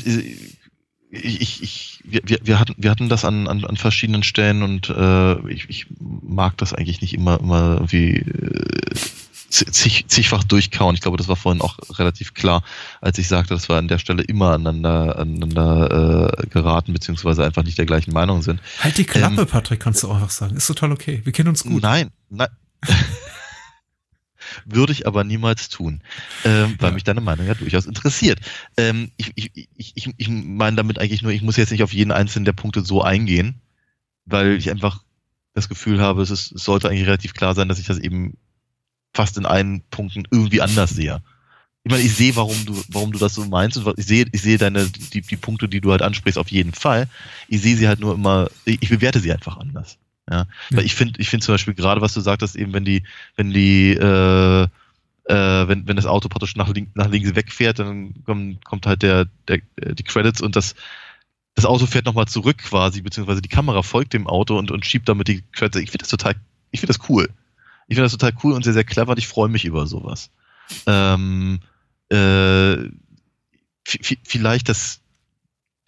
ich, 1.12 1.62
ich, 1.62 2.00
wir, 2.06 2.22
wir, 2.42 2.60
hatten, 2.60 2.76
wir 2.78 2.90
hatten 2.90 3.10
das 3.10 3.26
an, 3.26 3.48
an, 3.48 3.66
an 3.66 3.76
verschiedenen 3.76 4.24
Stellen 4.24 4.64
und 4.64 4.90
äh, 4.90 5.50
ich, 5.50 5.70
ich 5.70 5.88
mag 6.00 6.58
das 6.58 6.74
eigentlich 6.74 7.02
nicht 7.02 7.14
immer, 7.14 7.40
immer 7.40 7.74
irgendwie 7.76 8.20
äh, 8.20 8.96
zig, 9.50 10.08
zigfach 10.08 10.46
durchkauen. 10.46 10.96
Ich 10.96 11.02
glaube, 11.02 11.18
das 11.18 11.28
war 11.28 11.36
vorhin 11.36 11.62
auch 11.62 11.78
relativ 12.00 12.34
klar, 12.34 12.64
als 13.02 13.18
ich 13.18 13.28
sagte, 13.28 13.54
dass 13.54 13.68
wir 13.68 13.76
an 13.76 13.90
der 13.90 13.98
Stelle 13.98 14.24
immer 14.24 14.52
aneinander, 14.54 15.20
aneinander 15.20 16.32
äh, 16.40 16.48
geraten, 16.48 16.94
beziehungsweise 16.94 17.44
einfach 17.44 17.64
nicht 17.64 17.78
der 17.78 17.86
gleichen 17.86 18.14
Meinung 18.14 18.42
sind. 18.42 18.62
Halt 18.80 18.98
die 18.98 19.04
Klappe, 19.04 19.42
ähm, 19.42 19.48
Patrick, 19.48 19.82
kannst 19.82 20.04
du 20.04 20.08
auch 20.08 20.16
einfach 20.16 20.30
sagen. 20.30 20.56
Ist 20.56 20.68
total 20.68 20.94
okay. 20.94 21.22
Wir 21.26 21.34
kennen 21.34 21.50
uns 21.50 21.64
gut. 21.64 21.82
Nein, 21.82 22.12
nein. 22.30 22.48
würde 24.66 24.94
ich 24.94 25.08
aber 25.08 25.24
niemals 25.24 25.70
tun, 25.70 26.02
ähm, 26.46 26.76
weil 26.80 26.90
ja. 26.90 26.94
mich 26.94 27.04
deine 27.04 27.22
Meinung 27.22 27.48
ja 27.48 27.54
durchaus 27.54 27.86
interessiert. 27.86 28.40
Ähm, 28.78 29.12
ich, 29.18 29.32
ich, 29.36 29.70
ich, 29.76 30.10
ich 30.16 30.30
meine 30.30 30.78
damit 30.78 31.00
eigentlich 31.00 31.22
nur, 31.22 31.32
ich 31.32 31.42
muss 31.42 31.58
jetzt 31.58 31.72
nicht 31.72 31.84
auf 31.84 31.94
jeden 31.94 32.12
einzelnen 32.12 32.46
der 32.46 32.54
Punkte 32.54 32.82
so 32.82 33.02
eingehen, 33.02 33.62
weil 34.26 34.54
ich 34.54 34.70
einfach 34.70 35.04
das 35.54 35.70
Gefühl 35.70 36.02
habe, 36.02 36.22
es, 36.22 36.30
ist, 36.30 36.52
es 36.52 36.64
sollte 36.64 36.90
eigentlich 36.90 37.08
relativ 37.08 37.34
klar 37.34 37.56
sein, 37.56 37.68
dass 37.68 37.80
ich 37.80 37.88
das 37.88 38.00
eben 38.00 38.38
fast 39.14 39.38
in 39.38 39.46
allen 39.46 39.82
Punkten 39.90 40.24
irgendwie 40.32 40.62
anders 40.62 40.92
sehe. 40.92 41.22
Ich 41.84 41.92
meine, 41.92 42.04
ich 42.04 42.14
sehe, 42.14 42.36
warum 42.36 42.66
du, 42.66 42.80
warum 42.90 43.12
du 43.12 43.18
das 43.18 43.34
so 43.34 43.44
meinst. 43.46 43.78
Und 43.78 43.98
ich 43.98 44.06
sehe, 44.06 44.26
ich 44.32 44.42
sehe 44.42 44.58
deine, 44.58 44.88
die, 44.88 45.22
die 45.22 45.36
Punkte, 45.36 45.68
die 45.68 45.82
du 45.82 45.92
halt 45.92 46.04
ansprichst, 46.04 46.38
auf 46.38 46.50
jeden 46.50 46.74
Fall. 46.74 47.08
Ich 47.48 47.62
sehe 47.62 47.76
sie 47.76 47.88
halt 47.88 48.00
nur 48.00 48.14
immer, 48.14 48.50
ich 48.66 48.88
bewerte 48.88 49.20
sie 49.20 49.34
einfach 49.34 49.58
anders. 49.58 49.98
Ja, 50.32 50.46
weil 50.70 50.86
ich 50.86 50.96
finde, 50.96 51.20
ich 51.20 51.30
finde 51.30 51.46
zum 51.46 51.54
Beispiel 51.54 51.74
gerade, 51.74 52.00
was 52.00 52.14
du 52.14 52.22
sagtest, 52.22 52.56
eben 52.56 52.72
wenn 52.72 52.86
die, 52.86 53.04
wenn 53.36 53.52
die, 53.52 53.92
äh, 53.92 54.64
äh, 54.64 55.68
wenn, 55.68 55.86
wenn 55.88 55.98
das 55.98 56.06
Auto 56.06 56.30
praktisch 56.30 56.56
nach, 56.56 56.70
link, 56.70 56.96
nach 56.96 57.10
links 57.10 57.36
wegfährt, 57.36 57.80
dann 57.80 58.24
kommt, 58.24 58.64
kommt 58.64 58.86
halt 58.86 59.02
der, 59.02 59.28
der, 59.50 59.60
die 59.78 60.04
Credits 60.04 60.40
und 60.40 60.56
das, 60.56 60.76
das 61.56 61.66
Auto 61.66 61.86
fährt 61.86 62.06
nochmal 62.06 62.28
zurück 62.28 62.60
quasi, 62.60 63.02
beziehungsweise 63.02 63.42
die 63.42 63.50
Kamera 63.50 63.84
folgt 63.84 64.14
dem 64.14 64.26
Auto 64.26 64.58
und, 64.58 64.72
und 64.72 64.86
schiebt 64.86 65.10
damit 65.10 65.28
die 65.28 65.44
Credits. 65.52 65.84
Ich 65.84 65.92
finde 65.92 66.04
das 66.04 66.10
total, 66.10 66.36
ich 66.72 66.80
finde 66.80 66.94
das 66.94 67.10
cool. 67.10 67.30
Ich 67.88 67.96
finde 67.96 68.04
das 68.06 68.14
total 68.14 68.32
cool 68.42 68.54
und 68.54 68.64
sehr, 68.64 68.74
sehr 68.74 68.86
clever 68.86 69.12
und 69.12 69.20
ich 69.20 69.28
freue 69.28 69.50
mich 69.50 69.66
über 69.66 69.86
sowas. 69.86 70.30
Ähm, 70.88 71.60
äh, 72.08 72.78
vielleicht 74.24 74.70
das, 74.70 75.01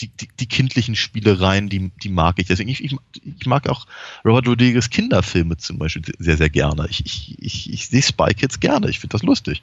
die, 0.04 0.10
die, 0.10 0.30
die 0.40 0.48
kindlichen 0.48 0.96
Spielereien, 0.96 1.70
die, 1.70 1.92
die 2.04 2.10
mag 2.10 2.36
ich. 2.40 2.48
Deswegen, 2.48 2.70
ich, 2.70 2.84
ich, 2.84 2.96
ich 3.24 3.46
mag 3.46 3.68
auch 3.70 3.86
Robert 4.26 4.48
Rodriguez 4.48 4.90
Kinderfilme 4.90 5.58
zum 5.58 5.78
Beispiel 5.80 6.04
sehr, 6.20 6.38
sehr 6.38 6.50
gerne. 6.50 6.88
Ich, 6.90 7.06
ich, 7.06 7.38
ich, 7.40 7.74
ich 7.74 7.88
sehe 7.88 8.02
Spy 8.02 8.34
Kids 8.34 8.60
gerne. 8.60 8.90
Ich 8.90 9.00
finde 9.00 9.14
das 9.14 9.24
lustig. 9.24 9.62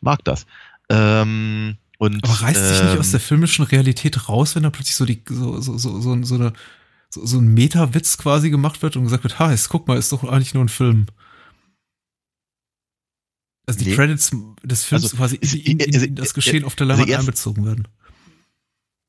Mag 0.00 0.24
das. 0.24 0.46
Ähm, 0.90 1.76
und, 1.98 2.22
Aber 2.24 2.40
reißt 2.42 2.60
ähm, 2.60 2.68
sich 2.68 2.82
nicht 2.82 2.98
aus 2.98 3.10
der 3.10 3.20
filmischen 3.20 3.64
Realität 3.64 4.28
raus, 4.28 4.54
wenn 4.54 4.62
da 4.62 4.70
plötzlich 4.70 4.96
so 4.96 5.04
die 5.04 5.22
so, 5.28 5.60
so, 5.60 5.78
so, 5.78 6.00
so, 6.00 6.22
so 6.22 6.34
eine 6.34 6.52
so, 7.10 7.24
so 7.24 7.38
ein 7.38 7.54
Meta-Witz 7.54 8.18
quasi 8.18 8.50
gemacht 8.50 8.82
wird 8.82 8.96
und 8.96 9.04
gesagt 9.04 9.24
wird, 9.24 9.38
ha, 9.38 9.50
jetzt 9.50 9.68
guck 9.70 9.88
mal, 9.88 9.96
ist 9.98 10.12
doch 10.12 10.24
eigentlich 10.24 10.54
nur 10.54 10.64
ein 10.64 10.68
Film. 10.68 11.06
Also 13.66 13.80
die 13.80 13.90
Nee. 13.90 13.96
Credits 13.96 14.30
des 14.62 14.84
Films 14.84 15.04
Also, 15.04 15.16
quasi 15.16 15.36
in, 15.36 15.78
in, 15.80 15.94
also, 15.94 16.06
in 16.06 16.14
das 16.14 16.32
Geschehen 16.34 16.64
auf 16.64 16.74
der 16.74 16.86
also 16.86 16.92
Leinwand 17.02 17.10
erst- 17.10 17.20
einbezogen 17.20 17.66
werden. 17.66 17.88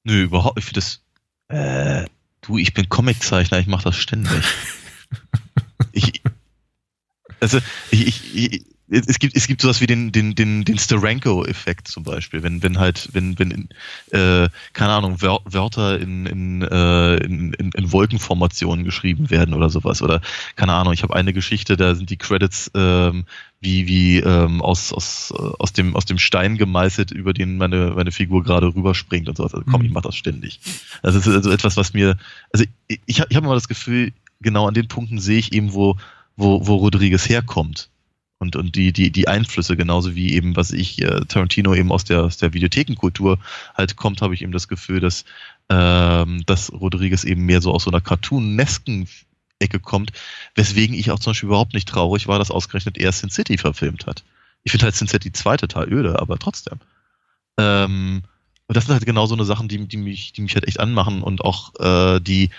Nö, 0.04 0.24
überhaupt. 0.24 0.60
Ich 0.60 0.66
finde 0.66 0.82
das. 0.82 1.02
Äh, 1.50 2.08
du, 2.41 2.58
ich 2.58 2.74
bin 2.74 2.89
Comiczeichner, 2.89 3.60
ich 3.60 3.68
mache 3.68 3.86
das 3.86 3.95
ständig. 3.95 4.43
ich, 5.91 6.22
also, 7.39 7.60
ich, 7.91 8.36
ich, 8.36 8.54
ich, 8.54 8.66
es 8.89 9.20
gibt, 9.20 9.36
es 9.36 9.47
gibt 9.47 9.62
sowas 9.62 9.82
wie 9.82 9.88
den, 9.88 10.12
den, 10.12 10.34
den, 10.36 10.66
den 10.66 10.78
Steranko-Effekt 10.78 11.88
zum 11.88 12.04
Beispiel, 12.04 12.41
wenn, 12.41 12.64
wenn 12.64 12.80
halt, 12.80 13.10
wenn, 13.14 13.38
wenn, 13.38 13.70
äh, 14.12 14.50
keine 14.74 14.93
Ahnung, 14.93 15.22
Wör 15.22 15.41
Wörter 15.45 16.00
in, 16.00 16.26
in, 16.26 16.62
äh, 16.64 17.18
in, 17.18 17.54
in, 17.54 17.72
in 17.72 17.91
Wolkenformationen 17.91 18.86
geschrieben 18.86 19.30
werden 19.30 19.54
oder 19.54 19.70
sowas. 19.70 20.02
Oder, 20.02 20.22
keine 20.56 20.74
Ahnung, 20.74 20.93
ich 20.93 21.04
habe 21.04 21.16
eine 21.16 21.34
Geschichte, 21.34 21.78
da 21.78 21.93
sind 21.93 22.10
die 22.10 22.18
Credits 22.18 22.72
ähm, 22.76 23.26
wie, 23.62 23.88
wie 23.88 24.20
ähm, 24.20 24.62
aus, 24.62 24.93
aus, 24.93 25.34
äh, 25.38 25.41
aus, 25.60 25.74
dem, 25.74 25.95
aus 25.95 26.05
dem 26.05 26.18
Stein 26.18 26.57
gemeißelt, 26.57 27.12
über 27.12 27.34
den 27.34 27.57
meine, 27.57 27.91
meine 27.95 28.12
Figur 28.12 28.43
gerade 28.43 28.68
rüberspringt 28.68 29.28
und 29.28 29.38
sowas. 29.38 29.53
Also 29.53 29.66
komm, 29.70 29.82
Mhm. 29.82 29.88
ich 29.88 29.93
mache 29.93 30.07
das 30.07 30.16
ständig. 30.16 30.60
Das 31.03 31.16
ist 31.16 31.28
also 31.28 31.51
etwas, 31.51 31.76
was 31.76 31.93
mir, 31.93 32.18
also 32.53 32.66
ich, 32.88 33.01
ich 33.05 33.20
habe 33.20 33.30
ich 33.30 33.36
hab 33.36 33.43
immer 33.43 33.55
das 33.55 33.68
Gefühl, 33.68 34.14
genau 34.39 34.68
an 34.68 34.74
den 34.74 34.88
Punkten 34.88 35.20
sehe 35.20 35.39
ich 35.39 35.53
eben, 35.53 35.74
wo, 35.74 35.97
wo, 36.38 36.66
wo 36.68 36.76
Rodriguez 36.76 37.28
herkommt. 37.28 37.89
Und, 38.41 38.55
und 38.55 38.78
die, 38.78 38.93
die, 38.93 39.12
die 39.12 39.28
Einflüsse, 39.28 39.76
genauso 39.76 40.16
wie 40.16 40.32
eben, 40.32 40.55
was 40.55 40.72
ich, 40.72 41.01
äh, 41.01 41.26
Tarantino 41.28 41.76
eben 41.76 41.91
aus 41.91 42.05
der, 42.05 42.24
aus 42.24 42.38
der 42.38 42.53
Videothekenkultur 42.53 43.38
halt 43.76 43.97
kommt, 43.97 44.22
habe 44.22 44.34
ich 44.34 44.41
eben 44.43 44.53
das 44.53 44.70
Gefühl, 44.70 45.01
dass, 45.01 45.26
ähm, 45.68 46.43
dass 46.45 46.72
Rodriguez 46.72 47.26
eben 47.26 47.45
mehr 47.45 47.62
so 47.62 47.74
aus 47.74 47.84
so 47.84 47.91
einer 47.91 47.99
cartoonesken 47.99 49.10
Ecke 49.60 49.80
kommt, 49.80 50.12
weswegen 50.55 50.95
ich 50.95 51.12
auch 51.12 51.20
zum 51.20 51.32
Beispiel 51.32 51.47
überhaupt 51.47 51.74
nicht 51.74 51.88
traurig 51.88 52.28
war, 52.28 52.39
dass 52.39 52.51
ausgerechnet 52.51 52.97
er 52.97 53.12
Sin 53.12 53.30
City 53.30 53.57
verfilmt 53.57 54.05
hat. 54.05 54.24
Ich 54.64 54.72
finde 54.72 54.86
halt 54.86 54.95
Sin 54.95 55.07
City 55.07 55.32
2 55.32 55.57
total 55.57 55.91
öde, 55.91 56.20
aber 56.20 56.39
trotzdem. 56.39 56.80
Ähm, 57.57 58.24
und 58.68 58.78
das 58.78 58.86
sind 58.86 58.93
halt 58.93 59.05
genau 59.05 59.26
so 59.26 59.36
eine 59.36 59.45
Sachen, 59.45 59.68
die, 59.68 59.88
die, 59.88 59.97
mich, 59.97 60.34
die 60.34 60.41
mich 60.41 60.55
halt 60.55 60.68
echt 60.68 60.80
anmachen 60.80 61.22
und 61.22 61.41
auch 61.41 61.74
äh, 61.80 62.20
die 62.20 62.49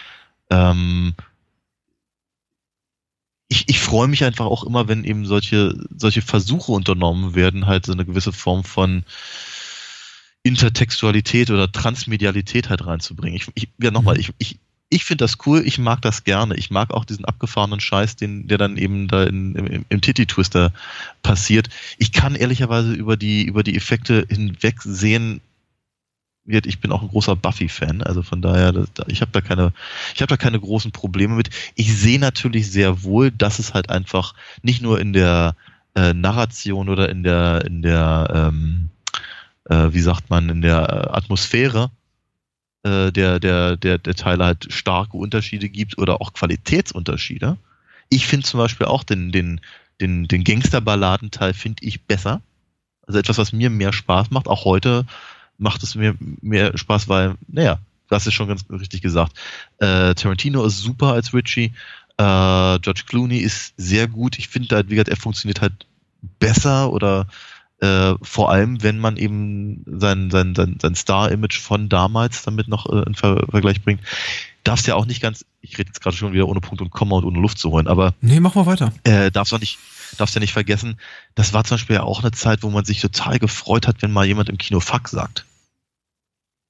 ähm, 0.51 1.15
ich, 3.51 3.69
ich 3.69 3.81
freue 3.81 4.09
mich 4.09 4.25
einfach 4.25 4.47
auch 4.47 4.65
immer, 4.65 4.87
wenn 4.87 5.05
eben 5.05 5.27
solche, 5.27 5.77
solche 5.97 6.23
Versuche 6.23 6.71
unternommen 6.71 7.35
werden, 7.35 7.67
halt 7.67 7.85
so 7.85 7.93
eine 7.93 8.07
gewisse 8.07 8.33
Form 8.33 8.63
von 8.63 9.05
Intertextualität 10.45 11.51
oder 11.51 11.71
Transmedialität 11.71 12.71
halt 12.71 12.87
reinzubringen. 12.87 13.37
Ich, 13.37 13.49
ich 13.55 13.69
ja 13.83 13.91
nochmal, 13.91 14.19
ich, 14.19 14.33
ich, 14.39 14.61
ich 14.91 15.05
finde 15.05 15.25
das 15.25 15.39
cool, 15.47 15.63
ich 15.65 15.79
mag 15.79 16.03
das 16.03 16.25
gerne. 16.25 16.57
Ich 16.57 16.71
mag 16.71 16.91
auch 16.91 17.05
diesen 17.05 17.25
abgefahrenen 17.25 17.79
Scheiß, 17.79 18.17
den, 18.17 18.49
der 18.49 18.59
dann 18.59 18.77
eben 18.77 19.07
da 19.07 19.23
in, 19.23 19.55
im, 19.55 19.85
im 19.89 20.01
Titty-Twister 20.01 20.73
passiert. 21.23 21.71
Ich 21.99 22.13
kann 22.13 22.35
ehrlicherweise 22.35 22.93
über 22.93 23.17
die, 23.17 23.45
über 23.45 23.63
die 23.63 23.77
Effekte 23.77 24.27
hinweg 24.29 24.83
sehen, 24.83 25.41
wird, 26.45 26.67
ich 26.67 26.81
bin 26.81 26.91
auch 26.91 27.03
ein 27.03 27.09
großer 27.09 27.37
Buffy-Fan, 27.37 28.03
also 28.03 28.23
von 28.23 28.43
daher, 28.43 28.87
ich 29.07 29.21
habe 29.21 29.31
da 29.31 29.41
keine, 29.41 29.73
ich 30.15 30.23
habe 30.23 30.31
da 30.31 30.37
keine 30.37 30.59
großen 30.59 30.91
Probleme 30.91 31.35
mit. 31.35 31.51
Ich 31.77 31.97
sehe 31.97 32.19
natürlich 32.19 32.73
sehr 32.73 33.05
wohl, 33.05 33.31
dass 33.31 33.61
es 33.61 33.75
halt 33.75 33.91
einfach 33.91 34.35
nicht 34.63 34.83
nur 34.83 35.01
in 35.01 35.13
der 35.13 35.55
äh, 35.95 36.13
Narration 36.15 36.89
oder 36.89 37.09
in 37.09 37.23
der, 37.23 37.65
in 37.65 37.83
der, 37.83 38.51
ähm, 38.53 38.89
äh, 39.69 39.93
wie 39.93 40.01
sagt 40.01 40.31
man, 40.31 40.49
in 40.49 40.63
der 40.63 41.15
Atmosphäre 41.15 41.91
äh, 42.83 43.13
der, 43.13 43.41
der, 43.41 43.77
der, 43.77 43.99
der 43.99 44.15
Teile 44.15 44.45
halt 44.45 44.73
starke 44.73 45.17
Unterschiede 45.17 45.69
gibt 45.69 45.99
oder 45.99 46.21
auch 46.21 46.33
Qualitätsunterschiede. 46.33 47.57
Ich 48.09 48.27
finde 48.27 48.47
zum 48.47 48.59
Beispiel 48.59 48.87
auch 48.87 49.05
den, 49.05 49.33
den, 49.33 49.61
den, 50.01 50.27
den 50.27 50.45
Gangsterballadenteil 50.45 51.55
finde 51.55 51.85
ich 51.85 52.03
besser. 52.03 52.41
Also 53.07 53.19
etwas, 53.19 53.39
was 53.39 53.53
mir 53.53 53.71
mehr 53.71 53.93
Spaß 53.93 54.31
macht, 54.31 54.49
auch 54.49 54.65
heute 54.65 55.07
macht 55.59 55.83
es 55.83 55.95
mir 55.95 56.15
mehr 56.41 56.77
Spaß, 56.77 57.09
weil, 57.09 57.35
naja, 57.49 57.79
hast 58.11 58.27
es 58.27 58.35
schon 58.35 58.49
ganz 58.49 58.65
richtig 58.71 59.03
gesagt. 59.03 59.39
Äh, 59.79 60.15
Tarantino 60.15 60.65
ist 60.65 60.79
super 60.79 61.13
als 61.13 61.33
Richie. 61.33 61.73
Äh, 62.17 62.79
George 62.81 63.03
Clooney 63.07 63.39
ist 63.39 63.75
sehr 63.77 64.09
gut. 64.09 64.39
Ich 64.39 64.49
finde 64.49 64.75
halt, 64.75 64.89
wie 64.89 64.95
gesagt, 64.95 65.09
er 65.09 65.17
funktioniert 65.17 65.61
halt 65.61 65.87
besser 66.39 66.93
oder 66.93 67.27
äh, 67.81 68.15
vor 68.23 68.51
allem, 68.51 68.83
wenn 68.83 68.99
man 68.99 69.17
eben 69.17 69.85
sein, 69.87 70.31
sein, 70.31 70.55
sein, 70.55 70.79
sein 70.81 70.95
Star-Image 70.95 71.59
von 71.59 71.89
damals 71.89 72.43
damit 72.43 72.69
noch 72.69 72.87
äh, 72.87 73.03
in 73.07 73.15
Ver 73.15 73.45
Vergleich 73.51 73.83
bringt. 73.83 74.03
Darfst 74.65 74.87
ja 74.87 74.95
auch 74.95 75.07
nicht 75.07 75.23
ganz, 75.23 75.47
ich 75.63 75.79
rede 75.79 75.89
jetzt 75.89 76.03
gerade 76.03 76.15
schon 76.17 76.35
wieder 76.35 76.47
ohne 76.47 76.61
Punkt 76.61 76.83
und 76.83 76.91
Komma 76.91 77.17
und 77.17 77.25
ohne 77.25 77.41
Luft 77.41 77.59
zu 77.59 77.71
holen, 77.71 77.87
aber 77.87 78.13
Nee, 78.21 78.41
mach 78.41 78.55
mal 78.55 78.67
weiter. 78.67 78.93
äh, 79.05 79.31
darfst 79.31 79.55
auch 79.55 79.61
nicht, 79.61 79.79
darfst 80.19 80.35
ja 80.35 80.41
nicht 80.41 80.53
vergessen, 80.53 80.99
das 81.35 81.55
war 81.55 81.65
zum 81.65 81.77
Beispiel 81.77 81.97
ja 81.97 82.03
auch 82.03 82.21
eine 82.21 82.33
Zeit, 82.33 82.63
wo 82.63 82.69
man 82.69 82.85
sich 82.85 83.01
total 83.01 83.39
gefreut 83.39 83.87
hat, 83.87 84.03
wenn 84.03 84.13
mal 84.13 84.27
jemand 84.27 84.51
im 84.51 84.59
Kino 84.59 84.81
Fuck 84.81 85.09
sagt. 85.09 85.47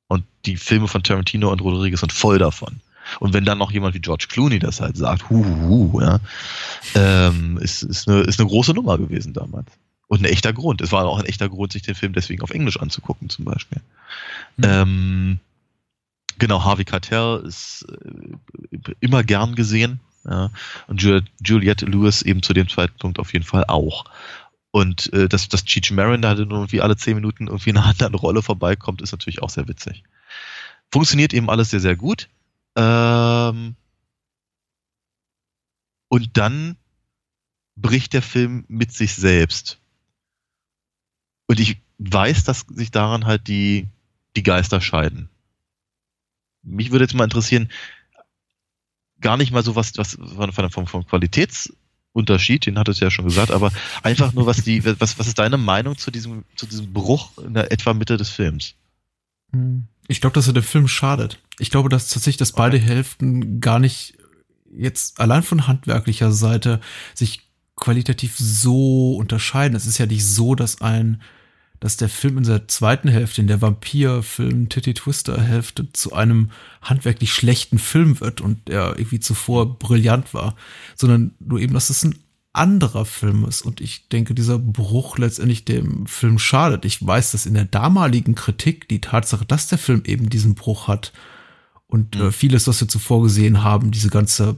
Und 0.06 0.24
die 0.46 0.56
Filme 0.56 0.86
von 0.86 1.02
Tarantino 1.02 1.50
und 1.50 1.60
Rodriguez 1.60 2.00
sind 2.00 2.12
voll 2.12 2.38
davon. 2.38 2.80
Und 3.18 3.32
wenn 3.32 3.44
dann 3.44 3.58
noch 3.58 3.72
jemand 3.72 3.94
wie 3.94 4.00
George 4.00 4.26
Clooney 4.28 4.60
das 4.60 4.80
halt 4.80 4.96
sagt, 4.96 5.28
hu, 5.30 5.44
hu, 5.44 5.92
hu 5.92 6.00
ja, 6.00 6.20
ähm, 6.94 7.58
ist, 7.58 7.82
ist, 7.82 8.08
eine, 8.08 8.20
ist 8.20 8.38
eine 8.38 8.48
große 8.48 8.72
Nummer 8.72 8.98
gewesen 8.98 9.32
damals. 9.32 9.66
Und 10.10 10.22
ein 10.22 10.24
echter 10.24 10.52
Grund. 10.52 10.80
Es 10.80 10.90
war 10.90 11.06
auch 11.06 11.20
ein 11.20 11.24
echter 11.26 11.48
Grund, 11.48 11.70
sich 11.70 11.82
den 11.82 11.94
Film 11.94 12.14
deswegen 12.14 12.42
auf 12.42 12.50
Englisch 12.50 12.80
anzugucken, 12.80 13.30
zum 13.30 13.44
Beispiel. 13.44 13.80
Mhm. 14.56 14.64
Ähm, 14.64 15.40
genau, 16.36 16.64
Harvey 16.64 16.84
Keitel 16.84 17.44
ist 17.46 17.86
äh, 17.88 18.94
immer 18.98 19.22
gern 19.22 19.54
gesehen. 19.54 20.00
Ja, 20.24 20.50
und 20.88 21.00
Ju- 21.00 21.24
Juliette 21.44 21.86
Lewis 21.86 22.22
eben 22.22 22.42
zu 22.42 22.52
dem 22.54 22.68
Zeitpunkt 22.68 23.20
auf 23.20 23.32
jeden 23.32 23.44
Fall 23.44 23.66
auch. 23.68 24.04
Und 24.72 25.12
äh, 25.12 25.28
dass, 25.28 25.48
dass 25.48 25.64
Cheech 25.64 25.92
Marin 25.92 26.22
da 26.22 26.34
dann 26.34 26.50
irgendwie 26.50 26.80
alle 26.80 26.96
zehn 26.96 27.14
Minuten 27.14 27.46
irgendwie 27.46 27.70
in 27.70 27.76
einer 27.76 27.86
anderen 27.86 28.14
Rolle 28.14 28.42
vorbeikommt, 28.42 29.02
ist 29.02 29.12
natürlich 29.12 29.42
auch 29.42 29.50
sehr 29.50 29.68
witzig. 29.68 30.02
Funktioniert 30.90 31.32
eben 31.32 31.48
alles 31.48 31.70
sehr, 31.70 31.78
sehr 31.78 31.94
gut. 31.94 32.28
Ähm, 32.74 33.76
und 36.08 36.36
dann 36.36 36.76
bricht 37.76 38.12
der 38.12 38.22
Film 38.22 38.64
mit 38.66 38.92
sich 38.92 39.14
selbst. 39.14 39.78
Und 41.50 41.58
ich 41.58 41.78
weiß, 41.98 42.44
dass 42.44 42.64
sich 42.68 42.92
daran 42.92 43.26
halt 43.26 43.48
die, 43.48 43.88
die 44.36 44.44
Geister 44.44 44.80
scheiden. 44.80 45.28
Mich 46.62 46.92
würde 46.92 47.06
jetzt 47.06 47.14
mal 47.14 47.24
interessieren, 47.24 47.72
gar 49.20 49.36
nicht 49.36 49.50
mal 49.50 49.64
so 49.64 49.74
was, 49.74 49.98
was 49.98 50.14
von, 50.14 50.52
von, 50.52 50.70
vom, 50.70 50.86
vom 50.86 51.04
Qualitätsunterschied, 51.04 52.66
den 52.66 52.78
hattest 52.78 53.00
du 53.00 53.06
ja 53.06 53.10
schon 53.10 53.24
gesagt, 53.24 53.50
aber 53.50 53.72
einfach 54.04 54.32
nur, 54.32 54.46
was 54.46 54.62
die, 54.62 54.84
was, 55.00 55.18
was 55.18 55.26
ist 55.26 55.40
deine 55.40 55.56
Meinung 55.56 55.98
zu 55.98 56.12
diesem, 56.12 56.44
zu 56.54 56.66
diesem 56.66 56.92
Bruch 56.92 57.36
in 57.38 57.54
der 57.54 57.72
etwa 57.72 57.94
Mitte 57.94 58.16
des 58.16 58.28
Films? 58.28 58.76
Ich 60.06 60.20
glaube, 60.20 60.34
dass 60.34 60.46
er 60.46 60.52
dem 60.52 60.62
Film 60.62 60.86
schadet. 60.86 61.40
Ich 61.58 61.70
glaube, 61.70 61.88
dass 61.88 62.10
tatsächlich, 62.10 62.36
dass 62.36 62.52
beide 62.52 62.78
Hälften 62.78 63.58
gar 63.58 63.80
nicht 63.80 64.16
jetzt 64.72 65.18
allein 65.18 65.42
von 65.42 65.66
handwerklicher 65.66 66.30
Seite 66.30 66.80
sich 67.12 67.50
qualitativ 67.74 68.36
so 68.38 69.16
unterscheiden. 69.16 69.74
Es 69.74 69.86
ist 69.86 69.98
ja 69.98 70.06
nicht 70.06 70.24
so, 70.24 70.54
dass 70.54 70.80
ein, 70.80 71.20
dass 71.80 71.96
der 71.96 72.08
Film 72.10 72.38
in 72.38 72.44
der 72.44 72.68
zweiten 72.68 73.08
Hälfte, 73.08 73.40
in 73.40 73.46
der 73.46 73.60
Vampir-Film 73.62 74.68
Titty 74.68 74.94
Twister 74.94 75.40
Hälfte 75.40 75.92
zu 75.92 76.12
einem 76.12 76.50
handwerklich 76.82 77.32
schlechten 77.32 77.78
Film 77.78 78.20
wird 78.20 78.40
und 78.40 78.68
der 78.68 78.94
irgendwie 78.98 79.20
zuvor 79.20 79.78
brillant 79.78 80.32
war, 80.34 80.56
sondern 80.94 81.32
nur 81.40 81.58
eben, 81.58 81.74
dass 81.74 81.90
es 81.90 82.04
ein 82.04 82.14
anderer 82.52 83.04
Film 83.04 83.44
ist. 83.44 83.62
Und 83.62 83.80
ich 83.80 84.08
denke, 84.08 84.34
dieser 84.34 84.58
Bruch 84.58 85.18
letztendlich 85.18 85.64
dem 85.64 86.06
Film 86.06 86.38
schadet. 86.38 86.84
Ich 86.84 87.04
weiß, 87.04 87.32
dass 87.32 87.46
in 87.46 87.54
der 87.54 87.64
damaligen 87.64 88.34
Kritik 88.34 88.88
die 88.88 89.00
Tatsache, 89.00 89.46
dass 89.46 89.68
der 89.68 89.78
Film 89.78 90.02
eben 90.04 90.28
diesen 90.30 90.54
Bruch 90.54 90.88
hat 90.88 91.12
und 91.86 92.16
Mhm. 92.16 92.22
äh, 92.22 92.32
vieles, 92.32 92.66
was 92.66 92.80
wir 92.80 92.88
zuvor 92.88 93.22
gesehen 93.22 93.62
haben, 93.62 93.90
diese 93.90 94.10
ganze 94.10 94.56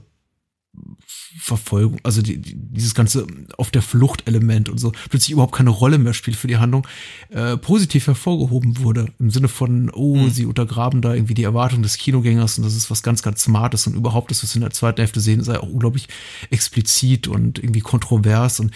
Verfolgung, 1.38 1.98
also 2.02 2.22
die, 2.22 2.38
die, 2.38 2.54
dieses 2.56 2.94
ganze 2.94 3.26
auf 3.58 3.70
der 3.70 3.82
Flucht-Element 3.82 4.68
und 4.68 4.78
so, 4.78 4.92
plötzlich 5.10 5.30
überhaupt 5.32 5.54
keine 5.54 5.70
Rolle 5.70 5.98
mehr 5.98 6.14
spielt 6.14 6.36
für 6.36 6.46
die 6.46 6.58
Handlung, 6.58 6.86
äh, 7.30 7.56
positiv 7.56 8.06
hervorgehoben 8.06 8.78
wurde. 8.78 9.06
Im 9.18 9.30
Sinne 9.30 9.48
von, 9.48 9.90
oh, 9.90 10.16
Mhm. 10.16 10.30
sie 10.30 10.46
untergraben 10.46 11.00
da 11.02 11.14
irgendwie 11.14 11.34
die 11.34 11.44
Erwartung 11.44 11.82
des 11.82 11.96
Kinogängers 11.98 12.58
und 12.58 12.64
das 12.64 12.74
ist 12.76 12.90
was 12.90 13.02
ganz, 13.02 13.22
ganz 13.22 13.42
Smartes 13.42 13.86
und 13.86 13.94
überhaupt 13.94 14.30
das, 14.30 14.42
was 14.42 14.52
wir 14.54 14.58
in 14.58 14.62
der 14.62 14.70
zweiten 14.72 14.98
Hälfte 15.00 15.20
sehen, 15.20 15.42
sei 15.42 15.58
auch 15.58 15.68
unglaublich 15.68 16.08
explizit 16.50 17.28
und 17.28 17.58
irgendwie 17.58 17.80
kontrovers 17.80 18.60
und 18.60 18.72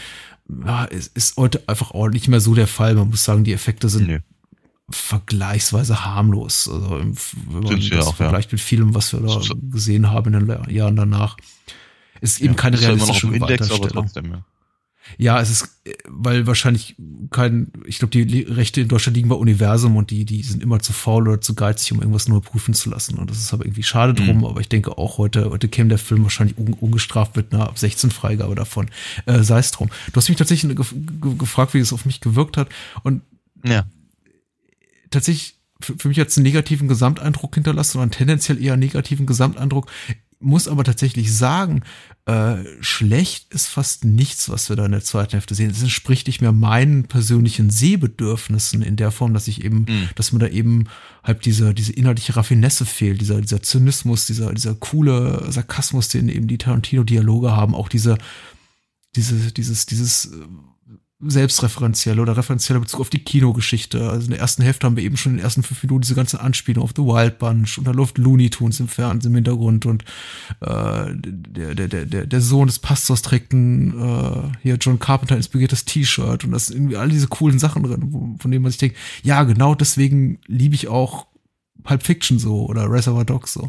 ja, 0.64 0.84
es 0.86 1.08
ist 1.08 1.36
heute 1.36 1.62
einfach 1.68 1.90
auch 1.90 2.08
nicht 2.08 2.28
mehr 2.28 2.40
so 2.40 2.54
der 2.54 2.68
Fall. 2.68 2.94
Man 2.94 3.10
muss 3.10 3.24
sagen, 3.24 3.42
die 3.44 3.52
Effekte 3.52 3.88
sind 3.88 4.06
Nö. 4.06 4.18
vergleichsweise 4.90 6.04
harmlos. 6.04 6.68
Also 6.68 6.90
wenn 6.90 7.14
man 7.52 7.62
das 7.64 7.72
auch, 8.06 8.06
ja. 8.06 8.12
vergleicht 8.12 8.52
mit 8.52 8.60
vielem, 8.60 8.94
was 8.94 9.12
wir 9.12 9.20
da 9.20 9.40
So- 9.40 9.54
gesehen 9.56 10.10
haben 10.10 10.32
in 10.34 10.46
den 10.46 10.70
Jahren 10.74 10.96
danach. 10.96 11.36
Ist 12.20 12.40
eben 12.40 12.54
Ja, 12.54 12.60
keine 12.60 12.76
ist 12.76 12.82
ja 12.82 12.92
immer 12.92 13.06
noch 13.06 13.22
realistische 13.22 13.34
Index, 13.34 13.70
aber 13.70 13.88
trotzdem, 13.88 14.30
ja. 14.30 14.44
Ja, 15.18 15.40
es 15.40 15.50
ist, 15.50 15.68
weil 16.06 16.46
wahrscheinlich 16.46 16.96
kein, 17.30 17.72
ich 17.86 17.98
glaube, 17.98 18.10
die 18.10 18.40
Rechte 18.42 18.80
in 18.80 18.88
Deutschland 18.88 19.16
liegen 19.16 19.28
bei 19.28 19.36
Universum 19.36 19.96
und 19.96 20.10
die, 20.10 20.24
die 20.24 20.42
sind 20.42 20.62
immer 20.62 20.80
zu 20.80 20.92
faul 20.92 21.28
oder 21.28 21.40
zu 21.40 21.54
geizig, 21.54 21.92
um 21.92 22.00
irgendwas 22.00 22.28
nur 22.28 22.42
prüfen 22.42 22.74
zu 22.74 22.90
lassen. 22.90 23.18
Und 23.18 23.30
das 23.30 23.38
ist 23.38 23.52
aber 23.52 23.64
irgendwie 23.64 23.82
schade 23.82 24.14
drum, 24.14 24.38
mhm. 24.38 24.44
aber 24.44 24.60
ich 24.60 24.68
denke 24.68 24.98
auch 24.98 25.18
heute, 25.18 25.50
heute 25.50 25.68
käme 25.68 25.88
der 25.88 25.98
Film 25.98 26.24
wahrscheinlich 26.24 26.58
un, 26.58 26.74
ungestraft 26.74 27.36
mit 27.36 27.52
einer 27.52 27.68
ab 27.68 27.78
16 27.78 28.10
Freigabe 28.10 28.54
davon. 28.54 28.88
Äh, 29.26 29.42
Sei 29.42 29.58
es 29.58 29.70
drum. 29.70 29.88
Du 30.12 30.16
hast 30.16 30.28
mich 30.28 30.38
tatsächlich 30.38 30.76
gefragt, 31.38 31.74
wie 31.74 31.78
es 31.78 31.92
auf 31.92 32.04
mich 32.04 32.20
gewirkt 32.20 32.56
hat. 32.56 32.68
Und 33.02 33.22
ja. 33.64 33.84
tatsächlich, 35.10 35.54
für, 35.80 35.96
für 35.98 36.08
mich 36.08 36.18
hat 36.18 36.28
es 36.28 36.36
einen 36.36 36.44
negativen 36.44 36.88
Gesamteindruck 36.88 37.54
hinterlassen 37.54 37.98
oder 37.98 38.02
einen 38.02 38.10
tendenziell 38.10 38.62
eher 38.62 38.76
negativen 38.76 39.26
Gesamteindruck 39.26 39.90
muss 40.38 40.68
aber 40.68 40.84
tatsächlich 40.84 41.34
sagen, 41.34 41.82
äh, 42.26 42.56
schlecht 42.80 43.52
ist 43.54 43.68
fast 43.68 44.04
nichts, 44.04 44.48
was 44.48 44.68
wir 44.68 44.76
da 44.76 44.84
in 44.84 44.92
der 44.92 45.02
zweiten 45.02 45.32
Hälfte 45.32 45.54
sehen. 45.54 45.70
Es 45.70 45.82
entspricht 45.82 46.26
nicht 46.26 46.40
mehr 46.40 46.52
meinen 46.52 47.04
persönlichen 47.04 47.70
Sehbedürfnissen 47.70 48.82
in 48.82 48.96
der 48.96 49.10
Form, 49.10 49.32
dass 49.32 49.48
ich 49.48 49.64
eben, 49.64 49.86
mhm. 49.88 50.08
dass 50.14 50.32
mir 50.32 50.38
da 50.40 50.48
eben 50.48 50.84
halt 51.22 51.44
diese, 51.44 51.72
diese 51.72 51.92
inhaltliche 51.92 52.36
Raffinesse 52.36 52.84
fehlt, 52.84 53.20
dieser, 53.20 53.40
dieser 53.40 53.62
Zynismus, 53.62 54.26
dieser, 54.26 54.52
dieser 54.52 54.74
coole 54.74 55.50
Sarkasmus, 55.50 56.08
den 56.08 56.28
eben 56.28 56.48
die 56.48 56.58
Tarantino-Dialoge 56.58 57.54
haben, 57.56 57.74
auch 57.74 57.88
diese, 57.88 58.18
diese, 59.14 59.52
dieses, 59.52 59.86
dieses 59.86 60.30
selbstreferenzielle 61.20 62.20
oder 62.20 62.36
referenzielle 62.36 62.80
Bezug 62.80 63.00
auf 63.00 63.08
die 63.08 63.24
Kinogeschichte. 63.24 64.10
Also 64.10 64.26
in 64.26 64.32
der 64.32 64.40
ersten 64.40 64.62
Hälfte 64.62 64.86
haben 64.86 64.96
wir 64.96 65.02
eben 65.02 65.16
schon 65.16 65.32
in 65.32 65.38
den 65.38 65.44
ersten 65.44 65.62
fünf 65.62 65.82
Minuten 65.82 66.02
diese 66.02 66.14
ganze 66.14 66.40
Anspielung 66.40 66.84
auf 66.84 66.92
The 66.94 67.02
Wild 67.02 67.38
Bunch 67.38 67.78
und 67.78 67.86
da 67.86 67.92
läuft 67.92 68.18
Looney 68.18 68.50
Tunes 68.50 68.80
im 68.80 68.88
Fernsehen 68.88 69.32
im 69.32 69.36
Hintergrund 69.36 69.86
und 69.86 70.04
äh, 70.60 71.06
der, 71.14 71.74
der, 71.74 72.04
der, 72.04 72.26
der 72.26 72.40
Sohn 72.42 72.66
des 72.66 72.80
Pastors 72.80 73.22
trägt 73.22 73.54
ein 73.54 73.98
äh, 73.98 74.56
hier 74.62 74.76
John 74.76 74.98
Carpenter 74.98 75.36
inspiriertes 75.36 75.86
T-Shirt 75.86 76.44
und 76.44 76.50
das 76.50 76.66
sind 76.66 76.76
irgendwie 76.76 76.96
all 76.96 77.08
diese 77.08 77.28
coolen 77.28 77.58
Sachen 77.58 77.82
drin, 77.82 78.36
von 78.38 78.50
denen 78.50 78.62
man 78.62 78.70
sich 78.70 78.78
denkt, 78.78 78.98
ja, 79.22 79.42
genau 79.44 79.74
deswegen 79.74 80.38
liebe 80.46 80.74
ich 80.74 80.88
auch 80.88 81.26
Pulp 81.86 82.02
Fiction 82.02 82.38
so 82.38 82.66
oder 82.66 82.90
Reservoir 82.90 83.24
Dogs 83.24 83.52
so. 83.52 83.68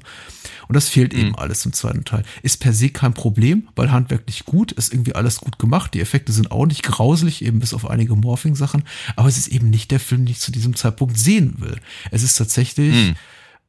Und 0.67 0.75
das 0.75 0.89
fehlt 0.89 1.13
mhm. 1.13 1.19
eben 1.19 1.35
alles 1.35 1.65
im 1.65 1.73
zweiten 1.73 2.03
Teil. 2.03 2.23
Ist 2.41 2.59
per 2.59 2.73
se 2.73 2.89
kein 2.89 3.13
Problem, 3.13 3.69
weil 3.75 3.91
handwerklich 3.91 4.45
gut, 4.45 4.71
ist 4.71 4.91
irgendwie 4.91 5.15
alles 5.15 5.37
gut 5.37 5.59
gemacht. 5.59 5.93
Die 5.93 6.01
Effekte 6.01 6.31
sind 6.33 6.51
auch 6.51 6.65
nicht 6.65 6.83
grauselig, 6.83 7.45
eben 7.45 7.59
bis 7.59 7.73
auf 7.73 7.89
einige 7.89 8.15
Morphing-Sachen. 8.15 8.83
Aber 9.15 9.29
es 9.29 9.37
ist 9.37 9.47
eben 9.47 9.69
nicht 9.69 9.91
der 9.91 9.99
Film, 9.99 10.25
den 10.25 10.31
ich 10.31 10.39
zu 10.39 10.51
diesem 10.51 10.75
Zeitpunkt 10.75 11.17
sehen 11.17 11.55
will. 11.59 11.77
Es 12.11 12.23
ist 12.23 12.35
tatsächlich 12.35 12.93
mhm. 12.93 13.15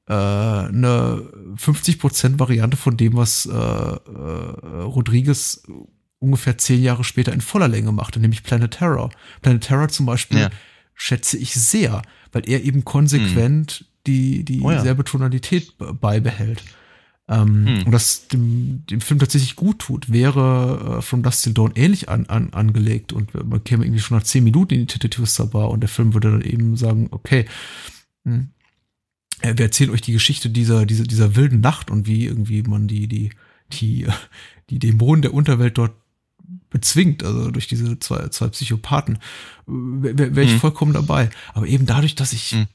eine 0.06 1.22
50% 1.56 2.38
Variante 2.38 2.76
von 2.76 2.96
dem, 2.96 3.16
was 3.16 3.46
äh, 3.46 3.52
äh, 3.52 4.82
Rodriguez 4.82 5.62
ungefähr 6.20 6.58
zehn 6.58 6.82
Jahre 6.82 7.04
später 7.04 7.32
in 7.32 7.42
voller 7.42 7.68
Länge 7.68 7.92
machte, 7.92 8.18
nämlich 8.18 8.42
Planet 8.42 8.72
Terror. 8.72 9.10
Planet 9.42 9.62
Terror 9.62 9.88
zum 9.88 10.06
Beispiel 10.06 10.40
ja. 10.40 10.50
schätze 10.94 11.36
ich 11.36 11.54
sehr, 11.54 12.02
weil 12.32 12.48
er 12.48 12.64
eben 12.64 12.84
konsequent 12.84 13.82
mhm 13.82 13.97
die, 14.08 14.44
die 14.44 14.60
oh 14.62 14.70
ja. 14.70 14.94
Tonalität 14.94 15.74
beibehält. 16.00 16.64
Ähm, 17.28 17.66
hm. 17.66 17.82
Und 17.84 17.92
das 17.92 18.28
dem, 18.28 18.86
dem 18.86 19.02
Film 19.02 19.20
tatsächlich 19.20 19.54
gut 19.54 19.80
tut, 19.80 20.10
wäre 20.10 20.98
äh, 20.98 21.02
From 21.02 21.22
Dust 21.22 21.44
Till 21.44 21.52
Dawn 21.52 21.72
ähnlich 21.74 22.08
an, 22.08 22.26
an, 22.26 22.54
angelegt 22.54 23.12
und 23.12 23.34
man 23.34 23.62
käme 23.62 23.84
irgendwie 23.84 24.00
schon 24.00 24.16
nach 24.16 24.24
zehn 24.24 24.44
Minuten 24.44 24.72
in 24.74 24.80
die 24.80 24.86
Titty 24.86 25.10
Twister 25.10 25.46
Bar 25.46 25.70
und 25.70 25.80
der 25.80 25.90
Film 25.90 26.14
würde 26.14 26.30
dann 26.30 26.40
eben 26.40 26.76
sagen, 26.76 27.08
okay, 27.10 27.44
hm, 28.24 28.48
äh, 29.42 29.52
wir 29.56 29.66
erzählen 29.66 29.90
euch 29.90 30.00
die 30.00 30.14
Geschichte 30.14 30.48
dieser, 30.48 30.86
dieser, 30.86 31.04
dieser 31.04 31.36
wilden 31.36 31.60
Nacht 31.60 31.90
und 31.90 32.06
wie 32.06 32.24
irgendwie 32.24 32.62
man 32.62 32.88
die, 32.88 33.08
die, 33.08 33.30
die, 33.72 34.06
die 34.70 34.78
Dämonen 34.78 35.20
der 35.20 35.34
Unterwelt 35.34 35.76
dort 35.76 35.92
bezwingt, 36.70 37.22
also 37.22 37.50
durch 37.50 37.66
diese 37.66 37.98
zwei, 37.98 38.28
zwei 38.28 38.48
Psychopathen, 38.48 39.18
wäre 39.66 40.34
wär 40.34 40.44
ich 40.44 40.52
hm. 40.52 40.60
vollkommen 40.60 40.94
dabei. 40.94 41.28
Aber 41.52 41.66
eben 41.66 41.84
dadurch, 41.84 42.14
dass 42.14 42.32
ich 42.32 42.52
hm 42.52 42.68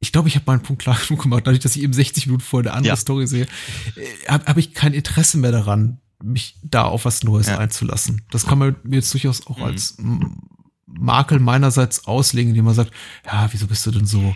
ich 0.00 0.12
glaube, 0.12 0.28
ich 0.28 0.36
habe 0.36 0.44
meinen 0.46 0.62
Punkt 0.62 0.82
klar 0.82 0.98
genug 1.06 1.22
gemacht, 1.24 1.46
dadurch, 1.46 1.62
dass 1.62 1.76
ich 1.76 1.82
eben 1.82 1.92
60 1.92 2.26
Minuten 2.26 2.44
vor 2.44 2.62
der 2.62 2.74
andere 2.74 2.92
ja. 2.92 2.96
Story 2.96 3.26
sehe, 3.26 3.46
äh, 3.96 4.28
habe 4.28 4.46
hab 4.46 4.56
ich 4.56 4.74
kein 4.74 4.94
Interesse 4.94 5.38
mehr 5.38 5.52
daran, 5.52 6.00
mich 6.22 6.56
da 6.62 6.84
auf 6.84 7.04
was 7.04 7.22
Neues 7.22 7.46
ja. 7.46 7.58
einzulassen. 7.58 8.22
Das 8.30 8.46
kann 8.46 8.58
man 8.58 8.76
mir 8.82 8.96
jetzt 8.96 9.12
durchaus 9.12 9.46
auch 9.46 9.58
mhm. 9.58 9.64
als 9.64 9.96
Makel 10.86 11.38
meinerseits 11.38 12.06
auslegen, 12.06 12.50
indem 12.50 12.64
man 12.64 12.74
sagt, 12.74 12.92
ja, 13.24 13.48
wieso 13.52 13.66
bist 13.66 13.86
du 13.86 13.90
denn 13.90 14.06
so, 14.06 14.34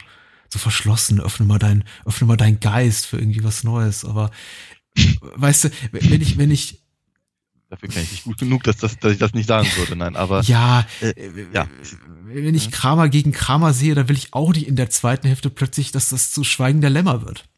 so 0.49 0.59
verschlossen? 0.59 1.21
Öffne 1.21 1.47
mal 1.47 1.59
dein, 1.59 1.85
öffne 2.05 2.29
mal 2.29 2.37
deinen 2.37 2.61
Geist 2.61 3.07
für 3.07 3.19
irgendwie 3.19 3.43
was 3.43 3.65
Neues. 3.65 4.05
Aber 4.05 4.31
weißt 5.37 5.65
du, 5.65 5.71
wenn 5.91 6.21
ich, 6.21 6.39
wenn 6.39 6.51
ich 6.51 6.82
Dafür 7.73 7.89
kenne 7.89 8.03
ich 8.05 8.11
dich 8.11 8.25
gut 8.25 8.37
genug, 8.37 8.65
dass, 8.65 8.77
das, 8.77 8.99
dass 8.99 9.13
ich 9.13 9.19
das 9.19 9.33
nicht 9.33 9.49
sagen 9.49 9.67
würde, 9.77 9.97
nein, 9.97 10.15
aber. 10.15 10.43
Ja, 10.43 10.87
äh, 11.01 11.15
ja. 11.55 11.67
wenn 12.25 12.55
ich 12.55 12.71
Kramer 12.71 13.09
gegen 13.09 13.33
Kramer 13.33 13.73
sehe, 13.73 13.95
dann 13.95 14.11
will 14.11 14.17
ich 14.17 14.35
auch 14.35 14.53
nicht 14.53 14.69
in 14.69 14.77
der 14.77 14.91
zweiten 14.91 15.27
Hälfte 15.27 15.49
plötzlich, 15.49 15.91
dass 15.91 16.11
das 16.11 16.33
zu 16.33 16.45
Schweigen 16.45 16.83
der 16.83 16.91
Lämmer 16.91 17.25
wird. 17.25 17.49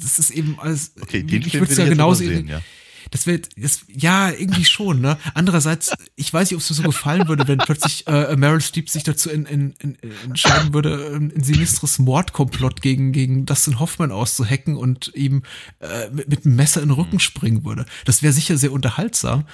Das 0.00 0.18
ist 0.18 0.30
eben 0.30 0.58
alles. 0.58 0.92
Okay, 0.98 1.24
den 1.24 1.42
ich 1.42 1.52
würde 1.52 1.70
es 1.70 1.76
ja 1.76 1.86
genauso 1.86 2.24
sehen, 2.24 2.48
ja 2.48 2.62
das 3.10 3.26
wird, 3.26 3.48
das, 3.56 3.84
ja, 3.88 4.30
irgendwie 4.30 4.64
schon, 4.64 5.00
ne? 5.00 5.18
Andererseits, 5.34 5.92
ich 6.16 6.32
weiß 6.32 6.50
nicht, 6.50 6.56
ob 6.56 6.62
es 6.62 6.70
mir 6.70 6.76
so 6.76 6.82
gefallen 6.82 7.28
würde, 7.28 7.48
wenn 7.48 7.58
plötzlich 7.58 8.06
äh, 8.06 8.36
Meryl 8.36 8.60
Streep 8.60 8.88
sich 8.88 9.02
dazu 9.02 9.30
in, 9.30 9.46
in, 9.46 9.74
in, 9.78 9.96
entscheiden 10.24 10.74
würde, 10.74 11.12
ein, 11.14 11.32
ein 11.34 11.42
sinistres 11.42 11.98
Mordkomplott 11.98 12.82
gegen, 12.82 13.12
gegen 13.12 13.46
Dustin 13.46 13.80
Hoffman 13.80 14.12
auszuhacken 14.12 14.76
und 14.76 15.12
ihm 15.14 15.42
äh, 15.80 16.10
mit, 16.10 16.28
mit 16.28 16.46
einem 16.46 16.56
Messer 16.56 16.82
in 16.82 16.88
den 16.88 16.96
Rücken 16.96 17.20
springen 17.20 17.64
würde. 17.64 17.86
Das 18.04 18.22
wäre 18.22 18.32
sicher 18.32 18.56
sehr 18.56 18.72
unterhaltsam, 18.72 19.44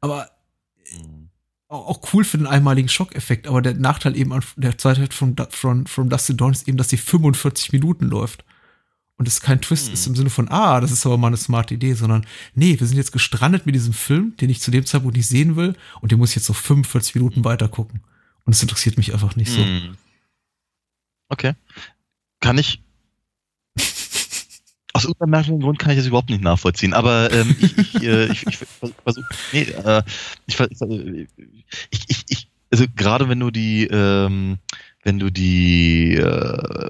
aber 0.00 0.30
auch 1.68 2.00
cool 2.12 2.24
für 2.24 2.38
den 2.38 2.46
einmaligen 2.46 2.88
Schockeffekt, 2.88 3.46
aber 3.46 3.60
der 3.60 3.74
Nachteil 3.74 4.16
eben 4.16 4.32
an 4.32 4.42
der 4.56 4.78
Zeit 4.78 5.12
von, 5.12 5.36
von, 5.50 5.86
von 5.86 6.08
Dustin 6.08 6.36
Dawn 6.36 6.52
ist 6.52 6.66
eben, 6.66 6.78
dass 6.78 6.88
sie 6.88 6.96
45 6.96 7.72
Minuten 7.72 8.06
läuft 8.06 8.44
und 9.18 9.26
es 9.26 9.40
kein 9.40 9.60
Twist 9.60 9.92
ist 9.92 10.06
im 10.06 10.14
Sinne 10.14 10.30
von, 10.30 10.48
ah, 10.48 10.80
das 10.80 10.92
ist 10.92 11.04
aber 11.04 11.18
mal 11.18 11.26
eine 11.26 11.36
smarte 11.36 11.74
Idee, 11.74 11.94
sondern 11.94 12.24
nee, 12.54 12.78
wir 12.78 12.86
sind 12.86 12.96
jetzt 12.96 13.12
gestrandet 13.12 13.66
mit 13.66 13.74
diesem 13.74 13.92
Film, 13.92 14.36
den 14.40 14.48
ich 14.48 14.60
zu 14.60 14.70
dem 14.70 14.86
Zeitpunkt 14.86 15.16
nicht 15.16 15.26
sehen 15.26 15.56
will 15.56 15.74
und 16.00 16.12
den 16.12 16.18
muss 16.18 16.30
ich 16.30 16.36
jetzt 16.36 16.46
so 16.46 16.52
45 16.52 17.16
Minuten 17.16 17.44
weiter 17.44 17.68
gucken. 17.68 18.00
Und 18.44 18.54
es 18.54 18.62
interessiert 18.62 18.96
mich 18.96 19.12
einfach 19.12 19.34
nicht 19.34 19.50
so. 19.50 19.60
Mhm. 19.60 19.96
Okay. 21.28 21.54
Kann 22.40 22.58
ich. 22.58 22.80
Aus 24.94 25.04
irgendeinem 25.04 25.30
merkwürdigen 25.30 25.62
Grund 25.62 25.78
kann 25.80 25.90
ich 25.90 25.98
das 25.98 26.06
überhaupt 26.06 26.30
nicht 26.30 26.42
nachvollziehen, 26.42 26.94
aber 26.94 27.30
ähm, 27.32 27.56
ich, 27.60 27.76
ich, 27.76 28.02
äh, 28.02 28.26
ich, 28.32 28.46
ich 28.46 28.56
versuche, 28.56 29.26
nee, 29.52 29.62
äh, 29.62 30.02
ich, 30.46 30.58
ich, 30.58 32.08
ich, 32.08 32.24
ich, 32.28 32.48
also 32.70 32.84
gerade 32.96 33.28
wenn 33.28 33.40
du 33.40 33.50
die, 33.50 33.86
ähm, 33.86 34.58
wenn 35.08 35.18
du 35.18 35.30
die, 35.30 36.16
äh, 36.16 36.88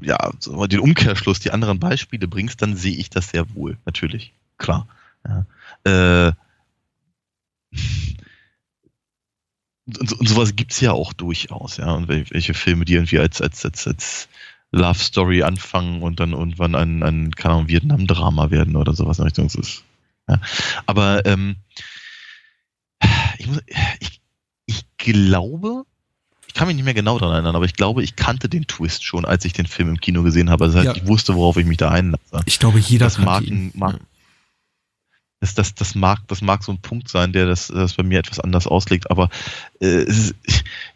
ja, 0.00 0.30
den 0.68 0.80
Umkehrschluss, 0.80 1.38
die 1.38 1.50
anderen 1.50 1.78
Beispiele 1.78 2.26
bringst, 2.26 2.62
dann 2.62 2.76
sehe 2.76 2.96
ich 2.96 3.10
das 3.10 3.28
sehr 3.28 3.54
wohl, 3.54 3.76
natürlich, 3.84 4.32
klar. 4.56 4.88
Ja. 5.26 5.44
Äh, 5.84 6.32
und, 9.84 10.12
und 10.14 10.28
sowas 10.30 10.56
gibt's 10.56 10.80
ja 10.80 10.92
auch 10.92 11.12
durchaus, 11.12 11.76
ja. 11.76 11.92
Und 11.92 12.08
welche 12.08 12.54
Filme, 12.54 12.86
die 12.86 12.94
irgendwie 12.94 13.18
als, 13.18 13.42
als, 13.42 13.66
als, 13.66 13.86
als 13.86 14.28
Love 14.72 14.98
Story 14.98 15.42
anfangen 15.42 16.00
und 16.00 16.20
dann 16.20 16.32
irgendwann 16.32 16.74
ein, 16.74 17.02
ein 17.02 17.32
keine 17.32 17.56
Ahnung, 17.56 17.68
Vietnam-Drama 17.68 18.50
werden 18.50 18.76
oder 18.76 18.94
sowas 18.94 19.18
in 19.18 19.24
Richtung. 19.24 19.44
Ist, 19.44 19.84
ja. 20.26 20.40
Aber 20.86 21.26
ähm, 21.26 21.56
ich, 23.36 23.46
muss, 23.46 23.60
ich, 24.00 24.22
ich 24.64 24.86
glaube, 24.96 25.84
kann 26.58 26.66
mich 26.66 26.74
nicht 26.74 26.84
mehr 26.84 26.94
genau 26.94 27.20
daran 27.20 27.34
erinnern, 27.34 27.54
aber 27.54 27.66
ich 27.66 27.74
glaube, 27.74 28.02
ich 28.02 28.16
kannte 28.16 28.48
den 28.48 28.66
Twist 28.66 29.04
schon, 29.04 29.24
als 29.24 29.44
ich 29.44 29.52
den 29.52 29.66
Film 29.66 29.90
im 29.90 30.00
Kino 30.00 30.24
gesehen 30.24 30.50
habe. 30.50 30.66
Das 30.66 30.74
heißt, 30.74 30.86
ja. 30.86 30.96
ich 30.96 31.06
wusste, 31.06 31.36
worauf 31.36 31.56
ich 31.56 31.64
mich 31.64 31.76
da 31.76 31.88
einlasse. 31.88 32.42
Ich 32.46 32.58
glaube, 32.58 32.80
jeder 32.80 33.06
das 33.06 33.18
mag, 33.18 33.44
ihn. 33.44 33.70
mag 33.74 34.00
das, 35.38 35.54
das, 35.54 35.76
das, 35.76 35.94
mag, 35.94 36.26
das 36.26 36.42
mag 36.42 36.64
so 36.64 36.72
ein 36.72 36.80
Punkt 36.80 37.08
sein, 37.08 37.32
der 37.32 37.46
das, 37.46 37.68
das 37.68 37.94
bei 37.94 38.02
mir 38.02 38.18
etwas 38.18 38.40
anders 38.40 38.66
auslegt, 38.66 39.08
aber 39.08 39.30
äh, 39.80 40.02
ist, 40.02 40.34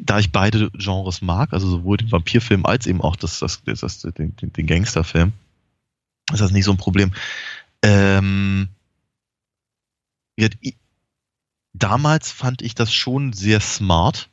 da 0.00 0.18
ich 0.18 0.32
beide 0.32 0.68
Genres 0.72 1.22
mag, 1.22 1.52
also 1.52 1.70
sowohl 1.70 1.96
den 1.96 2.10
Vampirfilm 2.10 2.66
als 2.66 2.88
eben 2.88 3.00
auch 3.00 3.14
das, 3.14 3.38
das, 3.38 3.62
das, 3.64 4.00
den, 4.00 4.34
den 4.36 4.66
Gangsterfilm, 4.66 5.32
ist 6.32 6.40
das 6.40 6.50
nicht 6.50 6.64
so 6.64 6.72
ein 6.72 6.76
Problem. 6.76 7.12
Ähm, 7.84 8.68
damals 11.72 12.32
fand 12.32 12.62
ich 12.62 12.74
das 12.74 12.92
schon 12.92 13.32
sehr 13.32 13.60
smart, 13.60 14.28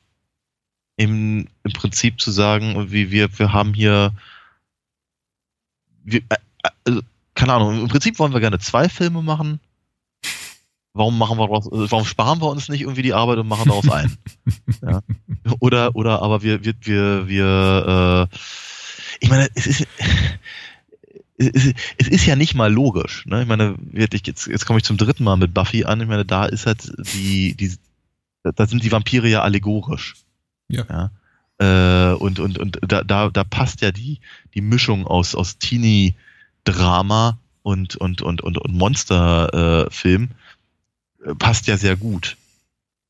im, 1.00 1.48
im 1.64 1.72
Prinzip 1.72 2.20
zu 2.20 2.30
sagen, 2.30 2.92
wie 2.92 3.10
wir, 3.10 3.40
wir 3.40 3.54
haben 3.54 3.74
hier, 3.74 4.12
wir, 6.04 6.20
äh, 6.28 6.36
also, 6.84 7.02
keine 7.36 7.54
Ahnung, 7.54 7.80
im 7.80 7.88
Prinzip 7.88 8.20
wollen 8.20 8.34
wir 8.34 8.42
gerne 8.42 8.60
zwei 8.60 8.90
Filme 8.90 9.22
machen. 9.22 9.62
Warum 10.94 11.18
machen 11.18 11.38
wir 11.38 11.48
daraus, 11.48 11.68
äh, 11.68 11.90
warum 11.90 12.04
sparen 12.04 12.42
wir 12.42 12.50
uns 12.50 12.68
nicht 12.68 12.82
irgendwie 12.82 13.02
die 13.02 13.14
Arbeit 13.14 13.38
und 13.38 13.48
machen 13.48 13.70
daraus 13.70 13.90
einen? 13.90 14.18
ja. 14.82 15.02
Oder, 15.62 15.96
oder, 15.96 16.22
aber 16.22 16.44
wir, 16.44 16.66
wir, 16.66 16.74
wir, 16.82 17.28
wir, 17.30 18.28
äh, 18.30 18.36
ich 19.22 19.30
meine, 19.30 19.48
es 19.56 19.68
ist, 19.68 19.88
es, 21.38 22.08
ist 22.10 22.26
ja 22.26 22.36
nicht 22.36 22.56
mal 22.56 22.74
logisch. 22.74 23.26
Ne? 23.26 23.44
Ich 23.44 23.48
meine, 23.48 23.76
wirklich, 23.80 24.28
jetzt, 24.28 24.48
jetzt 24.48 24.66
komme 24.66 24.80
ich 24.80 24.84
zum 24.84 24.98
dritten 24.98 25.24
Mal 25.24 25.38
mit 25.38 25.54
Buffy 25.54 25.86
an. 25.86 26.02
Ich 26.02 26.10
meine, 26.10 26.26
da 26.26 26.46
ist 26.46 26.66
halt 26.66 26.92
die, 27.14 27.56
die, 27.56 27.74
da 28.44 28.68
sind 28.68 28.84
die 28.84 28.92
Vampire 28.92 29.30
ja 29.30 29.44
allegorisch. 29.44 30.16
Ja. 30.70 30.86
ja. 30.90 31.12
Äh, 31.60 32.14
und 32.16 32.40
und, 32.40 32.58
und 32.58 32.80
da, 32.82 33.04
da, 33.04 33.30
da 33.30 33.44
passt 33.44 33.82
ja 33.82 33.92
die, 33.92 34.20
die 34.54 34.62
Mischung 34.62 35.06
aus, 35.06 35.36
aus 35.36 35.58
Teenie-Drama 35.58 37.38
und, 37.64 37.96
und, 37.98 38.22
und, 38.22 38.42
und, 38.42 38.58
und 38.58 38.74
Monster-Film 38.74 40.30
äh, 41.26 41.36
passt 41.36 41.68
ja 41.68 41.78
sehr 41.78 41.98
gut. 41.98 42.38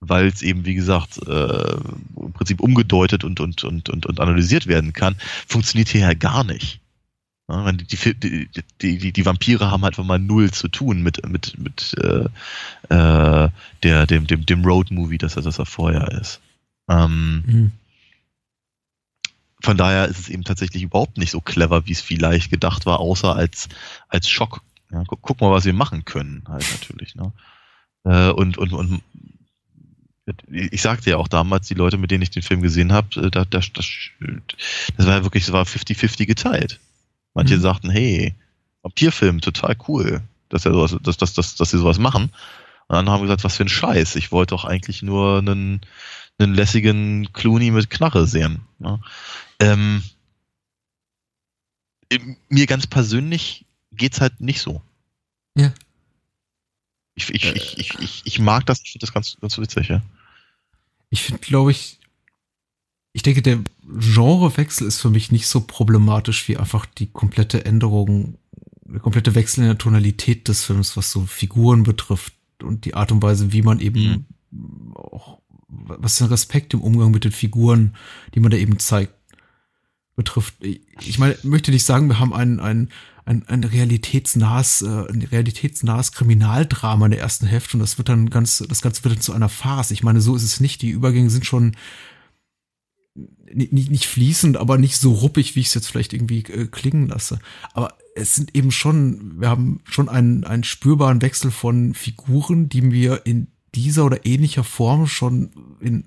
Weil 0.01 0.27
es 0.27 0.41
eben, 0.41 0.65
wie 0.65 0.75
gesagt, 0.75 1.17
äh, 1.27 1.73
im 2.15 2.31
Prinzip 2.33 2.61
umgedeutet 2.61 3.23
und, 3.25 3.39
und, 3.41 3.63
und, 3.65 3.89
und, 3.89 4.05
und 4.05 4.19
analysiert 4.19 4.65
werden 4.65 4.93
kann, 4.93 5.15
funktioniert 5.45 5.89
hier 5.89 6.01
ja 6.01 6.13
gar 6.13 6.45
nicht. 6.45 6.79
Ja, 7.49 7.71
die, 7.71 7.85
die, 8.13 8.49
die, 8.81 9.11
die, 9.11 9.25
Vampire 9.25 9.71
haben 9.71 9.83
einfach 9.83 10.03
mal 10.03 10.19
null 10.19 10.51
zu 10.51 10.67
tun 10.67 11.01
mit, 11.01 11.27
mit, 11.27 11.57
mit 11.57 11.95
äh, 11.97 12.25
äh, 12.93 13.49
der, 13.83 14.05
dem, 14.05 14.27
dem, 14.27 14.45
dem 14.45 14.63
Road-Movie, 14.63 15.17
das 15.17 15.33
das 15.33 15.57
er 15.57 15.65
vorher 15.65 16.07
ist. 16.21 16.39
Ähm, 16.89 17.43
mhm. 17.45 17.71
Von 19.61 19.77
daher 19.77 20.07
ist 20.07 20.19
es 20.19 20.29
eben 20.29 20.43
tatsächlich 20.43 20.83
überhaupt 20.83 21.17
nicht 21.17 21.31
so 21.31 21.41
clever, 21.41 21.85
wie 21.85 21.91
es 21.91 22.01
vielleicht 22.01 22.49
gedacht 22.49 22.85
war, 22.85 22.99
außer 22.99 23.35
als, 23.35 23.69
als 24.07 24.29
Schock. 24.29 24.61
Ja, 24.91 25.03
guck, 25.05 25.21
guck, 25.21 25.41
mal, 25.41 25.51
was 25.51 25.65
wir 25.65 25.73
machen 25.73 26.05
können, 26.05 26.43
halt 26.47 26.65
natürlich. 26.71 27.15
Ne? 27.15 27.31
Äh, 28.05 28.31
und, 28.31 28.57
und, 28.57 28.73
und 28.73 29.01
ich 30.47 30.81
sagte 30.81 31.09
ja 31.09 31.17
auch 31.17 31.27
damals, 31.27 31.67
die 31.67 31.73
Leute, 31.73 31.97
mit 31.97 32.11
denen 32.11 32.23
ich 32.23 32.29
den 32.29 32.43
Film 32.43 32.61
gesehen 32.61 32.93
habe, 32.93 33.29
das, 33.31 33.47
das, 33.49 33.71
das, 33.73 33.87
das 34.97 35.05
war 35.05 35.17
ja 35.17 35.23
wirklich, 35.23 35.43
es 35.43 35.51
war 35.51 35.65
50-50 35.65 36.25
geteilt. 36.25 36.79
Manche 37.33 37.57
mhm. 37.57 37.61
sagten, 37.61 37.89
hey, 37.89 38.35
Vampirfilm, 38.81 39.41
total 39.41 39.75
cool, 39.87 40.21
dass, 40.49 40.65
er 40.65 40.73
sowas, 40.73 40.95
dass, 41.01 41.17
dass, 41.17 41.33
dass, 41.33 41.55
dass 41.55 41.71
sie 41.71 41.77
sowas 41.77 41.99
machen. 41.99 42.31
Und 42.87 42.95
dann 42.95 43.09
haben 43.09 43.21
gesagt, 43.21 43.43
was 43.43 43.57
für 43.57 43.65
ein 43.65 43.69
Scheiß. 43.69 44.15
Ich 44.15 44.31
wollte 44.31 44.55
doch 44.55 44.65
eigentlich 44.65 45.03
nur 45.03 45.39
einen, 45.39 45.81
einen 46.39 46.53
lässigen 46.53 47.31
Clooney 47.33 47.71
mit 47.71 47.89
Knarre 47.89 48.27
sehen. 48.27 48.61
Ja. 48.79 48.99
Ähm, 49.59 50.03
mir 52.49 52.65
ganz 52.65 52.87
persönlich 52.87 53.65
geht's 53.91 54.21
halt 54.21 54.41
nicht 54.41 54.61
so. 54.61 54.81
Ja. 55.55 55.73
Ich, 57.15 57.29
ich, 57.33 57.43
ich, 57.43 57.77
ich, 57.77 57.99
ich, 57.99 58.21
ich 58.25 58.39
mag 58.39 58.65
das, 58.65 58.81
ich 58.81 58.91
finde 58.91 59.05
das 59.05 59.13
ganz, 59.13 59.37
ganz 59.41 59.57
witzig, 59.57 59.89
ja. 59.89 60.01
Ich 61.09 61.23
finde, 61.23 61.41
glaube 61.41 61.71
ich, 61.71 61.99
ich 63.11 63.23
denke, 63.23 63.41
der 63.41 63.59
Genrewechsel 63.83 64.87
ist 64.87 65.01
für 65.01 65.09
mich 65.09 65.31
nicht 65.31 65.47
so 65.47 65.61
problematisch 65.61 66.47
wie 66.47 66.57
einfach 66.57 66.85
die 66.85 67.07
komplette 67.07 67.65
Änderung, 67.65 68.37
der 68.85 68.99
komplette 68.99 69.35
Wechsel 69.35 69.61
in 69.61 69.67
der 69.67 69.77
Tonalität 69.77 70.47
des 70.47 70.63
Films, 70.63 70.95
was 70.95 71.11
so 71.11 71.25
Figuren 71.25 71.83
betrifft 71.83 72.33
und 72.61 72.85
die 72.85 72.93
Art 72.93 73.11
und 73.11 73.21
Weise, 73.21 73.51
wie 73.51 73.61
man 73.61 73.79
eben 73.79 74.25
mhm. 74.51 74.93
auch, 74.95 75.39
was 75.69 76.17
den 76.17 76.27
Respekt 76.27 76.73
im 76.73 76.81
Umgang 76.81 77.11
mit 77.11 77.23
den 77.23 77.31
Figuren, 77.31 77.95
die 78.33 78.39
man 78.39 78.51
da 78.51 78.57
eben 78.57 78.79
zeigt, 78.79 79.13
betrifft. 80.15 80.55
Ich 80.61 81.19
meine, 81.19 81.37
möchte 81.43 81.71
nicht 81.71 81.85
sagen, 81.85 82.07
wir 82.07 82.19
haben 82.19 82.33
ein, 82.33 82.59
ein, 82.59 82.89
ein, 83.25 83.47
ein 83.47 83.63
realitätsnahes, 83.63 84.81
äh, 84.81 84.87
ein 84.87 85.21
realitätsnahes 85.31 86.11
Kriminaldrama 86.11 87.05
in 87.05 87.11
der 87.11 87.21
ersten 87.21 87.45
Hälfte 87.45 87.77
und 87.77 87.79
das 87.79 87.97
wird 87.97 88.09
dann 88.09 88.29
ganz, 88.29 88.63
das 88.67 88.81
Ganze 88.81 89.03
wird 89.03 89.15
dann 89.15 89.21
zu 89.21 89.33
einer 89.33 89.49
Farce. 89.49 89.91
Ich 89.91 90.03
meine, 90.03 90.19
so 90.19 90.35
ist 90.35 90.43
es 90.43 90.59
nicht. 90.59 90.81
Die 90.81 90.89
Übergänge 90.89 91.29
sind 91.29 91.45
schon 91.45 91.75
nicht, 93.53 93.71
nicht 93.71 94.05
fließend, 94.05 94.57
aber 94.57 94.77
nicht 94.77 94.97
so 94.97 95.13
ruppig, 95.13 95.55
wie 95.55 95.61
ich 95.61 95.67
es 95.67 95.73
jetzt 95.73 95.87
vielleicht 95.87 96.13
irgendwie 96.13 96.43
äh, 96.45 96.67
klingen 96.67 97.07
lasse. 97.07 97.39
Aber 97.73 97.97
es 98.15 98.35
sind 98.35 98.55
eben 98.55 98.71
schon, 98.71 99.39
wir 99.39 99.49
haben 99.49 99.79
schon 99.85 100.09
einen, 100.09 100.43
einen 100.43 100.63
spürbaren 100.63 101.21
Wechsel 101.21 101.51
von 101.51 101.93
Figuren, 101.93 102.69
die 102.69 102.91
wir 102.91 103.25
in 103.25 103.47
dieser 103.75 104.05
oder 104.05 104.25
ähnlicher 104.25 104.63
Form 104.63 105.07
schon 105.07 105.51
in 105.79 106.05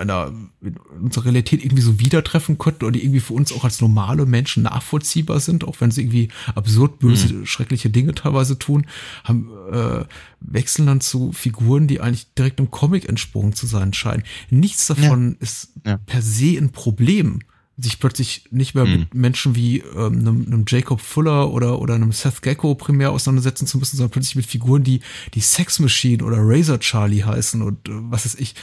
einer 0.00 0.32
in 0.62 0.76
unserer 1.00 1.26
Realität 1.26 1.62
irgendwie 1.62 1.82
so 1.82 2.00
wieder 2.00 2.24
treffen 2.24 2.58
könnten 2.58 2.84
oder 2.84 2.92
die 2.92 3.04
irgendwie 3.04 3.20
für 3.20 3.34
uns 3.34 3.52
auch 3.52 3.64
als 3.64 3.80
normale 3.80 4.26
Menschen 4.26 4.62
nachvollziehbar 4.62 5.40
sind, 5.40 5.62
auch 5.64 5.80
wenn 5.80 5.90
sie 5.90 6.02
irgendwie 6.02 6.28
absurd 6.54 6.98
böse, 6.98 7.32
mhm. 7.32 7.46
schreckliche 7.46 7.90
Dinge 7.90 8.14
teilweise 8.14 8.58
tun, 8.58 8.86
haben 9.24 9.50
äh, 9.70 10.04
wechseln 10.40 10.86
dann 10.86 11.00
zu 11.00 11.32
Figuren, 11.32 11.86
die 11.86 12.00
eigentlich 12.00 12.32
direkt 12.34 12.60
im 12.60 12.70
Comic 12.70 13.08
entsprungen 13.08 13.52
zu 13.52 13.66
sein 13.66 13.92
scheinen. 13.92 14.24
Nichts 14.48 14.86
davon 14.86 15.32
ja. 15.32 15.36
ist 15.40 15.72
ja. 15.86 15.98
per 15.98 16.22
se 16.22 16.56
ein 16.56 16.72
Problem 16.72 17.40
sich 17.82 17.98
plötzlich 17.98 18.44
nicht 18.50 18.74
mehr 18.74 18.84
mhm. 18.84 19.00
mit 19.00 19.14
Menschen 19.14 19.54
wie 19.54 19.78
ähm, 19.78 20.20
einem, 20.20 20.46
einem 20.46 20.64
Jacob 20.66 21.00
Fuller 21.00 21.50
oder, 21.50 21.80
oder 21.80 21.94
einem 21.94 22.12
Seth 22.12 22.42
Gecko 22.42 22.74
primär 22.74 23.12
auseinandersetzen 23.12 23.66
zu 23.66 23.78
müssen, 23.78 23.96
sondern 23.96 24.10
plötzlich 24.10 24.36
mit 24.36 24.46
Figuren, 24.46 24.82
die, 24.82 25.00
die 25.34 25.40
Sex 25.40 25.78
Machine 25.78 26.24
oder 26.24 26.38
Razor 26.40 26.80
Charlie 26.80 27.22
heißen 27.22 27.62
und 27.62 27.88
äh, 27.88 27.92
was 27.92 28.26
ist 28.26 28.40
ich. 28.40 28.54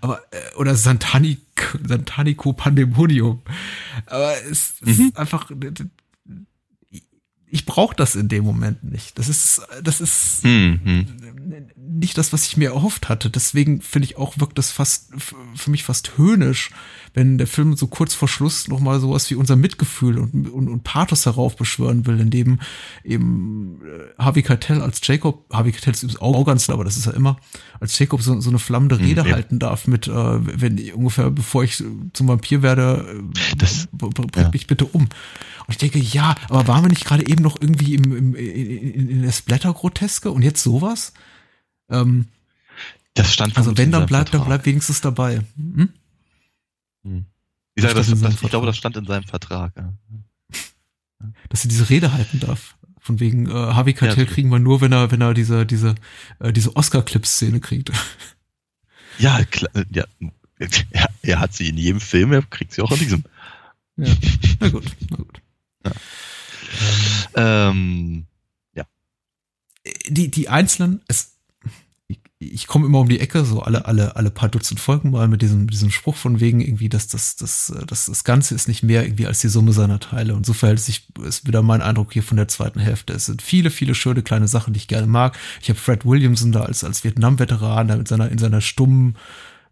Aber, 0.00 0.20
äh, 0.30 0.56
oder 0.56 0.74
Santanic, 0.74 1.40
Santanico 1.86 2.52
Pandemonium. 2.52 3.42
Aber 4.06 4.34
es, 4.50 4.74
es 4.80 4.98
mhm. 4.98 5.06
ist 5.06 5.16
einfach, 5.16 5.50
ich 7.52 7.66
brauche 7.66 7.94
das 7.94 8.14
in 8.14 8.28
dem 8.28 8.44
Moment 8.44 8.82
nicht. 8.82 9.18
Das 9.18 9.28
ist, 9.28 9.60
das 9.82 10.00
ist 10.00 10.44
mhm. 10.44 11.06
Nicht 11.92 12.18
das, 12.18 12.32
was 12.32 12.46
ich 12.46 12.56
mir 12.56 12.70
erhofft 12.70 13.08
hatte. 13.08 13.30
Deswegen 13.30 13.80
finde 13.80 14.06
ich 14.06 14.16
auch, 14.16 14.38
wirkt 14.38 14.58
das 14.58 14.70
fast 14.70 15.10
für 15.54 15.70
mich 15.70 15.84
fast 15.84 16.16
höhnisch, 16.16 16.70
wenn 17.14 17.38
der 17.38 17.46
Film 17.46 17.76
so 17.76 17.86
kurz 17.86 18.14
vor 18.14 18.28
Schluss 18.28 18.68
nochmal 18.68 19.00
sowas 19.00 19.30
wie 19.30 19.34
unser 19.34 19.56
Mitgefühl 19.56 20.18
und, 20.18 20.48
und, 20.48 20.68
und 20.68 20.84
Pathos 20.84 21.26
heraufbeschwören 21.26 22.06
will, 22.06 22.20
indem 22.20 22.60
eben 23.04 23.80
äh, 23.82 24.22
Harvey 24.22 24.42
Keitel 24.42 24.80
als 24.80 25.00
Jacob, 25.02 25.44
Harvey 25.52 25.72
Keitel 25.72 25.92
ist 25.92 26.02
übrigens 26.02 26.22
auch 26.22 26.44
ganz, 26.44 26.70
aber 26.70 26.84
das 26.84 26.96
ist 26.96 27.06
ja 27.06 27.12
immer, 27.12 27.36
als 27.80 27.98
Jacob 27.98 28.22
so, 28.22 28.40
so 28.40 28.50
eine 28.50 28.58
flammende 28.58 28.98
hm, 28.98 29.04
Rede 29.04 29.24
mhm, 29.24 29.32
halten 29.32 29.58
darf 29.58 29.86
mit, 29.86 30.08
äh, 30.08 30.12
wenn 30.12 30.78
ungefähr 30.94 31.30
bevor 31.30 31.64
ich 31.64 31.82
zum 32.12 32.28
Vampir 32.28 32.62
werde, 32.62 33.06
äh, 33.18 33.56
das, 33.56 33.88
bringt 33.92 34.36
ja. 34.36 34.50
mich 34.50 34.66
bitte 34.66 34.86
um. 34.86 35.02
Und 35.02 35.68
ich 35.68 35.76
denke, 35.78 35.98
ja, 35.98 36.34
aber 36.48 36.66
waren 36.66 36.84
wir 36.84 36.88
nicht 36.88 37.04
gerade 37.04 37.26
eben 37.26 37.42
noch 37.42 37.60
irgendwie 37.60 37.94
im, 37.94 38.16
im, 38.16 38.34
in, 38.34 39.08
in 39.08 39.22
der 39.22 39.32
Splatter-Groteske 39.32 40.30
und 40.30 40.42
jetzt 40.42 40.62
sowas? 40.62 41.12
Ähm, 41.92 42.26
das 43.14 43.32
stand 43.32 43.56
Also 43.56 43.76
wenn, 43.76 43.92
dann 43.92 44.06
bleibt, 44.06 44.32
dann 44.32 44.44
bleibt 44.44 44.66
wenigstens 44.66 45.00
dabei. 45.00 45.42
Hm? 45.56 45.90
Hm. 47.04 47.26
Ich, 47.74 47.82
sage, 47.82 47.94
das, 47.94 48.08
das, 48.08 48.42
ich 48.42 48.50
glaube, 48.50 48.66
das 48.66 48.76
stand 48.76 48.96
in 48.96 49.06
seinem 49.06 49.24
Vertrag. 49.24 49.72
Ja. 49.76 49.92
Dass 51.48 51.64
er 51.64 51.68
diese 51.68 51.88
Rede 51.88 52.12
halten 52.12 52.40
darf. 52.40 52.76
Von 53.00 53.18
wegen 53.20 53.48
äh, 53.48 53.52
Harvey 53.52 53.94
Keitel 53.94 54.26
ja, 54.26 54.30
kriegen 54.30 54.48
wir 54.50 54.58
nur, 54.58 54.80
wenn 54.80 54.92
er, 54.92 55.10
wenn 55.10 55.20
er 55.20 55.34
diese, 55.34 55.66
diese, 55.66 55.94
äh, 56.38 56.52
diese 56.52 56.76
Oscar-Clip-Szene 56.76 57.60
kriegt. 57.60 57.90
Ja, 59.18 59.44
klar, 59.44 59.70
ja, 59.90 60.04
er, 60.58 61.08
er 61.22 61.40
hat 61.40 61.52
sie 61.52 61.68
in 61.68 61.76
jedem 61.76 62.00
Film, 62.00 62.32
er 62.32 62.42
kriegt 62.42 62.72
sie 62.72 62.82
auch 62.82 62.90
in 62.92 62.98
diesem. 62.98 63.24
Ja, 63.96 64.14
na 64.60 64.68
gut, 64.70 64.84
na 65.10 65.16
gut. 65.16 65.42
Ja. 65.84 65.92
Ähm, 67.70 68.26
ja. 68.74 68.86
Die, 70.08 70.30
die 70.30 70.48
einzelnen, 70.48 71.02
es, 71.08 71.31
ich, 72.50 72.66
komme 72.66 72.86
immer 72.86 73.00
um 73.00 73.08
die 73.08 73.20
Ecke, 73.20 73.44
so 73.44 73.60
alle, 73.60 73.86
alle, 73.86 74.16
alle 74.16 74.30
paar 74.30 74.48
Dutzend 74.48 74.80
Folgen 74.80 75.10
mal 75.10 75.28
mit 75.28 75.42
diesem, 75.42 75.68
diesem 75.68 75.90
Spruch 75.90 76.16
von 76.16 76.40
wegen 76.40 76.60
irgendwie, 76.60 76.88
dass 76.88 77.08
das, 77.08 77.36
das, 77.36 77.72
das, 77.86 78.06
das 78.06 78.24
Ganze 78.24 78.54
ist 78.54 78.68
nicht 78.68 78.82
mehr 78.82 79.04
irgendwie 79.04 79.26
als 79.26 79.40
die 79.40 79.48
Summe 79.48 79.72
seiner 79.72 80.00
Teile. 80.00 80.34
Und 80.34 80.46
so 80.46 80.52
verhält 80.52 80.80
sich, 80.80 81.08
ist 81.24 81.46
wieder 81.46 81.62
mein 81.62 81.82
Eindruck 81.82 82.12
hier 82.12 82.22
von 82.22 82.36
der 82.36 82.48
zweiten 82.48 82.80
Hälfte. 82.80 83.12
Es 83.12 83.26
sind 83.26 83.42
viele, 83.42 83.70
viele 83.70 83.94
schöne 83.94 84.22
kleine 84.22 84.48
Sachen, 84.48 84.72
die 84.72 84.78
ich 84.78 84.88
gerne 84.88 85.06
mag. 85.06 85.38
Ich 85.60 85.68
habe 85.68 85.78
Fred 85.78 86.04
Williamson 86.04 86.52
da 86.52 86.62
als, 86.62 86.84
als 86.84 87.04
Vietnam-Veteran, 87.04 87.88
da 87.88 87.96
mit 87.96 88.08
seiner, 88.08 88.30
in 88.30 88.38
seiner 88.38 88.60
stummen, 88.60 89.16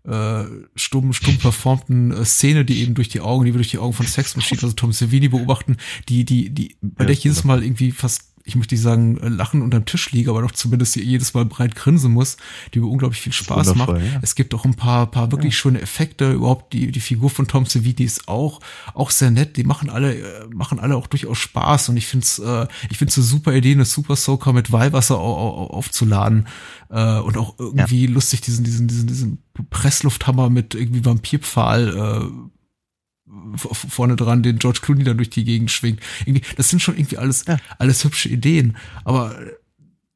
äh, 0.05 0.45
stumm, 0.77 1.13
stumm 1.13 1.37
performten 1.39 2.11
äh, 2.11 2.25
Szene, 2.25 2.65
die 2.65 2.81
eben 2.81 2.95
durch 2.95 3.09
die 3.09 3.21
Augen, 3.21 3.45
die 3.45 3.53
wir 3.53 3.59
durch 3.59 3.71
die 3.71 3.79
Augen 3.79 3.93
von 3.93 4.07
Sex 4.07 4.35
Machine, 4.37 4.63
also 4.63 4.75
Tom 4.75 4.93
Savini 4.93 5.29
beobachten, 5.29 5.77
die, 6.09 6.25
die, 6.25 6.51
die, 6.51 6.77
bei 6.81 7.05
ja, 7.05 7.07
der 7.07 7.13
ich 7.13 7.25
jedes 7.25 7.45
Mal 7.45 7.63
irgendwie 7.63 7.93
fast 7.93 8.30
ich 8.51 8.57
möchte 8.57 8.75
nicht 8.75 8.83
sagen, 8.83 9.17
äh, 9.19 9.29
lachen 9.29 9.63
unterm 9.63 9.85
Tisch 9.85 10.11
liege, 10.11 10.31
aber 10.31 10.43
doch 10.43 10.51
zumindest 10.51 10.97
jedes 10.97 11.35
Mal 11.35 11.45
breit 11.45 11.77
grinsen 11.77 12.13
muss, 12.13 12.37
die 12.75 12.81
mir 12.81 12.87
unglaublich 12.87 13.21
viel 13.21 13.33
Spaß 13.33 13.77
macht. 13.77 13.91
Ja. 13.91 14.19
Es 14.23 14.35
gibt 14.35 14.55
auch 14.55 14.65
ein 14.65 14.75
paar, 14.75 15.07
paar 15.07 15.31
wirklich 15.31 15.55
ja. 15.55 15.59
schöne 15.59 15.81
Effekte. 15.81 16.33
Überhaupt 16.33 16.73
die, 16.73 16.91
die 16.91 17.01
Figur 17.01 17.31
von 17.31 17.47
Tom 17.47 17.67
Savini 17.67 18.03
ist 18.03 18.29
auch, 18.29 18.61
auch 18.93 19.11
sehr 19.11 19.31
nett. 19.31 19.57
Die 19.57 19.65
machen 19.65 19.89
alle, 19.89 20.15
äh, 20.15 20.47
machen 20.53 20.81
alle 20.81 20.97
auch 20.97 21.07
durchaus 21.07 21.39
Spaß. 21.39 21.91
Und 21.91 21.97
ich 21.97 22.07
finde 22.07 22.25
es, 22.25 22.39
äh, 22.41 22.67
ich 22.91 22.99
finde 22.99 23.13
es 23.13 23.19
eine 23.19 23.27
super 23.27 23.55
Idee, 23.55 23.73
eine 23.73 23.85
Super 23.85 24.17
Soaker 24.17 24.53
mit 24.53 24.73
Weihwasser 24.73 25.19
aufzuladen. 25.19 26.49
Äh, 26.91 27.19
und 27.21 27.37
auch 27.37 27.55
irgendwie 27.59 28.07
ja. 28.07 28.11
lustig, 28.11 28.41
diesen, 28.41 28.65
diesen, 28.65 28.89
diesen, 28.89 29.07
diesen 29.07 29.39
Presslufthammer 29.71 30.51
mit 30.51 30.75
irgendwie 30.75 31.05
Vampirpfahl, 31.05 31.89
äh, 31.89 32.51
vorne 33.55 34.17
dran 34.17 34.43
den 34.43 34.59
George 34.59 34.81
Clooney 34.83 35.05
dann 35.05 35.17
durch 35.17 35.31
die 35.31 35.45
Gegend 35.45 35.71
schwingt. 35.71 36.01
Irgendwie, 36.25 36.45
das 36.57 36.69
sind 36.69 36.81
schon 36.81 36.97
irgendwie 36.97 37.19
alles, 37.19 37.45
ja. 37.47 37.59
alles 37.79 38.05
hübsche 38.05 38.29
Ideen, 38.29 38.77
aber 39.05 39.39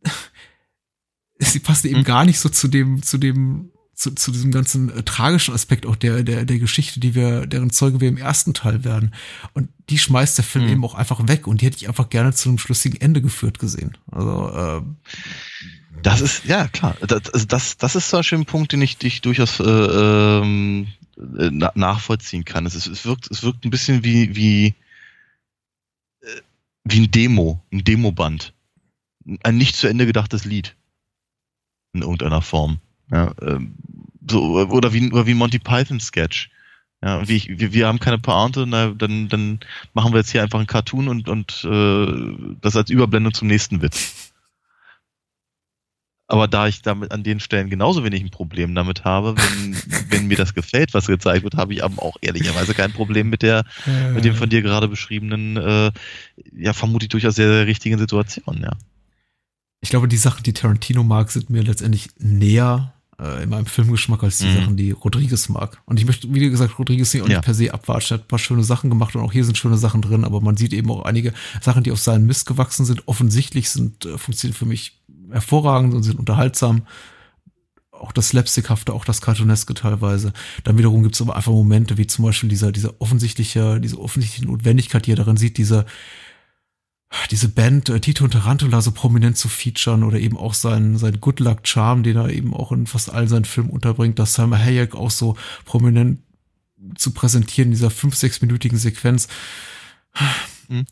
sie 1.38 1.60
passen 1.60 1.88
eben 1.88 1.98
hm. 1.98 2.04
gar 2.04 2.24
nicht 2.24 2.38
so 2.38 2.48
zu 2.48 2.68
dem, 2.68 3.02
zu 3.02 3.18
dem 3.18 3.70
zu, 3.94 4.12
zu 4.14 4.32
diesem 4.32 4.50
ganzen 4.50 4.90
äh, 4.90 5.02
tragischen 5.02 5.54
Aspekt 5.54 5.86
auch 5.86 5.96
der, 5.96 6.22
der, 6.22 6.44
der 6.44 6.58
Geschichte, 6.58 7.00
die 7.00 7.14
wir, 7.14 7.46
deren 7.46 7.70
Zeuge 7.70 8.00
wir 8.00 8.08
im 8.08 8.16
ersten 8.16 8.54
Teil 8.54 8.84
werden. 8.84 9.14
Und 9.52 9.68
die 9.88 9.98
schmeißt 9.98 10.36
der 10.36 10.44
Film 10.44 10.66
mhm. 10.66 10.72
eben 10.72 10.84
auch 10.84 10.94
einfach 10.94 11.26
weg 11.28 11.46
und 11.46 11.60
die 11.60 11.66
hätte 11.66 11.76
ich 11.76 11.88
einfach 11.88 12.10
gerne 12.10 12.32
zu 12.32 12.48
einem 12.48 12.58
schlüssigen 12.58 13.00
Ende 13.00 13.22
geführt 13.22 13.58
gesehen. 13.58 13.96
Also, 14.10 14.50
äh, 14.50 14.82
das 16.02 16.20
ist, 16.20 16.44
ja, 16.44 16.68
klar. 16.68 16.96
Das, 17.06 17.30
also 17.32 17.46
das, 17.46 17.76
das 17.78 17.96
ist 17.96 18.10
zum 18.10 18.18
Beispiel 18.18 18.38
ein 18.38 18.46
Punkt, 18.46 18.72
den 18.72 18.82
ich, 18.82 18.98
den 18.98 19.08
ich 19.08 19.22
durchaus 19.22 19.60
äh, 19.60 19.64
ähm, 19.64 20.88
äh, 21.16 21.50
nachvollziehen 21.74 22.44
kann. 22.44 22.66
Es, 22.66 22.74
ist, 22.74 22.86
es, 22.86 23.04
wirkt, 23.04 23.30
es 23.30 23.42
wirkt 23.42 23.64
ein 23.64 23.70
bisschen 23.70 24.04
wie, 24.04 24.34
wie, 24.34 24.74
äh, 26.20 26.40
wie 26.84 27.00
ein 27.00 27.10
Demo, 27.10 27.62
ein 27.72 27.84
Demoband. 27.84 28.52
Ein 29.42 29.56
nicht 29.56 29.76
zu 29.76 29.86
Ende 29.86 30.06
gedachtes 30.06 30.44
Lied. 30.44 30.76
In 31.92 32.02
irgendeiner 32.02 32.42
Form. 32.42 32.78
Ja, 33.10 33.32
ähm, 33.42 33.74
so, 34.28 34.58
oder 34.60 34.92
wie, 34.92 35.12
oder 35.12 35.26
wie 35.26 35.34
Monty 35.34 35.58
Python 35.58 36.00
Sketch. 36.00 36.50
Ja, 37.02 37.28
wie 37.28 37.36
ich, 37.36 37.48
wir, 37.58 37.72
wir 37.72 37.86
haben 37.86 38.00
keine 38.00 38.18
Pointe, 38.18 38.66
na, 38.66 38.88
dann, 38.88 39.28
dann 39.28 39.60
machen 39.92 40.12
wir 40.12 40.20
jetzt 40.20 40.30
hier 40.30 40.42
einfach 40.42 40.58
einen 40.58 40.66
Cartoon 40.66 41.08
und, 41.08 41.28
und 41.28 41.64
äh, 41.64 42.56
das 42.62 42.76
als 42.76 42.88
Überblendung 42.88 43.34
zum 43.34 43.48
nächsten 43.48 43.82
Witz. 43.82 44.23
Aber 46.26 46.48
da 46.48 46.66
ich 46.66 46.80
damit 46.80 47.12
an 47.12 47.22
den 47.22 47.38
Stellen 47.38 47.68
genauso 47.68 48.02
wenig 48.02 48.22
ein 48.22 48.30
Problem 48.30 48.74
damit 48.74 49.04
habe, 49.04 49.34
wenn, 49.36 49.76
wenn 50.10 50.26
mir 50.26 50.36
das 50.36 50.54
gefällt, 50.54 50.94
was 50.94 51.06
gezeigt 51.06 51.44
wird, 51.44 51.56
habe 51.56 51.74
ich 51.74 51.84
aber 51.84 52.02
auch 52.02 52.16
ehrlicherweise 52.22 52.74
kein 52.74 52.92
Problem 52.92 53.28
mit 53.28 53.42
der, 53.42 53.64
äh. 53.86 54.10
mit 54.12 54.24
dem 54.24 54.34
von 54.34 54.48
dir 54.48 54.62
gerade 54.62 54.88
beschriebenen, 54.88 55.56
äh, 55.56 55.90
ja, 56.56 56.72
vermutlich 56.72 57.10
durchaus 57.10 57.34
sehr, 57.34 57.48
sehr 57.48 57.66
richtigen 57.66 57.98
Situation, 57.98 58.60
ja. 58.62 58.72
Ich 59.80 59.90
glaube, 59.90 60.08
die 60.08 60.16
Sachen, 60.16 60.42
die 60.44 60.54
Tarantino 60.54 61.04
mag, 61.04 61.30
sind 61.30 61.50
mir 61.50 61.62
letztendlich 61.62 62.08
näher 62.18 62.94
äh, 63.20 63.42
in 63.42 63.50
meinem 63.50 63.66
Filmgeschmack 63.66 64.22
als 64.22 64.38
die 64.38 64.46
mhm. 64.46 64.56
Sachen, 64.56 64.76
die 64.76 64.92
Rodriguez 64.92 65.48
mag. 65.48 65.82
Und 65.84 65.98
ich 65.98 66.06
möchte, 66.06 66.32
wie 66.32 66.48
gesagt, 66.48 66.78
Rodriguez 66.78 67.12
nicht, 67.12 67.28
ja. 67.28 67.40
per 67.40 67.54
se 67.54 67.72
abwatschen. 67.72 68.14
Er 68.14 68.18
hat 68.18 68.24
ein 68.24 68.28
paar 68.28 68.38
schöne 68.38 68.64
Sachen 68.64 68.90
gemacht 68.90 69.14
und 69.14 69.22
auch 69.22 69.32
hier 69.32 69.44
sind 69.44 69.58
schöne 69.58 69.76
Sachen 69.76 70.02
drin, 70.02 70.24
aber 70.24 70.40
man 70.40 70.56
sieht 70.56 70.72
eben 70.72 70.90
auch 70.90 71.04
einige 71.04 71.32
Sachen, 71.60 71.84
die 71.84 71.92
auf 71.92 72.00
seinen 72.00 72.26
Mist 72.26 72.46
gewachsen 72.46 72.84
sind, 72.84 73.06
offensichtlich 73.06 73.70
sind, 73.70 74.06
äh, 74.06 74.18
funktionieren 74.18 74.56
für 74.56 74.66
mich 74.66 75.00
hervorragend 75.34 75.94
und 75.94 76.02
sind 76.04 76.18
unterhaltsam. 76.18 76.86
Auch 77.90 78.12
das 78.12 78.28
Slapstickhafte, 78.28 78.92
auch 78.92 79.04
das 79.04 79.20
Cartooneske 79.20 79.74
teilweise. 79.74 80.32
Dann 80.62 80.78
wiederum 80.78 81.02
gibt 81.02 81.14
es 81.14 81.22
aber 81.22 81.36
einfach 81.36 81.52
Momente, 81.52 81.96
wie 81.98 82.06
zum 82.06 82.24
Beispiel 82.24 82.48
dieser, 82.48 82.72
dieser 82.72 83.00
offensichtliche, 83.00 83.80
diese 83.80 84.00
offensichtliche 84.00 84.46
Notwendigkeit, 84.46 85.06
die 85.06 85.12
er 85.12 85.16
darin 85.16 85.36
sieht, 85.36 85.58
dieser, 85.58 85.86
diese 87.30 87.48
Band 87.48 87.88
äh, 87.88 88.00
Tito 88.00 88.24
und 88.24 88.32
Tarantula 88.32 88.80
so 88.80 88.92
prominent 88.92 89.36
zu 89.36 89.48
featuren 89.48 90.02
oder 90.02 90.18
eben 90.18 90.36
auch 90.36 90.54
sein, 90.54 90.96
sein 90.98 91.20
Good 91.20 91.40
Luck 91.40 91.66
Charm, 91.66 92.02
den 92.02 92.16
er 92.16 92.30
eben 92.30 92.54
auch 92.54 92.72
in 92.72 92.86
fast 92.86 93.10
all 93.10 93.28
seinen 93.28 93.44
Filmen 93.44 93.70
unterbringt, 93.70 94.18
dass 94.18 94.34
Salma 94.34 94.56
Hayek 94.56 94.94
auch 94.94 95.10
so 95.10 95.36
prominent 95.64 96.20
zu 96.96 97.12
präsentieren 97.12 97.68
in 97.68 97.72
dieser 97.72 97.90
fünf, 97.90 98.14
sechsminütigen 98.14 98.78
Sequenz. 98.78 99.28
Mhm. 100.68 100.84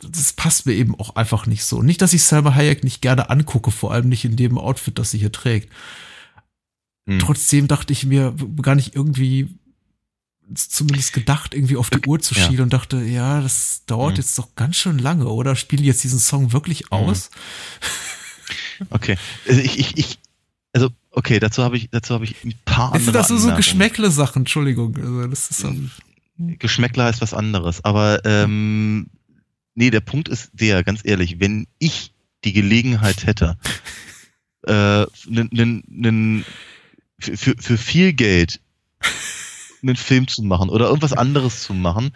Das 0.00 0.32
passt 0.32 0.66
mir 0.66 0.74
eben 0.74 0.98
auch 0.98 1.16
einfach 1.16 1.46
nicht 1.46 1.64
so. 1.64 1.82
Nicht, 1.82 2.02
dass 2.02 2.12
ich 2.12 2.24
Salma 2.24 2.54
Hayek 2.54 2.84
nicht 2.84 3.02
gerne 3.02 3.30
angucke, 3.30 3.70
vor 3.70 3.92
allem 3.92 4.08
nicht 4.08 4.24
in 4.24 4.36
dem 4.36 4.58
Outfit, 4.58 4.98
das 4.98 5.10
sie 5.10 5.18
hier 5.18 5.32
trägt. 5.32 5.72
Mhm. 7.06 7.18
Trotzdem 7.18 7.68
dachte 7.68 7.92
ich 7.92 8.04
mir, 8.04 8.34
gar 8.60 8.74
nicht 8.74 8.94
irgendwie 8.94 9.48
zumindest 10.54 11.12
gedacht, 11.12 11.54
irgendwie 11.54 11.76
auf 11.76 11.90
die 11.90 12.06
Uhr 12.06 12.20
zu 12.20 12.34
schielen 12.34 12.56
ja. 12.56 12.62
und 12.64 12.72
dachte, 12.72 12.98
ja, 13.02 13.40
das 13.40 13.82
dauert 13.86 14.12
mhm. 14.12 14.16
jetzt 14.18 14.38
doch 14.38 14.54
ganz 14.54 14.76
schön 14.76 14.98
lange, 14.98 15.28
oder? 15.28 15.56
Spielen 15.56 15.84
jetzt 15.84 16.04
diesen 16.04 16.18
Song 16.18 16.52
wirklich 16.52 16.84
mhm. 16.86 16.98
aus? 16.98 17.30
Okay. 18.90 19.16
Also 19.48 19.60
ich, 19.60 19.78
ich, 19.78 19.96
ich, 19.96 20.18
also, 20.72 20.90
okay, 21.10 21.38
dazu 21.38 21.62
habe 21.62 21.76
ich, 21.76 21.88
dazu 21.90 22.14
habe 22.14 22.24
ich 22.24 22.42
ein 22.44 22.54
paar 22.64 22.92
andere. 22.92 23.12
Das 23.12 23.28
sind 23.28 23.38
so 23.38 23.54
Geschmäckle-Sachen, 23.54 24.42
Entschuldigung. 24.42 24.96
Also, 24.96 25.26
das 25.28 25.50
ist 25.50 25.60
so. 25.60 25.72
Geschmäckler 26.38 27.04
heißt 27.04 27.20
was 27.20 27.34
anderes. 27.34 27.84
Aber 27.84 28.24
ähm, 28.24 29.08
nee, 29.74 29.90
der 29.90 30.00
Punkt 30.00 30.28
ist 30.28 30.50
der, 30.52 30.84
ganz 30.84 31.00
ehrlich, 31.04 31.40
wenn 31.40 31.66
ich 31.78 32.12
die 32.44 32.52
Gelegenheit 32.52 33.26
hätte, 33.26 33.56
äh, 34.66 35.06
nen, 35.26 35.48
nen, 35.52 35.84
nen, 35.86 36.44
für, 37.18 37.54
für 37.58 37.78
viel 37.78 38.12
Geld 38.12 38.60
einen 39.82 39.96
Film 39.96 40.28
zu 40.28 40.42
machen 40.42 40.70
oder 40.70 40.86
irgendwas 40.86 41.12
anderes 41.12 41.62
zu 41.62 41.74
machen, 41.74 42.12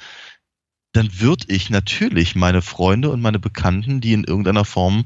dann 0.93 1.21
würde 1.21 1.47
ich 1.49 1.69
natürlich 1.69 2.35
meine 2.35 2.63
Freunde 2.63 3.11
und 3.11 3.21
meine 3.21 3.39
Bekannten, 3.39 4.01
die 4.01 4.13
in 4.13 4.25
irgendeiner 4.25 4.65
Form 4.65 5.05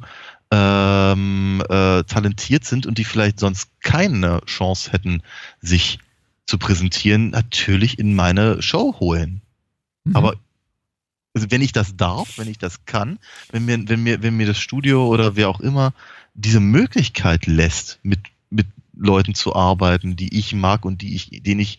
ähm, 0.52 1.62
äh, 1.68 2.04
talentiert 2.04 2.64
sind 2.64 2.86
und 2.86 2.98
die 2.98 3.04
vielleicht 3.04 3.40
sonst 3.40 3.70
keine 3.80 4.40
Chance 4.46 4.92
hätten, 4.92 5.22
sich 5.60 5.98
zu 6.46 6.58
präsentieren, 6.58 7.30
natürlich 7.30 7.98
in 7.98 8.14
meine 8.14 8.60
Show 8.62 8.96
holen. 8.98 9.42
Mhm. 10.04 10.16
Aber 10.16 10.34
also 11.34 11.50
wenn 11.50 11.62
ich 11.62 11.72
das 11.72 11.96
darf, 11.96 12.38
wenn 12.38 12.48
ich 12.48 12.58
das 12.58 12.84
kann, 12.84 13.18
wenn 13.50 13.64
mir, 13.64 13.88
wenn 13.88 14.02
mir, 14.02 14.22
wenn 14.22 14.36
mir 14.36 14.46
das 14.46 14.58
Studio 14.58 15.06
oder 15.06 15.36
wer 15.36 15.48
auch 15.48 15.60
immer 15.60 15.92
diese 16.34 16.60
Möglichkeit 16.60 17.46
lässt, 17.46 17.98
mit, 18.02 18.20
mit 18.50 18.66
Leuten 18.96 19.34
zu 19.34 19.54
arbeiten, 19.54 20.16
die 20.16 20.36
ich 20.36 20.54
mag 20.54 20.84
und 20.84 21.02
die 21.02 21.14
ich, 21.14 21.42
denen 21.42 21.60
ich 21.60 21.78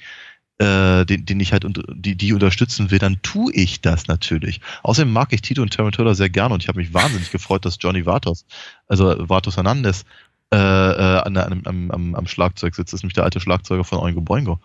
äh, 0.60 1.06
den, 1.06 1.26
den 1.26 1.40
ich 1.40 1.54
halt 1.54 1.66
die, 1.96 2.16
die 2.16 2.34
unterstützen 2.34 2.92
will, 2.92 3.00
dann 3.00 3.22
tue 3.24 3.52
ich 3.52 3.82
das 3.82 4.08
natürlich. 4.08 4.62
Außerdem 4.84 5.12
mag 5.12 5.34
ich 5.34 5.42
Tito 5.42 5.62
und 5.64 5.74
Tarantula 5.74 6.14
sehr 6.14 6.30
gerne 6.30 6.54
und 6.54 6.62
ich 6.62 6.70
habe 6.70 6.80
mich 6.80 6.94
wahnsinnig 6.94 7.32
gefreut, 7.32 7.66
dass 7.66 7.78
Johnny 7.80 8.06
Vatos, 8.06 8.46
also 8.88 9.28
Vatos 9.28 9.56
Hernandez, 9.56 10.06
äh, 10.54 10.58
äh, 10.58 11.22
an, 11.22 11.38
an, 11.38 11.62
am, 11.66 11.92
am, 11.92 12.16
am 12.16 12.28
Schlagzeug 12.28 12.76
sitzt. 12.76 12.94
Das 12.94 13.00
ist 13.00 13.04
nämlich 13.04 13.16
der 13.16 13.24
alte 13.24 13.40
Schlagzeuger 13.40 13.84
von 13.84 14.00
Oingo 14.00 14.22
Boingo. 14.22 14.60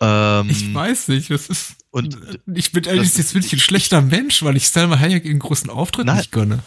Ähm, 0.00 0.50
ich 0.50 0.72
weiß 0.74 1.08
nicht, 1.08 1.30
das 1.30 1.48
ist. 1.48 1.76
Und 1.90 2.18
ich 2.54 2.72
bin 2.72 2.84
ehrlich, 2.84 3.16
jetzt 3.16 3.32
bin 3.32 3.42
ich 3.42 3.52
ein 3.52 3.58
schlechter 3.58 4.02
Mensch, 4.02 4.42
weil 4.42 4.56
ich 4.56 4.68
Selma 4.68 4.98
Hayek 4.98 5.24
in 5.24 5.38
großen 5.38 5.70
Auftritt 5.70 6.06
nein, 6.06 6.18
nicht 6.18 6.32
gönne. 6.32 6.62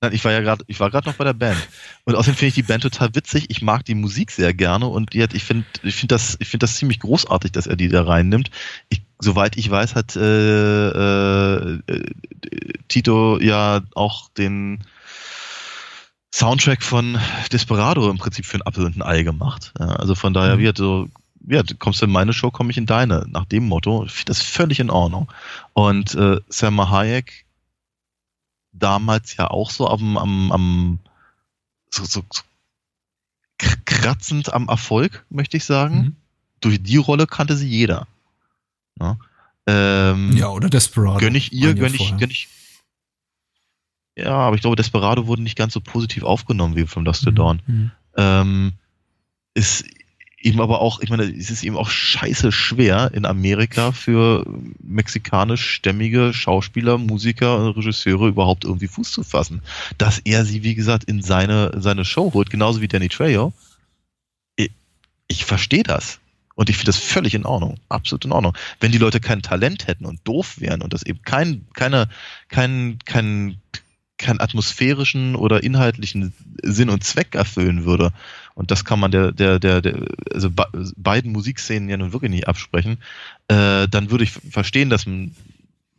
Nein, 0.00 0.12
ich 0.12 0.24
war 0.24 0.32
ja 0.32 0.40
gerade, 0.40 0.64
ich 0.66 0.80
war 0.80 0.90
gerade 0.90 1.08
noch 1.08 1.16
bei 1.16 1.24
der 1.24 1.34
Band. 1.34 1.58
Und 2.04 2.16
außerdem 2.16 2.34
finde 2.34 2.48
ich 2.48 2.54
die 2.54 2.62
Band 2.64 2.82
total 2.82 3.14
witzig. 3.14 3.46
Ich 3.50 3.62
mag 3.62 3.84
die 3.84 3.94
Musik 3.94 4.32
sehr 4.32 4.52
gerne 4.52 4.86
und 4.86 5.14
ich 5.14 5.44
finde, 5.44 5.64
ich 5.84 5.94
finde 5.94 6.14
das, 6.14 6.36
ich 6.40 6.48
finde 6.48 6.64
das 6.64 6.76
ziemlich 6.76 6.98
großartig, 6.98 7.52
dass 7.52 7.68
er 7.68 7.76
die 7.76 7.88
da 7.88 8.02
reinnimmt. 8.02 8.50
Ich, 8.88 9.02
soweit 9.20 9.56
ich 9.56 9.70
weiß, 9.70 9.94
hat 9.94 10.16
äh, 10.16 11.74
äh, 11.74 11.80
Tito 12.88 13.38
ja 13.40 13.82
auch 13.94 14.28
den 14.30 14.82
Soundtrack 16.34 16.82
von 16.82 17.18
Desperado 17.52 18.10
im 18.10 18.18
Prinzip 18.18 18.46
für 18.46 18.56
ein 18.56 18.66
Apfel 18.66 18.86
und 18.86 18.96
ein 18.96 19.02
Ei 19.02 19.22
gemacht. 19.22 19.72
Ja, 19.78 19.86
also 19.86 20.14
von 20.14 20.32
daher, 20.32 20.56
mhm. 20.56 20.60
wie 20.60 20.72
so, 20.74 21.08
ja, 21.46 21.62
kommst 21.78 22.00
du 22.00 22.06
in 22.06 22.12
meine 22.12 22.32
Show, 22.32 22.50
komme 22.50 22.70
ich 22.70 22.78
in 22.78 22.86
deine, 22.86 23.26
nach 23.28 23.44
dem 23.44 23.66
Motto. 23.66 24.06
Das 24.26 24.42
völlig 24.42 24.80
in 24.80 24.90
Ordnung. 24.90 25.32
Und 25.72 26.14
äh, 26.14 26.40
Selma 26.48 26.90
Hayek 26.90 27.44
damals 28.72 29.36
ja 29.36 29.48
auch 29.48 29.70
so 29.70 29.88
am, 29.88 30.16
am, 30.16 30.52
am 30.52 30.98
so, 31.90 32.04
so, 32.04 32.22
so 32.32 32.42
kratzend 33.84 34.52
am 34.52 34.68
Erfolg, 34.68 35.24
möchte 35.30 35.56
ich 35.56 35.64
sagen. 35.64 35.96
Mhm. 35.96 36.16
Durch 36.60 36.82
die 36.82 36.96
Rolle 36.96 37.26
kannte 37.26 37.56
sie 37.56 37.68
jeder. 37.68 38.06
Ja, 39.00 39.18
ähm, 39.66 40.36
ja 40.36 40.48
oder 40.48 40.68
Desperado. 40.68 41.18
Gönn 41.18 41.34
ich 41.34 41.52
ihr, 41.52 41.74
gönn 41.74 41.94
ich, 41.94 42.16
gönn 42.16 42.30
ich. 42.30 42.48
Ja, 44.16 44.32
aber 44.32 44.56
ich 44.56 44.62
glaube, 44.62 44.76
Desperado 44.76 45.26
wurde 45.26 45.42
nicht 45.42 45.56
ganz 45.56 45.72
so 45.72 45.80
positiv 45.80 46.22
aufgenommen 46.22 46.76
wie 46.76 46.86
From 46.86 47.04
Dusk 47.04 47.24
to 47.24 47.30
mhm. 47.30 47.34
Dawn. 47.34 47.62
Mhm. 47.66 47.90
Ähm, 48.16 48.72
ist 49.54 49.84
eben 50.42 50.60
aber 50.60 50.80
auch, 50.80 51.00
ich 51.00 51.08
meine, 51.08 51.24
es 51.24 51.50
ist 51.50 51.62
eben 51.62 51.76
auch 51.76 51.88
scheiße 51.88 52.52
schwer 52.52 53.12
in 53.14 53.24
Amerika 53.24 53.92
für 53.92 54.44
mexikanisch-stämmige 54.82 56.34
Schauspieler, 56.34 56.98
Musiker, 56.98 57.76
Regisseure 57.76 58.28
überhaupt 58.28 58.64
irgendwie 58.64 58.88
Fuß 58.88 59.12
zu 59.12 59.22
fassen. 59.22 59.62
Dass 59.98 60.18
er 60.18 60.44
sie, 60.44 60.62
wie 60.64 60.74
gesagt, 60.74 61.04
in 61.04 61.22
seine, 61.22 61.72
seine 61.80 62.04
Show 62.04 62.32
holt, 62.34 62.50
genauso 62.50 62.80
wie 62.80 62.88
Danny 62.88 63.08
Trejo. 63.08 63.52
Ich, 64.56 64.70
ich 65.28 65.44
verstehe 65.44 65.84
das. 65.84 66.18
Und 66.54 66.68
ich 66.68 66.76
finde 66.76 66.90
das 66.90 66.98
völlig 66.98 67.34
in 67.34 67.46
Ordnung. 67.46 67.78
Absolut 67.88 68.24
in 68.24 68.32
Ordnung. 68.32 68.56
Wenn 68.80 68.92
die 68.92 68.98
Leute 68.98 69.20
kein 69.20 69.42
Talent 69.42 69.86
hätten 69.86 70.04
und 70.04 70.20
doof 70.24 70.60
wären 70.60 70.82
und 70.82 70.92
das 70.92 71.02
eben 71.04 71.22
kein, 71.22 71.66
keine, 71.72 72.08
kein, 72.48 72.98
kein, 73.04 73.58
keinen 74.18 74.40
atmosphärischen 74.40 75.34
oder 75.34 75.62
inhaltlichen 75.62 76.34
Sinn 76.62 76.90
und 76.90 77.04
Zweck 77.04 77.34
erfüllen 77.34 77.84
würde. 77.84 78.12
Und 78.54 78.70
das 78.70 78.84
kann 78.84 79.00
man 79.00 79.10
der, 79.10 79.32
der, 79.32 79.58
der, 79.58 79.80
der 79.80 80.06
also 80.32 80.50
beiden 80.96 81.32
Musikszenen 81.32 81.88
ja 81.88 81.96
nun 81.96 82.12
wirklich 82.12 82.30
nicht 82.30 82.48
absprechen. 82.48 82.98
Äh, 83.48 83.88
dann 83.88 84.10
würde 84.10 84.24
ich 84.24 84.30
verstehen, 84.32 84.90
dass 84.90 85.06
man, 85.06 85.34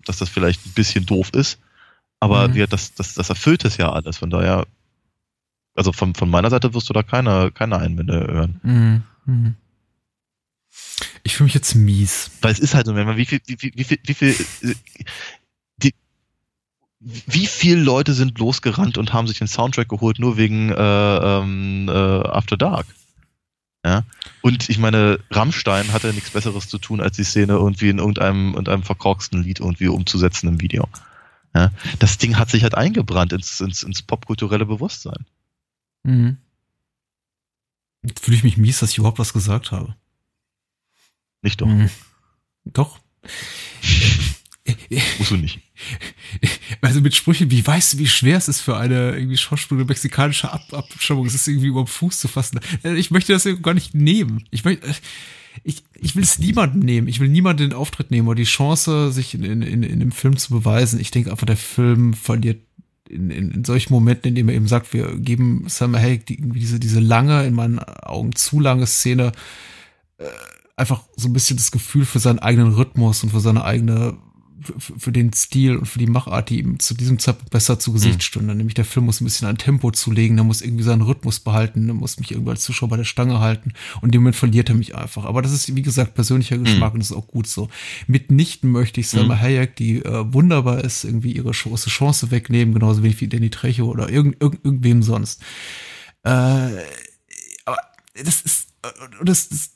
dass 0.06 0.18
das 0.18 0.30
vielleicht 0.30 0.66
ein 0.66 0.74
bisschen 0.74 1.06
doof 1.06 1.32
ist. 1.34 1.60
Aber 2.20 2.48
mhm. 2.48 2.56
ja, 2.56 2.68
das, 2.68 2.94
das, 2.94 3.16
das 3.16 3.30
erfüllt 3.30 3.66
es 3.66 3.78
ja 3.78 3.92
alles. 3.92 4.18
Von 4.18 4.30
daher, 4.30 4.66
also 5.76 5.92
von, 5.92 6.14
von 6.16 6.30
meiner 6.30 6.50
Seite 6.50 6.74
wirst 6.74 6.90
du 6.90 6.94
da 6.94 7.04
keine, 7.04 7.52
keine 7.52 7.80
Einwände 7.80 8.14
hören. 8.14 8.60
Mhm. 8.64 9.04
Mhm. 9.26 9.56
Ich 11.24 11.36
fühle 11.36 11.46
mich 11.46 11.54
jetzt 11.54 11.76
mies. 11.76 12.32
Weil 12.42 12.52
es 12.52 12.60
ist 12.60 12.76
halt 12.76 12.86
so, 12.86 12.96
wenn 12.96 13.08
man 13.08 13.18
wie 13.18 13.26
viel, 13.26 13.40
wie 13.46 13.58
viel, 13.58 13.72
wie 13.76 13.84
viel, 13.84 14.00
wie 14.06 14.14
viel 14.14 14.36
wie 17.04 17.48
viele 17.48 17.82
Leute 17.82 18.14
sind 18.14 18.40
losgerannt 18.40 18.98
und 18.98 19.14
haben 19.14 19.28
sich 19.28 19.40
den 19.40 19.48
Soundtrack 19.48 19.90
geholt, 19.90 20.20
nur 20.20 20.38
wegen 20.38 20.70
äh, 20.70 20.76
ähm, 20.76 21.90
äh, 21.90 21.92
After 21.92 22.58
Dark? 22.58 22.88
Ja. 23.86 24.04
Und 24.42 24.70
ich 24.70 24.78
meine, 24.78 25.20
Rammstein 25.30 25.92
hatte 25.92 26.14
nichts 26.14 26.32
Besseres 26.32 26.70
zu 26.70 26.78
tun, 26.78 27.02
als 27.02 27.18
die 27.18 27.26
Szene 27.26 27.54
irgendwie 27.54 27.90
in 27.90 27.98
irgendeinem, 27.98 28.52
irgendeinem 28.54 28.84
verkorksten 28.84 29.44
Lied 29.44 29.60
irgendwie 29.60 29.88
umzusetzen 29.88 30.48
im 30.48 30.62
Video. 30.62 30.88
Ja. 31.54 31.72
Das 32.00 32.18
Ding 32.18 32.38
hat 32.38 32.50
sich 32.50 32.64
halt 32.64 32.76
eingebrannt 32.76 33.34
ins, 33.34 33.60
ins, 33.60 33.84
ins 33.84 34.02
popkulturelle 34.02 34.66
Bewusstsein. 34.66 35.26
Mhm. 36.04 36.38
Jetzt 38.04 38.24
fühle 38.24 38.38
ich 38.38 38.44
mich 38.44 38.58
mies, 38.58 38.80
dass 38.80 38.92
ich 38.92 38.98
überhaupt 38.98 39.20
was 39.20 39.34
gesagt 39.34 39.72
habe. 39.72 39.96
Nicht 41.42 41.60
doch. 41.60 41.68
Mhm. 41.68 41.90
Doch. 42.66 43.00
Musst 45.20 45.32
du 45.32 45.38
nicht. 45.38 45.60
Also 46.82 47.02
mit 47.02 47.16
Sprüchen 47.16 47.52
wie, 47.52 47.66
weißt 47.66 47.94
du, 47.94 47.98
wie 48.00 48.08
schwer 48.08 48.38
es 48.38 48.48
ist 48.48 48.62
für 48.62 48.78
eine 48.78 49.16
irgendwie 49.16 49.38
Schauspielerin 49.38 49.88
mexikanische 49.88 50.52
Ab 50.52 50.66
Abstammung, 50.72 51.26
es 51.26 51.36
ist 51.36 51.48
irgendwie 51.48 51.68
über 51.68 51.84
den 51.84 51.88
Fuß 51.88 52.20
zu 52.20 52.28
fassen. 52.28 52.60
Äh, 52.84 52.96
Ich 52.96 53.12
möchte 53.12 53.34
das 53.34 53.48
gar 53.62 53.74
nicht 53.74 53.94
nehmen. 53.94 54.44
Ich 54.52 54.66
möchte, 54.66 54.88
äh, 54.88 54.94
ich, 55.64 55.84
ich 56.00 56.16
will 56.16 56.24
es 56.24 56.40
niemandem 56.40 56.82
nehmen. 56.82 57.08
Ich 57.08 57.20
will 57.20 57.30
niemanden 57.30 57.70
den 57.70 57.74
Auftritt 57.74 58.12
nehmen 58.12 58.28
oder 58.28 58.38
die 58.38 58.44
Chance, 58.44 59.12
sich 59.12 59.34
in, 59.36 59.44
in, 59.44 59.62
in, 59.62 59.84
in 59.84 60.00
dem 60.00 60.12
Film 60.12 60.38
zu 60.38 60.52
beweisen. 60.54 61.00
Ich 61.00 61.12
denke 61.12 61.32
einfach, 61.32 61.46
der 61.46 61.58
Film 61.58 62.14
verliert 62.14 62.62
in, 63.10 63.30
in, 63.30 63.52
in 63.52 63.66
solchen 63.66 63.94
Momenten, 63.94 64.30
in 64.30 64.36
denen 64.36 64.50
er 64.50 64.56
eben 64.56 64.68
sagt, 64.68 64.94
wir 64.94 65.16
geben 65.18 65.66
Sam 65.68 65.96
Hayek 65.96 66.26
die, 66.26 66.40
irgendwie 66.40 66.60
diese, 66.60 66.80
diese 66.80 67.00
lange, 67.00 67.46
in 67.46 67.54
meinen 67.54 67.80
Augen 67.80 68.36
zu 68.36 68.60
lange 68.60 68.88
Szene, 68.88 69.32
äh, 70.18 70.26
einfach 70.76 71.04
so 71.16 71.28
ein 71.28 71.34
bisschen 71.34 71.58
das 71.58 71.72
Gefühl 71.72 72.06
für 72.06 72.20
seinen 72.20 72.40
eigenen 72.40 72.74
Rhythmus 72.74 73.24
und 73.24 73.30
für 73.30 73.40
seine 73.40 73.64
eigene, 73.64 74.18
für, 74.64 75.12
den 75.12 75.34
Stil 75.34 75.78
und 75.78 75.86
für 75.86 76.00
die 76.00 76.08
Machart, 76.08 76.50
die 76.50 76.60
ihm 76.60 76.80
zu 76.80 76.94
diesem 76.94 77.20
Zeitpunkt 77.20 77.52
besser 77.52 77.80
zu 77.80 77.94
Gesicht 77.94 78.18
Mhm. 78.18 78.22
stünde. 78.22 78.56
Nämlich 78.56 78.74
der 78.76 78.86
Film 78.86 79.06
muss 79.06 79.22
ein 79.22 79.26
bisschen 79.26 79.48
ein 79.48 79.58
Tempo 79.58 79.92
zulegen, 79.92 80.36
der 80.38 80.44
muss 80.44 80.62
irgendwie 80.62 80.84
seinen 80.84 81.02
Rhythmus 81.02 81.40
behalten, 81.40 81.86
der 81.86 81.94
muss 81.96 82.20
mich 82.20 82.32
irgendwie 82.32 82.52
als 82.52 82.64
Zuschauer 82.64 82.90
bei 82.90 82.98
der 82.98 83.04
Stange 83.04 83.40
halten 83.40 83.74
und 84.02 84.10
in 84.10 84.12
dem 84.12 84.22
Moment 84.22 84.36
verliert 84.36 84.70
er 84.70 84.76
mich 84.76 84.96
einfach. 84.96 85.26
Aber 85.26 85.42
das 85.42 85.52
ist, 85.54 85.76
wie 85.76 85.82
gesagt, 85.82 86.16
persönlicher 86.16 86.58
Geschmack 86.58 86.94
und 86.94 87.00
das 87.00 87.12
ist 87.12 87.16
auch 87.18 87.28
gut 87.28 87.48
so. 87.48 87.70
Mitnichten 88.08 88.72
möchte 88.72 89.00
ich 89.00 89.08
Selma 89.10 89.36
Mhm. 89.36 89.40
Hayek, 89.42 89.76
die 89.76 89.98
äh, 90.04 90.34
wunderbar 90.34 90.84
ist, 90.84 91.04
irgendwie 91.04 91.34
ihre 91.34 91.52
große 91.52 91.90
Chance 91.90 92.32
wegnehmen, 92.32 92.74
genauso 92.74 93.04
wenig 93.04 93.20
wie 93.22 93.28
Danny 93.28 93.50
Trejo 93.50 93.86
oder 93.90 94.10
irgend, 94.10 94.42
irgend, 94.42 94.64
irgendwem 94.66 95.04
sonst. 95.04 95.42
Äh, 96.24 96.30
aber 97.66 97.78
das 98.24 98.42
ist, 98.42 98.68
äh, 98.84 98.90
das, 99.26 99.50
das 99.50 99.72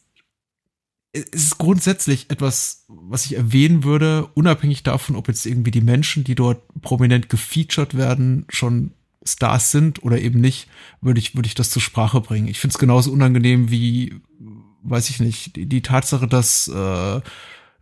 es 1.17 1.43
ist 1.43 1.57
grundsätzlich 1.57 2.29
etwas, 2.29 2.85
was 2.87 3.25
ich 3.25 3.35
erwähnen 3.35 3.83
würde, 3.83 4.27
unabhängig 4.33 4.83
davon, 4.83 5.15
ob 5.15 5.27
jetzt 5.27 5.45
irgendwie 5.45 5.71
die 5.71 5.81
Menschen, 5.81 6.23
die 6.23 6.35
dort 6.35 6.61
prominent 6.81 7.29
gefeatured 7.29 7.95
werden, 7.95 8.45
schon 8.49 8.91
Stars 9.23 9.71
sind 9.71 10.03
oder 10.03 10.19
eben 10.19 10.39
nicht, 10.39 10.67
würde 11.01 11.19
ich, 11.19 11.35
würde 11.35 11.47
ich 11.47 11.55
das 11.55 11.69
zur 11.69 11.81
Sprache 11.81 12.21
bringen. 12.21 12.47
Ich 12.47 12.59
finde 12.59 12.73
es 12.73 12.79
genauso 12.79 13.11
unangenehm 13.11 13.69
wie, 13.69 14.21
weiß 14.83 15.09
ich 15.09 15.19
nicht, 15.19 15.55
die, 15.55 15.65
die 15.65 15.81
Tatsache, 15.81 16.27
dass 16.27 16.67
äh, 16.67 17.21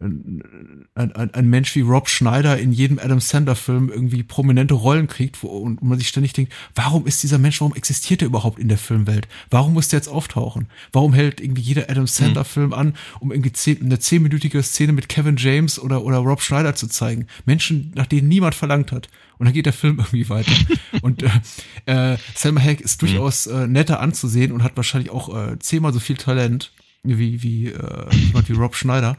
ein, 0.01 0.85
ein, 0.93 1.33
ein 1.33 1.49
Mensch 1.49 1.73
wie 1.75 1.81
Rob 1.81 2.09
Schneider 2.09 2.57
in 2.57 2.73
jedem 2.73 2.99
Adam 2.99 3.21
Sandler-Film 3.21 3.89
irgendwie 3.89 4.23
prominente 4.23 4.73
Rollen 4.73 5.07
kriegt 5.07 5.41
wo, 5.41 5.47
und 5.47 5.81
man 5.81 5.97
sich 5.97 6.09
ständig 6.09 6.33
denkt, 6.33 6.53
warum 6.73 7.07
ist 7.07 7.23
dieser 7.23 7.37
Mensch, 7.37 7.61
warum 7.61 7.75
existiert 7.75 8.21
er 8.21 8.27
überhaupt 8.27 8.59
in 8.59 8.67
der 8.67 8.77
Filmwelt? 8.77 9.27
Warum 9.49 9.73
muss 9.73 9.87
der 9.87 9.99
jetzt 9.99 10.09
auftauchen? 10.09 10.67
Warum 10.91 11.13
hält 11.13 11.39
irgendwie 11.39 11.61
jeder 11.61 11.89
Adam 11.89 12.07
Sandler-Film 12.07 12.73
an, 12.73 12.95
um 13.19 13.31
irgendwie 13.31 13.53
zehn, 13.53 13.81
eine 13.83 13.99
zehnminütige 13.99 14.61
Szene 14.63 14.91
mit 14.91 15.07
Kevin 15.07 15.37
James 15.37 15.79
oder, 15.79 16.03
oder 16.03 16.17
Rob 16.17 16.41
Schneider 16.41 16.75
zu 16.75 16.87
zeigen? 16.87 17.27
Menschen, 17.45 17.91
nach 17.95 18.07
denen 18.07 18.27
niemand 18.27 18.55
verlangt 18.55 18.91
hat. 18.91 19.07
Und 19.37 19.45
dann 19.45 19.53
geht 19.53 19.65
der 19.65 19.73
Film 19.73 19.99
irgendwie 19.99 20.27
weiter. 20.27 20.53
und 21.01 21.23
äh, 21.23 22.13
äh, 22.13 22.17
Selma 22.35 22.59
Hayek 22.59 22.81
ist 22.81 23.01
durchaus 23.01 23.47
äh, 23.47 23.67
netter 23.67 24.01
anzusehen 24.01 24.51
und 24.51 24.61
hat 24.61 24.75
wahrscheinlich 24.75 25.09
auch 25.09 25.33
äh, 25.35 25.57
zehnmal 25.59 25.93
so 25.93 25.99
viel 25.99 26.17
Talent 26.17 26.71
wie, 27.05 27.43
wie 27.43 27.67
äh, 27.67 28.15
jemand 28.15 28.49
wie 28.49 28.53
Rob 28.53 28.75
Schneider. 28.75 29.17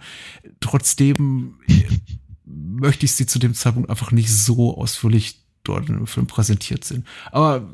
Trotzdem 0.61 1.61
möchte 2.45 3.07
ich 3.07 3.13
sie 3.13 3.27
zu 3.27 3.39
dem 3.39 3.55
Zeitpunkt 3.55 3.91
einfach 3.91 4.13
nicht 4.13 4.31
so 4.31 4.77
ausführlich 4.77 5.43
dort 5.65 5.89
im 5.89 6.07
Film 6.07 6.27
präsentiert 6.27 6.85
sehen. 6.85 7.07
Aber 7.33 7.69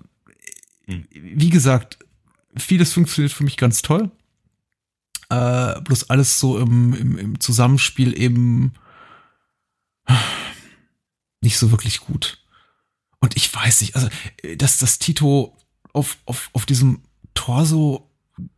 Hm. 0.87 1.07
wie 1.11 1.51
gesagt, 1.51 1.99
vieles 2.57 2.93
funktioniert 2.93 3.33
für 3.33 3.45
mich 3.45 3.57
ganz 3.57 3.83
toll. 3.83 4.11
Äh, 5.31 5.81
bloß 5.81 6.11
alles 6.11 6.39
so 6.39 6.59
im, 6.59 6.95
im, 6.95 7.19
im 7.19 7.41
Zusammenspiel 7.41 8.19
eben 8.19 8.75
nicht 11.41 11.59
so 11.59 11.71
wirklich 11.71 12.01
gut. 12.01 12.45
Und 13.21 13.37
ich 13.37 13.55
weiß 13.55 13.81
nicht, 13.81 13.95
also, 13.95 14.09
äh, 14.43 14.57
dass 14.57 14.79
das 14.79 14.99
Tito 14.99 15.57
auf, 15.93 16.19
auf, 16.27 16.51
auf 16.53 16.67
diesem 16.67 17.03
Torso 17.35 18.11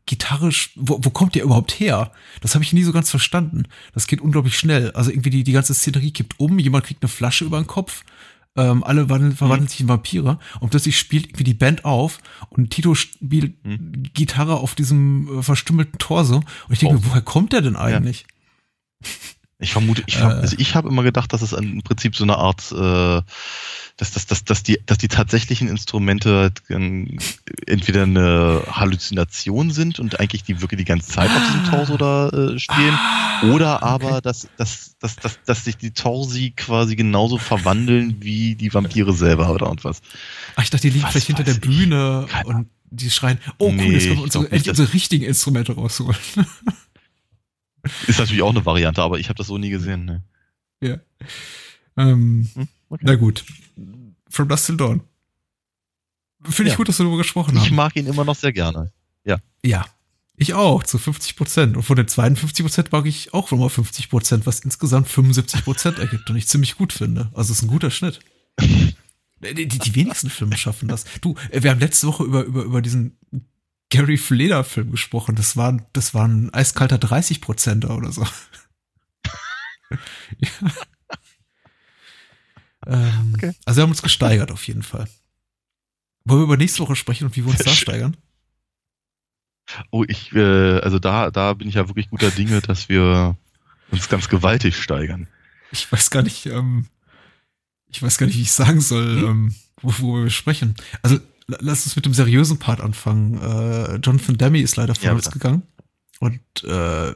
gitarrisch, 0.06 0.70
wo, 0.76 0.98
wo 1.02 1.10
kommt 1.10 1.34
der 1.34 1.44
überhaupt 1.44 1.72
her? 1.80 2.12
Das 2.40 2.54
habe 2.54 2.64
ich 2.64 2.72
nie 2.72 2.82
so 2.84 2.92
ganz 2.92 3.10
verstanden. 3.10 3.64
Das 3.92 4.06
geht 4.06 4.20
unglaublich 4.20 4.58
schnell. 4.58 4.90
Also 4.92 5.10
irgendwie 5.10 5.30
die, 5.30 5.44
die 5.44 5.52
ganze 5.52 5.74
Szenerie 5.74 6.10
kippt 6.12 6.38
um, 6.38 6.58
jemand 6.58 6.84
kriegt 6.84 7.02
eine 7.02 7.08
Flasche 7.08 7.44
über 7.44 7.58
den 7.60 7.66
Kopf, 7.66 8.04
ähm, 8.56 8.84
alle 8.84 9.08
wandeln, 9.10 9.34
verwandeln 9.34 9.68
sich 9.68 9.80
in 9.80 9.88
Vampire 9.88 10.38
und 10.60 10.70
plötzlich 10.70 10.96
spielt 10.98 11.26
irgendwie 11.26 11.44
die 11.44 11.54
Band 11.54 11.84
auf 11.84 12.18
und 12.50 12.70
Tito 12.70 12.94
spielt 12.94 13.54
Gitarre 14.14 14.56
auf 14.56 14.74
diesem 14.76 15.38
äh, 15.40 15.42
verstümmelten 15.42 15.98
Torso 15.98 16.36
und 16.36 16.44
ich 16.72 16.78
denke 16.78 16.94
Oh. 16.96 16.98
mir, 17.00 17.06
woher 17.06 17.22
kommt 17.22 17.52
der 17.52 17.62
denn 17.62 17.74
eigentlich? 17.76 18.26
Ich 19.58 19.72
vermute, 19.72 20.02
ich, 20.06 20.16
Äh. 20.18 20.22
also 20.24 20.56
ich 20.58 20.74
habe 20.74 20.88
immer 20.88 21.02
gedacht, 21.02 21.32
dass 21.32 21.42
es 21.42 21.52
im 21.52 21.82
Prinzip 21.82 22.14
so 22.16 22.24
eine 22.24 22.36
Art, 22.36 22.70
äh, 22.72 23.22
dass, 23.96 24.10
dass, 24.10 24.26
dass, 24.26 24.44
dass, 24.44 24.62
die, 24.64 24.80
dass 24.86 24.98
die 24.98 25.08
tatsächlichen 25.08 25.68
Instrumente 25.68 26.52
ähm, 26.68 27.16
entweder 27.66 28.02
eine 28.02 28.62
Halluzination 28.68 29.70
sind 29.70 30.00
und 30.00 30.18
eigentlich 30.18 30.42
die 30.42 30.60
wirklich 30.60 30.78
die 30.78 30.84
ganze 30.84 31.08
Zeit 31.10 31.30
auf 31.30 31.42
diesem 31.46 31.64
Torso 31.70 31.96
da 31.96 32.28
äh, 32.28 32.58
stehen, 32.58 32.98
oder 33.52 33.82
aber, 33.84 34.20
dass, 34.20 34.48
dass, 34.56 34.96
dass, 34.98 35.16
dass, 35.16 35.38
dass 35.44 35.64
sich 35.64 35.76
die 35.76 35.92
Torsi 35.92 36.52
quasi 36.56 36.96
genauso 36.96 37.38
verwandeln 37.38 38.16
wie 38.20 38.56
die 38.56 38.74
Vampire 38.74 39.12
selber 39.12 39.50
oder 39.50 39.66
irgendwas. 39.66 40.02
Ach, 40.56 40.64
ich 40.64 40.70
dachte, 40.70 40.88
die 40.88 40.94
liegen 40.94 41.04
Was 41.04 41.12
vielleicht 41.12 41.26
hinter 41.28 41.44
der. 41.44 41.54
Bühne 41.54 42.26
Keine 42.28 42.48
und 42.48 42.68
die 42.90 43.10
schreien, 43.10 43.38
oh 43.58 43.68
cool, 43.68 43.74
Nee, 43.76 43.92
jetzt 43.92 44.06
können 44.06 44.16
wir 44.18 44.24
unsere, 44.24 44.50
endlich 44.50 44.70
unsere 44.70 44.92
richtigen 44.92 45.24
Instrumente 45.24 45.72
rausholen. 45.72 46.16
Ist 48.06 48.18
natürlich 48.18 48.42
auch 48.42 48.50
eine 48.50 48.66
Variante, 48.66 49.02
aber 49.02 49.18
ich 49.18 49.28
habe 49.28 49.36
das 49.36 49.46
so 49.46 49.58
nie 49.58 49.70
gesehen. 49.70 50.04
Ne? 50.04 50.22
ja. 50.80 50.98
Ähm, 51.96 52.48
Hm, 52.54 52.68
okay. 52.88 53.04
Na 53.06 53.14
gut. 53.16 53.44
From 54.30 54.48
Dust 54.48 54.66
Till 54.66 54.76
Dawn. 54.76 55.02
Finde 56.42 56.64
ich 56.64 56.70
Ja. 56.72 56.76
gut, 56.76 56.88
dass 56.88 56.98
wir 56.98 57.04
darüber 57.04 57.18
gesprochen 57.18 57.56
Ich 57.56 57.66
haben. 57.66 57.76
mag 57.76 57.96
ihn 57.96 58.06
immer 58.06 58.24
noch 58.24 58.36
sehr 58.36 58.52
gerne. 58.52 58.92
Ja. 59.62 59.86
Ich 60.36 60.52
auch, 60.52 60.82
zu 60.82 60.98
50 60.98 61.36
Prozent. 61.36 61.76
Und 61.76 61.84
von 61.84 61.96
den 61.96 62.08
52 62.08 62.64
Prozent 62.64 62.92
mag 62.92 63.06
ich 63.06 63.32
auch 63.32 63.50
nochmal 63.50 63.70
50 63.70 64.10
Prozent, 64.10 64.46
was 64.46 64.60
insgesamt 64.60 65.08
75 65.08 65.64
Prozent 65.64 65.98
ergibt 65.98 66.28
und 66.28 66.36
ich 66.36 66.48
ziemlich 66.48 66.76
gut 66.76 66.92
finde. 66.92 67.30
Also 67.34 67.52
es 67.52 67.58
ist 67.58 67.62
ein 67.62 67.68
guter 67.68 67.90
Schnitt. 67.90 68.20
Die, 69.40 69.68
die, 69.68 69.78
die 69.78 69.94
wenigsten 69.94 70.30
Filme 70.30 70.56
schaffen 70.56 70.88
das. 70.88 71.04
Du, 71.20 71.34
äh, 71.50 71.62
wir 71.62 71.70
haben 71.70 71.80
letzte 71.80 72.06
Woche 72.06 72.24
über, 72.24 72.44
über, 72.44 72.62
über 72.62 72.80
diesen 72.80 73.18
Gary 73.90 74.16
Fleder 74.16 74.64
Film 74.64 74.90
gesprochen. 74.90 75.34
Das 75.34 75.54
war, 75.56 75.86
das 75.92 76.14
war 76.14 76.26
ein 76.26 76.54
eiskalter 76.54 76.96
30 76.96 77.42
Prozenter 77.42 77.94
oder 77.94 78.10
so. 78.10 78.22
ja. 80.38 80.48
Ähm, 82.86 83.32
Okay. 83.34 83.52
Also 83.64 83.78
wir 83.78 83.82
haben 83.82 83.90
uns 83.90 84.02
gesteigert 84.02 84.50
auf 84.50 84.66
jeden 84.66 84.82
Fall. 84.82 85.06
Wollen 86.24 86.40
wir 86.40 86.44
über 86.44 86.56
nächste 86.56 86.80
Woche 86.80 86.96
sprechen 86.96 87.24
und 87.26 87.36
wie 87.36 87.44
wir 87.44 87.50
uns 87.50 87.58
da 87.62 87.70
steigern? 87.70 88.16
Oh, 89.90 90.04
ich, 90.06 90.32
äh, 90.34 90.78
also 90.80 90.98
da, 90.98 91.30
da 91.30 91.54
bin 91.54 91.68
ich 91.68 91.74
ja 91.74 91.88
wirklich 91.88 92.10
guter 92.10 92.30
Dinge, 92.30 92.60
dass 92.60 92.88
wir 92.88 93.36
uns 93.90 94.08
ganz 94.08 94.28
gewaltig 94.28 94.76
steigern. 94.76 95.26
Ich 95.70 95.90
weiß 95.90 96.10
gar 96.10 96.22
nicht, 96.22 96.46
ähm, 96.46 96.86
ich 97.90 98.02
weiß 98.02 98.18
gar 98.18 98.26
nicht, 98.26 98.36
wie 98.36 98.42
ich 98.42 98.52
sagen 98.52 98.80
soll, 98.80 99.20
Hm? 99.20 99.26
ähm, 99.26 99.54
wo, 99.80 99.92
wo 99.98 100.16
wir 100.22 100.30
sprechen. 100.30 100.74
Also 101.02 101.16
la- 101.46 101.58
lass 101.60 101.84
uns 101.86 101.96
mit 101.96 102.04
dem 102.06 102.14
seriösen 102.14 102.58
Part 102.58 102.80
anfangen. 102.80 103.38
Äh, 103.40 103.96
Jonathan 103.96 104.36
Demme 104.38 104.60
ist 104.60 104.76
leider 104.76 104.94
von 104.94 105.04
Ja, 105.04 105.12
uns 105.12 105.30
gegangen. 105.30 105.62
Und 106.20 106.40
äh, 106.62 106.68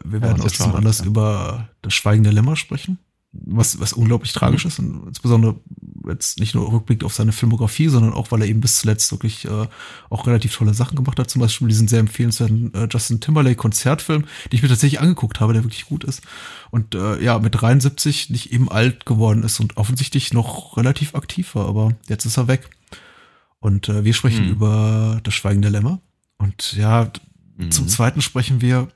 wir 0.05 0.20
werden 0.23 0.40
aus 0.43 0.53
diesem 0.53 0.74
Anlass 0.74 0.99
ja. 1.01 1.05
über 1.07 1.69
das 1.82 1.95
Schweigen 1.95 2.24
der 2.24 2.32
Lämmer 2.32 2.57
sprechen. 2.57 2.99
Was, 3.33 3.79
was 3.79 3.93
unglaublich 3.93 4.33
tragisch 4.33 4.65
ist 4.65 4.79
und 4.79 5.07
insbesondere 5.07 5.57
jetzt 6.09 6.41
nicht 6.41 6.55
nur 6.55 6.73
Rückblick 6.73 7.05
auf 7.05 7.13
seine 7.15 7.33
Filmografie, 7.33 7.89
sondern 7.89 8.15
auch, 8.15 8.31
weil 8.33 8.41
er 8.41 8.49
eben 8.49 8.63
bis 8.63 8.79
zuletzt 8.81 9.13
wirklich 9.13 9.45
äh, 9.45 9.67
auch 10.09 10.27
relativ 10.27 10.57
tolle 10.57 10.73
Sachen 10.73 10.97
gemacht 10.97 11.19
hat. 11.19 11.29
Zum 11.29 11.43
Beispiel 11.43 11.69
diesen 11.69 11.89
sehr 11.89 12.01
empfehlenswerten 12.01 12.73
äh, 12.73 12.89
Justin 12.91 13.21
Timberlake 13.21 13.57
Konzertfilm, 13.57 14.23
den 14.23 14.29
ich 14.53 14.63
mir 14.63 14.69
tatsächlich 14.71 15.01
angeguckt 15.01 15.41
habe, 15.41 15.53
der 15.53 15.63
wirklich 15.63 15.85
gut 15.85 16.05
ist. 16.05 16.23
Und 16.71 16.95
äh, 16.95 17.23
ja, 17.23 17.39
mit 17.39 17.55
73 17.61 18.31
nicht 18.31 18.51
eben 18.51 18.71
alt 18.71 19.05
geworden 19.05 19.43
ist 19.43 19.61
und 19.61 19.77
offensichtlich 19.77 20.33
noch 20.33 20.79
relativ 20.79 21.15
aktiv 21.15 21.55
war, 21.55 21.67
aber 21.69 21.93
jetzt 22.09 22.25
ist 22.25 22.39
er 22.39 22.49
weg. 22.49 22.71
Und 23.61 23.91
äh, 23.91 24.05
wir 24.05 24.15
sprechen 24.15 24.47
Hm. 24.47 24.51
über 24.53 25.21
das 25.23 25.35
Schweigen 25.35 25.61
der 25.61 25.71
Lämmer. 25.71 26.01
Und 26.39 26.73
ja, 26.75 27.11
Mhm. 27.59 27.73
zum 27.73 27.89
zweiten 27.89 28.23
sprechen 28.23 28.61
wir. 28.63 28.89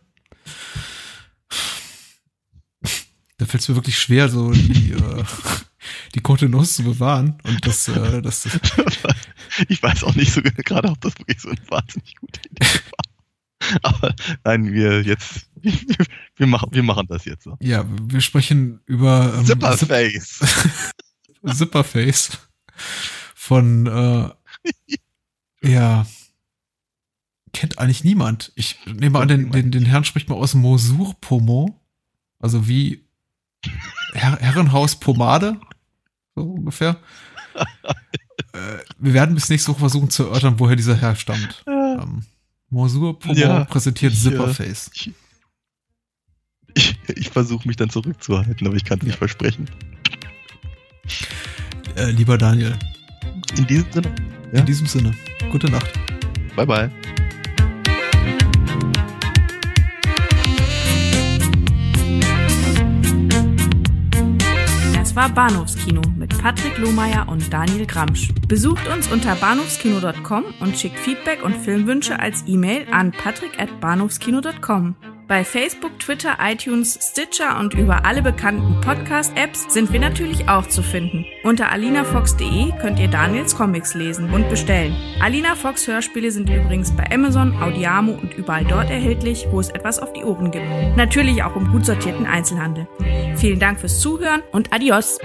Da 3.43 3.47
fällt 3.47 3.65
es 3.65 3.69
mir 3.69 3.75
wirklich 3.75 3.99
schwer, 3.99 4.29
so 4.29 4.53
die, 4.53 4.93
äh, 4.93 5.25
die 6.15 6.21
Kontenance 6.21 6.75
zu 6.75 6.85
bewahren. 6.85 7.41
Und 7.43 7.67
das, 7.67 7.89
äh, 7.89 8.23
das, 8.23 8.45
das 8.45 8.99
ich 9.69 9.83
weiß 9.83 10.05
auch 10.05 10.15
nicht 10.15 10.33
so 10.33 10.41
gerade, 10.43 10.89
ob 10.89 11.01
das 11.01 11.19
wirklich 11.19 11.41
so 11.41 11.49
eine 11.49 11.59
wahnsinnig 11.69 12.15
gute 12.15 12.41
Idee 12.49 12.67
war. 12.93 13.81
Aber 13.83 14.15
nein, 14.45 14.73
wir 14.73 15.03
jetzt, 15.03 15.51
wir 16.37 16.47
machen, 16.47 16.69
wir 16.71 16.85
machen 16.85 17.09
das 17.09 17.25
jetzt 17.25 17.43
so. 17.43 17.57
Ja, 17.59 17.85
wir 17.89 18.21
sprechen 18.21 18.81
über 18.87 19.35
ähm, 19.37 19.45
Zipperface. 19.45 20.39
Zipperface 21.45 22.39
von, 23.35 23.89
äh, 23.89 25.69
ja, 25.69 26.07
kennt 27.53 27.81
eigentlich 27.81 28.05
niemand. 28.05 28.53
Ich 28.55 28.79
nehme 28.87 29.19
an, 29.19 29.27
den, 29.27 29.51
den, 29.51 29.73
den 29.73 29.85
Herrn 29.85 30.05
spricht 30.05 30.29
man 30.29 30.39
aus 30.39 30.55
Mosur 30.55 31.17
Pomont. 31.21 31.75
Also 32.39 32.69
wie 32.69 33.03
Her 34.15 34.39
Herrenhaus 34.41 34.97
Pomade. 34.97 35.57
So 36.35 36.43
ungefähr. 36.43 36.97
äh, 38.53 38.79
wir 38.99 39.15
werden 39.15 39.35
bis 39.35 39.49
nächste 39.49 39.71
Woche 39.71 39.81
versuchen 39.81 40.11
zu 40.11 40.25
erörtern, 40.25 40.55
woher 40.59 40.77
dieser 40.77 40.97
Herr 40.97 41.17
stammt. 41.17 41.65
Ähm, 41.67 42.25
Mosur 42.71 43.19
Pomont 43.19 43.39
ja, 43.39 43.65
präsentiert 43.65 44.13
ich, 44.13 44.23
Zipperface. 44.23 44.91
Ich, 44.95 45.13
ich, 46.75 46.99
ich 47.09 47.31
versuche 47.31 47.69
mich 47.69 47.77
dann 47.77 47.91
zurückzuhalten, 47.91 48.67
aber 48.67 48.77
ich 48.77 48.85
kann 48.85 48.99
es 48.99 49.05
nicht 49.05 49.19
versprechen. 49.19 49.69
Äh, 51.97 52.11
lieber 52.11 52.39
Daniel. 52.39 52.75
In 53.57 53.67
diesem 53.67 53.93
Sinne. 53.93 54.15
Ja? 54.53 54.61
In 54.61 54.67
diesem 54.67 54.87
Sinne. 54.87 55.15
Gute 55.51 55.71
Nacht. 55.71 55.93
Bye 56.57 56.67
bye. 56.67 56.91
Das 65.13 65.25
war 65.25 65.29
Bahnhofskino 65.29 66.01
mit 66.17 66.39
Patrick 66.41 66.79
Lohmeier 66.79 67.29
und 67.29 67.53
Daniel 67.53 67.85
Gramsch. 67.85 68.33
Besucht 68.49 68.89
uns 68.89 69.13
unter 69.13 69.35
bahnhofskino.com 69.35 70.43
und 70.59 70.79
schickt 70.79 70.99
Feedback 70.99 71.45
und 71.45 71.55
Filmwünsche 71.55 72.19
als 72.19 72.45
E-Mail 72.47 72.87
an 72.91 73.13
patrick@bahnhofskino.com. 73.13 74.95
Bei 75.29 75.45
Facebook, 75.45 75.99
Twitter, 75.99 76.37
iTunes, 76.43 76.99
Stitcher 77.01 77.59
und 77.59 77.75
über 77.75 78.05
alle 78.05 78.23
bekannten 78.23 78.81
Podcast-Apps 78.81 79.73
sind 79.73 79.93
wir 79.93 80.01
natürlich 80.01 80.49
auch 80.49 80.67
zu 80.67 80.83
finden. 80.83 81.25
Unter 81.45 81.71
alinafox.de 81.71 82.73
könnt 82.81 82.99
ihr 82.99 83.09
Daniels 83.09 83.57
Comics 83.57 83.95
lesen 83.95 84.33
und 84.33 84.49
bestellen. 84.49 84.97
Alina 85.21 85.55
Fox 85.55 85.87
Hörspiele 85.87 86.31
sind 86.31 86.51
übrigens 86.51 86.91
bei 86.93 87.11
Amazon, 87.11 87.55
Audiamo 87.63 88.13
und 88.13 88.35
überall 88.35 88.65
dort 88.65 88.91
erhältlich, 88.91 89.47
wo 89.51 89.61
es 89.61 89.71
etwas 89.71 90.01
auf 90.01 90.13
die 90.13 90.25
Ohren 90.25 90.51
gibt. 90.51 90.67
Natürlich 90.97 91.43
auch 91.43 91.57
im 91.57 91.71
gut 91.71 91.87
sortierten 91.87 92.27
Einzelhandel. 92.27 92.87
Vielen 93.43 93.59
Dank 93.59 93.81
fürs 93.81 93.99
Zuhören 93.99 94.45
und 94.53 94.73
adios! 94.73 95.19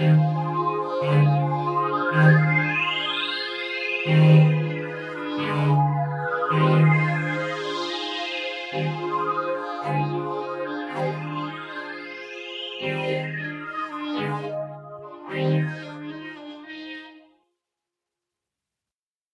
Bye. 6.50 6.94